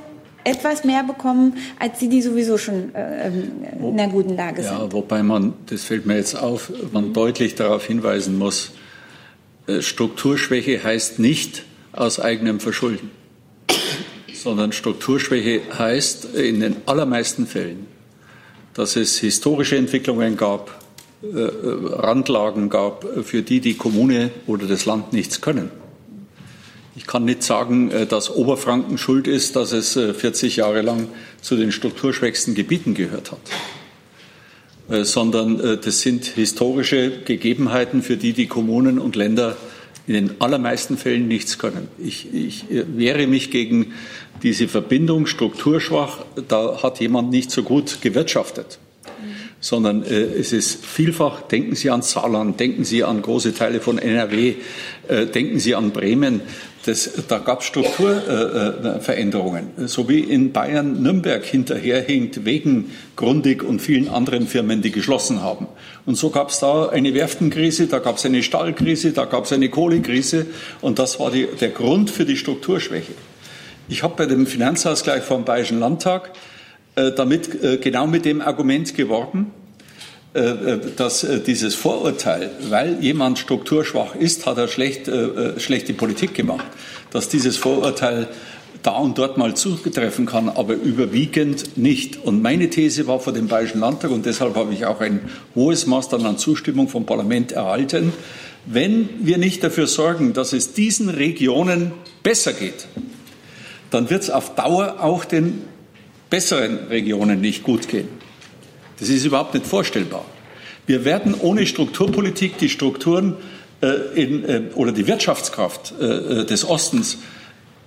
etwas 0.44 0.84
mehr 0.84 1.04
bekommen, 1.04 1.56
als 1.78 1.98
die, 1.98 2.08
die 2.08 2.22
sowieso 2.22 2.58
schon 2.58 2.94
äh, 2.94 3.28
in 3.28 3.98
einer 3.98 4.08
guten 4.12 4.36
Lage 4.36 4.62
sind. 4.62 4.72
Ja, 4.72 4.92
wobei 4.92 5.22
man, 5.22 5.54
das 5.66 5.84
fällt 5.84 6.06
mir 6.06 6.16
jetzt 6.16 6.34
auf, 6.34 6.72
man 6.92 7.12
deutlich 7.12 7.54
darauf 7.54 7.84
hinweisen 7.84 8.38
muss, 8.38 8.72
äh, 9.66 9.82
Strukturschwäche 9.82 10.82
heißt 10.82 11.18
nicht 11.18 11.64
aus 11.92 12.20
eigenem 12.20 12.60
Verschulden, 12.60 13.10
sondern 14.32 14.72
Strukturschwäche 14.72 15.60
heißt 15.76 16.36
in 16.36 16.60
den 16.60 16.76
allermeisten 16.86 17.46
Fällen, 17.46 17.86
dass 18.74 18.96
es 18.96 19.18
historische 19.18 19.76
Entwicklungen 19.76 20.36
gab, 20.36 20.78
Randlagen 21.22 22.68
gab, 22.68 23.04
für 23.24 23.42
die 23.42 23.60
die 23.60 23.74
Kommune 23.74 24.30
oder 24.46 24.66
das 24.66 24.86
Land 24.86 25.12
nichts 25.12 25.40
können. 25.40 25.70
Ich 26.96 27.06
kann 27.06 27.24
nicht 27.24 27.42
sagen, 27.42 27.90
äh, 27.90 28.06
dass 28.06 28.30
Oberfranken 28.30 28.98
schuld 28.98 29.28
ist, 29.28 29.56
dass 29.56 29.72
es 29.72 29.92
40 29.94 30.58
äh, 30.58 30.60
Jahre 30.60 30.82
lang 30.82 31.08
zu 31.40 31.56
den 31.56 31.72
strukturschwächsten 31.72 32.54
Gebieten 32.54 32.94
gehört 32.94 33.32
hat, 33.32 33.40
sondern 35.06 35.80
das 35.82 36.00
sind 36.00 36.24
historische 36.24 37.20
Gegebenheiten, 37.24 38.02
für 38.02 38.16
die 38.16 38.32
die 38.32 38.46
Kommunen 38.46 38.98
und 38.98 39.16
Länder 39.16 39.58
in 40.06 40.14
den 40.14 40.40
allermeisten 40.40 40.96
Fällen 40.96 41.28
nichts 41.28 41.58
können. 41.58 41.88
Ich, 41.98 42.32
ich 42.32 42.64
wehre 42.70 43.26
mich 43.26 43.50
gegen 43.50 43.92
diese 44.42 44.66
Verbindung 44.66 45.26
strukturschwach. 45.26 46.24
Da 46.48 46.82
hat 46.82 47.00
jemand 47.00 47.30
nicht 47.30 47.50
so 47.50 47.62
gut 47.62 48.00
gewirtschaftet 48.00 48.78
sondern 49.60 50.04
äh, 50.04 50.14
es 50.14 50.52
ist 50.52 50.84
vielfach, 50.84 51.40
denken 51.42 51.74
Sie 51.74 51.90
an 51.90 52.02
Saarland, 52.02 52.60
denken 52.60 52.84
Sie 52.84 53.02
an 53.04 53.22
große 53.22 53.54
Teile 53.54 53.80
von 53.80 53.98
NRW, 53.98 54.54
äh, 55.08 55.26
denken 55.26 55.58
Sie 55.58 55.74
an 55.74 55.90
Bremen. 55.90 56.42
Das, 56.86 57.10
da 57.26 57.38
gab 57.38 57.60
es 57.60 57.66
Strukturveränderungen, 57.66 59.70
äh, 59.76 59.82
äh 59.82 59.88
so 59.88 60.08
wie 60.08 60.20
in 60.20 60.52
Bayern 60.52 61.02
Nürnberg 61.02 61.44
hinterherhinkt 61.44 62.44
wegen 62.44 62.92
Grundig 63.16 63.64
und 63.64 63.82
vielen 63.82 64.08
anderen 64.08 64.46
Firmen, 64.46 64.80
die 64.80 64.92
geschlossen 64.92 65.42
haben. 65.42 65.66
Und 66.06 66.14
so 66.14 66.30
gab 66.30 66.50
es 66.50 66.60
da 66.60 66.88
eine 66.88 67.14
Werftenkrise, 67.14 67.88
da 67.88 67.98
gab 67.98 68.16
es 68.16 68.24
eine 68.24 68.44
Stahlkrise, 68.44 69.10
da 69.12 69.24
gab 69.24 69.44
es 69.44 69.52
eine 69.52 69.68
Kohlekrise 69.68 70.46
und 70.80 71.00
das 71.00 71.18
war 71.20 71.32
die, 71.32 71.48
der 71.60 71.70
Grund 71.70 72.10
für 72.10 72.24
die 72.24 72.36
Strukturschwäche. 72.36 73.12
Ich 73.88 74.02
habe 74.02 74.14
bei 74.16 74.26
dem 74.26 74.46
Finanzausgleich 74.46 75.22
vom 75.24 75.44
Bayerischen 75.44 75.80
Landtag 75.80 76.30
damit 77.16 77.62
äh, 77.62 77.78
genau 77.78 78.06
mit 78.06 78.24
dem 78.24 78.40
Argument 78.40 78.94
geworben, 78.94 79.52
äh, 80.34 80.78
dass 80.96 81.26
dieses 81.46 81.74
Vorurteil, 81.74 82.50
weil 82.68 82.98
jemand 83.00 83.38
strukturschwach 83.38 84.14
ist, 84.14 84.46
hat 84.46 84.58
er 84.58 84.68
schlecht, 84.68 85.10
schlechte 85.58 85.94
Politik 85.94 86.34
gemacht, 86.34 86.66
dass 87.10 87.28
dieses 87.28 87.56
Vorurteil 87.56 88.28
da 88.82 88.92
und 88.98 89.18
dort 89.18 89.38
mal 89.38 89.54
zutreffen 89.54 90.26
kann, 90.26 90.48
aber 90.48 90.74
überwiegend 90.74 91.76
nicht. 91.76 92.24
Und 92.24 92.42
meine 92.42 92.70
These 92.70 93.06
war 93.06 93.20
vor 93.20 93.32
dem 93.32 93.48
Bayerischen 93.48 93.80
Landtag, 93.80 94.10
und 94.10 94.26
deshalb 94.26 94.54
habe 94.54 94.72
ich 94.72 94.86
auch 94.86 95.00
ein 95.00 95.20
hohes 95.54 95.86
Maß 95.86 96.08
dann 96.08 96.24
an 96.26 96.38
Zustimmung 96.38 96.88
vom 96.88 97.06
Parlament 97.06 97.52
erhalten, 97.52 98.12
wenn 98.66 99.08
wir 99.20 99.38
nicht 99.38 99.64
dafür 99.64 99.86
sorgen, 99.86 100.34
dass 100.34 100.52
es 100.52 100.74
diesen 100.74 101.08
Regionen 101.08 101.92
besser 102.22 102.52
geht, 102.52 102.86
dann 103.90 104.10
wird 104.10 104.24
es 104.24 104.30
auf 104.30 104.54
Dauer 104.54 105.02
auch 105.02 105.24
den 105.24 105.62
besseren 106.30 106.88
Regionen 106.88 107.40
nicht 107.40 107.62
gut 107.62 107.88
gehen. 107.88 108.08
Das 108.98 109.08
ist 109.08 109.24
überhaupt 109.24 109.54
nicht 109.54 109.66
vorstellbar. 109.66 110.24
Wir 110.86 111.04
werden 111.04 111.34
ohne 111.34 111.66
Strukturpolitik 111.66 112.58
die 112.58 112.68
Strukturen 112.68 113.36
äh, 113.80 114.20
in, 114.20 114.44
äh, 114.44 114.62
oder 114.74 114.92
die 114.92 115.06
Wirtschaftskraft 115.06 115.94
äh, 116.00 116.04
äh 116.04 116.44
des 116.46 116.68
Ostens 116.68 117.18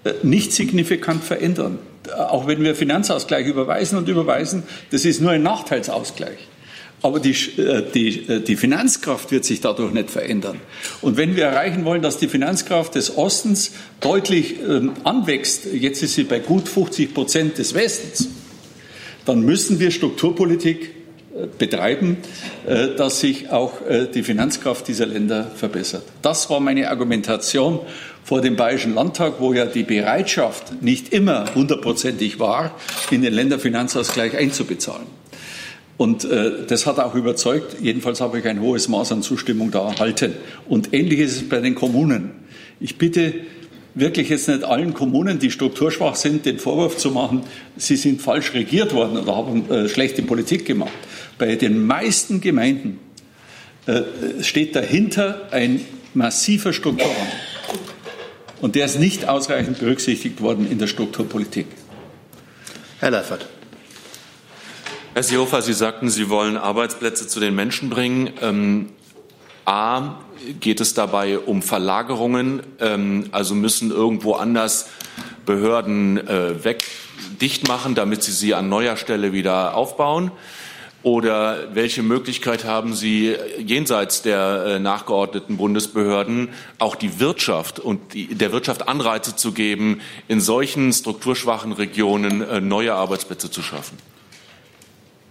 äh, 0.04 0.14
nicht 0.24 0.54
signifikant 0.54 1.24
verändern. 1.24 1.80
Auch 2.18 2.48
wenn 2.48 2.64
wir 2.64 2.76
Finanzausgleich 2.76 3.46
überweisen 3.46 3.98
und 3.98 4.08
überweisen, 4.08 4.64
das 4.92 5.06
ist 5.06 5.22
nur 5.22 5.32
ein 5.32 5.44
Nachteilsausgleich. 5.44 6.48
Aber 7.02 7.20
die, 7.20 7.32
äh, 7.32 7.84
die, 7.94 8.44
die 8.44 8.56
Finanzkraft 8.56 9.32
wird 9.32 9.46
sich 9.46 9.62
dadurch 9.62 9.94
nicht 9.94 10.12
verändern. 10.12 10.60
Und 11.02 11.18
wenn 11.18 11.36
wir 11.36 11.46
erreichen 11.46 11.84
wollen, 11.84 12.02
dass 12.02 12.18
die 12.18 12.28
Finanzkraft 12.28 12.96
des 12.96 13.18
Ostens 13.18 13.72
deutlich 14.00 14.58
ähm, 14.60 14.94
anwächst, 15.04 15.66
jetzt 15.74 16.04
ist 16.04 16.16
sie 16.16 16.24
bei 16.24 16.40
gut 16.40 16.68
50 16.68 17.14
Prozent 17.14 17.58
des 17.58 17.74
Westens, 17.74 18.30
dann 19.26 19.42
müssen 19.42 19.80
wir 19.80 19.92
Strukturpolitik 19.92 20.92
äh, 21.36 21.48
betreiben, 21.58 22.18
äh, 22.68 22.90
dass 22.96 23.20
sich 23.20 23.50
auch 23.50 23.74
die 24.14 24.24
Finanzkraft 24.24 24.88
dieser 24.88 25.08
Länder 25.08 25.50
verbessert. 25.56 26.04
Das 26.22 26.50
war 26.50 26.60
meine 26.60 26.90
Argumentation 26.90 27.80
vor 28.24 28.42
dem 28.42 28.56
Bayerischen 28.56 28.94
Landtag, 28.94 29.36
wo 29.40 29.54
ja 29.54 29.66
die 29.66 29.84
Bereitschaft 29.84 30.84
nicht 30.84 31.12
immer 31.12 31.46
hundertprozentig 31.56 32.40
war, 32.40 32.76
in 33.10 33.24
den 33.24 33.34
Länderfinanzausgleich 33.34 34.38
einzubezahlen. 34.38 35.21
Und 36.02 36.26
äh, 36.26 36.66
das 36.66 36.88
hat 36.88 36.98
auch 36.98 37.14
überzeugt. 37.14 37.76
Jedenfalls 37.80 38.22
habe 38.22 38.40
ich 38.40 38.48
ein 38.48 38.60
hohes 38.60 38.88
Maß 38.88 39.12
an 39.12 39.22
Zustimmung 39.22 39.70
da 39.70 39.88
erhalten. 39.88 40.34
Und 40.68 40.96
ähnlich 40.96 41.20
ist 41.20 41.36
es 41.36 41.48
bei 41.48 41.60
den 41.60 41.76
Kommunen. 41.76 42.32
Ich 42.80 42.98
bitte 42.98 43.36
wirklich 43.94 44.30
jetzt 44.30 44.48
nicht 44.48 44.64
allen 44.64 44.96
Kommunen, 44.96 45.38
die 45.38 45.52
strukturschwach 45.52 46.16
sind, 46.16 46.48
den 46.48 46.58
Vorwurf 46.58 46.98
zu 46.98 47.12
machen, 47.12 47.44
sie 47.78 47.98
sind 47.98 48.20
falsch 48.20 48.56
regiert 48.56 48.96
worden 48.96 49.16
oder 49.16 49.36
haben 49.36 49.70
äh, 49.70 49.88
schlechte 49.90 50.24
Politik 50.24 50.66
gemacht. 50.66 50.90
Bei 51.38 51.56
den 51.56 51.86
meisten 51.86 52.42
Gemeinden 52.42 52.98
äh, 53.86 54.02
steht 54.42 54.76
dahinter 54.76 55.50
ein 55.52 55.82
massiver 56.16 56.74
Strukturwandel. 56.74 57.28
Und 58.60 58.74
der 58.74 58.86
ist 58.86 58.98
nicht 58.98 59.30
ausreichend 59.30 59.78
berücksichtigt 59.78 60.42
worden 60.42 60.66
in 60.68 60.80
der 60.80 60.88
Strukturpolitik. 60.88 61.68
Herr 63.00 63.12
Leifert. 63.12 63.46
Herr 65.14 65.24
Seehofer, 65.24 65.62
Sie 65.62 65.74
sagten, 65.74 66.10
Sie 66.10 66.30
wollen 66.30 66.56
Arbeitsplätze 66.56 67.28
zu 67.28 67.42
den 67.42 67.54
Menschen 67.54 67.90
bringen. 67.90 68.30
Ähm, 68.42 68.90
A, 69.66 70.16
geht 70.62 70.80
es 70.80 70.94
dabei 70.94 71.38
um 71.38 71.62
Verlagerungen, 71.62 72.64
ähm, 72.80 73.28
also 73.34 73.54
müssen 73.54 73.92
irgendwo 73.92 74.36
anders 74.36 74.88
Behörden 75.46 76.18
äh, 76.18 76.64
weg 76.64 76.86
dicht 77.42 77.68
machen, 77.68 77.94
damit 77.94 78.24
Sie 78.24 78.32
sie 78.32 78.54
an 78.54 78.70
neuer 78.70 78.96
Stelle 78.96 79.34
wieder 79.34 79.76
aufbauen? 79.76 80.32
Oder 81.04 81.76
welche 81.76 82.04
Möglichkeit 82.04 82.64
haben 82.64 82.94
Sie 82.94 83.36
jenseits 83.58 84.22
der 84.22 84.64
äh, 84.66 84.80
nachgeordneten 84.80 85.58
Bundesbehörden 85.58 86.50
auch 86.80 86.96
die 86.96 87.20
Wirtschaft 87.20 87.82
und 87.82 88.14
die, 88.14 88.28
der 88.34 88.54
Wirtschaft 88.54 88.88
Anreize 88.88 89.36
zu 89.36 89.52
geben, 89.52 90.00
in 90.30 90.40
solchen 90.40 90.94
strukturschwachen 90.94 91.74
Regionen 91.74 92.42
äh, 92.42 92.62
neue 92.62 92.94
Arbeitsplätze 92.94 93.52
zu 93.52 93.62
schaffen? 93.62 93.98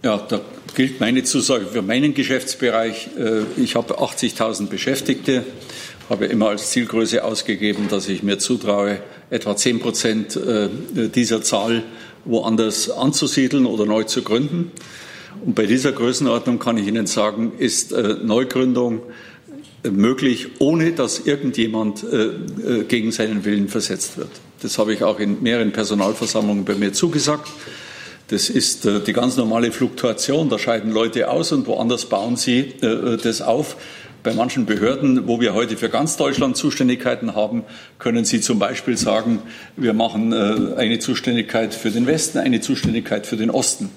Ja, 0.03 0.17
da 0.17 0.41
gilt 0.75 0.99
meine 0.99 1.25
Zusage 1.25 1.67
für 1.67 1.83
meinen 1.83 2.15
Geschäftsbereich. 2.15 3.11
Äh, 3.19 3.43
ich 3.63 3.77
habe 3.77 3.99
80.000 3.99 4.69
Beschäftigte, 4.69 5.45
habe 6.09 6.25
immer 6.25 6.49
als 6.49 6.71
Zielgröße 6.71 7.23
ausgegeben, 7.23 7.89
dass 7.91 8.09
ich 8.09 8.23
mir 8.23 8.39
zutraue, 8.39 9.03
etwa 9.29 9.55
10 9.55 9.81
Prozent 9.81 10.37
äh, 10.37 10.71
dieser 11.15 11.43
Zahl 11.43 11.83
woanders 12.25 12.89
anzusiedeln 12.89 13.67
oder 13.67 13.85
neu 13.85 14.05
zu 14.05 14.23
gründen. 14.23 14.73
Und 15.45 15.55
bei 15.55 15.67
dieser 15.67 15.93
Größenordnung 15.93 16.59
kann 16.59 16.79
ich 16.79 16.87
Ihnen 16.87 17.07
sagen, 17.07 17.53
ist 17.59 17.93
äh, 17.93 18.17
Neugründung 18.23 19.03
möglich, 19.83 20.49
ohne 20.61 20.93
dass 20.93 21.21
irgendjemand 21.21 22.05
gegen 22.89 23.13
seinen 23.13 23.47
Willen 23.47 23.69
versetzt 23.69 24.19
wird. 24.19 24.29
Das 24.61 24.77
habe 24.77 24.93
ich 24.93 25.03
auch 25.03 25.19
in 25.19 25.43
mehreren 25.43 25.73
Personalversammlungen 25.73 26.67
bei 26.67 26.75
mir 26.75 26.93
zugesagt. 26.93 27.49
Das 28.31 28.49
ist 28.49 28.85
die 28.85 29.13
ganz 29.13 29.37
normale 29.37 29.73
Fluktuation. 29.73 30.49
Da 30.49 30.59
scheiden 30.59 30.93
Leute 30.93 31.29
aus 31.29 31.51
und 31.51 31.67
woanders 31.67 32.07
bauen 32.07 32.37
sie 32.37 32.75
das 32.81 33.43
auf. 33.43 33.77
Bei 34.23 34.35
manchen 34.35 34.67
Behörden, 34.67 35.27
wo 35.27 35.41
wir 35.41 35.55
heute 35.55 35.79
für 35.79 35.89
ganz 35.89 36.19
Deutschland 36.19 36.55
Zuständigkeiten 36.55 37.35
haben, 37.35 37.65
können 37.99 38.27
Sie 38.27 38.43
zum 38.43 38.59
Beispiel 38.59 38.99
sagen, 38.99 39.41
wir 39.79 39.95
machen 39.95 40.33
äh, 40.33 40.75
eine 40.77 40.99
Zuständigkeit 40.99 41.73
für 41.73 41.91
den 41.91 42.07
Westen, 42.07 42.37
eine 42.37 42.61
Zuständigkeit 42.61 43.27
für 43.27 43.39
den 43.39 43.51
Osten. 43.51 43.89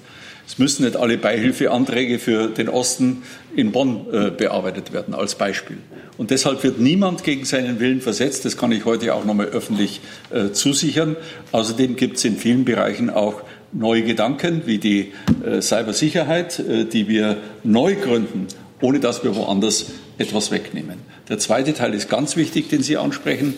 Es 0.46 0.58
müssen 0.58 0.84
nicht 0.84 0.96
alle 0.96 1.18
Beihilfeanträge 1.18 2.18
für 2.18 2.48
den 2.48 2.70
Osten 2.70 3.22
in 3.54 3.70
Bonn 3.70 4.06
äh, 4.12 4.30
bearbeitet 4.30 4.94
werden, 4.94 5.14
als 5.14 5.34
Beispiel. 5.34 5.76
Und 6.16 6.30
deshalb 6.30 6.62
wird 6.62 6.78
niemand 6.78 7.22
gegen 7.22 7.44
seinen 7.44 7.80
Willen 7.80 8.00
versetzt. 8.00 8.46
Das 8.46 8.56
kann 8.56 8.72
ich 8.72 8.84
heute 8.86 9.14
auch 9.14 9.24
nochmal 9.26 9.46
öffentlich 9.46 10.00
äh, 10.30 10.52
zusichern. 10.52 11.16
Außerdem 11.52 11.96
gibt 11.96 12.16
es 12.16 12.24
in 12.24 12.38
vielen 12.38 12.64
Bereichen 12.64 13.10
auch 13.10 13.42
neue 13.74 14.02
Gedanken, 14.02 14.62
wie 14.66 14.78
die 14.78 15.12
Cybersicherheit, 15.60 16.62
die 16.92 17.08
wir 17.08 17.36
neu 17.64 17.96
gründen, 17.96 18.46
ohne 18.80 19.00
dass 19.00 19.24
wir 19.24 19.34
woanders 19.34 19.86
etwas 20.18 20.50
wegnehmen. 20.50 20.98
Der 21.28 21.38
zweite 21.38 21.72
Teil 21.72 21.94
ist 21.94 22.08
ganz 22.08 22.36
wichtig, 22.36 22.68
den 22.68 22.82
Sie 22.82 22.96
ansprechen. 22.96 23.54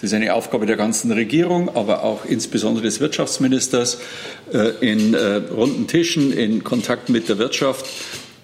Das 0.00 0.10
ist 0.10 0.14
eine 0.14 0.34
Aufgabe 0.34 0.66
der 0.66 0.76
ganzen 0.76 1.12
Regierung, 1.12 1.74
aber 1.76 2.02
auch 2.02 2.24
insbesondere 2.24 2.84
des 2.84 3.00
Wirtschaftsministers 3.00 3.98
äh, 4.52 4.70
in 4.80 5.12
äh, 5.14 5.34
runden 5.34 5.86
Tischen, 5.86 6.32
in 6.32 6.64
Kontakt 6.64 7.10
mit 7.10 7.28
der 7.28 7.38
Wirtschaft, 7.38 7.84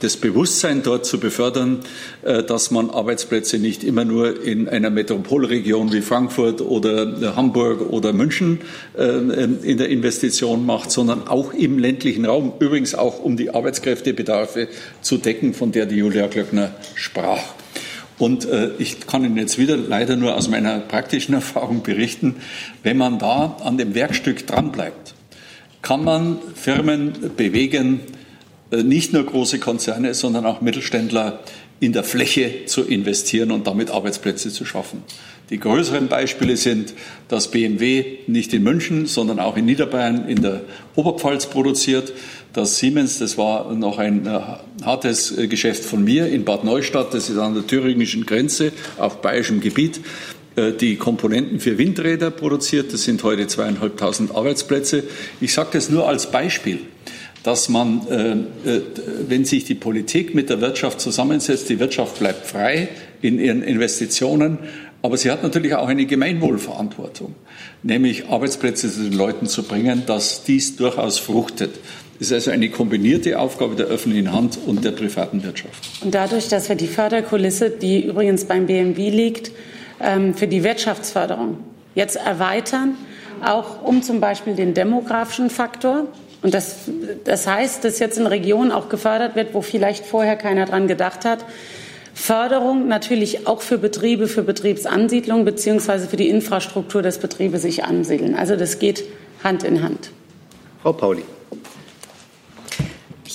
das 0.00 0.16
Bewusstsein 0.16 0.82
dort 0.82 1.06
zu 1.06 1.18
befördern, 1.18 1.80
äh, 2.22 2.42
dass 2.42 2.70
man 2.70 2.90
Arbeitsplätze 2.90 3.58
nicht 3.58 3.84
immer 3.84 4.04
nur 4.04 4.42
in 4.42 4.68
einer 4.68 4.90
Metropolregion 4.90 5.92
wie 5.92 6.02
Frankfurt 6.02 6.60
oder 6.60 7.34
Hamburg 7.36 7.90
oder 7.90 8.12
München 8.12 8.60
in 8.96 9.78
der 9.78 9.88
Investition 9.88 10.66
macht, 10.66 10.90
sondern 10.90 11.28
auch 11.28 11.52
im 11.52 11.78
ländlichen 11.78 12.24
Raum, 12.24 12.52
übrigens 12.58 12.94
auch 12.94 13.22
um 13.22 13.36
die 13.36 13.50
Arbeitskräftebedarfe 13.50 14.68
zu 15.00 15.18
decken, 15.18 15.54
von 15.54 15.72
der 15.72 15.86
die 15.86 15.96
Julia 15.96 16.26
Glöckner 16.26 16.74
sprach. 16.94 17.42
Und 18.18 18.48
äh, 18.48 18.70
ich 18.78 19.06
kann 19.06 19.24
Ihnen 19.24 19.36
jetzt 19.36 19.58
wieder 19.58 19.76
leider 19.76 20.16
nur 20.16 20.36
aus 20.36 20.48
meiner 20.48 20.78
praktischen 20.80 21.34
Erfahrung 21.34 21.82
berichten, 21.82 22.36
wenn 22.82 22.96
man 22.96 23.18
da 23.18 23.56
an 23.62 23.76
dem 23.76 23.94
Werkstück 23.94 24.46
dranbleibt, 24.46 25.14
kann 25.82 26.04
man 26.04 26.38
Firmen 26.54 27.12
bewegen, 27.36 28.00
äh, 28.00 28.15
nicht 28.70 29.12
nur 29.12 29.24
große 29.24 29.58
Konzerne, 29.58 30.14
sondern 30.14 30.46
auch 30.46 30.60
Mittelständler 30.60 31.40
in 31.78 31.92
der 31.92 32.04
Fläche 32.04 32.64
zu 32.66 32.82
investieren 32.82 33.50
und 33.50 33.66
damit 33.66 33.90
Arbeitsplätze 33.90 34.50
zu 34.50 34.64
schaffen. 34.64 35.02
Die 35.50 35.60
größeren 35.60 36.08
Beispiele 36.08 36.56
sind, 36.56 36.94
dass 37.28 37.50
BMW 37.50 38.18
nicht 38.26 38.52
in 38.52 38.64
München, 38.64 39.06
sondern 39.06 39.38
auch 39.38 39.56
in 39.56 39.66
Niederbayern 39.66 40.28
in 40.28 40.42
der 40.42 40.62
Oberpfalz 40.96 41.46
produziert, 41.46 42.12
dass 42.52 42.78
Siemens, 42.78 43.18
das 43.18 43.38
war 43.38 43.72
noch 43.74 43.98
ein 43.98 44.26
äh, 44.26 44.40
hartes 44.84 45.36
äh, 45.36 45.46
Geschäft 45.46 45.84
von 45.84 46.02
mir 46.02 46.26
in 46.26 46.44
Bad 46.44 46.64
Neustadt, 46.64 47.14
das 47.14 47.28
ist 47.28 47.38
an 47.38 47.54
der 47.54 47.66
thüringischen 47.66 48.26
Grenze 48.26 48.72
auf 48.96 49.20
bayerischem 49.20 49.60
Gebiet, 49.60 50.00
äh, 50.56 50.72
die 50.72 50.96
Komponenten 50.96 51.60
für 51.60 51.78
Windräder 51.78 52.30
produziert. 52.30 52.92
Das 52.92 53.04
sind 53.04 53.22
heute 53.22 53.46
zweieinhalbtausend 53.46 54.34
Arbeitsplätze. 54.34 55.04
Ich 55.40 55.52
sage 55.52 55.68
das 55.74 55.90
nur 55.90 56.08
als 56.08 56.30
Beispiel 56.30 56.80
dass 57.46 57.68
man, 57.68 58.02
wenn 59.28 59.44
sich 59.44 59.64
die 59.64 59.74
Politik 59.76 60.34
mit 60.34 60.50
der 60.50 60.60
Wirtschaft 60.60 61.00
zusammensetzt, 61.00 61.68
die 61.68 61.78
Wirtschaft 61.78 62.18
bleibt 62.18 62.46
frei 62.46 62.88
in 63.22 63.38
ihren 63.38 63.62
Investitionen, 63.62 64.58
aber 65.02 65.16
sie 65.16 65.30
hat 65.30 65.44
natürlich 65.44 65.74
auch 65.74 65.86
eine 65.86 66.04
Gemeinwohlverantwortung, 66.06 67.36
nämlich 67.84 68.28
Arbeitsplätze 68.28 68.90
zu 68.90 69.04
den 69.04 69.12
Leuten 69.12 69.46
zu 69.46 69.62
bringen, 69.62 70.02
dass 70.06 70.42
dies 70.42 70.74
durchaus 70.74 71.20
fruchtet. 71.20 71.78
Es 72.18 72.28
ist 72.28 72.32
also 72.32 72.50
eine 72.50 72.70
kombinierte 72.70 73.38
Aufgabe 73.38 73.76
der 73.76 73.86
öffentlichen 73.86 74.32
Hand 74.32 74.58
und 74.66 74.84
der 74.84 74.90
privaten 74.90 75.44
Wirtschaft. 75.44 76.02
Und 76.02 76.14
dadurch, 76.14 76.48
dass 76.48 76.68
wir 76.68 76.74
die 76.76 76.88
Förderkulisse, 76.88 77.70
die 77.70 78.04
übrigens 78.04 78.46
beim 78.46 78.66
BMW 78.66 79.10
liegt, 79.10 79.52
ähm, 80.00 80.34
für 80.34 80.48
die 80.48 80.64
Wirtschaftsförderung 80.64 81.58
jetzt 81.94 82.16
erweitern, 82.16 82.96
auch 83.44 83.82
um 83.84 84.02
zum 84.02 84.18
Beispiel 84.18 84.54
den 84.54 84.74
demografischen 84.74 85.50
Faktor. 85.50 86.08
Und 86.46 86.54
das, 86.54 86.76
das 87.24 87.48
heißt, 87.48 87.84
dass 87.84 87.98
jetzt 87.98 88.18
in 88.18 88.26
Regionen 88.28 88.70
auch 88.70 88.88
gefördert 88.88 89.34
wird, 89.34 89.52
wo 89.52 89.62
vielleicht 89.62 90.06
vorher 90.06 90.36
keiner 90.36 90.64
dran 90.64 90.86
gedacht 90.86 91.24
hat. 91.24 91.44
Förderung 92.14 92.86
natürlich 92.86 93.48
auch 93.48 93.62
für 93.62 93.78
Betriebe, 93.78 94.28
für 94.28 94.44
Betriebsansiedlung 94.44 95.44
beziehungsweise 95.44 96.06
für 96.06 96.16
die 96.16 96.28
Infrastruktur 96.28 97.02
des 97.02 97.18
Betriebes 97.18 97.62
sich 97.62 97.82
ansiedeln. 97.82 98.36
Also 98.36 98.54
das 98.54 98.78
geht 98.78 99.02
Hand 99.42 99.64
in 99.64 99.82
Hand. 99.82 100.12
Frau 100.82 100.92
Pauli. 100.92 101.24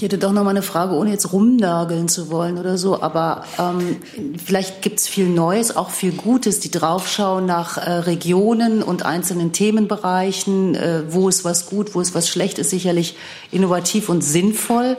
Ich 0.02 0.06
hätte 0.06 0.18
doch 0.18 0.32
noch 0.32 0.44
mal 0.44 0.50
eine 0.50 0.64
Frage, 0.64 0.96
ohne 0.96 1.12
jetzt 1.12 1.32
rumnageln 1.32 2.08
zu 2.08 2.32
wollen 2.32 2.58
oder 2.58 2.80
so, 2.80 3.04
aber 3.04 3.44
ähm, 3.60 3.98
vielleicht 4.44 4.82
gibt 4.82 4.98
es 4.98 5.08
viel 5.08 5.30
Neues, 5.30 5.78
auch 5.78 5.92
viel 5.92 6.14
Gutes, 6.14 6.60
die 6.60 6.72
draufschauen 6.72 7.46
nach 7.46 7.78
äh, 7.78 7.92
Regionen 7.92 8.82
und 8.82 9.06
einzelnen 9.06 9.52
Themenbereichen, 9.52 10.74
äh, 10.74 11.04
wo 11.14 11.30
ist 11.30 11.46
was 11.46 11.68
gut, 11.68 11.94
wo 11.94 12.02
ist 12.02 12.16
was 12.16 12.30
schlecht, 12.30 12.58
ist 12.58 12.72
sicherlich 12.72 13.16
innovativ 13.52 14.10
und 14.10 14.24
sinnvoll. 14.24 14.98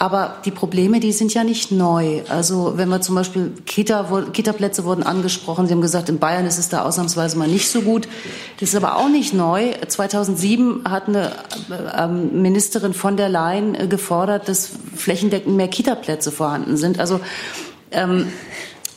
Aber 0.00 0.36
die 0.46 0.50
Probleme, 0.50 0.98
die 0.98 1.12
sind 1.12 1.34
ja 1.34 1.44
nicht 1.44 1.72
neu. 1.72 2.22
Also 2.30 2.72
wenn 2.76 2.88
wir 2.88 3.02
zum 3.02 3.16
Beispiel 3.16 3.52
Kita, 3.66 4.24
Kita-Plätze 4.32 4.84
wurden 4.84 5.02
angesprochen, 5.02 5.66
Sie 5.66 5.74
haben 5.74 5.82
gesagt, 5.82 6.08
in 6.08 6.18
Bayern 6.18 6.46
ist 6.46 6.56
es 6.56 6.70
da 6.70 6.86
ausnahmsweise 6.86 7.36
mal 7.36 7.46
nicht 7.46 7.68
so 7.68 7.82
gut. 7.82 8.08
Das 8.58 8.70
ist 8.70 8.74
aber 8.74 8.96
auch 8.96 9.10
nicht 9.10 9.34
neu. 9.34 9.72
2007 9.86 10.84
hat 10.88 11.08
eine 11.08 11.32
ähm, 11.94 12.40
Ministerin 12.40 12.94
von 12.94 13.18
der 13.18 13.28
Leyen 13.28 13.74
äh, 13.74 13.88
gefordert, 13.88 14.48
dass 14.48 14.70
flächendeckend 14.96 15.54
mehr 15.54 15.68
Kita-Plätze 15.68 16.32
vorhanden 16.32 16.78
sind. 16.78 16.98
Also 16.98 17.20
ähm, 17.90 18.28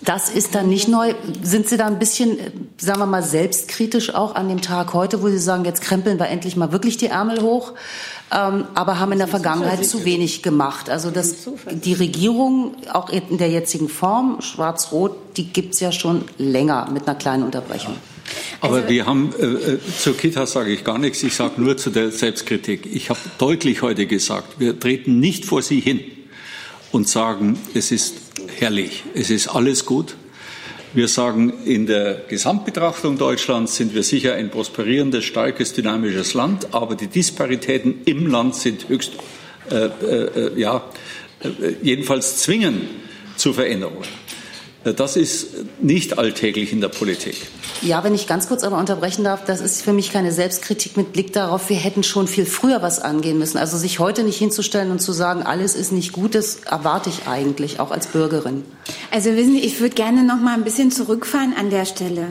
das 0.05 0.29
ist 0.29 0.55
dann 0.55 0.69
nicht 0.69 0.87
neu. 0.87 1.15
Sind 1.41 1.67
Sie 1.67 1.75
da 1.75 1.87
ein 1.87 1.99
bisschen, 1.99 2.37
sagen 2.77 2.99
wir 2.99 3.05
mal, 3.05 3.23
selbstkritisch 3.23 4.15
auch 4.15 4.35
an 4.35 4.47
dem 4.47 4.61
Tag 4.61 4.93
heute, 4.93 5.21
wo 5.21 5.27
Sie 5.27 5.37
sagen, 5.37 5.65
jetzt 5.65 5.81
krempeln 5.81 6.17
wir 6.17 6.27
endlich 6.27 6.55
mal 6.55 6.71
wirklich 6.71 6.95
die 6.95 7.07
Ärmel 7.07 7.41
hoch? 7.41 7.73
Ähm, 8.33 8.65
aber 8.73 8.99
haben 8.99 9.11
in 9.11 9.19
der 9.19 9.27
Vergangenheit 9.27 9.85
zu 9.85 10.05
wenig 10.05 10.41
gemacht. 10.41 10.89
Also 10.89 11.11
das, 11.11 11.35
die 11.71 11.93
Regierung, 11.93 12.75
auch 12.91 13.09
in 13.09 13.37
der 13.37 13.49
jetzigen 13.49 13.89
Form, 13.89 14.41
schwarz-rot, 14.41 15.15
die 15.37 15.45
gibt 15.45 15.75
es 15.75 15.79
ja 15.79 15.91
schon 15.91 16.25
länger 16.37 16.89
mit 16.91 17.07
einer 17.07 17.17
kleinen 17.17 17.43
Unterbrechung. 17.43 17.95
Aber 18.61 18.77
also, 18.77 18.89
wir 18.89 19.05
haben, 19.05 19.33
äh, 19.39 19.45
äh, 19.45 19.79
zur 19.99 20.17
Kita 20.17 20.47
sage 20.47 20.71
ich 20.71 20.83
gar 20.83 20.97
nichts, 20.97 21.21
ich 21.23 21.35
sage 21.35 21.61
nur 21.61 21.77
zu 21.77 21.89
der 21.89 22.11
Selbstkritik. 22.11 22.87
Ich 22.91 23.09
habe 23.09 23.19
deutlich 23.37 23.81
heute 23.81 24.07
gesagt, 24.07 24.59
wir 24.59 24.79
treten 24.79 25.19
nicht 25.19 25.45
vor 25.45 25.61
Sie 25.61 25.79
hin 25.79 25.99
und 26.91 27.07
sagen, 27.07 27.59
es 27.73 27.91
ist 27.91 28.15
herrlich, 28.57 29.03
es 29.13 29.29
ist 29.29 29.49
alles 29.49 29.85
gut, 29.85 30.15
wir 30.93 31.07
sagen, 31.07 31.53
in 31.65 31.87
der 31.87 32.21
Gesamtbetrachtung 32.27 33.17
Deutschlands 33.17 33.75
sind 33.75 33.95
wir 33.95 34.03
sicher 34.03 34.35
ein 34.35 34.51
prosperierendes, 34.51 35.25
starkes, 35.25 35.73
dynamisches 35.73 36.33
Land, 36.33 36.73
aber 36.73 36.95
die 36.95 37.07
Disparitäten 37.07 38.01
im 38.05 38.27
Land 38.27 38.55
sind 38.55 38.87
höchst, 38.89 39.13
äh, 39.71 39.85
äh, 39.85 40.59
ja, 40.59 40.83
äh, 41.43 41.49
jedenfalls 41.81 42.37
zwingen 42.37 42.81
zu 43.35 43.53
Veränderungen. 43.53 44.07
Das 44.83 45.15
ist 45.15 45.47
nicht 45.81 46.19
alltäglich 46.19 46.73
in 46.73 46.81
der 46.81 46.89
Politik. 46.89 47.37
Ja, 47.83 48.01
wenn 48.05 48.15
ich 48.15 48.27
ganz 48.27 48.47
kurz 48.47 48.63
aber 48.63 48.77
unterbrechen 48.77 49.25
darf, 49.25 49.43
das 49.43 49.59
ist 49.59 49.81
für 49.81 49.91
mich 49.91 50.13
keine 50.13 50.31
Selbstkritik 50.31 50.95
mit 50.95 51.11
Blick 51.11 51.33
darauf, 51.33 51.69
wir 51.69 51.75
hätten 51.75 52.03
schon 52.03 52.27
viel 52.27 52.45
früher 52.45 52.81
was 52.81 52.99
angehen 52.99 53.37
müssen. 53.37 53.57
Also 53.57 53.77
sich 53.77 53.99
heute 53.99 54.23
nicht 54.23 54.37
hinzustellen 54.37 54.89
und 54.89 54.99
zu 54.99 55.11
sagen, 55.11 55.43
alles 55.43 55.75
ist 55.75 55.91
nicht 55.91 56.13
gut, 56.13 56.33
das 56.33 56.61
erwarte 56.63 57.09
ich 57.09 57.27
eigentlich 57.27 57.81
auch 57.81 57.91
als 57.91 58.07
Bürgerin. 58.07 58.63
Also 59.11 59.35
wissen 59.35 59.51
Sie, 59.51 59.59
ich 59.59 59.81
würde 59.81 59.95
gerne 59.95 60.23
noch 60.23 60.39
mal 60.39 60.53
ein 60.53 60.63
bisschen 60.63 60.91
zurückfahren 60.91 61.53
an 61.59 61.69
der 61.71 61.83
Stelle. 61.83 62.29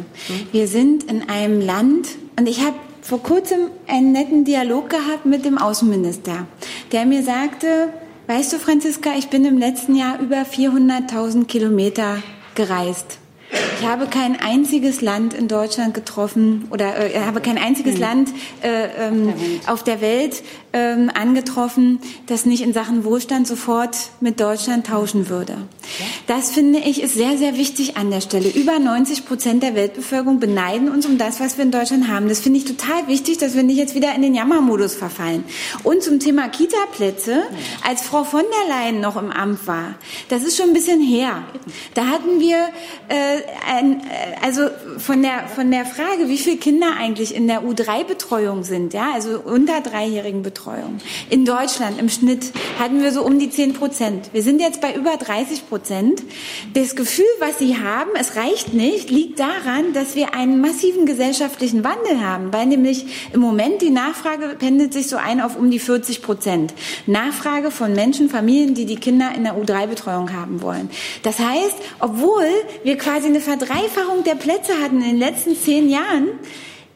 Wir 0.53 0.69
sind 0.69 1.05
in 1.05 1.29
einem 1.29 1.61
Land 1.61 2.09
und 2.39 2.49
ich 2.49 2.61
habe 2.61 2.77
vor 3.03 3.23
kurzem 3.23 3.69
einen 3.87 4.12
netten 4.12 4.47
Dialog 4.47 4.89
gehabt 4.89 5.27
mit 5.27 5.45
dem 5.45 5.59
Außenminister, 5.59 6.47
der 6.93 7.05
mir 7.05 7.23
sagte, 7.23 7.93
weißt 8.27 8.55
du, 8.55 8.59
Franziska, 8.59 9.11
ich 9.19 9.29
bin 9.29 9.45
im 9.45 9.59
letzten 9.59 9.97
Jahr 9.97 10.19
über 10.19 10.45
400.000 10.45 11.45
Kilometer 11.45 12.23
gereist. 12.55 13.19
Ich 13.79 13.87
habe 13.87 14.07
kein 14.07 14.41
einziges 14.41 15.01
Land 15.01 15.35
in 15.35 15.49
Deutschland 15.49 15.93
getroffen 15.93 16.69
oder 16.70 17.15
äh, 17.15 17.20
habe 17.20 17.41
kein 17.41 17.59
einziges 17.59 17.97
mhm. 17.97 18.01
Land 18.01 18.31
äh, 18.62 19.09
ähm, 19.09 19.35
auf 19.66 19.83
der 19.85 20.01
Welt 20.01 20.43
ähm, 20.73 21.11
angetroffen, 21.12 22.01
das 22.27 22.47
nicht 22.47 22.62
in 22.62 22.73
Sachen 22.73 23.05
Wohlstand 23.05 23.47
sofort 23.47 23.97
mit 24.20 24.40
Deutschland 24.40 24.86
tauschen 24.86 25.28
würde. 25.28 25.57
Das 26.27 26.53
finde 26.53 26.78
ich 26.78 27.03
ist 27.03 27.15
sehr, 27.15 27.36
sehr 27.36 27.57
wichtig 27.57 27.97
an 27.97 28.11
der 28.11 28.20
Stelle. 28.20 28.49
Über 28.49 28.78
90 28.78 29.27
Prozent 29.27 29.62
der 29.62 29.74
Weltbevölkerung 29.74 30.40
beneiden 30.40 30.89
uns 30.89 31.07
um 31.07 31.19
das, 31.19 31.40
was 31.40 31.59
wir 31.59 31.65
in 31.65 31.70
Deutschland 31.70 32.09
haben. 32.09 32.28
Das 32.28 32.40
finde 32.40 32.59
ich 32.59 32.65
total 32.65 33.07
wichtig, 33.09 33.39
dass 33.39 33.55
wir 33.55 33.62
nicht 33.62 33.77
jetzt 33.77 33.94
wieder 33.94 34.15
in 34.15 34.23
den 34.23 34.35
Jammermodus 34.35 34.94
verfallen. 34.94 35.44
Und 35.82 36.03
zum 36.03 36.20
Thema 36.20 36.49
Kita-Plätze, 36.49 37.43
als 37.86 38.03
Frau 38.03 38.24
von 38.24 38.43
der 38.43 38.77
Leyen 38.77 39.01
noch 39.01 39.16
im 39.16 39.31
Amt 39.31 39.66
war, 39.66 39.97
das 40.28 40.43
ist 40.43 40.57
schon 40.57 40.69
ein 40.69 40.74
bisschen 40.74 41.01
her. 41.01 41.43
Da 41.94 42.07
hatten 42.07 42.40
wir 42.40 42.57
äh, 43.09 43.43
ein, 43.70 44.01
äh, 44.01 44.44
also 44.44 44.62
von 44.99 45.23
der 45.23 45.49
von 45.55 45.70
der 45.70 45.85
Frage, 45.85 46.28
wie 46.28 46.39
viele 46.39 46.57
Kinder 46.57 46.94
eigentlich 46.99 47.35
in 47.35 47.47
der 47.47 47.62
U3-Betreuung 47.62 48.65
sind, 48.65 48.94
ja, 48.94 49.12
also 49.12 49.40
unter 49.40 49.81
dreijährigen 49.81 50.43
Betreuung. 50.43 50.61
In 51.30 51.44
Deutschland 51.44 51.98
im 51.98 52.09
Schnitt 52.09 52.52
hatten 52.78 53.02
wir 53.02 53.12
so 53.12 53.22
um 53.22 53.39
die 53.39 53.51
10 53.51 53.72
Prozent. 53.72 54.30
Wir 54.32 54.43
sind 54.43 54.60
jetzt 54.60 54.80
bei 54.80 54.94
über 54.94 55.16
30 55.16 55.68
Prozent. 55.68 56.22
Das 56.74 56.94
Gefühl, 56.94 57.24
was 57.40 57.59
Sie 57.59 57.78
haben, 57.78 58.10
es 58.18 58.36
reicht 58.36 58.72
nicht, 58.72 59.10
liegt 59.10 59.40
daran, 59.40 59.93
dass 59.93 60.14
wir 60.14 60.34
einen 60.34 60.60
massiven 60.60 61.06
gesellschaftlichen 61.06 61.84
Wandel 61.84 62.20
haben, 62.20 62.52
weil 62.52 62.66
nämlich 62.66 63.30
im 63.32 63.40
Moment 63.40 63.82
die 63.82 63.90
Nachfrage 63.90 64.56
pendelt 64.59 64.93
sich 64.93 65.09
so 65.09 65.16
ein 65.16 65.40
auf 65.40 65.56
um 65.56 65.70
die 65.70 65.78
40 65.78 66.22
Prozent. 66.22 66.74
Nachfrage 67.06 67.70
von 67.70 67.93
Menschen, 67.94 68.28
Familien, 68.28 68.74
die 68.74 68.86
die 68.86 68.97
Kinder 68.97 69.32
in 69.34 69.44
der 69.44 69.56
U3-Betreuung 69.56 70.32
haben 70.32 70.62
wollen. 70.62 70.90
Das 71.22 71.39
heißt, 71.39 71.76
obwohl 71.98 72.47
wir 72.84 72.97
quasi 72.98 73.26
eine 73.26 73.40
Verdreifachung 73.40 74.24
der 74.24 74.36
Plätze 74.36 74.72
hatten 74.82 75.02
in 75.02 75.09
den 75.10 75.18
letzten 75.18 75.56
zehn 75.56 75.89
Jahren, 75.89 76.28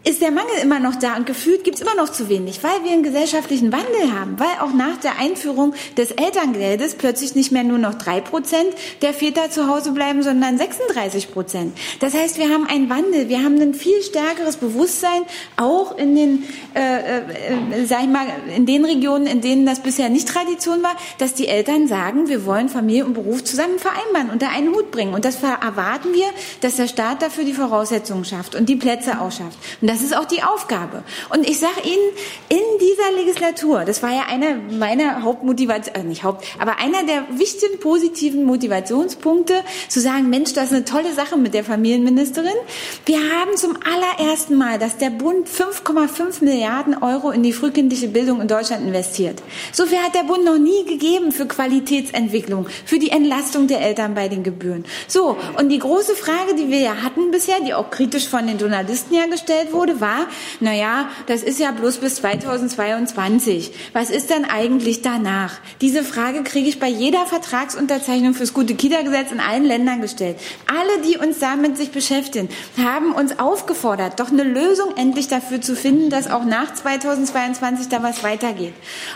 ist 0.07 0.23
der 0.23 0.31
Mangel 0.31 0.55
immer 0.63 0.79
noch 0.79 0.95
da 0.95 1.17
und 1.17 1.27
gefühlt 1.27 1.65
gibt 1.65 1.77
es 1.77 1.83
immer 1.83 1.97
noch 1.97 2.11
zu 2.11 2.29
wenig, 2.29 2.63
weil 2.63 2.85
wir 2.85 2.93
einen 2.93 3.03
gesellschaftlichen 3.03 3.73
Wandel 3.73 4.17
haben, 4.17 4.39
weil 4.39 4.61
auch 4.61 4.73
nach 4.73 4.99
der 4.99 5.19
Einführung 5.19 5.75
des 5.97 6.13
Elterngeldes 6.13 6.95
plötzlich 6.95 7.35
nicht 7.35 7.51
mehr 7.51 7.65
nur 7.65 7.79
noch 7.79 7.95
drei 7.95 8.21
Prozent 8.21 8.69
der 9.03 9.13
Väter 9.13 9.51
zu 9.51 9.67
Hause 9.67 9.91
bleiben, 9.91 10.23
sondern 10.23 10.59
36 10.59 11.33
Prozent. 11.33 11.77
Das 11.99 12.15
heißt, 12.15 12.39
wir 12.39 12.51
haben 12.51 12.69
einen 12.69 12.89
Wandel, 12.89 13.29
wir 13.29 13.43
haben 13.43 13.61
ein 13.61 13.75
viel 13.75 14.01
stärkeres 14.01 14.59
Bewusstsein, 14.59 15.23
auch 15.57 15.99
in 15.99 16.15
den, 16.15 16.45
äh, 16.75 17.19
äh, 17.19 17.85
sag 17.87 18.03
ich 18.03 18.09
mal, 18.09 18.27
in 18.55 18.65
den 18.65 18.85
Regionen, 18.85 19.27
in 19.27 19.41
denen 19.41 19.67
das 19.67 19.81
bisher 19.81 20.09
nicht 20.09 20.29
Tradition 20.29 20.85
war, 20.85 20.95
dass 21.19 21.35
die 21.35 21.49
Eltern 21.49 21.89
sagen, 21.89 22.29
wir 22.29 22.47
wollen 22.47 22.69
Familie 22.69 23.07
und 23.07 23.15
Beruf 23.15 23.43
zusammen 23.43 23.81
vereinbaren, 23.81 24.31
unter 24.31 24.51
einen 24.51 24.73
Hut 24.73 24.93
bringen. 24.93 25.15
Und 25.15 25.25
das 25.25 25.43
erwarten 25.43 26.15
wir, 26.15 26.27
dass 26.61 26.77
der 26.77 26.87
Staat 26.87 27.23
dafür 27.23 27.43
die 27.43 27.55
Voraussetzungen 27.55 28.25
schafft 28.25 28.55
und 28.55 28.69
die 28.69 28.77
Plätze 28.77 29.21
auch 29.21 29.33
schafft. 29.33 29.59
Und 29.81 29.96
das 29.97 30.05
ist 30.05 30.17
auch 30.17 30.27
die 30.27 30.43
Aufgabe. 30.43 31.03
Und 31.31 31.49
ich 31.49 31.59
sage 31.59 31.81
Ihnen, 31.85 32.13
in 32.49 32.79
dieser 32.81 33.17
Legislatur, 33.17 33.85
das 33.85 34.03
war 34.03 34.11
ja 34.11 34.27
einer 34.29 34.57
meiner 34.77 35.23
Hauptmotivationen, 35.23 36.03
äh 36.03 36.05
nicht 36.05 36.23
Haupt, 36.23 36.45
aber 36.59 36.79
einer 36.79 37.05
der 37.05 37.25
wichtigen 37.39 37.81
positiven 37.81 38.45
Motivationspunkte, 38.45 39.55
zu 39.89 40.01
sagen, 40.01 40.29
Mensch, 40.29 40.53
das 40.53 40.67
ist 40.67 40.73
eine 40.73 40.85
tolle 40.85 41.13
Sache 41.15 41.37
mit 41.37 41.55
der 41.55 41.65
Familienministerin. 41.65 42.57
Wir 43.07 43.19
haben 43.19 43.57
zum 43.57 43.77
allerersten 43.77 44.57
Mal, 44.57 44.79
dass 44.79 44.99
der 44.99 45.11
Bund 45.11 45.49
5,5 45.49 46.45
Milliarden 46.45 47.03
Euro 47.03 47.31
in 47.31 47.43
die 47.43 47.53
frühkindliche 47.53 48.09
Bildung 48.09 48.41
in 48.41 48.49
Deutschland 48.49 48.87
investiert. 48.87 49.43
So 49.73 49.87
viel 49.87 49.99
hat 49.99 50.15
der 50.15 50.25
Bund 50.25 50.45
noch 50.45 50.59
nie 50.59 50.85
gegeben 50.85 51.33
für 51.33 51.47
Qualitätsentwicklung, 51.47 52.67
für 52.85 52.99
die 52.99 53.11
Entlastung 53.11 53.67
der 53.67 53.81
Eltern 53.81 54.15
bei 54.15 54.29
den 54.29 54.43
Gebühren. 54.43 54.85
So, 55.09 55.37
und 55.59 55.71
die 55.71 55.79
große 55.79 56.15
Frage, 56.15 56.55
die 56.55 56.71
wir 56.71 56.81
ja 56.81 57.03
hatten 57.03 57.31
bisher, 57.31 57.61
die 57.61 57.75
auch 57.75 57.91
kritisch 57.91 58.29
von 58.29 58.47
den 58.47 58.59
Journalisten 58.59 59.15
ja 59.15 59.27
gestellt 59.27 59.73
wurde, 59.73 59.86
wurde, 59.87 60.01
war, 60.01 60.27
na 60.61 60.75
ja, 60.75 61.09
das 61.27 61.43
ist 61.43 61.61
ja 61.61 61.71
bloß 61.71 61.99
bis 61.99 62.17
2022. 62.17 63.73
Was 63.93 64.11
ist 64.11 64.31
denn 64.31 64.45
eigentlich 64.45 65.03
danach? 65.03 65.59
Diese 65.81 66.03
Frage 66.03 66.43
kriege 66.43 66.69
ich 66.69 66.81
bei 66.81 66.89
jeder 66.89 67.27
Vertragsunterzeichnung 67.27 68.35
fürs 68.35 68.53
gute 68.53 68.75
Kita-Gesetz 68.75 69.33
in 69.33 69.41
allen 69.41 69.65
Ländern 69.65 70.01
gestellt. 70.01 70.39
Alle, 70.67 71.07
die 71.07 71.19
uns 71.19 71.39
damit 71.39 71.77
sich 71.77 71.91
beschäftigen, 71.91 72.49
haben 72.83 73.13
uns 73.13 73.39
aufgefordert, 73.39 74.19
doch 74.21 74.31
eine 74.31 74.45
Lösung 74.45 74.97
endlich 74.97 75.29
dafür 75.29 75.61
zu 75.61 75.77
finden, 75.77 76.11
dass 76.11 76.31
auch 76.31 76.45
nach 76.45 76.75
2022 76.75 77.89
da 77.89 78.03
was 78.03 78.25
weitergeht. 78.25 78.75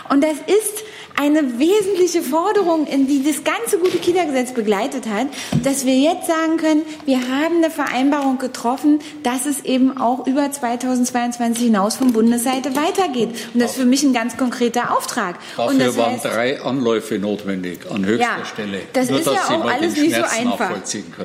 Und 0.09 0.23
das 0.23 0.33
ist 0.33 0.83
eine 1.21 1.59
wesentliche 1.59 2.23
Forderung, 2.23 2.87
in 2.87 3.05
die 3.07 3.23
das 3.23 3.43
ganze 3.43 3.77
gute 3.77 3.97
Kita-Gesetz 3.99 4.53
begleitet 4.53 5.05
hat, 5.07 5.27
dass 5.63 5.85
wir 5.85 5.93
jetzt 5.95 6.25
sagen 6.25 6.57
können, 6.57 6.81
wir 7.05 7.19
haben 7.19 7.57
eine 7.57 7.69
Vereinbarung 7.69 8.39
getroffen, 8.39 8.99
dass 9.21 9.45
es 9.45 9.63
eben 9.63 9.97
auch 9.99 10.25
über 10.25 10.51
2022 10.51 11.65
hinaus 11.65 11.95
von 11.97 12.11
Bundesseite 12.11 12.75
weitergeht. 12.75 13.29
Und 13.53 13.61
das 13.61 13.71
ist 13.71 13.77
für 13.77 13.85
mich 13.85 14.01
ein 14.01 14.13
ganz 14.13 14.35
konkreter 14.35 14.97
Auftrag. 14.97 15.35
Dafür 15.57 15.71
Und 15.71 15.79
das 15.79 15.95
waren 15.97 16.13
heißt, 16.13 16.25
drei 16.25 16.59
Anläufe 16.61 17.19
notwendig 17.19 17.81
an 17.93 18.03
höchster 18.03 18.37
Ja, 18.39 18.45
Stelle. 18.45 18.81
das 18.93 19.09
Nur, 19.09 19.19
ist 19.19 19.27
dass 19.27 19.35
ja 19.35 19.41
Sie 19.47 19.53
auch 19.53 19.65
alles 19.71 19.95
nicht 19.95 20.15
so 20.15 20.23
einfach. 20.23 20.71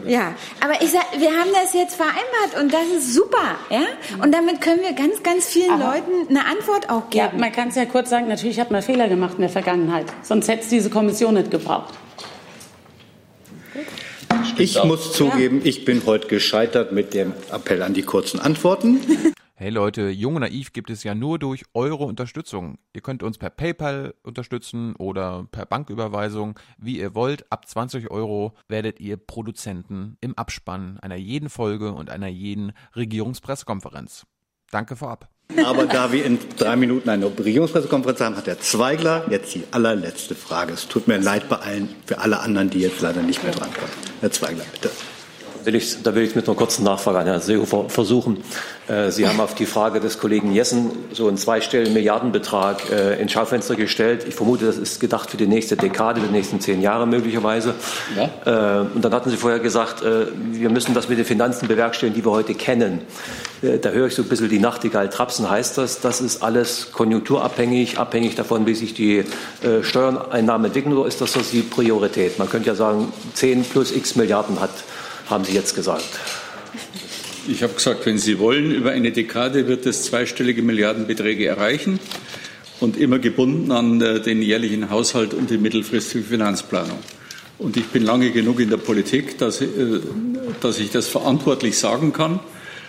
Ja, 0.06 0.34
aber 0.62 0.82
ich 0.82 0.90
sag, 0.90 1.06
wir 1.18 1.30
haben 1.30 1.50
das 1.62 1.72
jetzt 1.72 1.94
vereinbart 1.96 2.60
und 2.60 2.70
das 2.72 2.84
ist 2.98 3.14
super, 3.14 3.56
ja. 3.70 3.80
Und 4.22 4.32
damit 4.34 4.60
können 4.60 4.82
wir 4.82 4.92
ganz, 4.92 5.22
ganz 5.22 5.46
vielen 5.46 5.70
Aber- 5.70 5.94
Leuten 5.94 6.28
eine 6.28 6.44
Antwort 6.44 6.90
auch 6.90 7.04
Ja, 7.12 7.28
geben. 7.28 7.40
man 7.40 7.50
kann 7.52 7.68
es 7.68 7.76
ja 7.76 7.86
kurz 7.86 8.10
sagen, 8.10 8.28
natürlich 8.28 8.60
hat 8.60 8.70
man 8.70 8.82
Fehler 8.82 9.08
gemacht 9.08 9.34
in 9.36 9.40
der 9.40 9.48
Vergangenheit. 9.50 9.85
Sonst 10.22 10.48
hätte 10.48 10.62
es 10.62 10.68
diese 10.68 10.90
Kommission 10.90 11.34
nicht 11.34 11.50
gebraucht. 11.50 11.94
Ich 14.58 14.82
muss 14.84 15.12
zugeben, 15.12 15.60
ich 15.64 15.84
bin 15.84 16.06
heute 16.06 16.28
gescheitert 16.28 16.92
mit 16.92 17.12
dem 17.12 17.32
Appell 17.52 17.82
an 17.82 17.94
die 17.94 18.02
kurzen 18.02 18.40
Antworten. 18.40 19.00
Hey 19.58 19.70
Leute, 19.70 20.10
Jung 20.10 20.34
und 20.34 20.42
Naiv 20.42 20.74
gibt 20.74 20.90
es 20.90 21.02
ja 21.02 21.14
nur 21.14 21.38
durch 21.38 21.64
eure 21.72 22.04
Unterstützung. 22.04 22.76
Ihr 22.92 23.00
könnt 23.00 23.22
uns 23.22 23.38
per 23.38 23.48
PayPal 23.48 24.12
unterstützen 24.22 24.94
oder 24.96 25.48
per 25.50 25.64
Banküberweisung, 25.64 26.58
wie 26.76 26.98
ihr 26.98 27.14
wollt. 27.14 27.50
Ab 27.50 27.66
20 27.66 28.10
Euro 28.10 28.52
werdet 28.68 29.00
ihr 29.00 29.16
Produzenten 29.16 30.18
im 30.20 30.36
Abspann 30.36 31.00
einer 31.00 31.16
jeden 31.16 31.48
Folge 31.48 31.92
und 31.92 32.10
einer 32.10 32.26
jeden 32.26 32.72
Regierungspressekonferenz. 32.94 34.26
Danke 34.70 34.94
vorab. 34.94 35.30
Aber 35.64 35.86
da 35.86 36.12
wir 36.12 36.24
in 36.24 36.38
drei 36.58 36.76
Minuten 36.76 37.08
eine 37.08 37.26
Regierungspressekonferenz 37.26 38.20
haben, 38.20 38.36
hat 38.36 38.46
der 38.46 38.60
Zweigler 38.60 39.24
jetzt 39.30 39.54
die 39.54 39.64
allerletzte 39.70 40.34
Frage. 40.34 40.72
Es 40.72 40.86
tut 40.88 41.08
mir 41.08 41.18
leid 41.18 41.48
bei 41.48 41.56
allen, 41.56 41.88
für 42.04 42.18
alle 42.18 42.40
anderen, 42.40 42.70
die 42.70 42.80
jetzt 42.80 43.00
leider 43.00 43.22
nicht 43.22 43.42
mehr 43.42 43.52
drankommen. 43.52 43.90
Herr 44.20 44.30
Zweigler, 44.30 44.64
bitte. 44.72 44.90
Will 45.66 45.74
ich, 45.74 46.00
da 46.00 46.14
will 46.14 46.22
ich 46.22 46.36
mit 46.36 46.46
einer 46.46 46.56
kurzen 46.56 46.84
Nachfrage 46.84 47.18
an 47.18 47.26
Herrn 47.26 47.40
Seehofer 47.40 47.88
versuchen. 47.88 48.36
Äh, 48.86 49.10
Sie 49.10 49.26
haben 49.26 49.40
auf 49.40 49.56
die 49.56 49.66
Frage 49.66 49.98
des 49.98 50.20
Kollegen 50.20 50.52
Jessen 50.52 50.92
so 51.10 51.26
einen 51.26 51.38
zweistelligen 51.38 51.92
Milliardenbetrag 51.92 52.88
äh, 52.88 53.20
ins 53.20 53.32
Schaufenster 53.32 53.74
gestellt. 53.74 54.24
Ich 54.28 54.36
vermute, 54.36 54.64
das 54.64 54.78
ist 54.78 55.00
gedacht 55.00 55.28
für 55.28 55.36
die 55.36 55.48
nächste 55.48 55.76
Dekade, 55.76 56.20
die 56.20 56.30
nächsten 56.30 56.60
zehn 56.60 56.82
Jahre 56.82 57.08
möglicherweise. 57.08 57.74
Äh, 58.16 58.20
und 58.94 59.04
dann 59.04 59.12
hatten 59.12 59.28
Sie 59.28 59.36
vorher 59.36 59.58
gesagt, 59.58 60.04
wir 60.04 60.70
müssen 60.70 60.94
das 60.94 61.08
mit 61.08 61.18
den 61.18 61.24
Finanzen 61.24 61.66
bewerkstelligen, 61.66 62.14
die 62.20 62.24
wir 62.24 62.30
heute 62.30 62.54
kennen. 62.54 63.00
Da 63.62 63.88
höre 63.88 64.06
ich 64.06 64.14
so 64.14 64.22
ein 64.22 64.28
bisschen 64.28 64.48
die 64.48 64.60
Nachtigall 64.60 65.08
trapsen. 65.08 65.50
Heißt 65.50 65.78
das, 65.78 66.00
das 66.00 66.20
ist 66.20 66.44
alles 66.44 66.92
konjunkturabhängig, 66.92 67.98
abhängig 67.98 68.36
davon, 68.36 68.66
wie 68.66 68.74
sich 68.74 68.94
die 68.94 69.24
Steuereinnahmen 69.82 70.66
entwickeln, 70.66 70.96
oder 70.96 71.08
ist 71.08 71.20
das 71.20 71.32
so 71.32 71.40
die 71.40 71.62
Priorität? 71.62 72.38
Man 72.38 72.48
könnte 72.48 72.68
ja 72.68 72.74
sagen, 72.74 73.12
10 73.34 73.64
plus 73.64 73.94
x 73.94 74.14
Milliarden 74.14 74.60
hat, 74.60 74.70
haben 75.26 75.44
Sie 75.44 75.52
jetzt 75.52 75.74
gesagt. 75.74 76.04
Ich 77.48 77.62
habe 77.62 77.74
gesagt, 77.74 78.06
wenn 78.06 78.18
Sie 78.18 78.38
wollen, 78.38 78.72
über 78.72 78.90
eine 78.90 79.12
Dekade 79.12 79.68
wird 79.68 79.86
es 79.86 80.04
zweistellige 80.04 80.62
Milliardenbeträge 80.62 81.46
erreichen 81.46 82.00
und 82.80 82.96
immer 82.96 83.18
gebunden 83.18 83.70
an 83.70 84.00
äh, 84.00 84.20
den 84.20 84.42
jährlichen 84.42 84.90
Haushalt 84.90 85.34
und 85.34 85.50
die 85.50 85.58
mittelfristige 85.58 86.24
Finanzplanung. 86.24 86.98
Und 87.58 87.76
ich 87.76 87.86
bin 87.86 88.02
lange 88.02 88.30
genug 88.32 88.60
in 88.60 88.68
der 88.70 88.76
Politik, 88.76 89.38
dass, 89.38 89.60
äh, 89.60 89.66
dass 90.60 90.78
ich 90.78 90.90
das 90.90 91.08
verantwortlich 91.08 91.78
sagen 91.78 92.12
kann, 92.12 92.40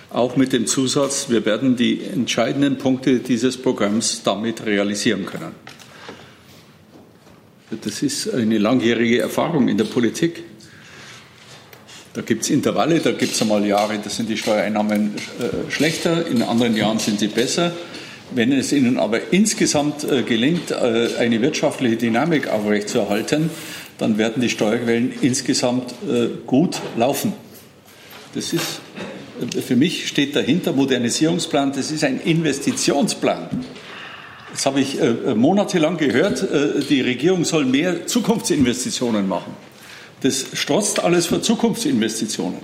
auch 0.10 0.36
mit 0.38 0.54
dem 0.54 0.68
Zusatz, 0.68 1.30
wir 1.30 1.46
werden 1.46 1.76
die 1.76 2.04
entscheidenden 2.04 2.78
Punkte 2.78 3.20
dieses 3.20 3.58
Programms 3.58 4.22
damit 4.24 4.66
realisieren 4.66 5.26
können. 5.26 5.52
Das 7.82 8.02
ist 8.02 8.34
eine 8.34 8.58
langjährige 8.58 9.20
Erfahrung 9.20 9.68
in 9.68 9.78
der 9.78 9.84
Politik. 9.84 10.44
Da 12.18 12.24
gibt 12.24 12.42
es 12.42 12.50
Intervalle, 12.50 13.00
da 13.00 13.12
gibt 13.12 13.36
es 13.36 13.42
einmal 13.44 13.64
Jahre, 13.64 14.00
da 14.04 14.10
sind 14.10 14.28
die 14.28 14.38
Steuereinnahmen 14.38 15.14
äh, 15.40 15.72
schlechter, 15.72 16.26
in 16.26 16.42
anderen 16.42 16.76
Jahren 16.76 16.98
sind 16.98 17.20
sie 17.20 17.28
besser. 17.28 17.74
Wenn 18.32 18.52
es 18.52 18.74
Ihnen 18.74 18.98
aber 18.98 19.32
insgesamt 19.32 20.04
äh, 20.04 20.24
gelingt, 20.24 20.72
äh, 20.72 21.10
eine 21.20 21.40
wirtschaftliche 21.44 21.96
Dynamik 21.96 22.48
aufrechtzuerhalten, 22.48 23.52
dann 24.00 24.18
werden 24.18 24.42
die 24.42 24.50
Steuerquellen 24.50 25.14
insgesamt 25.22 25.92
äh, 26.10 26.30
gut 26.48 26.82
laufen. 26.98 27.34
Das 28.34 28.52
ist, 28.52 28.82
äh, 29.56 29.62
für 29.62 29.76
mich 29.76 30.08
steht 30.08 30.36
dahinter 30.36 30.74
Modernisierungsplan, 30.74 31.72
das 31.74 31.92
ist 31.92 32.04
ein 32.04 32.20
Investitionsplan. 32.20 33.64
Jetzt 34.54 34.66
habe 34.66 34.80
ich 34.80 35.00
äh, 35.00 35.36
monatelang 35.36 35.98
gehört, 35.98 36.44
die 36.90 37.02
Regierung 37.02 37.46
soll 37.46 37.66
mehr 37.66 38.08
Zukunftsinvestitionen 38.08 39.28
machen. 39.28 39.67
Das 40.22 40.48
strotzt 40.54 41.04
alles 41.04 41.28
vor 41.28 41.42
Zukunftsinvestitionen. 41.42 42.60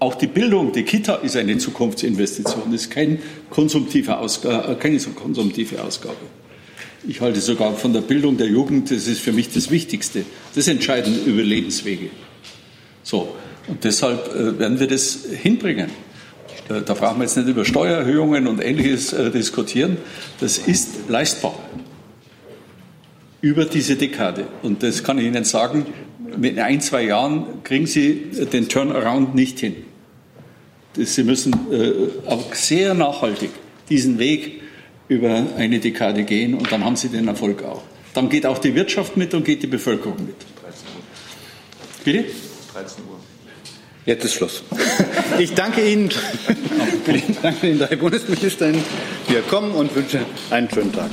Auch 0.00 0.16
die 0.16 0.26
Bildung, 0.26 0.72
die 0.72 0.82
Kita 0.82 1.14
ist 1.16 1.36
eine 1.36 1.56
Zukunftsinvestition, 1.56 2.74
ist 2.74 2.90
kein 2.90 3.20
konsumtive 3.48 4.18
Ausgabe, 4.18 4.76
keine 4.76 4.98
konsumtive 4.98 5.82
Ausgabe. 5.82 6.16
Ich 7.08 7.20
halte 7.20 7.40
sogar 7.40 7.74
von 7.74 7.92
der 7.92 8.00
Bildung 8.00 8.36
der 8.36 8.48
Jugend, 8.48 8.90
das 8.90 9.06
ist 9.06 9.20
für 9.20 9.32
mich 9.32 9.52
das 9.52 9.70
Wichtigste. 9.70 10.24
Das 10.54 10.68
entscheiden 10.68 11.24
über 11.24 11.42
Lebenswege. 11.42 12.10
So, 13.02 13.34
und 13.66 13.84
deshalb 13.84 14.34
äh, 14.34 14.58
werden 14.58 14.80
wir 14.80 14.86
das 14.86 15.20
hinbringen. 15.42 15.90
Äh, 16.68 16.82
da 16.82 16.94
brauchen 16.94 17.18
wir 17.18 17.24
jetzt 17.24 17.36
nicht 17.36 17.48
über 17.48 17.64
Steuererhöhungen 17.64 18.46
und 18.46 18.62
Ähnliches 18.62 19.12
äh, 19.12 19.30
diskutieren. 19.30 19.98
Das 20.40 20.58
ist 20.58 21.08
leistbar 21.08 21.58
über 23.44 23.66
diese 23.66 23.96
Dekade. 23.96 24.46
Und 24.62 24.82
das 24.82 25.04
kann 25.04 25.18
ich 25.18 25.26
Ihnen 25.26 25.44
sagen, 25.44 25.84
mit 26.38 26.58
ein, 26.58 26.80
zwei 26.80 27.02
Jahren 27.02 27.62
kriegen 27.62 27.86
Sie 27.86 28.30
den 28.50 28.70
Turnaround 28.70 29.34
nicht 29.34 29.60
hin. 29.60 29.76
Sie 30.96 31.24
müssen 31.24 31.52
äh, 31.70 31.92
auch 32.26 32.54
sehr 32.54 32.94
nachhaltig 32.94 33.50
diesen 33.90 34.18
Weg 34.18 34.62
über 35.08 35.44
eine 35.58 35.78
Dekade 35.78 36.24
gehen 36.24 36.54
und 36.54 36.72
dann 36.72 36.82
haben 36.84 36.96
Sie 36.96 37.08
den 37.08 37.28
Erfolg 37.28 37.62
auch. 37.64 37.82
Dann 38.14 38.30
geht 38.30 38.46
auch 38.46 38.56
die 38.56 38.74
Wirtschaft 38.74 39.18
mit 39.18 39.34
und 39.34 39.44
geht 39.44 39.62
die 39.62 39.66
Bevölkerung 39.66 40.24
mit. 40.24 40.36
13 40.62 40.86
Uhr. 40.96 42.02
Bitte? 42.02 42.24
13 42.72 43.04
Uhr. 43.04 43.20
Jetzt 44.06 44.24
ist 44.24 44.34
Schluss. 44.34 44.62
Ich 45.38 45.52
danke 45.52 45.86
Ihnen, 45.86 46.08
danke 47.42 47.66
den 47.66 47.78
drei 47.78 47.96
Bundesministern. 47.96 48.74
Wir 49.28 49.42
kommen 49.42 49.72
und 49.72 49.94
wünsche 49.94 50.20
einen 50.50 50.70
schönen 50.70 50.92
Tag. 50.92 51.10